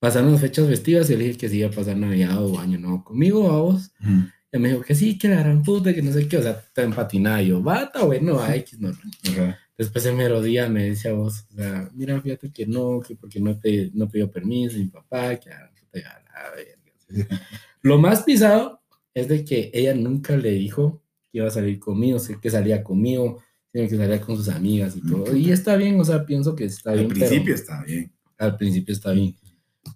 pasaron 0.00 0.32
las 0.32 0.40
fechas 0.40 0.66
festivas 0.66 1.08
y 1.08 1.12
yo 1.12 1.18
le 1.18 1.26
dije 1.26 1.38
que 1.38 1.48
sí 1.48 1.58
iba 1.58 1.68
a 1.68 1.72
pasar 1.72 1.96
Navidad 1.96 2.42
o 2.44 2.58
Año 2.58 2.78
Nuevo 2.80 3.04
conmigo 3.04 3.50
a 3.52 3.60
vos. 3.60 3.92
Ujú. 4.00 4.24
Y 4.52 4.58
me 4.58 4.70
dijo 4.70 4.80
que 4.82 4.96
sí, 4.96 5.16
que 5.16 5.28
la 5.28 5.36
gran 5.36 5.62
puta, 5.62 5.94
que 5.94 6.02
no 6.02 6.10
sé 6.12 6.26
qué, 6.26 6.36
o 6.38 6.42
sea, 6.42 6.60
tan 6.74 6.92
patinada. 6.92 7.40
Y 7.40 7.48
yo, 7.48 7.62
bata, 7.62 8.02
bueno, 8.04 8.40
ay, 8.42 8.60
X, 8.60 8.80
no. 8.80 8.88
Ajá. 8.88 9.56
Después 9.78 10.04
el 10.06 10.16
mero 10.16 10.42
día 10.42 10.68
me 10.68 10.88
decía 10.90 11.12
vos, 11.12 11.44
o 11.52 11.54
sea, 11.54 11.88
mira, 11.94 12.20
fíjate 12.20 12.50
que 12.50 12.66
no, 12.66 13.00
que 13.00 13.14
porque 13.14 13.38
no 13.40 13.56
te 13.58 13.90
no 13.94 14.08
pidió 14.08 14.30
permiso 14.30 14.76
mi 14.76 14.86
papá, 14.86 15.36
que 15.36 15.50
a 15.50 15.60
la 15.60 16.50
verga. 16.54 16.78
Lo 17.82 17.98
más 17.98 18.22
pisado 18.24 18.80
es 19.14 19.28
de 19.28 19.44
que 19.44 19.70
ella 19.72 19.94
nunca 19.94 20.36
le 20.36 20.50
dijo 20.50 21.00
que 21.30 21.38
iba 21.38 21.46
a 21.46 21.50
salir 21.50 21.78
conmigo, 21.78 22.18
sé 22.18 22.38
que 22.40 22.50
salía 22.50 22.82
conmigo, 22.82 23.40
sino 23.72 23.88
que 23.88 23.96
salía 23.96 24.20
con 24.20 24.36
sus 24.36 24.48
amigas 24.48 24.96
y 24.96 25.00
todo. 25.00 25.34
Y 25.36 25.50
está 25.52 25.76
bien, 25.76 25.98
o 26.00 26.04
sea, 26.04 26.26
pienso 26.26 26.54
que 26.56 26.64
está 26.64 26.90
Al 26.90 26.98
bien. 26.98 27.08
pero- 27.08 27.20
principio 27.28 27.54
está 27.54 27.82
bien. 27.84 28.12
al 28.38 28.56
principio 28.56 28.92
está 28.94 29.12
bien. 29.12 29.34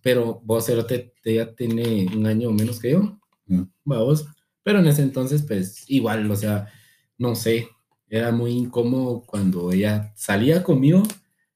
Pero 0.05 0.43
vos, 0.45 0.67
Cerote, 0.67 1.15
ella 1.25 1.57
tiene 1.57 2.07
un 2.15 2.27
año 2.27 2.51
menos 2.51 2.79
que 2.79 2.91
yo. 2.91 3.19
Mm. 3.47 3.63
Vamos. 3.85 4.27
Pero 4.63 4.81
en 4.81 4.87
ese 4.87 5.01
entonces, 5.01 5.43
pues, 5.43 5.83
igual, 5.89 6.31
o 6.31 6.37
sea, 6.37 6.71
no 7.17 7.35
sé. 7.35 7.71
Era 8.07 8.31
muy 8.31 8.53
incómodo 8.53 9.23
cuando 9.27 9.73
ella 9.73 10.13
salía 10.15 10.63
conmigo 10.63 11.03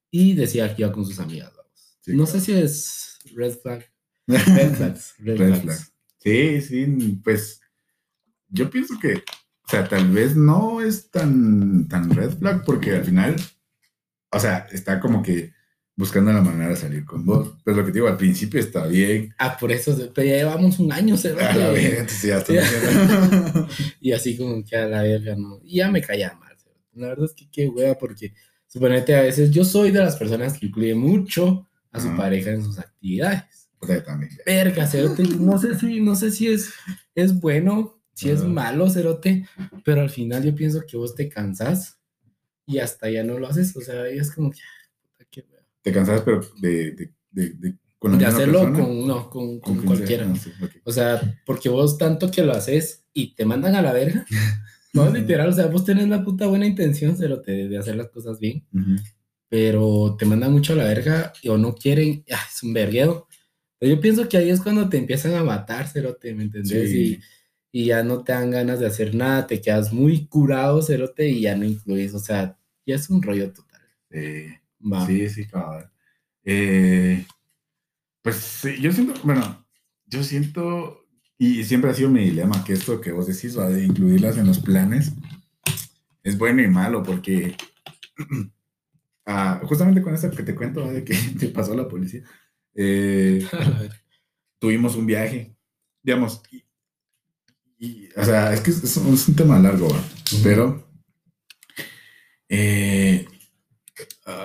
y 0.09 0.33
decía 0.33 0.75
que 0.75 0.81
iba 0.81 0.91
con 0.91 1.05
sus 1.05 1.19
amigas. 1.19 1.53
vamos. 1.55 1.97
Sí, 2.01 2.11
no 2.15 2.23
claro. 2.23 2.39
sé 2.39 2.39
si 2.43 2.53
es 2.53 3.19
red 3.35 3.53
flag. 3.59 3.85
Red 4.27 4.75
flags. 4.75 5.13
Red, 5.19 5.37
Red 5.37 5.47
flags. 5.61 5.61
flag. 5.61 5.77
Sí, 6.17 6.61
sí, 6.61 7.19
pues 7.23 7.61
yo 8.47 8.69
pienso 8.71 8.97
que, 8.99 9.13
o 9.13 9.67
sea, 9.69 9.87
tal 9.87 10.09
vez 10.09 10.35
no 10.35 10.81
es 10.81 11.11
tan, 11.11 11.87
tan 11.87 12.09
red 12.09 12.31
flag 12.31 12.65
porque 12.65 12.95
al 12.95 13.05
final, 13.05 13.35
o 14.31 14.39
sea, 14.39 14.67
está 14.71 14.99
como 14.99 15.21
que 15.21 15.53
buscando 15.99 16.31
la 16.31 16.41
manera 16.41 16.69
de 16.69 16.77
salir 16.77 17.03
con 17.03 17.25
vos. 17.25 17.57
Pero 17.65 17.75
lo 17.75 17.85
que 17.85 17.91
te 17.91 17.97
digo, 17.97 18.07
al 18.07 18.15
principio 18.15 18.57
está 18.57 18.87
bien. 18.87 19.35
Ah, 19.37 19.57
por 19.59 19.69
eso, 19.69 19.97
pero 20.15 20.25
ya 20.29 20.37
llevamos 20.37 20.79
un 20.79 20.93
año, 20.93 21.17
Cerote. 21.17 21.43
A 21.43 21.55
la 21.57 21.71
verga, 21.71 21.99
entonces 21.99 22.23
ya 22.23 22.37
está 22.37 22.53
bien. 22.53 22.63
Y 23.99 24.13
así 24.13 24.37
como 24.37 24.63
que 24.63 24.77
a 24.77 24.85
la 24.87 25.01
verga, 25.01 25.35
¿no? 25.35 25.59
Y 25.61 25.79
ya 25.79 25.91
me 25.91 26.01
caía 26.01 26.33
mal. 26.39 26.55
La 26.93 27.07
verdad 27.09 27.25
es 27.25 27.33
que 27.33 27.49
qué 27.51 27.67
wea, 27.67 27.97
porque 27.97 28.33
suponete 28.65 29.13
a 29.13 29.23
veces 29.23 29.51
yo 29.51 29.65
soy 29.65 29.91
de 29.91 29.99
las 29.99 30.15
personas 30.15 30.57
que 30.57 30.67
incluye 30.67 30.95
mucho 30.95 31.67
a 31.91 31.99
su 31.99 32.07
Ajá. 32.07 32.15
pareja 32.17 32.51
en 32.51 32.63
sus 32.63 32.79
actividades. 32.79 33.69
O 33.79 33.85
sea, 33.85 34.01
también. 34.01 34.31
Verga, 34.45 34.87
cerote, 34.87 35.23
no 35.23 35.57
sé 35.57 35.77
si, 35.77 35.99
no 35.99 36.15
sé 36.15 36.31
si 36.31 36.47
es, 36.47 36.71
es 37.13 37.37
bueno, 37.37 38.01
si 38.13 38.29
es 38.29 38.39
Ajá. 38.39 38.47
malo, 38.47 38.89
cerote, 38.89 39.45
pero 39.83 39.99
al 40.01 40.09
final 40.09 40.43
yo 40.43 40.55
pienso 40.55 40.81
que 40.87 40.95
vos 40.95 41.13
te 41.13 41.27
cansás 41.27 41.99
y 42.65 42.79
hasta 42.79 43.09
ya 43.09 43.23
no 43.23 43.37
lo 43.37 43.47
haces, 43.47 43.75
o 43.75 43.81
sea, 43.81 44.07
es 44.07 44.31
como 44.31 44.49
que, 44.51 44.59
ah, 44.59 44.89
puta, 45.01 45.25
qué 45.29 45.45
wea. 45.49 45.59
Te 45.81 45.91
cansas, 45.91 46.21
pero 46.23 46.41
de, 46.61 46.91
de, 46.91 47.13
de, 47.31 47.49
de, 47.53 47.75
con 47.97 48.11
la 48.11 48.17
De 48.17 48.25
misma 48.25 48.37
hacerlo 48.37 48.59
persona, 48.61 48.79
con, 48.85 49.07
no, 49.07 49.29
con, 49.29 49.59
con 49.59 49.73
quien 49.75 49.85
cualquiera. 49.85 50.25
no 50.25 50.35
sé, 50.35 50.51
ok. 50.61 50.71
O 50.83 50.91
sea, 50.91 51.39
porque 51.45 51.69
vos 51.69 51.97
tanto 51.97 52.29
que 52.31 52.43
lo 52.43 52.51
haces 52.53 53.05
y 53.13 53.35
te 53.35 53.45
mandan 53.45 53.75
a 53.75 53.81
la 53.81 53.93
verga. 53.93 54.25
No, 54.91 55.07
literal, 55.13 55.49
o 55.49 55.53
sea, 55.53 55.67
vos 55.67 55.85
tenés 55.85 56.09
la 56.09 56.23
puta 56.23 56.47
buena 56.47 56.65
intención, 56.65 57.15
pero 57.19 57.41
te, 57.41 57.67
de 57.69 57.77
hacer 57.77 57.95
las 57.95 58.09
cosas 58.09 58.39
bien, 58.39 58.65
Ujú. 58.73 58.95
pero 59.47 60.15
te 60.17 60.25
mandan 60.25 60.51
mucho 60.51 60.73
a 60.73 60.77
la 60.77 60.85
verga 60.85 61.31
y- 61.43 61.49
o 61.49 61.59
no 61.59 61.75
quieren, 61.75 62.23
ah, 62.31 62.41
es 62.51 62.63
un 62.63 62.73
vergueo. 62.73 63.27
Pero 63.77 63.93
yo 63.95 64.01
pienso 64.01 64.27
que 64.27 64.37
ahí 64.37 64.49
es 64.49 64.59
cuando 64.61 64.89
te 64.89 64.97
empiezan 64.97 65.35
a 65.35 65.43
matar, 65.43 65.87
cerote, 65.87 66.33
¿me 66.33 66.41
entendés? 66.43 66.89
Sí. 66.89 67.19
Y, 67.71 67.81
y 67.83 67.85
ya 67.85 68.03
no 68.03 68.23
te 68.23 68.31
dan 68.31 68.49
ganas 68.49 68.79
de 68.79 68.87
hacer 68.87 69.13
nada, 69.13 69.45
te 69.45 69.61
quedas 69.61 69.93
muy 69.93 70.25
curado, 70.25 70.81
cerote, 70.81 71.29
y 71.29 71.41
ya 71.41 71.55
no 71.55 71.65
incluís, 71.65 72.15
o 72.15 72.19
sea, 72.19 72.57
ya 72.83 72.95
es 72.95 73.11
un 73.11 73.21
rollo 73.21 73.53
total. 73.53 73.81
Eh, 74.09 74.58
Va. 74.81 75.05
Sí, 75.05 75.29
sí, 75.29 75.45
cabal. 75.45 75.91
Eh, 76.43 77.25
pues 78.21 78.35
sí, 78.35 78.81
yo 78.81 78.91
siento, 78.91 79.13
bueno, 79.23 79.65
yo 80.05 80.23
siento, 80.23 81.05
y 81.37 81.63
siempre 81.63 81.91
ha 81.91 81.93
sido 81.93 82.09
mi 82.09 82.23
dilema, 82.25 82.63
que 82.63 82.73
esto 82.73 82.99
que 83.01 83.11
vos 83.11 83.27
decís, 83.27 83.57
va 83.57 83.69
de 83.69 83.85
incluirlas 83.85 84.37
en 84.37 84.47
los 84.47 84.59
planes, 84.59 85.13
es 86.23 86.37
bueno 86.37 86.61
y 86.61 86.67
malo, 86.67 87.03
porque 87.03 87.55
ah, 89.25 89.61
justamente 89.63 90.01
con 90.01 90.13
esto 90.13 90.31
que 90.31 90.43
te 90.43 90.55
cuento, 90.55 90.81
¿va? 90.81 90.91
de 90.91 91.03
que 91.03 91.15
te 91.39 91.47
pasó 91.49 91.75
la 91.75 91.87
policía, 91.87 92.23
eh, 92.75 93.47
tuvimos 94.59 94.95
un 94.95 95.05
viaje, 95.05 95.55
digamos, 96.03 96.41
y, 96.51 96.65
y, 97.77 98.09
o 98.17 98.25
sea, 98.25 98.53
es 98.53 98.61
que 98.61 98.71
es, 98.71 98.97
un, 98.97 99.13
es 99.13 99.27
un 99.27 99.35
tema 99.35 99.59
largo, 99.59 99.89
¿va? 99.89 100.03
pero, 100.43 100.89
eh, 102.49 103.27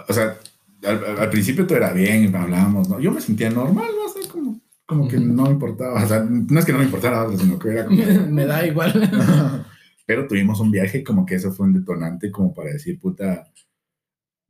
o 0.09 0.13
sea, 0.13 0.39
al, 0.85 1.31
principio 1.31 1.67
todo 1.67 1.79
era 1.79 1.93
bien, 1.93 2.35
hablábamos, 2.35 2.89
¿no? 2.89 3.01
Yo 3.01 3.11
me 3.11 3.21
sentía 3.21 3.51
normal, 3.51 3.91
¿no? 3.97 4.05
O 4.07 4.09
sea, 4.09 4.31
como, 4.31 4.61
como 4.87 5.09
que 5.09 5.19
no 5.19 5.45
me 5.45 5.51
importaba, 5.51 6.03
o 6.03 6.09
sea, 6.09 6.21
no 6.21 6.59
es 6.59 6.65
que 6.65 6.73
no 6.73 6.79
me 6.79 6.85
importara, 6.85 7.27
sino 7.37 7.59
que 7.59 7.69
era 7.69 7.85
como... 7.87 8.03
Me 8.31 8.47
da 8.47 8.67
igual. 8.67 8.93
Pero 10.07 10.27
tuvimos 10.27 10.61
un 10.61 10.71
viaje 10.71 11.03
como 11.03 11.25
que 11.25 11.37
eso 11.37 11.53
fue 11.53 11.67
un 11.67 11.73
detonante 11.73 12.31
como 12.31 12.53
para 12.53 12.71
decir, 12.71 13.01
puta, 13.01 13.51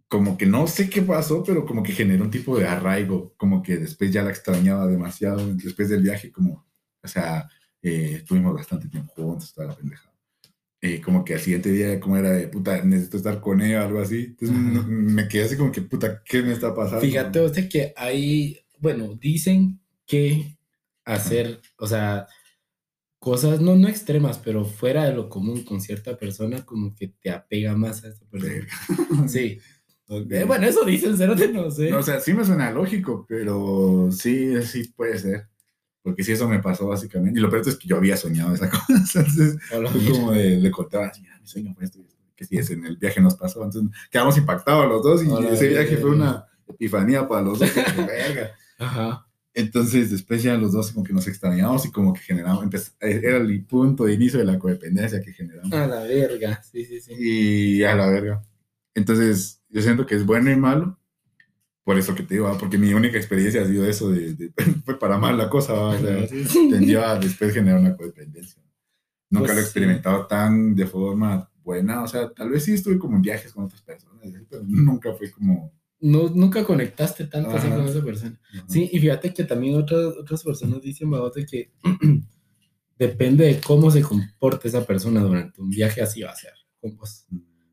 como 0.09 0.37
que 0.37 0.47
no 0.47 0.67
sé 0.67 0.91
qué 0.91 1.03
pasó, 1.03 1.43
pero 1.43 1.65
como 1.65 1.83
que 1.83 1.93
generó 1.93 2.25
un 2.25 2.31
tipo 2.31 2.57
de 2.57 2.67
arraigo, 2.69 3.35
como 3.37 3.63
que 3.63 3.77
después 3.79 4.13
ya 4.13 4.23
la 4.23 4.31
extrañaba 4.31 4.87
demasiado, 4.87 5.45
después 5.55 5.89
del 5.89 6.03
viaje, 6.03 6.31
como, 6.31 6.67
o 7.03 7.09
sea, 7.09 7.49
eh, 7.83 8.17
estuvimos 8.19 8.55
bastante 8.55 8.89
tiempo 8.89 9.13
juntos, 9.15 9.53
toda 9.53 9.69
la 9.69 9.75
pendejada. 9.75 10.14
Eh, 10.87 11.01
como 11.01 11.25
que 11.25 11.33
al 11.33 11.41
siguiente 11.41 11.73
día, 11.73 11.99
como 11.99 12.19
era 12.19 12.31
de, 12.33 12.47
puta, 12.47 12.85
necesito 12.85 13.17
estar 13.17 13.41
con 13.41 13.63
ella, 13.63 13.87
algo 13.87 14.03
así. 14.03 14.37
Entonces 14.39 14.55
Ajá. 14.55 14.87
me 14.87 15.27
quedé 15.29 15.45
así 15.45 15.57
como 15.57 15.73
que, 15.73 15.81
puta, 15.81 16.23
¿qué 16.23 16.43
me 16.43 16.53
está 16.53 16.75
pasando? 16.75 17.01
Fíjate, 17.01 17.41
o 17.41 17.49
sea, 17.49 17.67
que 17.67 17.95
hay, 17.97 18.59
bueno, 18.81 19.15
dicen 19.19 19.81
que 20.05 20.59
hacer, 21.07 21.63
o 21.79 21.87
sea, 21.87 22.27
cosas 23.19 23.63
no, 23.63 23.77
no 23.77 23.89
extremas, 23.89 24.37
pero 24.37 24.67
fuera 24.67 25.07
de 25.07 25.15
lo 25.15 25.31
común 25.31 25.65
con 25.65 25.81
cierta 25.81 26.19
persona, 26.19 26.67
como 26.67 26.95
que 26.95 27.09
te 27.09 27.31
apega 27.31 27.75
más 27.75 28.05
a 28.05 28.09
esa 28.09 28.27
persona. 28.27 28.67
Sí. 29.27 29.59
Eh, 30.07 30.45
bueno, 30.45 30.67
eso 30.67 30.85
dicen, 30.85 31.17
cerote, 31.17 31.49
no 31.49 31.71
sé. 31.71 31.89
No, 31.89 32.01
o 32.01 32.03
sea, 32.03 32.21
sí 32.21 32.35
me 32.35 32.45
suena 32.45 32.71
lógico, 32.71 33.25
pero 33.27 34.11
sí, 34.13 34.63
sí 34.63 34.93
puede 34.95 35.19
ser. 35.19 35.49
Porque 36.05 36.23
si 36.23 36.33
eso 36.33 36.47
me 36.49 36.59
pasó 36.61 36.87
básicamente. 36.87 37.41
Y 37.41 37.43
lo 37.43 37.49
peor 37.51 37.67
es 37.67 37.77
que 37.77 37.89
yo 37.89 37.97
había 37.97 38.17
soñado 38.17 38.55
esa 38.55 38.69
cosa. 38.71 39.21
Entonces, 39.21 39.57
fue 39.69 40.11
como 40.13 40.33
de, 40.33 40.59
le 40.61 40.71
contaba, 40.71 41.11
mira, 41.21 41.37
mi 41.41 41.47
sueño 41.49 41.73
fue 41.75 41.85
esto. 41.87 41.99
Que 42.37 42.45
si 42.45 42.59
es 42.59 42.69
en 42.71 42.85
el 42.85 42.97
viaje 42.99 43.21
nos 43.23 43.35
pasó. 43.37 43.65
Entonces, 43.65 43.91
quedamos 44.11 44.37
impactados 44.37 44.87
los 44.87 45.03
dos. 45.03 45.25
Y 45.25 45.29
Hola, 45.29 45.49
ese 45.51 45.69
viaje 45.69 45.89
bien. 45.91 46.01
fue 46.03 46.11
una 46.11 46.45
epifanía 46.69 47.27
para 47.27 47.41
los 47.43 47.59
dos. 47.59 47.71
verga. 47.97 48.51
Ajá. 48.79 49.27
Entonces, 49.57 50.11
después 50.11 50.43
ya 50.43 50.57
los 50.59 50.73
dos 50.73 50.91
como 50.93 51.05
que 51.07 51.13
nos 51.15 51.27
extrañamos 51.29 51.87
y 51.87 51.91
como 51.93 52.13
que 52.13 52.21
generamos, 52.21 52.65
empez- 52.65 52.93
era 53.01 53.37
el 53.39 53.65
punto 53.65 54.05
de 54.05 54.13
inicio 54.15 54.39
de 54.41 54.45
la 54.45 54.59
codependencia 54.59 55.23
que 55.23 55.33
generamos. 55.33 55.73
A 55.73 55.87
la 55.87 56.01
verga. 56.03 56.61
Sí, 56.63 56.85
sí, 56.85 57.01
sí. 57.01 57.13
Y 57.17 57.83
a 57.85 57.95
la 57.95 58.09
verga. 58.09 58.43
Entonces, 58.95 59.63
yo 59.71 59.81
siento 59.81 60.05
que 60.07 60.17
es 60.17 60.27
bueno 60.27 60.51
y 60.51 60.57
malo. 60.57 60.99
Por 61.85 61.99
eso 61.99 62.15
que 62.15 62.23
te 62.23 62.35
digo, 62.35 62.49
ah, 62.49 62.57
porque 62.59 62.79
mi 62.79 62.95
única 62.95 63.19
experiencia 63.19 63.63
ha 63.63 63.67
sido 63.67 63.85
eso 63.87 64.11
de, 64.11 64.35
de- 64.35 64.53
fue 64.85 64.99
para 64.99 65.19
mal 65.19 65.37
la 65.37 65.51
cosa, 65.51 65.75
¿va? 65.75 65.89
o 65.91 65.99
sea, 65.99 66.27
tendió 66.71 67.05
a 67.07 67.19
después 67.19 67.53
generar 67.53 67.79
una 67.81 67.95
codependencia. 67.97 68.63
Nunca 69.31 69.47
Pues 69.47 69.55
lo 69.55 69.61
he 69.61 69.63
sí. 69.65 69.69
experimentado 69.69 70.27
tan 70.27 70.75
de 70.75 70.87
forma 70.87 71.51
buena, 71.63 72.03
o 72.03 72.09
sea, 72.09 72.31
tal 72.33 72.51
vez 72.51 72.65
sí 72.65 72.75
estuve 72.75 72.99
como 72.99 73.17
en 73.17 73.23
viajes 73.23 73.53
con 73.53 73.65
otras 73.65 73.83
personas, 73.83 74.19
pero 74.49 74.63
nunca 74.67 75.13
fue 75.15 75.31
como... 75.31 75.73
No, 76.01 76.29
nunca 76.29 76.65
conectaste 76.65 77.27
tanto 77.27 77.51
así 77.51 77.69
con 77.69 77.87
esa 77.89 78.05
persona. 78.05 78.39
Sí, 78.69 78.91
y 78.93 78.99
fíjate 78.99 79.33
que 79.33 79.45
también 79.45 79.75
otras, 79.77 80.15
otras 80.19 80.43
personas 80.43 80.83
dicen, 80.83 81.11
babote, 81.11 81.47
que 81.47 81.73
depende 82.99 83.47
de 83.47 83.61
cómo 83.61 83.91
se 83.91 84.03
comporte 84.03 84.69
esa 84.69 84.85
persona 84.87 85.21
durante 85.21 85.61
un 85.61 85.71
viaje, 85.71 86.03
así 86.03 86.23
va 86.23 86.31
a 86.31 86.37
ser 86.37 86.53
con 86.81 86.97
vos. 86.97 87.27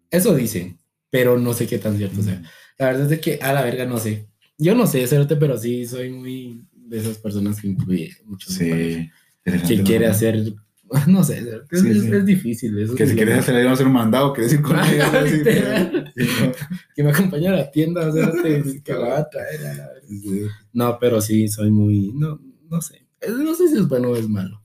Eso 0.09 0.33
dicen, 0.35 0.79
pero 1.09 1.37
no 1.37 1.53
sé 1.53 1.67
qué 1.67 1.77
tan 1.77 1.97
cierto 1.97 2.21
sea. 2.21 2.41
La 2.81 2.87
verdad 2.87 3.03
es 3.03 3.09
de 3.09 3.19
que 3.19 3.37
a 3.41 3.53
la 3.53 3.61
verga 3.61 3.85
no 3.85 3.97
sé. 3.99 4.27
Yo 4.57 4.73
no 4.75 4.87
sé, 4.87 5.05
Cerote, 5.05 5.35
pero 5.35 5.55
sí 5.57 5.85
soy 5.85 6.09
muy 6.11 6.65
de 6.73 6.97
esas 6.97 7.17
personas 7.19 7.61
que 7.61 7.67
incluye 7.67 8.11
mucho. 8.25 8.49
Sí. 8.51 9.09
Que 9.43 9.83
quiere 9.83 10.07
hacer, 10.07 10.53
no 11.07 11.23
sé, 11.23 11.37
es, 11.69 11.81
Sí, 11.81 11.89
es- 11.89 12.01
sí. 12.01 12.09
es 12.11 12.25
difícil. 12.25 12.77
Eso 12.79 12.95
Que 12.95 13.05
si 13.07 13.13
quieres 13.15 13.37
hacer, 13.39 13.67
hacer 13.67 13.85
un 13.87 13.93
mandado, 13.93 14.33
quieres 14.33 14.53
ir 14.53 14.61
con 14.61 14.77
ella. 14.79 15.11
así. 15.21 15.41
Que 16.95 17.03
me 17.03 17.11
acompañe 17.11 17.47
a 17.49 17.51
la 17.51 17.71
tienda, 17.71 18.07
o 18.07 18.13
sea, 18.13 18.31
que 18.83 18.93
va 18.93 19.19
a 19.19 19.29
traer. 19.29 19.59
a 19.67 19.73
la 19.75 19.87
verga. 19.87 20.07
Sí. 20.07 20.41
No, 20.73 20.97
pero 20.99 21.21
sí, 21.21 21.47
soy 21.47 21.69
muy, 21.71 22.11
no, 22.13 22.39
no 22.69 22.81
sé. 22.81 23.07
No 23.29 23.53
sé 23.55 23.67
si 23.67 23.75
es 23.75 23.87
bueno 23.87 24.09
o 24.09 24.15
es 24.15 24.27
malo. 24.27 24.61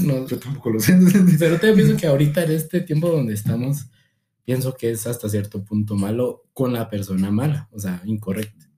No, 0.00 0.26
Yo 0.26 0.38
tampoco 0.38 0.70
lo 0.70 0.80
sé. 0.80 0.98
pero 1.38 1.58
te 1.58 1.72
pienso 1.72 1.96
que 1.96 2.06
ahorita 2.06 2.44
en 2.44 2.52
este 2.52 2.80
tiempo 2.80 3.08
donde 3.08 3.34
estamos, 3.34 3.86
pienso 4.44 4.74
que 4.74 4.90
es 4.90 5.06
hasta 5.06 5.28
cierto 5.28 5.64
punto 5.64 5.96
malo 5.96 6.44
con 6.52 6.72
la 6.72 6.88
persona 6.90 7.30
mala, 7.30 7.68
o 7.72 7.78
sea, 7.80 8.02
incorrecta. 8.04 8.70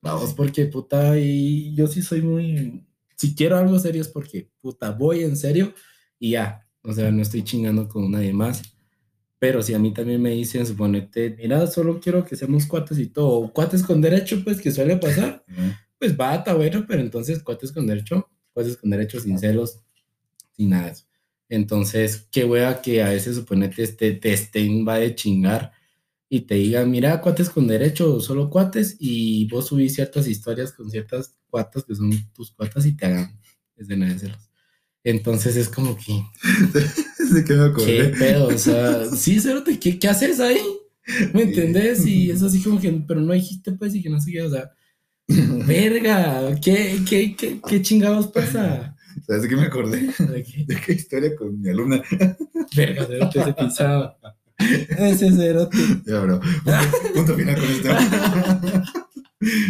Vamos, 0.00 0.30
Sí. 0.30 0.34
porque 0.36 0.66
puta, 0.66 1.18
y 1.18 1.74
yo 1.74 1.86
sí 1.86 2.02
soy 2.02 2.22
muy, 2.22 2.84
si 3.16 3.34
quiero 3.34 3.56
algo 3.56 3.78
serio 3.78 4.00
es 4.02 4.08
porque 4.08 4.50
puta, 4.60 4.90
voy 4.90 5.22
en 5.22 5.36
serio 5.36 5.74
y 6.18 6.30
ya, 6.32 6.66
o 6.82 6.92
sea, 6.92 7.10
no 7.12 7.22
estoy 7.22 7.42
chingando 7.44 7.88
con 7.88 8.10
nadie 8.10 8.32
más. 8.32 8.62
Pero 9.38 9.60
si 9.62 9.74
a 9.74 9.78
mí 9.80 9.92
también 9.92 10.22
me 10.22 10.30
dicen, 10.30 10.64
suponete, 10.66 11.34
mira, 11.36 11.66
solo 11.66 11.98
quiero 12.00 12.24
que 12.24 12.36
seamos 12.36 12.64
cuates 12.66 12.98
y 12.98 13.06
todo, 13.06 13.28
o 13.40 13.52
cuates 13.52 13.82
con 13.82 14.00
derecho, 14.00 14.42
pues 14.44 14.60
que 14.60 14.70
suele 14.70 14.96
pasar, 14.96 15.44
pues 15.98 16.16
va, 16.18 16.34
está 16.36 16.54
bueno, 16.54 16.84
pero 16.86 17.00
entonces 17.00 17.42
cuates 17.42 17.72
con 17.72 17.86
derecho, 17.86 18.28
cuates 18.52 18.76
con 18.76 18.90
derecho 18.90 19.18
sin 19.20 19.38
celos, 19.38 19.80
sin 20.56 20.70
nada 20.70 20.86
de 20.86 20.92
eso. 20.92 21.04
Entonces, 21.52 22.28
qué 22.30 22.46
wea 22.46 22.80
que 22.80 23.02
a 23.02 23.10
veces 23.10 23.36
suponete 23.36 23.82
este, 23.82 24.12
te 24.12 24.32
estén 24.32 24.88
va 24.88 24.96
de 24.96 25.14
chingar 25.14 25.72
y 26.26 26.40
te 26.40 26.54
digan, 26.54 26.90
mira, 26.90 27.20
cuates 27.20 27.50
con 27.50 27.66
derecho, 27.66 28.20
solo 28.20 28.48
cuates, 28.48 28.96
y 28.98 29.46
vos 29.50 29.66
subís 29.66 29.94
ciertas 29.94 30.26
historias 30.26 30.72
con 30.72 30.90
ciertas 30.90 31.36
cuatas 31.50 31.84
que 31.84 31.94
son 31.94 32.10
tus 32.32 32.52
cuatas 32.52 32.86
y 32.86 32.96
te 32.96 33.04
hagan 33.04 33.38
escena 33.76 34.10
de 34.10 34.18
celos. 34.18 34.48
Entonces 35.04 35.56
es 35.56 35.68
como 35.68 35.94
que, 35.94 36.24
¿De 37.34 37.44
qué 37.44 37.52
me 37.52 37.84
¿qué 37.84 38.04
pedo? 38.18 38.46
O 38.46 38.56
sea, 38.56 39.04
sí, 39.10 39.38
cerote, 39.38 39.78
¿qué, 39.78 39.98
¿qué 39.98 40.08
haces 40.08 40.40
ahí? 40.40 40.62
¿Me 41.34 41.42
entendés? 41.42 42.06
Y 42.06 42.30
es 42.30 42.42
así 42.42 42.62
como 42.62 42.80
que, 42.80 42.90
pero 43.06 43.20
no 43.20 43.34
dijiste 43.34 43.72
pues 43.72 43.94
y 43.94 44.02
que 44.02 44.08
no 44.08 44.18
sé 44.18 44.32
qué, 44.32 44.40
o 44.40 44.50
sea, 44.50 44.70
verga, 45.66 46.58
¿qué, 46.62 47.02
qué, 47.06 47.36
qué, 47.36 47.60
qué 47.60 47.82
chingados 47.82 48.28
pasa? 48.28 48.96
¿Sabes 49.26 49.42
de 49.42 49.48
qué 49.48 49.56
me 49.56 49.62
acordé? 49.66 50.00
¿De 50.18 50.42
qué? 50.44 50.64
¿De 50.66 50.80
qué 50.80 50.92
historia 50.92 51.34
con 51.36 51.60
mi 51.60 51.70
alumna? 51.70 52.02
Verga, 52.76 53.06
cerote, 53.06 53.40
ese 53.40 53.52
pisado. 53.54 54.16
Ese 54.98 55.32
cerote. 55.32 55.78
Ya, 56.06 56.20
bro. 56.20 56.40
Punto, 56.40 57.12
punto 57.14 57.34
final 57.36 57.54
con 57.56 57.64
esto. 57.64 57.88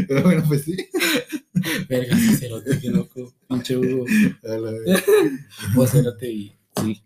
Pero 0.08 0.22
bueno, 0.22 0.44
pues 0.46 0.64
sí. 0.64 0.76
Verga, 1.88 2.16
ese 2.16 2.36
cerote, 2.36 2.78
qué 2.78 2.88
loco. 2.90 3.32
Pinche 3.48 3.76
Hugo. 3.76 4.04
Vos 5.74 5.90
cerote 5.90 6.30
y 6.30 6.52
sí. 6.82 7.02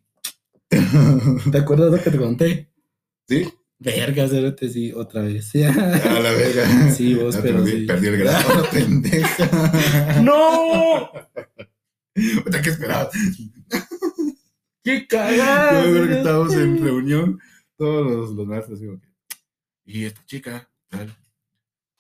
¿Te 0.69 1.59
acuerdas 1.59 1.93
lo 1.93 2.03
que 2.03 2.11
te 2.11 2.19
conté? 2.19 2.69
¿Sí? 3.29 3.49
Verga, 3.79 4.27
cerote, 4.27 4.69
sí, 4.69 4.93
otra 4.93 5.23
vez. 5.23 5.55
A 5.55 6.21
la 6.21 6.33
verga. 6.33 6.91
Sí, 6.93 7.15
vos, 7.15 7.35
Ya 7.37 7.43
pero 7.43 7.59
perdí, 7.63 7.81
sí. 7.81 7.87
perdí 7.87 8.07
el 8.09 8.17
grado, 8.19 8.67
pendeja. 8.73 10.23
¡No! 10.23 11.11
Puta, 12.45 12.63
¿Qué 12.63 12.71
esperabas? 12.71 13.09
¡Qué 14.83 15.01
Yo 15.01 15.07
cagada! 15.09 15.73
me 15.73 15.79
acuerdo 15.79 15.93
que 15.93 15.99
cerote! 16.01 16.19
estábamos 16.19 16.55
en 16.55 16.83
reunión, 16.85 17.41
todos 17.77 18.07
los, 18.07 18.31
los 18.31 18.47
maestros, 18.47 18.81
digo, 18.81 19.01
y 19.85 20.05
esta 20.05 20.25
chica, 20.27 20.71
tal, 20.89 21.15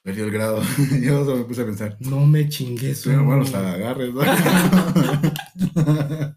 perdió 0.02 0.24
el 0.24 0.30
grado. 0.30 0.62
Yo 1.02 1.24
solo 1.24 1.38
me 1.38 1.44
puse 1.44 1.62
a 1.62 1.66
pensar, 1.66 1.96
No 2.00 2.24
me 2.26 2.48
chingues. 2.48 3.02
pero 3.04 3.24
bueno, 3.24 3.42
hasta 3.42 3.72
agarres, 3.72 4.12
¿no? 4.14 4.22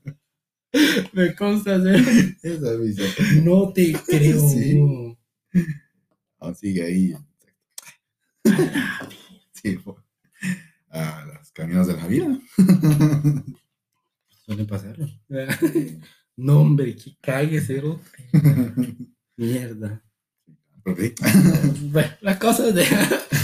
Me 1.13 1.33
consta, 1.33 1.81
cerote. 1.81 2.37
Esa 2.43 2.75
visa. 2.75 3.01
No 3.43 3.73
te 3.73 3.91
creo. 4.05 4.47
Sí. 4.49 4.79
Aún 6.39 6.55
sigue 6.55 6.83
ahí. 6.83 7.13
Sí, 9.61 9.75
fue. 9.77 9.95
A 10.91 11.25
los 11.25 11.51
caminos 11.51 11.87
de 11.87 11.97
la 11.97 12.07
vida. 12.07 12.39
Suele 14.49 14.65
pasar. 14.65 14.97
No, 16.35 16.61
hombre, 16.61 16.95
que 16.95 17.17
cague, 17.21 17.59
cerote. 17.59 18.01
Mierda. 19.37 20.01
Perdí. 20.83 21.13
Bueno, 21.91 22.09
las 22.21 22.37
cosas 22.37 22.73
de 22.73 22.85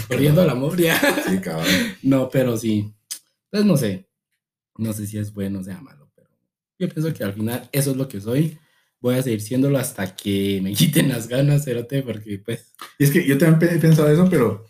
perdiendo 0.07 0.41
el 0.41 0.49
amor 0.49 0.79
ya. 0.79 0.97
Sí, 1.27 1.39
cabrón. 1.39 1.67
No, 2.01 2.29
pero 2.29 2.55
sí. 2.55 2.95
Pues 3.51 3.65
no 3.65 3.75
sé. 3.75 4.09
No 4.77 4.93
sé 4.93 5.05
si 5.07 5.17
es 5.17 5.33
bueno 5.33 5.59
o 5.59 5.63
sea 5.63 5.81
malo, 5.81 6.09
pero 6.15 6.29
yo 6.79 6.87
pienso 6.87 7.13
que 7.13 7.25
al 7.25 7.33
final 7.33 7.69
eso 7.73 7.91
es 7.91 7.97
lo 7.97 8.07
que 8.07 8.21
soy. 8.21 8.57
Voy 9.01 9.15
a 9.15 9.21
seguir 9.21 9.41
siéndolo 9.41 9.77
hasta 9.77 10.15
que 10.15 10.61
me 10.63 10.71
quiten 10.71 11.09
las 11.09 11.27
ganas, 11.27 11.65
cerote, 11.65 12.01
porque 12.01 12.39
pues. 12.39 12.73
Y 12.97 13.03
es 13.03 13.11
que 13.11 13.27
yo 13.27 13.37
también 13.37 13.75
he 13.75 13.77
pensado 13.77 14.09
eso, 14.09 14.29
pero 14.29 14.65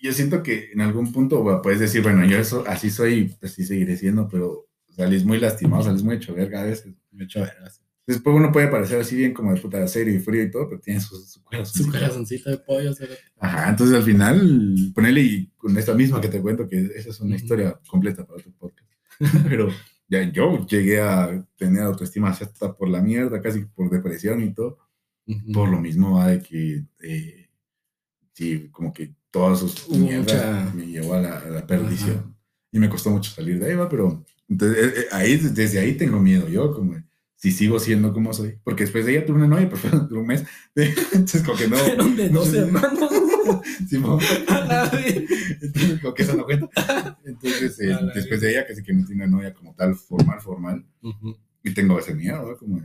yo 0.00 0.12
siento 0.14 0.42
que 0.42 0.72
en 0.72 0.80
algún 0.80 1.12
punto 1.12 1.42
bueno, 1.42 1.60
puedes 1.60 1.80
decir, 1.80 2.02
bueno, 2.02 2.24
yo 2.24 2.38
eso, 2.38 2.64
así 2.66 2.88
soy, 2.88 3.36
pues 3.38 3.52
sí 3.52 3.64
seguiré 3.64 3.98
siendo, 3.98 4.26
pero 4.26 4.63
salís 4.96 5.24
muy 5.24 5.38
lastimado, 5.38 5.82
salís 5.82 6.02
muy 6.02 6.16
hecho 6.16 6.34
verga 6.34 6.62
a 6.62 6.64
veces. 6.64 6.94
Me 7.12 7.24
echo 7.24 7.40
vergas. 7.40 7.80
Después 8.06 8.36
uno 8.36 8.52
puede 8.52 8.68
parecer 8.68 9.00
así 9.00 9.16
bien 9.16 9.32
como 9.32 9.54
de 9.54 9.60
puta 9.60 9.86
serio 9.88 10.14
y 10.14 10.18
frío 10.18 10.42
y 10.42 10.50
todo, 10.50 10.68
pero 10.68 10.80
tiene 10.80 11.00
su, 11.00 11.16
su 11.16 11.42
corazón. 11.42 11.84
Su 11.84 11.90
corazoncito 11.90 12.50
de 12.50 12.58
pollo, 12.58 12.94
cerote. 12.94 13.20
Ajá, 13.38 13.70
entonces 13.70 13.96
al 13.96 14.02
final, 14.02 14.92
ponele 14.94 15.20
y 15.22 15.46
con 15.56 15.76
esta 15.78 15.94
misma 15.94 16.20
que 16.20 16.28
te 16.28 16.42
cuento, 16.42 16.68
que 16.68 16.80
esa 16.94 17.10
es 17.10 17.20
una 17.20 17.36
historia 17.36 17.80
completa 17.88 18.26
para 18.26 18.40
otro 18.40 18.52
podcast. 18.58 18.90
Pero 19.48 19.68
ya 20.06 20.30
yo 20.30 20.66
llegué 20.66 21.00
a 21.00 21.46
tener 21.56 21.82
autoestima 21.82 22.28
hasta 22.28 22.76
por 22.76 22.88
la 22.88 23.00
mierda, 23.00 23.40
casi 23.40 23.64
por 23.64 23.88
depresión 23.88 24.42
y 24.42 24.52
todo. 24.52 24.78
Ujú. 25.26 25.52
Por 25.52 25.68
lo 25.70 25.80
mismo 25.80 26.16
va 26.16 26.28
de 26.28 26.42
que, 26.42 26.84
eh, 27.02 27.48
sí, 28.34 28.68
como 28.70 28.92
que 28.92 29.14
todas 29.30 29.60
sus 29.60 29.88
mierdas 29.88 30.74
me 30.74 30.86
llevó 30.86 31.14
a 31.14 31.20
la, 31.22 31.38
a 31.38 31.48
la 31.48 31.66
perdición. 31.66 32.36
Y 32.70 32.78
me 32.78 32.90
costó 32.90 33.08
mucho 33.10 33.30
salir 33.30 33.58
de 33.58 33.70
ahí, 33.70 33.76
va, 33.76 33.88
pero 33.88 34.26
entonces, 34.48 34.78
eh, 34.84 34.92
eh, 35.00 35.06
ahí, 35.12 35.36
desde 35.36 35.78
ahí 35.78 35.94
tengo 35.96 36.20
miedo 36.20 36.48
yo, 36.48 36.72
como 36.72 36.94
si 37.36 37.50
sigo 37.50 37.78
siendo 37.78 38.12
como 38.12 38.32
soy. 38.32 38.58
Porque 38.64 38.84
después 38.84 39.04
de 39.06 39.12
ella 39.16 39.26
tuve 39.26 39.36
una 39.38 39.48
novia, 39.48 39.68
pero 39.68 39.76
fue 39.98 40.08
de 40.08 40.14
un 40.14 40.26
mes. 40.26 40.44
Entonces, 40.74 41.42
como 41.42 41.58
que 41.58 41.68
no. 41.68 41.76
Fueron 41.78 42.16
de 42.16 42.28
dos 42.30 42.52
hermanos. 42.54 43.10
Simón. 43.88 44.18
Entonces, 45.60 46.00
como 46.00 46.14
que 46.14 46.22
eso 46.22 46.36
no 46.36 46.44
cuenta. 46.44 47.18
Entonces, 47.24 47.80
eh, 47.80 47.92
A 47.92 48.00
la 48.00 48.12
después 48.14 48.40
de 48.40 48.50
ella, 48.50 48.66
casi 48.66 48.82
que 48.82 48.92
no 48.92 49.04
tiene 49.04 49.24
una 49.24 49.36
novia 49.36 49.52
como 49.54 49.74
tal, 49.74 49.94
formal, 49.94 50.40
formal. 50.40 50.84
Y 51.62 51.72
tengo 51.72 51.98
ese 51.98 52.14
miedo, 52.14 52.42
¿no? 52.50 52.56
Como, 52.56 52.80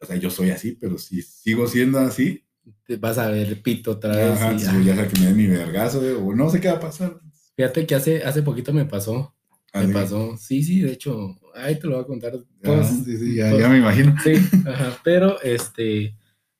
o 0.00 0.06
sea, 0.06 0.16
yo 0.16 0.30
soy 0.30 0.50
así, 0.50 0.72
pero 0.80 0.96
si 0.98 1.22
sigo 1.22 1.66
siendo 1.66 1.98
así, 1.98 2.44
Te 2.86 2.96
vas 2.96 3.18
a 3.18 3.28
ver 3.30 3.60
pito 3.62 3.92
otra 3.92 4.14
vez. 4.16 4.40
ajá, 4.40 4.52
y- 4.54 4.84
ya 4.84 4.94
sea 4.94 5.08
que 5.08 5.18
me 5.20 5.26
den 5.26 5.36
mi 5.36 5.46
vergazo, 5.46 6.00
o 6.24 6.34
no 6.34 6.48
sé 6.50 6.60
qué 6.60 6.68
va 6.68 6.74
a 6.74 6.80
pasar. 6.80 7.18
Fíjate 7.56 7.86
que 7.86 7.94
hace, 7.94 8.22
hace 8.22 8.42
poquito 8.42 8.72
me 8.72 8.84
pasó. 8.84 9.34
Así 9.72 9.86
Me 9.88 9.92
pasó. 9.94 10.36
Sí, 10.36 10.62
sí, 10.62 10.80
de 10.80 10.92
hecho, 10.92 11.36
ahí 11.54 11.78
te 11.78 11.86
lo 11.86 11.96
voy 11.96 12.04
a 12.04 12.06
contar. 12.06 12.34
Ajá, 12.34 12.44
Todos, 12.62 12.86
sí, 13.04 13.16
sí, 13.16 13.34
ya, 13.36 13.50
todos- 13.50 13.62
ya 13.62 13.68
me 13.68 13.78
imagino. 13.78 14.14
Sí, 14.22 14.32
ajá, 14.66 14.98
pero 15.04 15.40
este, 15.42 16.14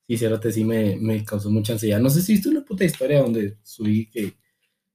sí, 0.06 0.16
cierto, 0.18 0.50
sí 0.50 0.64
me, 0.64 0.96
me 0.96 1.24
causó 1.24 1.50
mucha 1.50 1.72
ansiedad. 1.72 2.00
No 2.00 2.10
sé 2.10 2.22
si 2.22 2.32
viste 2.34 2.48
una 2.48 2.64
puta 2.64 2.84
historia 2.84 3.20
donde 3.22 3.56
subí 3.62 4.06
que 4.10 4.34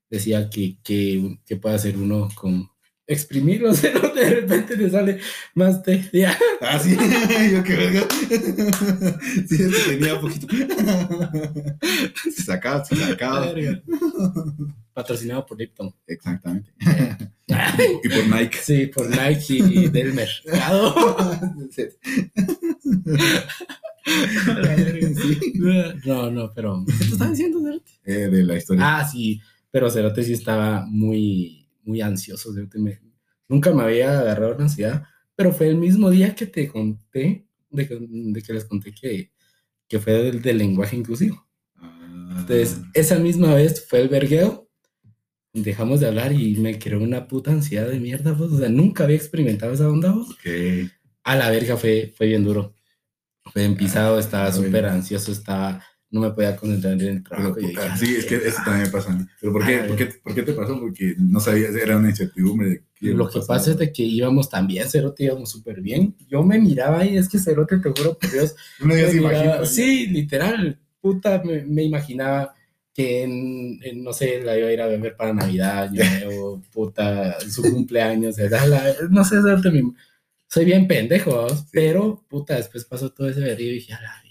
decía 0.10 0.50
que, 0.50 0.78
que, 0.84 1.40
que 1.46 1.56
puede 1.56 1.76
hacer 1.76 1.98
uno 1.98 2.30
con, 2.36 2.70
exprimirlo, 3.06 3.72
pero 3.82 4.10
de 4.16 4.30
repente 4.30 4.78
le 4.78 4.90
sale 4.90 5.20
más 5.56 5.84
té. 5.84 6.10
Ya. 6.14 6.38
Ah, 6.62 6.80
sí, 6.80 6.96
yo 7.52 7.64
qué 7.64 7.76
verga. 7.76 8.08
Sí, 9.48 9.56
es 9.62 9.76
que 9.76 9.98
tenía 9.98 10.20
poquito. 10.20 10.48
Se 12.24 12.44
sacaba, 12.44 12.84
se 12.86 12.96
sacaba. 12.96 13.54
Patrocinado 14.94 15.46
por 15.46 15.58
Lipton. 15.58 15.94
Exactamente. 16.08 16.72
Y 18.04 18.10
por 18.10 18.28
Nike. 18.28 18.58
Sí, 18.62 18.88
por 18.88 19.10
Nike 19.10 19.58
y 19.58 19.88
Delmer. 19.90 20.30
No, 26.06 26.30
no, 26.32 26.52
pero. 26.54 26.84
¿Qué 26.86 26.94
te 26.98 27.04
estaba 27.06 27.32
diciendo, 27.32 27.62
Cerote? 27.62 27.92
Eh, 28.06 28.30
de 28.30 28.44
la 28.44 28.58
historia. 28.58 28.98
Ah, 29.00 29.08
sí, 29.08 29.42
pero 29.72 29.90
Cerote 29.90 30.24
sí 30.24 30.34
estaba 30.34 30.86
muy, 30.86 31.63
muy 31.84 32.02
ansioso. 32.02 32.54
Cerote. 32.54 32.80
Me- 32.80 33.00
nunca 33.48 33.72
me 33.74 33.84
había 33.84 34.20
agarrado 34.20 34.56
una 34.56 34.66
ansiedad, 34.66 35.04
pero 35.36 35.52
fue 35.52 35.68
el 35.68 35.76
mismo 35.78 36.10
día 36.10 36.36
que 36.36 36.48
te 36.48 36.68
conté, 36.68 37.48
de 37.70 37.88
que, 37.88 37.98
de 38.00 38.42
que 38.42 38.54
les 38.54 38.66
conté 38.66 38.94
que, 38.94 39.32
que 39.88 40.00
fue 40.00 40.14
del, 40.14 40.42
del 40.42 40.58
lenguaje 40.58 40.96
inclusivo. 40.96 41.48
Ah, 41.76 42.38
Entonces, 42.40 42.80
esa 42.94 43.18
misma 43.20 43.54
vez 43.56 43.86
fue 43.88 44.02
el 44.02 44.10
vergueo, 44.10 44.70
dejamos 45.54 46.00
de 46.00 46.08
hablar 46.08 46.34
y 46.34 46.56
me 46.56 46.80
creó 46.80 47.00
una 47.02 47.28
puta 47.28 47.52
ansiedad 47.52 47.88
de 47.88 48.00
mierda, 48.00 48.36
pues, 48.36 48.52
o 48.52 48.58
sea, 48.58 48.70
nunca 48.70 49.04
había 49.04 49.18
experimentado 49.18 49.74
esa 49.74 49.90
onda, 49.90 50.14
pues. 50.14 50.30
ok. 50.30 50.92
A 51.26 51.36
la 51.36 51.50
verga 51.50 51.78
fue, 51.78 52.14
fue 52.16 52.28
bien 52.28 52.44
duro. 52.44 52.76
Fue 53.52 53.64
bien 53.64 53.76
pisado, 53.78 54.20
estaba 54.20 54.48
ah, 54.48 54.52
súper 54.52 54.86
ansioso, 54.86 55.32
estaba, 55.32 55.84
no 56.14 56.22
me 56.22 56.32
podía 56.32 56.56
concentrar 56.56 56.94
en 56.94 57.02
el 57.02 57.24
Pero, 57.24 57.36
trabajo. 57.36 57.60
y 57.60 57.66
dije, 57.68 57.82
sí, 58.00 58.16
es 58.18 58.26
que 58.26 58.36
eso 58.36 58.62
también 58.64 58.84
me 58.86 58.90
pasa 58.92 59.12
a 59.12 59.16
mí. 59.16 59.26
¿Pero 59.42 59.52
por 59.52 59.64
Ah, 59.64 59.68
qué, 59.68 59.78
por 59.80 59.96
qué, 59.98 60.06
por 60.06 60.36
qué 60.36 60.44
te 60.44 60.54
pasó? 60.54 60.80
Porque 60.80 61.16
no 61.18 61.40
sabías, 61.40 61.76
era 61.76 61.98
una 61.98 62.10
incertidumbre. 62.10 62.70
De 62.70 62.84
qué 62.96 63.08
iba 63.08 63.18
Lo 63.18 63.30
que 63.30 63.40
pasa 63.46 63.72
es 63.72 63.78
de 63.78 63.92
que 63.92 64.04
íbamos 64.04 64.48
también, 64.50 64.88
Cerote, 64.88 65.24
íbamos 65.26 65.50
súper 65.50 65.82
bien. 65.82 66.16
Yo 66.30 66.44
me 66.44 66.60
miraba 66.60 67.04
y 67.04 67.18
es 67.18 67.28
que 67.28 67.40
Cerote, 67.40 67.80
te 67.80 67.90
juro 67.90 68.18
por 68.18 68.32
Dios, 68.32 68.56
ya 68.80 68.86
me 68.86 69.12
miraba- 69.12 69.66
sí, 69.66 70.08
literal, 70.08 70.80
puta, 71.02 71.42
me, 71.44 71.64
me 71.66 71.84
imaginaba 71.84 72.54
que 72.94 73.24
en, 73.24 73.80
en, 73.82 74.04
no 74.04 74.14
sé, 74.14 74.40
la 74.44 74.56
iba 74.56 74.68
a 74.68 74.72
ir 74.72 74.82
a 74.82 74.86
beber 74.86 75.16
para 75.16 75.34
Navidad, 75.34 75.84
Año 75.86 76.02
Nuevo, 76.26 76.62
puta, 76.72 77.40
su 77.40 77.64
cumpleaños, 77.64 78.38
la- 78.38 78.94
no 79.10 79.26
sé, 79.26 79.38
Cerote, 79.42 79.72
soy 80.48 80.66
bien 80.66 80.88
pendejo, 80.88 81.32
¿vos? 81.32 81.66
pero, 81.72 82.24
puta, 82.30 82.56
después 82.56 82.86
pasó 82.86 83.12
todo 83.12 83.28
ese 83.28 83.40
verguillo 83.40 83.72
y 83.72 83.76
dije, 83.76 83.94
a 83.94 84.02
la 84.02 84.23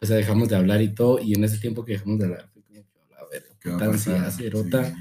vida. 0.00 0.08
Pues 0.08 0.10
dejamos 0.10 0.48
de 0.48 0.56
hablar 0.56 0.82
y 0.82 0.94
todo, 0.94 1.18
y 1.20 1.34
en 1.34 1.44
ese 1.44 1.58
tiempo 1.58 1.84
que 1.84 1.92
dejamos 1.92 2.18
de 2.18 2.24
hablar, 2.26 2.50
fue 2.52 2.62
como 2.62 2.82
que, 2.82 3.14
a 3.14 3.20
la 3.20 3.28
verga, 3.30 3.48
¿Qué 3.60 3.68
va 3.68 3.74
a 3.74 3.78
puta 3.78 3.90
pasar? 3.92 4.14
ansiedad, 4.16 4.30
Cerota. 4.32 4.84
Sí. 4.86 4.94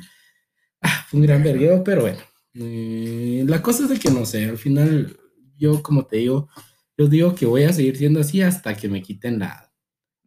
Ah, 0.82 1.06
fue 1.10 1.20
un 1.20 1.26
gran 1.26 1.44
vergueo, 1.44 1.84
pero 1.84 2.02
bueno. 2.02 2.20
Eh, 2.56 3.44
la 3.48 3.62
cosa 3.62 3.84
es 3.84 3.90
de 3.90 4.00
que 4.00 4.10
no 4.12 4.26
sé, 4.26 4.46
al 4.46 4.58
final, 4.58 5.18
yo 5.58 5.82
como 5.84 6.06
te 6.06 6.18
digo, 6.18 6.50
yo 6.98 7.08
digo 7.08 7.36
que 7.36 7.46
voy 7.46 7.64
a 7.64 7.74
seguir 7.74 7.96
siendo 7.98 8.20
así 8.20 8.42
hasta 8.42 8.76
que 8.76 8.90
me 8.90 9.02
quiten 9.02 9.40
la. 9.40 9.72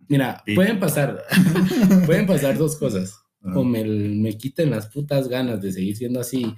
Mira, 0.09 0.43
Sí. 0.47 0.55
pueden 0.55 0.78
pasar, 0.81 1.23
pueden 2.07 2.27
pasar 2.27 2.57
dos 2.59 2.77
cosas. 2.77 3.15
Ajá. 3.43 3.59
O 3.59 3.65
me, 3.65 3.85
me 3.85 4.36
quiten 4.39 4.70
las 4.70 4.86
putas 4.86 5.28
ganas 5.28 5.61
de 5.61 5.73
seguir 5.73 5.97
siendo 5.97 6.20
así 6.20 6.55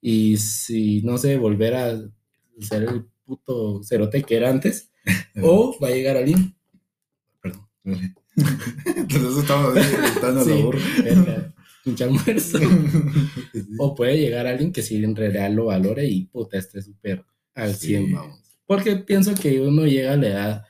y 0.00 0.36
si, 0.36 1.02
no 1.02 1.18
sé, 1.18 1.36
volver 1.36 1.74
a 1.74 1.98
ser 2.60 2.84
el 2.84 3.04
puto 3.24 3.82
cerote 3.82 4.22
que 4.22 4.36
era 4.36 4.48
antes, 4.50 4.92
o 5.42 5.76
va 5.82 5.88
a 5.88 5.90
llegar 5.90 6.16
alguien. 6.16 6.54
Entonces 8.96 9.38
estamos 9.38 9.74
gritando 9.74 10.44
Sí, 10.44 10.50
la 10.50 10.56
burra. 10.64 10.80
verga, 11.04 11.54
pinche 11.84 12.04
almuerzo. 12.04 12.58
O 13.78 13.94
puede 13.94 14.18
llegar 14.18 14.46
alguien 14.46 14.72
que 14.72 14.82
sí 14.82 15.02
en 15.02 15.16
realidad 15.16 15.50
lo 15.50 15.66
valore 15.66 16.06
y 16.06 16.26
puta, 16.26 16.58
esté 16.58 16.82
súper 16.82 17.24
al 17.54 17.74
Sí. 17.74 17.88
100, 17.88 18.12
vamos. 18.12 18.40
Porque 18.66 18.96
pienso 18.96 19.34
que 19.34 19.60
uno 19.60 19.86
llega 19.86 20.12
a 20.12 20.16
la 20.16 20.26
edad 20.28 20.64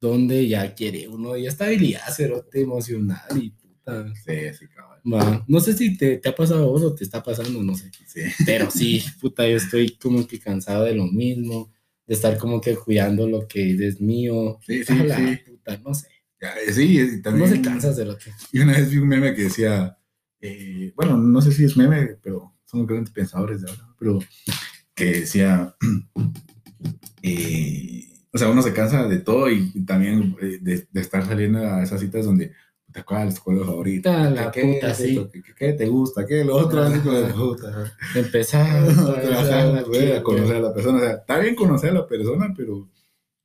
donde 0.00 0.46
ya 0.48 0.74
quiere 0.74 1.08
uno 1.08 1.36
ya 1.36 1.48
estabilidad, 1.48 2.02
cerote 2.14 2.60
emocional 2.62 3.20
y 3.36 3.50
puta. 3.50 4.06
Sí, 4.14 4.32
sí, 4.58 4.66
cabrón. 4.68 5.44
No 5.48 5.60
sé 5.60 5.72
si 5.74 5.96
te, 5.96 6.18
te 6.18 6.28
ha 6.28 6.34
pasado 6.34 6.62
a 6.64 6.66
vos 6.66 6.82
o 6.82 6.94
te 6.94 7.04
está 7.04 7.22
pasando, 7.22 7.62
no 7.62 7.74
sé. 7.76 7.90
Sí. 8.06 8.20
Pero 8.46 8.70
sí, 8.70 9.02
puta, 9.20 9.46
yo 9.48 9.56
estoy 9.56 9.90
como 9.96 10.26
que 10.26 10.38
cansado 10.38 10.84
de 10.84 10.94
lo 10.94 11.06
mismo, 11.06 11.72
de 12.06 12.14
estar 12.14 12.38
como 12.38 12.60
que 12.60 12.76
cuidando 12.76 13.26
lo 13.28 13.46
que 13.48 13.72
es 13.86 14.00
mío. 14.00 14.58
Sí, 14.66 14.84
sí, 14.84 14.94
la 14.94 15.16
sí. 15.16 15.36
puta, 15.46 15.76
no 15.78 15.92
sé. 15.94 16.06
Eh, 16.40 16.72
sí, 16.72 17.22
también. 17.22 17.50
No 17.50 17.56
se 17.56 17.62
cansa, 17.62 17.92
cerote. 17.92 18.32
Y 18.52 18.60
una 18.60 18.72
vez 18.72 18.90
vi 18.90 18.98
un 18.98 19.08
meme 19.08 19.34
que 19.34 19.44
decía, 19.44 19.98
eh, 20.40 20.92
bueno, 20.96 21.16
no 21.16 21.40
sé 21.42 21.52
si 21.52 21.64
es 21.64 21.76
meme, 21.76 22.16
pero 22.22 22.54
son 22.64 22.86
grandes 22.86 23.12
pensadores 23.12 23.62
de 23.62 23.70
ahora, 23.70 23.88
pero 23.98 24.18
que 24.94 25.04
decía, 25.06 25.74
eh, 27.22 28.04
o 28.32 28.38
sea, 28.38 28.48
uno 28.48 28.62
se 28.62 28.72
cansa 28.72 29.06
de 29.06 29.18
todo 29.18 29.50
y, 29.50 29.70
también 29.84 30.36
eh, 30.40 30.58
de, 30.60 30.88
de 30.90 31.00
estar 31.00 31.26
saliendo 31.26 31.58
a 31.58 31.82
esas 31.82 32.00
citas 32.00 32.24
donde 32.24 32.52
te 32.92 33.00
es 33.00 33.34
tu 33.36 33.42
color 33.42 33.66
favorito, 33.66 34.10
la 34.12 34.50
¿Qué, 34.50 34.62
puta, 34.62 34.94
sí. 34.94 35.10
esto? 35.10 35.30
¿Qué, 35.30 35.42
qué- 35.56 35.72
te 35.74 35.86
gusta? 35.86 36.26
¿Qué 36.26 36.44
lo 36.44 36.56
otro? 36.56 36.82
Así 36.82 36.98
como 37.00 37.18
de 37.18 37.32
puta. 37.32 37.92
Empezar 38.14 38.84
güey, 39.86 40.12
a 40.12 40.22
conocer 40.22 40.56
a 40.56 40.60
la 40.60 40.74
persona, 40.74 40.98
o 40.98 41.00
sea, 41.00 41.12
está 41.12 41.38
bien 41.38 41.54
conocer 41.54 41.90
a 41.90 41.94
la 41.94 42.06
persona, 42.06 42.52
pero, 42.56 42.88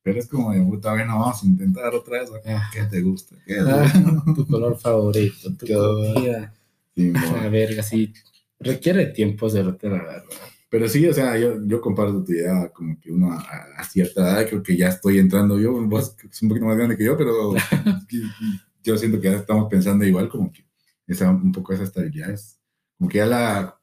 pero 0.06 0.20
es 0.20 0.28
como 0.28 0.52
de 0.52 0.62
puta, 0.62 0.92
bueno, 0.92 1.18
vamos 1.18 1.42
a 1.42 1.46
intentar 1.46 1.92
otra 1.92 2.20
vez, 2.20 2.30
Ah. 2.46 2.70
¿qué 2.72 2.84
te 2.84 3.00
gusta? 3.02 3.34
¿Qué 3.44 3.56
Ah, 3.58 3.92
tu 4.36 4.46
color 4.46 4.78
favorito, 4.78 5.52
tu 5.56 5.66
comida. 6.14 6.54
Sí, 6.94 7.12
A 7.12 7.20
mo. 7.20 7.36
la 7.38 7.48
verga, 7.48 7.82
sí. 7.82 8.12
Requiere 8.60 9.06
tiempo, 9.06 9.50
cerote, 9.50 9.88
la 9.88 9.94
verdad. 9.98 10.24
Pero 10.70 10.88
sí, 10.88 11.04
o 11.08 11.12
sea, 11.12 11.36
yo, 11.36 11.56
yo 11.66 11.80
comparto 11.80 12.22
tu 12.22 12.30
idea, 12.32 12.68
como 12.72 13.00
que 13.00 13.10
uno 13.10 13.32
a, 13.32 13.38
a 13.78 13.82
cierta 13.84 14.20
edad, 14.20 14.48
creo 14.48 14.62
que 14.62 14.76
ya 14.76 14.90
estoy 14.90 15.18
entrando 15.18 15.58
yo, 15.58 15.72
vos 15.86 16.10
que 16.10 16.28
es 16.28 16.40
un 16.40 16.50
poquito 16.50 16.66
más 16.66 16.76
grande 16.76 16.96
que 16.96 17.04
yo, 17.04 17.16
pero 17.16 17.54
yo 18.84 18.96
siento 18.96 19.20
que 19.20 19.28
ya 19.30 19.38
estamos 19.38 19.68
pensando 19.68 20.04
igual, 20.04 20.28
como 20.28 20.52
que 20.52 20.64
esa, 21.08 21.30
un 21.30 21.50
poco 21.50 21.72
esa 21.72 21.82
estabilidad 21.82 22.30
es, 22.30 22.60
como 22.96 23.10
que 23.10 23.18
ya 23.18 23.26
la 23.26 23.80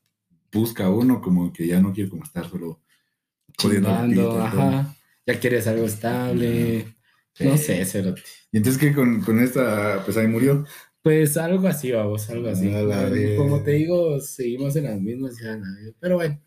busca 0.54 0.90
uno, 0.90 1.22
como 1.22 1.52
que 1.52 1.68
ya 1.68 1.82
no 1.82 1.92
quiere 1.92 2.10
como 2.10 2.24
estar 2.24 2.50
solo 2.50 2.80
jodiendo 3.62 3.90
Chingando, 3.90 4.14
y 4.14 4.16
todo. 4.16 4.86
Ya 5.26 5.40
quieres 5.40 5.68
algo 5.68 5.86
estable. 5.86 6.86
Sí. 7.34 7.46
No 7.46 7.58
sé, 7.58 7.84
cerote. 7.86 8.22
Y 8.52 8.58
entonces 8.58 8.80
que 8.80 8.94
con, 8.94 9.22
con 9.22 9.40
esta, 9.40 10.02
pues 10.06 10.18
ahí 10.18 10.28
murió. 10.28 10.66
Pues 11.02 11.36
algo 11.38 11.68
así, 11.68 11.92
vamos, 11.92 12.30
algo 12.30 12.48
así. 12.50 12.72
Como 13.38 13.62
te 13.64 13.72
digo, 13.72 14.20
seguimos 14.22 14.76
en 14.76 14.86
las 14.86 15.00
mismas. 15.02 15.36
ya. 15.42 15.60
Pero 16.00 16.16
bueno, 16.16 16.40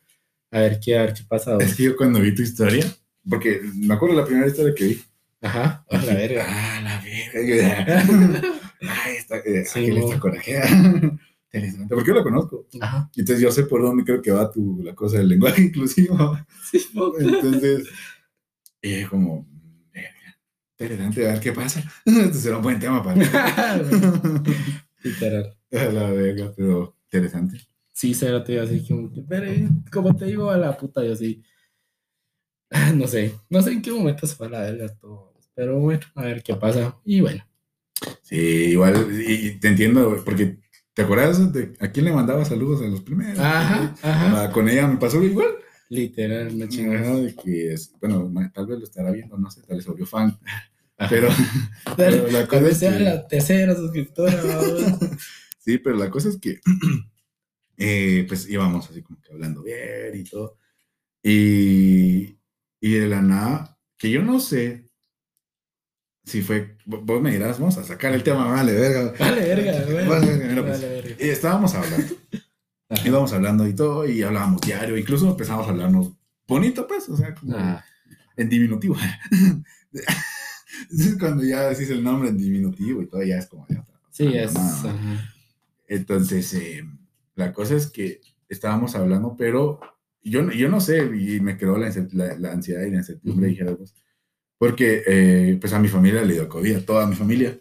a 0.51 0.61
ver 0.61 0.81
qué, 0.81 0.97
a 0.99 1.03
ver 1.03 1.15
qué 1.15 1.23
pasa. 1.29 1.55
vos. 1.55 1.65
Es 1.65 1.75
que 1.75 1.83
yo 1.85 1.97
cuando 1.97 2.21
vi 2.21 2.35
tu 2.35 2.43
historia, 2.43 2.85
porque 3.29 3.61
me 3.75 3.95
acuerdo 3.95 4.17
la 4.17 4.25
primera 4.25 4.47
historia 4.47 4.75
que 4.75 4.85
vi. 4.87 5.03
Ajá, 5.43 5.85
a 5.91 5.99
la 6.03 6.15
verga. 6.15 6.47
Ah, 6.49 6.81
la 6.83 7.03
verga. 7.03 8.03
Ay, 8.81 9.17
está, 9.17 9.39
eh, 9.39 9.65
Sí, 9.67 9.81
aquel 9.81 9.99
está 9.99 10.21
porque 11.89 12.09
yo 12.09 12.15
la 12.15 12.23
conozco. 12.23 12.67
Ajá. 12.81 13.11
Entonces 13.17 13.43
yo 13.43 13.51
sé 13.51 13.65
por 13.65 13.83
dónde 13.83 14.05
creo 14.05 14.23
que 14.23 14.31
va 14.31 14.51
tu, 14.51 14.83
la 14.83 14.95
cosa 14.95 15.19
del 15.19 15.29
lenguaje 15.29 15.63
inclusivo. 15.65 16.39
Sí, 16.71 16.81
poco. 16.95 17.19
Entonces, 18.83 19.05
eh, 19.05 19.07
como, 19.09 19.47
interesante, 20.79 21.29
a 21.29 21.33
ver 21.33 21.41
qué 21.41 21.53
pasa. 21.53 21.83
Este 22.07 22.35
será 22.35 22.57
un 22.59 22.63
buen 22.63 22.79
tema 22.79 23.03
para 23.03 23.17
mí. 23.17 23.25
Literal. 25.03 25.57
La 25.71 26.11
verga, 26.11 26.53
pero 26.57 26.97
interesante. 27.11 27.61
Sí, 27.93 28.15
cerote, 28.15 28.61
así 28.61 28.87
como 28.87 29.11
que, 29.11 29.23
pero 29.23 29.47
eh, 29.47 29.69
como 29.91 30.15
te 30.15 30.27
digo, 30.27 30.51
a 30.51 30.57
la 30.59 30.77
puta, 30.77 31.05
yo 31.05 31.17
sí. 31.17 31.43
No 32.95 33.07
sé, 33.07 33.35
no 33.49 33.63
sé 33.63 33.73
en 33.73 33.83
qué 33.83 33.91
momento 33.93 34.27
se 34.27 34.35
fue 34.35 34.49
a 34.49 34.51
la 34.51 34.61
verga 34.63 34.89
todo. 35.01 35.35
Pero 35.55 35.79
bueno, 35.79 36.01
a 36.15 36.23
ver 36.25 36.43
qué 36.43 36.55
pasa. 36.55 36.99
Y 37.05 37.21
bueno, 37.21 37.43
Sí, 38.23 38.37
igual, 38.37 39.09
y, 39.11 39.47
y 39.47 39.51
te 39.59 39.69
entiendo, 39.69 40.23
porque 40.25 40.59
¿te 40.93 41.03
acuerdas 41.03 41.53
de 41.53 41.75
a 41.81 41.91
quién 41.91 42.05
le 42.05 42.13
mandaba 42.13 42.45
saludos 42.45 42.83
en 42.83 42.91
los 42.91 43.01
primeros? 43.01 43.39
ajá, 43.39 43.95
ajá. 44.03 44.53
Con 44.53 44.69
ella 44.69 44.87
me 44.87 44.99
pasó 44.99 45.23
igual. 45.23 45.49
Literal, 45.89 46.53
me 46.55 46.69
chingas. 46.69 47.03
Ajá, 47.03 47.15
de 47.17 47.35
que 47.35 47.73
es, 47.73 47.93
bueno, 48.01 48.31
tal 48.53 48.67
vez 48.67 48.79
lo 48.79 48.85
estará 48.85 49.11
viendo, 49.13 49.37
no 49.39 49.51
sé, 49.51 49.63
tal 49.63 49.77
vez 49.77 49.85
se 49.85 49.91
volvió 49.91 50.07
fan. 50.07 50.39
Pero, 51.11 51.29
pero 51.99 52.27
la 52.29 52.39
Tal 52.39 52.49
cosa 52.49 52.61
vez 52.63 52.73
es 52.73 52.79
sea 52.79 52.97
que- 52.97 53.05
la 53.05 53.29
tercera 53.29 53.75
suscriptora. 53.77 54.33
sí, 55.59 55.77
pero 55.77 55.95
la 55.97 56.09
cosa 56.11 56.31
es 56.31 56.39
que, 56.39 56.59
eh, 57.77 58.25
pues 58.27 58.49
íbamos 58.49 58.89
así 58.89 59.03
como 59.03 59.21
que 59.21 59.31
hablando 59.31 59.63
bien 59.63 60.13
y 60.15 60.25
todo. 60.25 60.57
Y, 61.23 62.39
y 62.81 62.93
de 62.95 63.07
la 63.09 63.21
nada, 63.21 63.79
que 63.99 64.11
yo 64.11 64.23
no 64.23 64.41
sé 64.41 64.87
si 66.25 66.41
fue, 66.41 66.79
vo- 66.87 67.03
vos 67.05 67.21
me 67.21 67.31
dirás, 67.31 67.59
vamos 67.61 67.77
a 67.77 67.85
sacar 67.85 68.15
el 68.15 68.23
tema, 68.23 68.47
vale, 68.51 68.73
verga. 68.73 69.13
Vale, 69.19 69.41
verga, 69.43 69.85
güey. 69.85 70.09
Vale, 70.09 70.27
verga, 70.39 70.63
pues, 70.63 70.81
Vale, 70.81 70.95
verga. 71.03 71.17
y 71.25 71.29
estábamos 71.29 71.75
hablando. 71.75 72.15
Ajá. 72.89 73.07
Íbamos 73.09 73.33
hablando 73.33 73.67
y 73.67 73.75
todo, 73.75 74.09
y 74.09 74.23
hablábamos 74.23 74.61
diario, 74.61 74.97
incluso 74.97 75.29
empezamos 75.31 75.67
a 75.67 75.71
hablarnos 75.71 76.13
bonito, 76.47 76.87
pues, 76.87 77.09
o 77.09 77.17
sea, 77.17 77.35
como 77.35 77.57
Ah, 77.57 77.85
en 78.37 78.49
diminutivo. 78.49 78.97
es 80.91 81.17
cuando 81.19 81.43
ya 81.45 81.69
decís 81.69 81.91
el 81.91 82.03
nombre 82.05 82.29
en 82.29 82.39
diminutivo 82.39 83.03
y 83.03 83.07
todo, 83.09 83.23
ya 83.23 83.39
es 83.39 83.47
como. 83.47 83.67
ya 83.69 83.81
otra- 83.81 84.01
sí, 84.11 84.27
es. 84.35 84.55
ajá. 84.57 85.33
Entonces, 85.89 86.53
eh, 86.55 86.85
la 87.35 87.53
cosa 87.53 87.75
es 87.77 87.89
que 87.89 88.21
estábamos 88.49 88.95
hablando, 88.95 89.37
pero 89.37 89.81
yo, 90.23 90.51
yo 90.51 90.69
no 90.69 90.81
sé, 90.81 90.99
y 91.17 91.41
me 91.41 91.57
quedó 91.57 91.77
la, 91.79 91.93
la- 92.13 92.37
la 92.39 92.53
ansiedad 92.53 92.83
y 92.83 92.91
la 92.91 92.99
incertidumbre, 92.99 93.49
dijéramos, 93.49 93.95
porque 94.59 95.03
eh, 95.07 95.59
pues 95.61 95.73
a 95.73 95.79
mi 95.81 95.89
familia 95.89 96.23
le 96.23 96.35
dio 96.35 96.49
COVID, 96.49 96.77
a 96.77 96.87
toda 96.87 97.07
mi 97.07 97.15
familia, 97.17 97.59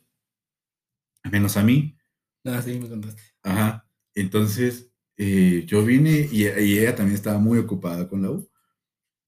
menos 1.31 1.57
a 1.57 1.63
mí. 1.63 1.97
Ah, 2.43 2.61
sí, 2.63 2.77
me 2.79 2.87
contaste. 2.87 3.21
Ajá. 3.43 3.87
Entonces, 4.13 4.89
eh, 5.17 5.63
yo 5.67 5.83
vine 5.85 6.27
y, 6.31 6.43
y 6.43 6.79
ella 6.79 6.95
también 6.95 7.15
estaba 7.15 7.37
muy 7.39 7.57
ocupada 7.59 8.07
con 8.07 8.21
la 8.21 8.31
U. 8.31 8.49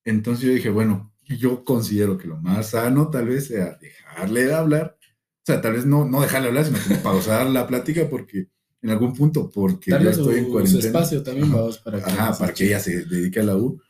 Entonces 0.05 0.45
yo 0.45 0.53
dije, 0.53 0.69
bueno, 0.69 1.14
yo 1.27 1.64
considero 1.65 2.18
que 2.18 2.27
lo 2.27 2.38
más 2.38 2.69
sano 2.72 3.09
tal 3.09 3.27
vez 3.27 3.47
sea 3.47 3.77
dejarle 3.81 4.45
de 4.45 4.53
hablar. 4.53 4.97
O 5.01 5.45
sea, 5.45 5.61
tal 5.61 5.73
vez 5.73 5.85
no, 5.85 6.05
no 6.05 6.22
dejarle 6.22 6.49
hablar, 6.49 6.65
sino 6.65 6.77
como 6.85 7.01
pausar 7.01 7.49
la 7.49 7.68
plática 7.68 8.07
porque 8.09 8.47
en 8.81 8.89
algún 8.89 9.14
punto, 9.14 9.49
porque 9.49 9.91
Darle 9.91 10.11
yo 10.11 10.14
su, 10.14 10.22
estoy 10.22 10.38
en 10.39 10.45
su 10.45 10.51
cuarentena. 10.51 10.85
espacio 10.85 11.23
también, 11.23 11.51
vamos, 11.51 11.80
para 11.80 12.03
que... 12.03 12.11
Ajá, 12.11 12.38
para 12.38 12.53
que 12.53 12.65
ella 12.65 12.80
se 12.80 13.05
dedique 13.05 13.39
a 13.39 13.43
la 13.43 13.55
U, 13.57 13.81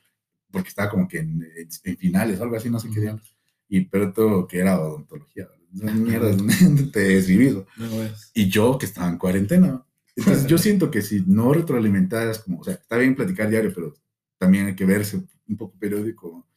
porque 0.50 0.70
estaba 0.70 0.90
como 0.90 1.08
que 1.08 1.20
en, 1.20 1.44
en- 1.84 1.98
finales 1.98 2.40
o 2.40 2.44
algo 2.44 2.56
así, 2.56 2.70
no 2.70 2.80
sé 2.80 2.90
qué 2.94 3.02
diablos. 3.02 3.36
Y 3.68 3.82
pero 3.82 4.14
todo 4.14 4.48
que 4.48 4.60
era 4.60 4.80
odontología. 4.80 5.48
Mierdas 5.74 6.38
te 6.94 7.00
desvivido. 7.02 7.68
No, 7.76 7.90
pues. 7.90 8.32
Y 8.34 8.48
yo 8.48 8.78
que 8.78 8.86
estaba 8.86 9.10
en 9.10 9.18
cuarentena. 9.18 9.84
Entonces 10.18 10.48
yo 10.48 10.58
siento 10.58 10.90
que 10.90 11.02
si 11.02 11.24
no 11.28 11.54
retroalimentaras, 11.54 12.40
como, 12.40 12.60
o 12.60 12.64
sea, 12.64 12.74
está 12.74 12.98
bien 12.98 13.16
platicar 13.16 13.50
diario, 13.50 13.72
pero 13.74 13.94
también 14.38 14.66
hay 14.66 14.76
que 14.76 14.86
verse 14.86 15.22
un 15.48 15.56
poco 15.56 15.78
periódico, 15.80 16.48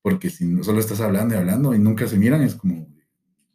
porque 0.00 0.30
si 0.30 0.62
solo 0.62 0.80
estás 0.80 1.00
hablando 1.00 1.34
y 1.34 1.38
hablando 1.38 1.74
y 1.74 1.78
nunca 1.78 2.06
se 2.06 2.16
miran, 2.16 2.42
es 2.42 2.54
como, 2.54 2.88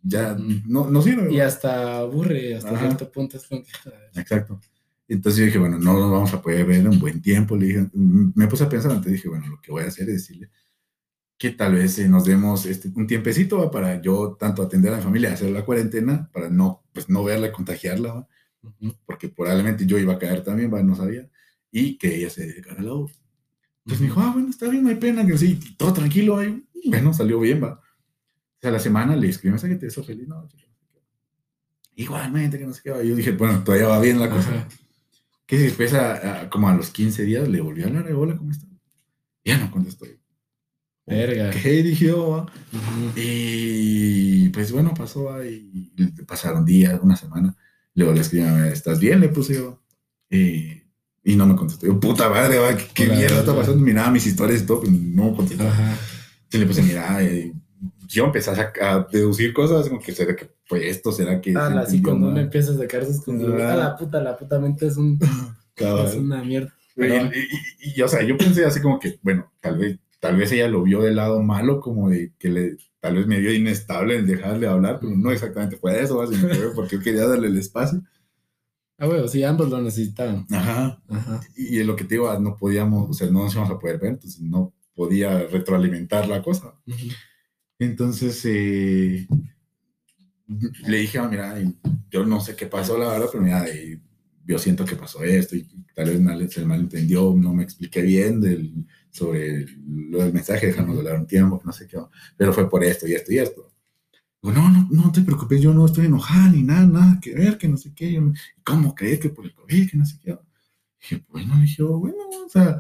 ya 0.02 0.34
Ujú. 0.34 0.62
no, 0.66 0.90
no 0.90 1.02
sirve. 1.02 1.32
Y 1.32 1.40
hasta 1.40 2.00
aburre, 2.00 2.56
hasta 2.56 2.72
Ajá. 2.72 2.88
cierto 2.88 3.12
punto. 3.12 3.38
Es 3.38 3.48
como 3.48 3.64
que, 3.64 4.20
Exacto. 4.20 4.60
Entonces 5.08 5.40
yo 5.40 5.46
dije, 5.46 5.58
bueno, 5.58 5.80
no 5.80 5.94
nos 5.94 6.12
vamos 6.12 6.34
a 6.34 6.42
poder 6.42 6.66
ver 6.66 6.82
en 6.82 6.90
un 6.90 7.00
buen 7.00 7.22
tiempo. 7.22 7.56
Le 7.56 7.66
dije, 7.68 7.90
mm, 7.94 8.34
me 8.36 8.48
puse 8.48 8.66
a 8.66 8.70
pensar 8.70 8.92
antes, 8.92 9.12
dije, 9.12 9.30
bueno, 9.30 9.48
lo 9.48 9.62
que 9.62 9.72
voy 9.72 9.84
a 9.84 9.88
hacer 9.88 10.10
es 10.10 10.16
decirle 10.16 10.50
que 11.38 11.52
tal 11.52 11.76
vez 11.76 11.98
eh, 12.00 12.10
nos 12.10 12.26
demos 12.26 12.66
este, 12.66 12.90
un 12.96 13.06
tiempecito 13.08 13.60
¿va? 13.60 13.70
para 13.72 14.02
yo 14.02 14.36
tanto 14.40 14.64
atender 14.64 14.94
a 14.94 14.98
mi 14.98 15.04
familia, 15.04 15.34
hacer 15.34 15.52
la 15.52 15.64
cuarentena, 15.64 16.30
para 16.34 16.50
no, 16.50 16.84
pues, 16.92 17.10
no 17.10 17.24
verla 17.24 17.52
contagiarla, 17.52 18.14
¿va? 18.14 18.28
Porque 19.06 19.30
probablemente 19.30 19.86
yo 19.86 19.98
iba 19.98 20.14
a 20.14 20.20
caer 20.20 20.44
también, 20.44 20.70
no 20.86 20.96
sabía, 20.96 21.30
y 21.72 21.98
que 21.98 22.16
ella 22.16 22.30
se 22.30 22.46
dedicara 22.48 22.80
a 22.80 22.84
la 22.84 22.94
U. 22.94 23.10
Entonces 23.86 24.02
me 24.02 24.08
dijo, 24.08 24.20
ah, 24.22 24.32
bueno, 24.34 24.50
está 24.50 24.68
bien, 24.70 24.84
no 24.84 24.90
hay 24.90 24.96
pena, 24.96 25.26
que 25.26 25.38
sí, 25.38 25.60
todo 25.78 25.94
tranquilo, 25.94 26.38
ahí. 26.38 26.64
bueno, 26.86 27.14
salió 27.14 27.40
bien, 27.40 27.64
va. 27.64 27.74
O 27.74 28.60
sea, 28.62 28.72
la 28.72 28.80
semana 28.80 29.16
le 29.16 29.30
escribí 29.30 29.52
mensaje, 29.52 29.76
te 29.76 29.86
deseo 29.86 30.04
feliz 30.04 30.28
noche. 30.28 30.58
Igualmente, 31.96 32.60
que 32.60 32.66
no 32.66 32.74
sé 32.74 32.82
qué 32.84 32.92
va. 32.92 33.04
Yo 33.04 33.16
dije, 33.16 33.32
bueno, 33.32 33.64
todavía 33.64 33.88
va 33.88 34.00
bien 34.00 34.20
la 34.20 34.30
cosa. 34.30 34.50
Ajá. 34.50 34.68
Que 35.46 35.58
después, 35.58 35.94
a- 35.94 36.42
a- 36.42 36.50
como 36.50 36.70
a 36.70 36.76
los 36.76 36.90
15 36.90 37.24
días, 37.24 37.48
le 37.48 37.62
volvió 37.62 37.86
a 37.86 37.88
hablar, 37.88 38.12
hola, 38.14 38.38
¿cómo 38.38 38.52
estás? 38.52 38.70
Ya 39.46 39.58
no 39.58 39.72
contestó. 39.72 40.06
Verga. 41.06 41.50
¿Qué 41.52 41.96
yo? 41.96 42.30
va? 42.30 42.42
Ujú. 42.44 43.14
Y 43.16 44.50
pues 44.50 44.72
bueno, 44.74 44.94
pasó 44.94 45.34
ahí, 45.34 45.94
pasaron 46.28 46.66
días, 46.66 47.00
una 47.02 47.16
semana. 47.16 47.56
Luego 47.98 48.14
le 48.14 48.22
escribí, 48.22 48.46
¿estás 48.72 49.00
bien? 49.00 49.20
Le 49.20 49.30
puse 49.30 49.56
yo. 49.56 49.82
Eh, 50.30 50.84
y 51.24 51.36
no 51.36 51.48
me 51.48 51.56
contestó. 51.56 51.88
Yo, 51.88 52.00
puta 52.00 52.30
madre, 52.30 52.60
va, 52.60 52.78
¿qué, 52.78 53.08
mierda 53.08 53.40
está 53.40 53.56
pasando? 53.56 53.80
Miraba 53.80 54.12
mis 54.12 54.28
historias 54.28 54.62
y 54.62 54.66
todo, 54.68 54.82
pero 54.82 54.94
no 54.94 55.32
me 55.32 55.36
contestó. 55.36 55.64
Le 56.52 56.66
puse, 56.68 56.84
mira, 56.84 57.24
eh, 57.24 57.52
yo 58.08 58.26
empecé 58.26 58.52
a, 58.52 59.08
deducir 59.12 59.52
cosas, 59.52 59.90
como 59.90 60.00
que 60.00 60.12
será 60.14 60.36
que 60.36 60.48
fue 60.66 60.88
esto, 60.88 61.12
será 61.12 61.42
que... 61.42 61.56
Ah, 61.58 61.74
así 61.80 62.00
cuando 62.00 62.28
uno 62.28 62.40
empieza 62.40 62.72
a 62.72 62.78
sacar 62.78 63.04
sus 63.04 63.24
conclusiones. 63.24 63.66
Ah. 63.66 63.76
La 63.76 63.96
puta, 63.98 64.22
la 64.22 64.38
puta 64.38 64.60
mente 64.60 64.86
es, 64.86 64.96
un, 64.96 65.18
Cabal. 65.74 66.06
es 66.06 66.14
una 66.14 66.44
mierda. 66.44 66.72
Y, 66.96 67.04
y- 67.04 67.08
y- 67.08 67.94
y, 67.96 68.02
o 68.04 68.08
sea, 68.08 68.22
yo 68.22 68.38
pensé 68.38 68.64
así 68.64 68.80
como 68.80 69.00
que, 69.00 69.18
bueno, 69.24 69.52
tal 69.60 69.80
vez, 69.80 69.98
tal 70.20 70.36
vez 70.38 70.52
ella 70.52 70.68
lo 70.68 70.84
vio 70.84 71.02
del 71.02 71.16
lado 71.16 71.42
malo, 71.42 71.82
como 71.82 72.10
de 72.10 72.32
que 72.38 72.50
le, 72.50 72.78
tal 73.08 73.16
vez 73.16 73.28
me 73.28 73.40
vio 73.40 73.54
inestable 73.54 74.18
en 74.18 74.28
dejarle 74.28 74.68
hablar, 74.68 75.00
pero 75.00 75.16
no 75.16 75.32
exactamente 75.32 75.78
fue 75.78 76.02
eso, 76.02 76.28
sino 76.28 76.50
que 76.50 76.58
porque 76.76 76.98
yo 76.98 77.02
quería 77.02 77.26
darle 77.26 77.48
el 77.48 77.58
espacio. 77.58 78.04
Ah, 78.98 79.06
bueno, 79.06 79.30
sí, 79.30 79.44
ambos 79.44 79.70
lo 79.70 79.82
necesitaban. 79.82 80.46
Ajá. 80.52 81.02
Ajá. 81.08 81.40
Y, 81.56 81.80
y 81.80 81.84
lo 81.86 81.96
que 81.96 82.04
te 82.04 82.16
digo, 82.16 82.30
ah, 82.30 82.38
no 82.38 82.58
podíamos, 82.58 83.10
o 83.10 83.14
sea, 83.14 83.28
no 83.28 83.44
nos 83.44 83.54
íbamos 83.54 83.72
a 83.72 83.80
poder 83.80 83.98
ver, 83.98 84.12
entonces 84.12 84.42
no 84.42 84.74
podía 84.94 85.48
retroalimentar 85.48 86.28
la 86.28 86.42
cosa. 86.42 86.74
Entonces, 87.80 88.44
eh, 88.44 89.26
le 90.86 90.98
dije, 90.98 91.18
ah, 91.20 91.30
mira, 91.30 91.56
yo 92.10 92.26
no 92.26 92.42
sé 92.42 92.58
qué 92.58 92.66
pasó, 92.66 92.98
la 92.98 93.08
verdad, 93.08 93.30
pero 93.32 93.42
mira, 93.42 93.70
eh, 93.70 94.02
yo 94.46 94.60
siento 94.60 94.84
que 94.84 94.98
pasó 94.98 95.24
esto 95.24 95.56
y 95.56 95.66
tal 95.96 96.10
vez 96.10 96.52
se 96.52 96.66
malentendió, 96.66 97.34
no 97.38 97.54
me 97.54 97.64
expliqué 97.64 98.02
bien 98.02 98.42
del, 98.42 98.86
sobre 99.18 99.66
lo 99.86 100.20
del 100.24 100.34
mensaje, 100.34 100.68
dejamos 100.68 100.98
hablar 100.98 101.20
un 101.20 101.28
tiempo, 101.28 101.62
no 101.66 101.72
sé 101.72 101.88
qué, 101.88 101.98
pero 102.38 102.54
fue 102.54 102.70
por 102.70 102.84
esto 102.84 103.08
y 103.08 103.14
esto 103.14 103.32
y 103.34 103.40
esto. 103.40 103.72
Digo, 104.42 104.54
no, 104.54 104.70
no, 104.70 104.88
no 104.92 105.12
te 105.12 105.22
preocupes, 105.22 105.60
yo 105.62 105.74
no 105.74 105.86
estoy 105.86 106.06
enojada 106.06 106.50
ni 106.52 106.62
nada, 106.64 106.86
nada 106.86 107.20
que 107.22 107.34
ver, 107.34 107.58
que 107.58 107.68
no 107.68 107.78
sé 107.78 107.94
qué, 107.96 108.14
yo 108.14 108.22
¿cómo 108.64 108.94
crees 108.94 109.20
que 109.20 109.30
por 109.30 109.46
el 109.46 109.54
COVID, 109.54 109.90
que 109.90 109.98
no 109.98 110.06
sé 110.06 110.18
qué? 110.24 110.38
Dije, 111.02 111.24
bueno, 111.30 111.60
dije, 111.62 111.84
bueno, 111.84 112.18
o 112.46 112.50
sea, 112.50 112.78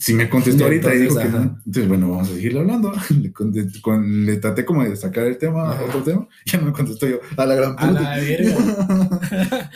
si 0.00 0.14
me 0.14 0.28
contestó 0.28 0.64
ahorita 0.64 0.92
y 0.94 0.98
dijo 0.98 1.16
que 1.16 1.28
no, 1.28 1.42
entonces 1.42 1.86
bueno, 1.88 2.10
vamos 2.10 2.28
a 2.28 2.34
seguirle 2.34 2.58
hablando. 2.60 2.92
Le, 3.22 3.32
conté- 3.32 3.80
con- 3.80 4.26
le 4.26 4.36
traté 4.38 4.64
como 4.64 4.82
de 4.82 4.96
sacar 4.96 5.24
el 5.26 5.38
tema, 5.38 5.72
Ajá. 5.72 5.84
otro 5.84 6.02
tema, 6.02 6.28
ya 6.46 6.58
no 6.58 6.66
me 6.66 6.72
contestó 6.72 7.06
yo, 7.08 7.20
a 7.36 7.46
la 7.46 7.54
gran 7.54 7.72
A 7.78 7.88
puta. 7.88 8.00
la 8.02 8.16
verga. 8.18 8.56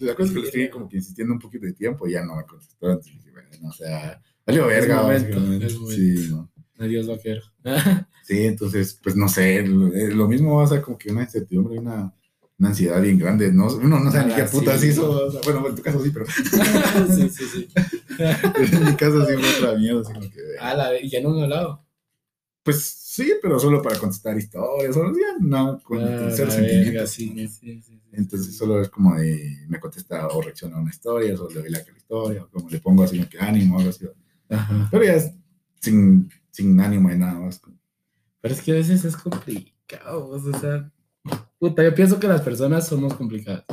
la 0.00 0.14
cosa 0.14 0.28
es 0.28 0.32
que 0.34 0.40
le 0.40 0.46
estoy 0.46 0.68
como 0.70 0.88
que 0.88 0.96
insistiendo 0.98 1.32
un 1.32 1.40
poquito 1.40 1.64
de 1.66 1.72
tiempo 1.72 2.06
y 2.06 2.12
ya 2.12 2.24
no 2.24 2.36
me 2.36 2.44
contestó. 2.44 2.90
Entonces 2.90 3.14
bueno, 3.32 3.68
o 3.68 3.72
sea, 3.72 4.20
valió 4.46 4.66
verga, 4.66 5.02
básicamente. 5.02 5.68
Sí, 5.70 6.28
¿no? 6.30 6.50
Adiós, 6.78 7.06
vaquero. 7.06 7.42
Sí, 8.26 8.46
entonces, 8.46 8.98
pues 9.02 9.14
no 9.16 9.28
sé, 9.28 9.66
lo, 9.66 9.92
eh, 9.92 10.08
lo 10.08 10.26
mismo 10.26 10.56
va 10.56 10.64
a 10.64 10.66
ser 10.66 10.80
como 10.80 10.96
que 10.96 11.12
una 11.12 11.24
incertidumbre, 11.24 11.78
una, 11.78 12.10
una 12.58 12.68
ansiedad 12.70 13.02
bien 13.02 13.18
grande. 13.18 13.52
No, 13.52 13.66
uno 13.66 14.00
no 14.00 14.10
sabe 14.10 14.28
ni 14.28 14.32
Ah, 14.32 14.36
qué 14.36 14.44
putas 14.44 14.80
sí. 14.80 14.86
hizo. 14.88 15.10
o 15.26 15.30
sea, 15.30 15.42
bueno, 15.44 15.68
en 15.68 15.74
tu 15.74 15.82
caso 15.82 16.02
sí, 16.02 16.10
pero 16.10 16.24
sí, 17.14 17.28
sí, 17.28 17.44
sí. 17.52 17.68
en 18.16 18.84
mi 18.86 18.94
caso 18.96 19.26
sí 19.26 19.34
fue 19.34 19.58
otra 19.58 19.78
mierda. 19.78 20.00
Así 20.00 20.12
como 20.14 20.30
que, 20.30 20.40
A 20.58 20.74
la 20.74 20.98
y 20.98 21.10
ya 21.10 21.20
no 21.20 21.30
me 21.34 21.42
hablado. 21.42 21.84
Pues 22.62 22.82
sí, 22.82 23.30
pero 23.42 23.58
solo 23.58 23.82
para 23.82 23.98
contestar 23.98 24.38
historias, 24.38 24.94
solo 24.94 25.12
ya 25.12 25.36
no 25.38 25.78
con 25.84 25.98
Ah, 26.02 26.30
la 26.30 26.50
sentimientos. 26.50 27.10
sí, 27.10 27.28
sí, 27.46 27.46
sí, 27.46 27.82
sí. 27.82 28.00
Entonces 28.12 28.56
solo 28.56 28.80
es 28.80 28.88
como 28.88 29.14
de 29.16 29.58
me 29.68 29.78
contesta 29.78 30.28
o 30.28 30.40
reacciona 30.40 30.78
a 30.78 30.80
una 30.80 30.90
historia, 30.90 31.34
o 31.38 31.46
le 31.50 31.60
doy 31.60 31.70
like 31.70 31.90
a 31.90 31.92
la 31.92 31.98
historia, 31.98 32.42
o 32.44 32.48
como 32.48 32.70
le 32.70 32.78
pongo 32.80 33.02
así 33.02 33.22
que 33.26 33.38
ánimo 33.38 33.76
algo 33.76 33.90
así. 33.90 34.06
Ajá. 34.50 34.88
Pero 34.90 35.04
ya 35.04 35.14
es 35.14 35.32
sin, 35.80 36.30
sin 36.50 36.80
ánimo 36.80 37.10
y 37.10 37.18
nada 37.18 37.34
más. 37.40 37.60
Pero 38.40 38.54
es 38.54 38.60
que 38.62 38.72
a 38.72 38.74
veces 38.74 39.04
es 39.04 39.16
complicado, 39.16 40.28
o 40.28 40.58
sea, 40.60 40.90
puta, 41.58 41.82
yo 41.82 41.94
pienso 41.94 42.20
que 42.20 42.28
las 42.28 42.42
personas 42.42 42.86
somos 42.86 43.14
complicadas. 43.14 43.64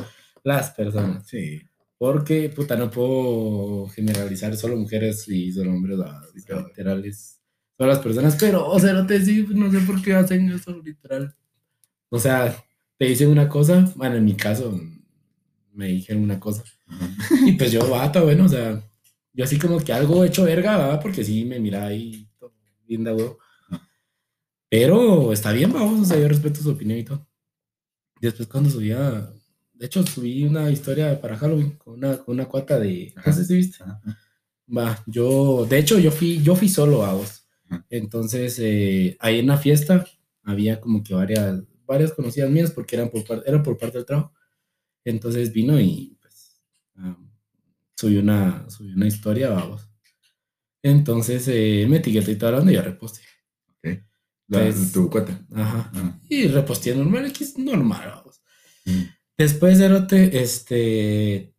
Las 0.42 0.70
personas. 0.70 1.26
Sí. 1.26 1.60
Porque, 1.98 2.48
puta, 2.48 2.74
no 2.76 2.90
puedo 2.90 3.86
generalizar 3.88 4.56
solo 4.56 4.76
mujeres 4.76 5.28
y 5.28 5.52
solo 5.52 5.70
hombres, 5.72 5.98
ah, 6.04 6.20
Claro. 6.44 6.66
literales. 6.66 7.38
Son 7.78 7.88
las 7.88 8.00
personas, 8.00 8.36
pero, 8.38 8.66
o 8.68 8.78
sea, 8.80 8.92
no 8.92 9.06
te 9.06 9.24
sí, 9.24 9.46
no 9.50 9.70
sé 9.70 9.78
por 9.80 10.02
qué 10.02 10.14
hacen 10.14 10.50
eso, 10.50 10.76
literal. 10.82 11.34
O 12.10 12.18
sea, 12.18 12.56
te 12.98 13.06
dicen 13.06 13.28
una 13.30 13.48
cosa, 13.48 13.90
bueno, 13.96 14.16
en 14.16 14.24
mi 14.24 14.34
caso, 14.34 14.78
me 15.72 15.86
dijeron 15.88 16.22
una 16.24 16.40
cosa. 16.40 16.64
Y 17.46 17.52
pues 17.52 17.72
yo, 17.72 17.88
bata, 17.88 18.22
bueno, 18.22 18.44
o 18.44 18.48
sea, 18.48 18.82
yo 19.32 19.44
así 19.44 19.58
como 19.58 19.78
que 19.80 19.92
algo 19.92 20.24
hecho 20.24 20.44
verga, 20.44 20.76
¿verdad? 20.76 21.00
Porque 21.00 21.24
sí 21.24 21.44
me 21.44 21.58
miraba 21.58 21.86
ahí, 21.86 22.28
todo 22.38 22.52
bien 22.86 23.04
de 23.04 23.12
huevo. 23.12 23.38
Pero 24.68 25.32
está 25.32 25.52
bien, 25.52 25.72
vamos, 25.72 26.00
o 26.00 26.04
sea, 26.04 26.18
yo 26.18 26.28
respeto 26.28 26.60
su 26.60 26.70
opinión 26.70 26.98
y 26.98 27.04
todo. 27.04 27.26
Después 28.20 28.48
cuando 28.48 28.70
subía, 28.70 29.32
de 29.74 29.86
hecho 29.86 30.06
subí 30.06 30.44
una 30.44 30.70
historia 30.70 31.20
para 31.20 31.36
Halloween 31.36 31.72
con 31.72 31.94
una, 31.94 32.16
con 32.18 32.34
una 32.34 32.46
cuata 32.46 32.78
de, 32.78 33.12
no 33.26 33.32
sé 33.32 33.44
si 33.44 33.56
viste. 33.56 33.84
Va, 34.74 35.02
yo, 35.06 35.66
de 35.66 35.78
hecho 35.78 35.98
yo 35.98 36.10
fui, 36.10 36.42
yo 36.42 36.54
fui 36.54 36.68
solo 36.68 37.04
a 37.04 37.14
vos. 37.14 37.46
Entonces, 37.90 38.58
eh, 38.60 39.16
ahí 39.20 39.40
en 39.40 39.48
la 39.48 39.56
fiesta 39.56 40.06
había 40.42 40.80
como 40.80 41.02
que 41.02 41.14
varias, 41.14 41.62
varias 41.86 42.12
conocidas 42.12 42.50
mías 42.50 42.70
porque 42.70 42.96
eran 42.96 43.10
por, 43.10 43.24
eran 43.46 43.62
por 43.62 43.78
parte 43.78 43.98
del 43.98 44.06
trabajo. 44.06 44.32
Entonces 45.04 45.52
vino 45.52 45.80
y 45.80 46.16
pues 46.20 46.62
am, 46.94 47.31
subí 48.02 48.16
una, 48.16 48.68
subí 48.68 48.92
una 48.94 49.06
historia, 49.06 49.50
vamos. 49.50 49.88
Entonces 50.82 51.46
eh, 51.48 51.86
me 51.88 51.98
etiquetó 51.98 52.30
y 52.32 52.36
todo 52.36 52.48
hablando 52.50 52.72
y 52.72 52.74
yo 52.74 52.82
reposté. 52.82 53.20
La, 54.48 54.58
Pues- 54.58 54.92
tu 54.92 55.08
cuenta. 55.08 55.40
Ajá. 55.54 55.90
Ah. 55.94 56.20
Y 56.28 56.46
reposté 56.48 56.94
normal, 56.96 57.32
que 57.32 57.44
es 57.44 57.56
normal, 57.56 58.02
vamos. 58.16 58.42
Mm. 58.84 59.02
Después 59.38 59.80
Erote, 59.80 60.42
este, 60.42 61.54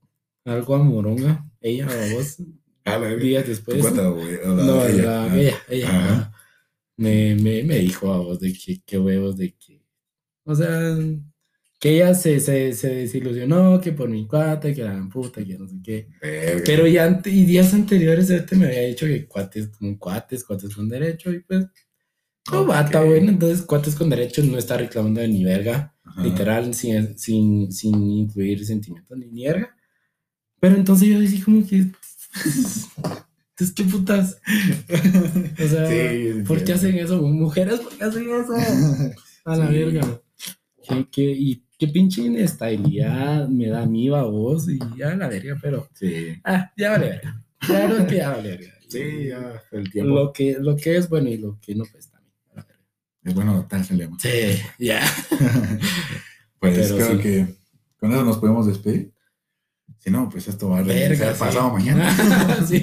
algo 0.45 0.75
a 0.75 0.79
Moronga, 0.83 1.49
ella, 1.61 1.87
vamos, 1.87 2.37
Ah, 2.85 2.97
la 2.99 3.15
días 3.15 3.47
después. 3.47 3.79
cuenta, 3.79 4.09
güey. 4.09 4.33
la- 4.43 4.47
No, 4.47 4.85
ella. 4.85 5.03
la- 5.03 5.23
Ah. 5.31 5.39
ella, 5.39 5.57
ella, 5.69 5.87
ajá. 5.89 6.33
me, 6.97 7.35
me, 7.35 7.63
me 7.63 7.77
dijo 7.79 8.13
a 8.13 8.17
vos 8.17 8.39
de 8.41 8.51
que 8.53 8.81
qué 8.85 8.99
huevos, 8.99 9.37
de 9.37 9.55
que, 9.55 9.81
o 10.45 10.53
sea, 10.53 10.93
que 11.83 11.97
ella 11.97 12.15
se, 12.15 12.39
se, 12.39 12.71
se 12.71 12.95
desilusionó, 12.95 13.81
que 13.81 13.91
por 13.91 14.07
mi 14.07 14.25
cuate, 14.25 14.73
que 14.73 14.85
la 14.85 15.05
puta, 15.11 15.43
que 15.43 15.57
no 15.57 15.67
sé 15.67 15.75
qué. 15.83 16.07
Pero 16.65 16.87
ya 16.87 17.21
y 17.25 17.43
días 17.43 17.73
anteriores 17.73 18.29
este 18.29 18.55
me 18.55 18.67
había 18.67 18.83
dicho 18.83 19.05
que 19.05 19.27
cuates 19.27 19.67
con 19.67 19.97
cuates, 19.97 20.45
cuates 20.45 20.73
con 20.73 20.87
derecho, 20.87 21.29
y 21.33 21.39
pues, 21.41 21.65
no 22.49 22.65
bata, 22.65 23.03
bueno, 23.03 23.31
entonces 23.31 23.65
cuates 23.65 23.95
con 23.95 24.09
derecho 24.09 24.41
no 24.43 24.57
está 24.57 24.77
reclamando 24.77 25.19
de 25.19 25.27
ni 25.27 25.43
verga, 25.43 25.93
literal, 26.19 26.73
sin, 26.73 27.17
sin, 27.17 27.69
sin 27.69 28.09
incluir 28.11 28.65
sentimientos 28.65 29.17
ni, 29.17 29.43
verga. 29.43 29.75
Pero 30.61 30.77
entonces 30.77 31.09
yo 31.09 31.19
decía 31.19 31.43
como 31.43 31.67
que... 31.67 31.79
Entonces, 33.55 33.75
¿qué 33.75 33.83
putas? 33.83 34.41
o 35.61 35.67
sea, 35.67 36.43
¿por 36.47 36.63
qué 36.63 36.73
hacen 36.73 36.97
eso? 36.97 37.21
¿Mujeres 37.21 37.81
por 37.81 37.95
qué 37.95 38.03
hacen 38.05 38.23
eso? 38.23 38.53
A 39.45 39.57
la 39.57 39.69
verga. 39.69 40.21
¿Qué, 40.81 41.07
qué, 41.11 41.21
y 41.23 41.63
qué 41.85 41.91
pinche 41.91 42.21
inestabilidad 42.21 43.47
me 43.49 43.67
da 43.67 43.81
a 43.81 43.85
mí, 43.85 44.07
vos, 44.09 44.69
y 44.69 44.79
ya 44.97 45.13
la 45.15 45.27
verga, 45.27 45.57
pero. 45.61 45.89
Sí. 45.93 46.39
Ah, 46.43 46.71
ya 46.77 46.91
vale 46.91 47.09
verga. 47.09 47.43
Claro 47.59 48.07
que 48.07 48.15
ya 48.15 48.29
vale 48.29 48.49
verga. 48.51 48.73
Sí, 48.87 49.27
ya 49.27 49.61
el 49.71 49.91
tiempo. 49.91 50.15
Lo 50.15 50.31
que, 50.31 50.57
lo 50.59 50.77
que 50.77 50.95
es 50.95 51.09
bueno 51.09 51.29
y 51.29 51.37
lo 51.37 51.59
que 51.59 51.75
no, 51.75 51.83
pues 51.91 52.09
también. 52.09 52.33
Es 53.23 53.33
bueno 53.33 53.67
al 53.69 53.97
lema. 53.97 54.17
Sí, 54.19 54.29
ya. 54.79 55.01
pues 56.59 56.77
Pero 56.77 56.95
creo 56.95 57.19
que 57.19 57.47
con 57.97 58.11
eso 58.13 58.23
nos 58.23 58.37
podemos 58.37 58.65
despedir. 58.67 59.11
Si 59.99 60.09
no, 60.09 60.29
pues 60.29 60.47
esto 60.47 60.69
va 60.69 60.79
a 60.79 60.83
regresar 60.83 61.35
pasado 61.35 61.71
mañana. 61.71 62.13
sí, 62.67 62.79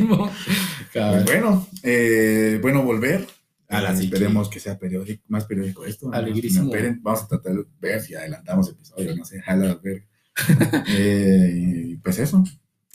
pues 0.92 1.24
bueno, 1.24 1.66
eh, 1.82 2.58
bueno, 2.62 2.82
volver 2.82 3.26
Esperemos 3.70 4.48
que 4.48 4.58
sea 4.58 4.78
periódico, 4.78 5.22
más 5.28 5.44
periódico 5.44 5.84
esto. 5.84 6.12
Alegrísimo. 6.12 6.72
vamos 7.00 7.22
a 7.22 7.28
tratar 7.28 7.54
de 7.54 7.64
ver 7.80 8.00
si 8.00 8.14
adelantamos 8.14 8.68
episodios, 8.68 9.16
no 9.16 9.24
sé, 9.24 9.40
jala 9.40 9.78
ver. 9.82 10.06
eh, 10.88 11.98
pues 12.02 12.18
eso. 12.18 12.42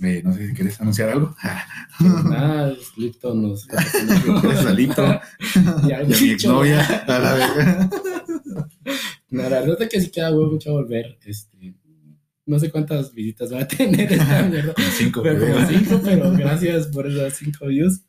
Eh, 0.01 0.21
no 0.25 0.33
sé 0.33 0.47
si 0.47 0.53
quieres 0.53 0.79
anunciar 0.81 1.09
algo. 1.09 1.35
Pues 1.97 2.25
nada, 2.25 2.75
Lipto 2.97 3.33
nos. 3.33 3.65
Gracias 3.67 4.65
a 4.65 4.73
Lipto. 4.73 5.21
y 5.87 5.91
a 5.93 6.03
mi 6.03 6.29
exnovia. 6.31 6.83
A 7.07 7.19
la 7.19 7.33
vez. 7.33 7.89
la 9.29 9.47
verdad 9.47 9.81
es 9.81 9.89
que 9.89 10.01
sí 10.01 10.11
queda 10.11 10.31
huevo 10.31 10.51
mucho 10.51 10.73
volver. 10.73 11.17
Este, 11.23 11.73
no 12.45 12.59
sé 12.59 12.69
cuántas 12.71 13.13
visitas 13.13 13.51
va 13.53 13.61
a 13.61 13.67
tener 13.67 14.11
esta 14.11 14.43
mierda. 14.49 14.73
cinco, 14.97 15.21
pero, 15.23 15.67
cinco, 15.67 16.01
pero 16.03 16.31
gracias 16.31 16.87
por 16.87 17.07
esas 17.07 17.33
cinco 17.37 17.67
views. 17.67 18.01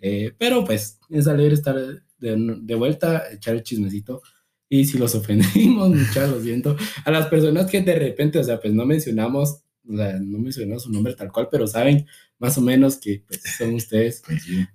Eh, 0.00 0.32
pero 0.38 0.64
pues 0.64 0.98
es 1.08 1.26
alegre 1.26 1.54
estar 1.54 1.76
de, 1.76 2.58
de, 2.60 2.74
vuelta, 2.74 3.24
echar 3.32 3.54
el 3.54 3.62
chismecito. 3.62 4.22
Y 4.68 4.84
si 4.84 4.98
los 4.98 5.14
ofendimos, 5.14 5.90
muchas 5.94 6.30
lo 6.30 6.40
siento. 6.40 6.76
A 7.04 7.10
las 7.10 7.26
personas 7.26 7.66
que 7.66 7.80
de 7.80 7.98
repente, 7.98 8.38
o 8.38 8.44
sea, 8.44 8.60
pues 8.60 8.72
no 8.72 8.86
mencionamos, 8.86 9.62
o 9.88 9.96
sea, 9.96 10.18
no 10.20 10.38
mencionamos 10.38 10.84
su 10.84 10.92
nombre 10.92 11.14
tal 11.14 11.32
cual, 11.32 11.48
pero 11.50 11.66
saben 11.66 12.06
más 12.38 12.56
o 12.56 12.60
menos 12.60 12.96
que 12.96 13.24
pues, 13.26 13.42
son 13.58 13.74
ustedes. 13.74 14.22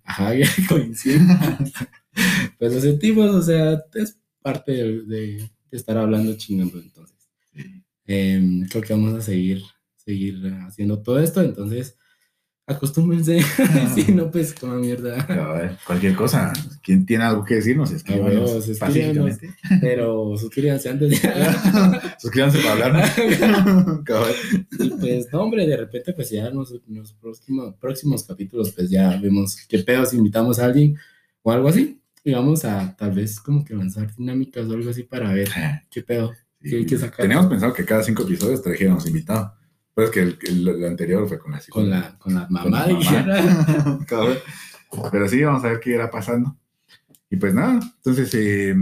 Ajá, 0.03 0.33
coinciden. 0.67 1.27
pues 2.59 2.73
lo 2.73 2.81
sentimos, 2.81 3.29
o 3.29 3.41
sea, 3.41 3.81
es 3.93 4.19
parte 4.41 4.73
de, 4.73 5.03
de 5.05 5.49
estar 5.71 5.97
hablando 5.97 6.35
chingando 6.35 6.77
entonces. 6.77 7.14
Em, 8.05 8.67
creo 8.67 8.83
que 8.83 8.93
vamos 8.93 9.13
a 9.15 9.21
seguir, 9.21 9.63
seguir 9.95 10.53
haciendo 10.67 11.01
todo 11.01 11.19
esto, 11.19 11.41
entonces 11.41 11.97
acostúmbrense, 12.67 13.41
si 13.95 14.11
no, 14.11 14.31
pues 14.31 14.53
como 14.53 14.75
mierda. 14.75 15.77
cualquier 15.85 16.15
cosa, 16.15 16.51
quien 16.81 17.05
tiene 17.05 17.23
algo 17.23 17.45
que 17.45 17.55
decirnos, 17.55 17.91
escríbanos 17.91 18.51
pacíficamente. 18.79 19.53
Pero 19.81 20.35
suscríbanse 20.37 20.89
antes 20.89 21.21
de... 21.21 21.29
suscríbanse 22.19 22.59
para 22.59 22.87
hablar. 22.87 23.13
y 24.79 24.89
pues, 24.89 25.27
no, 25.31 25.41
hombre, 25.41 25.67
de 25.67 25.77
repente, 25.77 26.13
pues 26.13 26.29
ya 26.31 26.47
en 26.47 26.55
los, 26.55 26.73
próximos, 27.21 27.75
próximos 27.75 28.23
capítulos, 28.23 28.71
pues 28.71 28.89
ya 28.89 29.15
vemos 29.17 29.57
qué 29.67 29.79
pedo 29.79 30.05
si 30.05 30.17
invitamos 30.17 30.59
a 30.59 30.65
alguien 30.65 30.97
o 31.43 31.51
algo 31.51 31.67
así. 31.67 32.01
Y 32.23 32.33
vamos 32.33 32.65
a 32.65 32.95
tal 32.97 33.11
vez 33.11 33.39
como 33.39 33.63
que 33.63 33.75
lanzar 33.75 34.11
dinámicas 34.15 34.65
o 34.67 34.73
algo 34.73 34.89
así 34.89 35.03
para 35.03 35.31
ver 35.31 35.49
qué 35.91 36.01
pedo. 36.01 36.33
Teníamos 37.17 37.47
pensado 37.47 37.73
que 37.73 37.85
cada 37.85 38.03
cinco 38.03 38.23
episodios 38.23 38.61
trajéramos 38.61 39.07
invitado. 39.07 39.53
Pero 39.95 40.07
es 40.07 40.13
que 40.13 40.49
el, 40.49 40.85
anterior 40.85 41.27
fue 41.27 41.39
con 41.39 41.53
la 41.53 41.61
Con 41.69 41.89
la, 41.89 42.17
con 42.17 42.33
la 42.33 42.47
mamá, 42.49 42.85
Pero 45.11 45.27
sí, 45.27 45.41
vamos 45.41 45.63
a 45.63 45.69
ver 45.69 45.79
qué 45.79 45.91
irá 45.91 46.11
pasando. 46.11 46.57
Y 47.29 47.37
pues 47.37 47.53
nada, 47.53 47.79
entonces, 47.97 48.29
eh, 48.33 48.75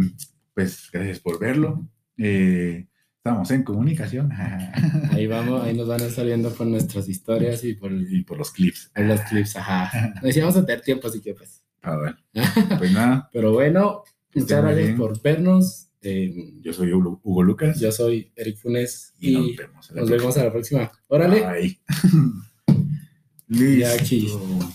pues 0.53 0.89
gracias 0.91 1.19
por 1.19 1.39
verlo. 1.39 1.87
Eh, 2.17 2.87
estamos 3.17 3.49
en 3.51 3.63
comunicación. 3.63 4.31
ahí 5.11 5.27
vamos, 5.27 5.63
ahí 5.63 5.75
nos 5.75 5.87
van 5.87 6.01
a 6.01 6.05
estar 6.05 6.25
viendo 6.25 6.51
por 6.51 6.67
nuestras 6.67 7.07
historias 7.07 7.63
y 7.63 7.73
por, 7.73 7.91
y 7.91 8.23
por 8.23 8.37
los 8.37 8.51
clips. 8.51 8.91
Por 8.93 9.05
los 9.05 9.21
clips, 9.21 9.55
ajá. 9.55 10.13
Decíamos 10.21 10.57
a 10.57 10.65
tener 10.65 10.81
tiempo, 10.81 11.07
así 11.07 11.21
que 11.21 11.33
pues. 11.33 11.63
Ah, 11.83 11.97
bueno. 11.97 12.17
Pues 12.79 12.91
nada. 12.91 13.29
Pero 13.31 13.53
bueno, 13.53 14.03
muchas 14.33 14.63
gracias 14.63 14.97
por 14.97 15.21
vernos. 15.21 15.89
Eh, 16.03 16.53
yo 16.59 16.73
soy 16.73 16.91
Hugo 16.91 17.43
Lucas. 17.43 17.79
Yo 17.79 17.91
soy 17.91 18.31
Eric 18.35 18.57
Funes. 18.57 19.13
Y, 19.19 19.31
nos 19.31 19.55
vemos, 19.55 19.91
nos 19.91 20.09
vemos 20.09 20.37
a 20.37 20.43
la 20.43 20.51
próxima. 20.51 20.91
Órale. 21.07 21.41
Bye. 21.41 21.79
Listo. 23.47 24.73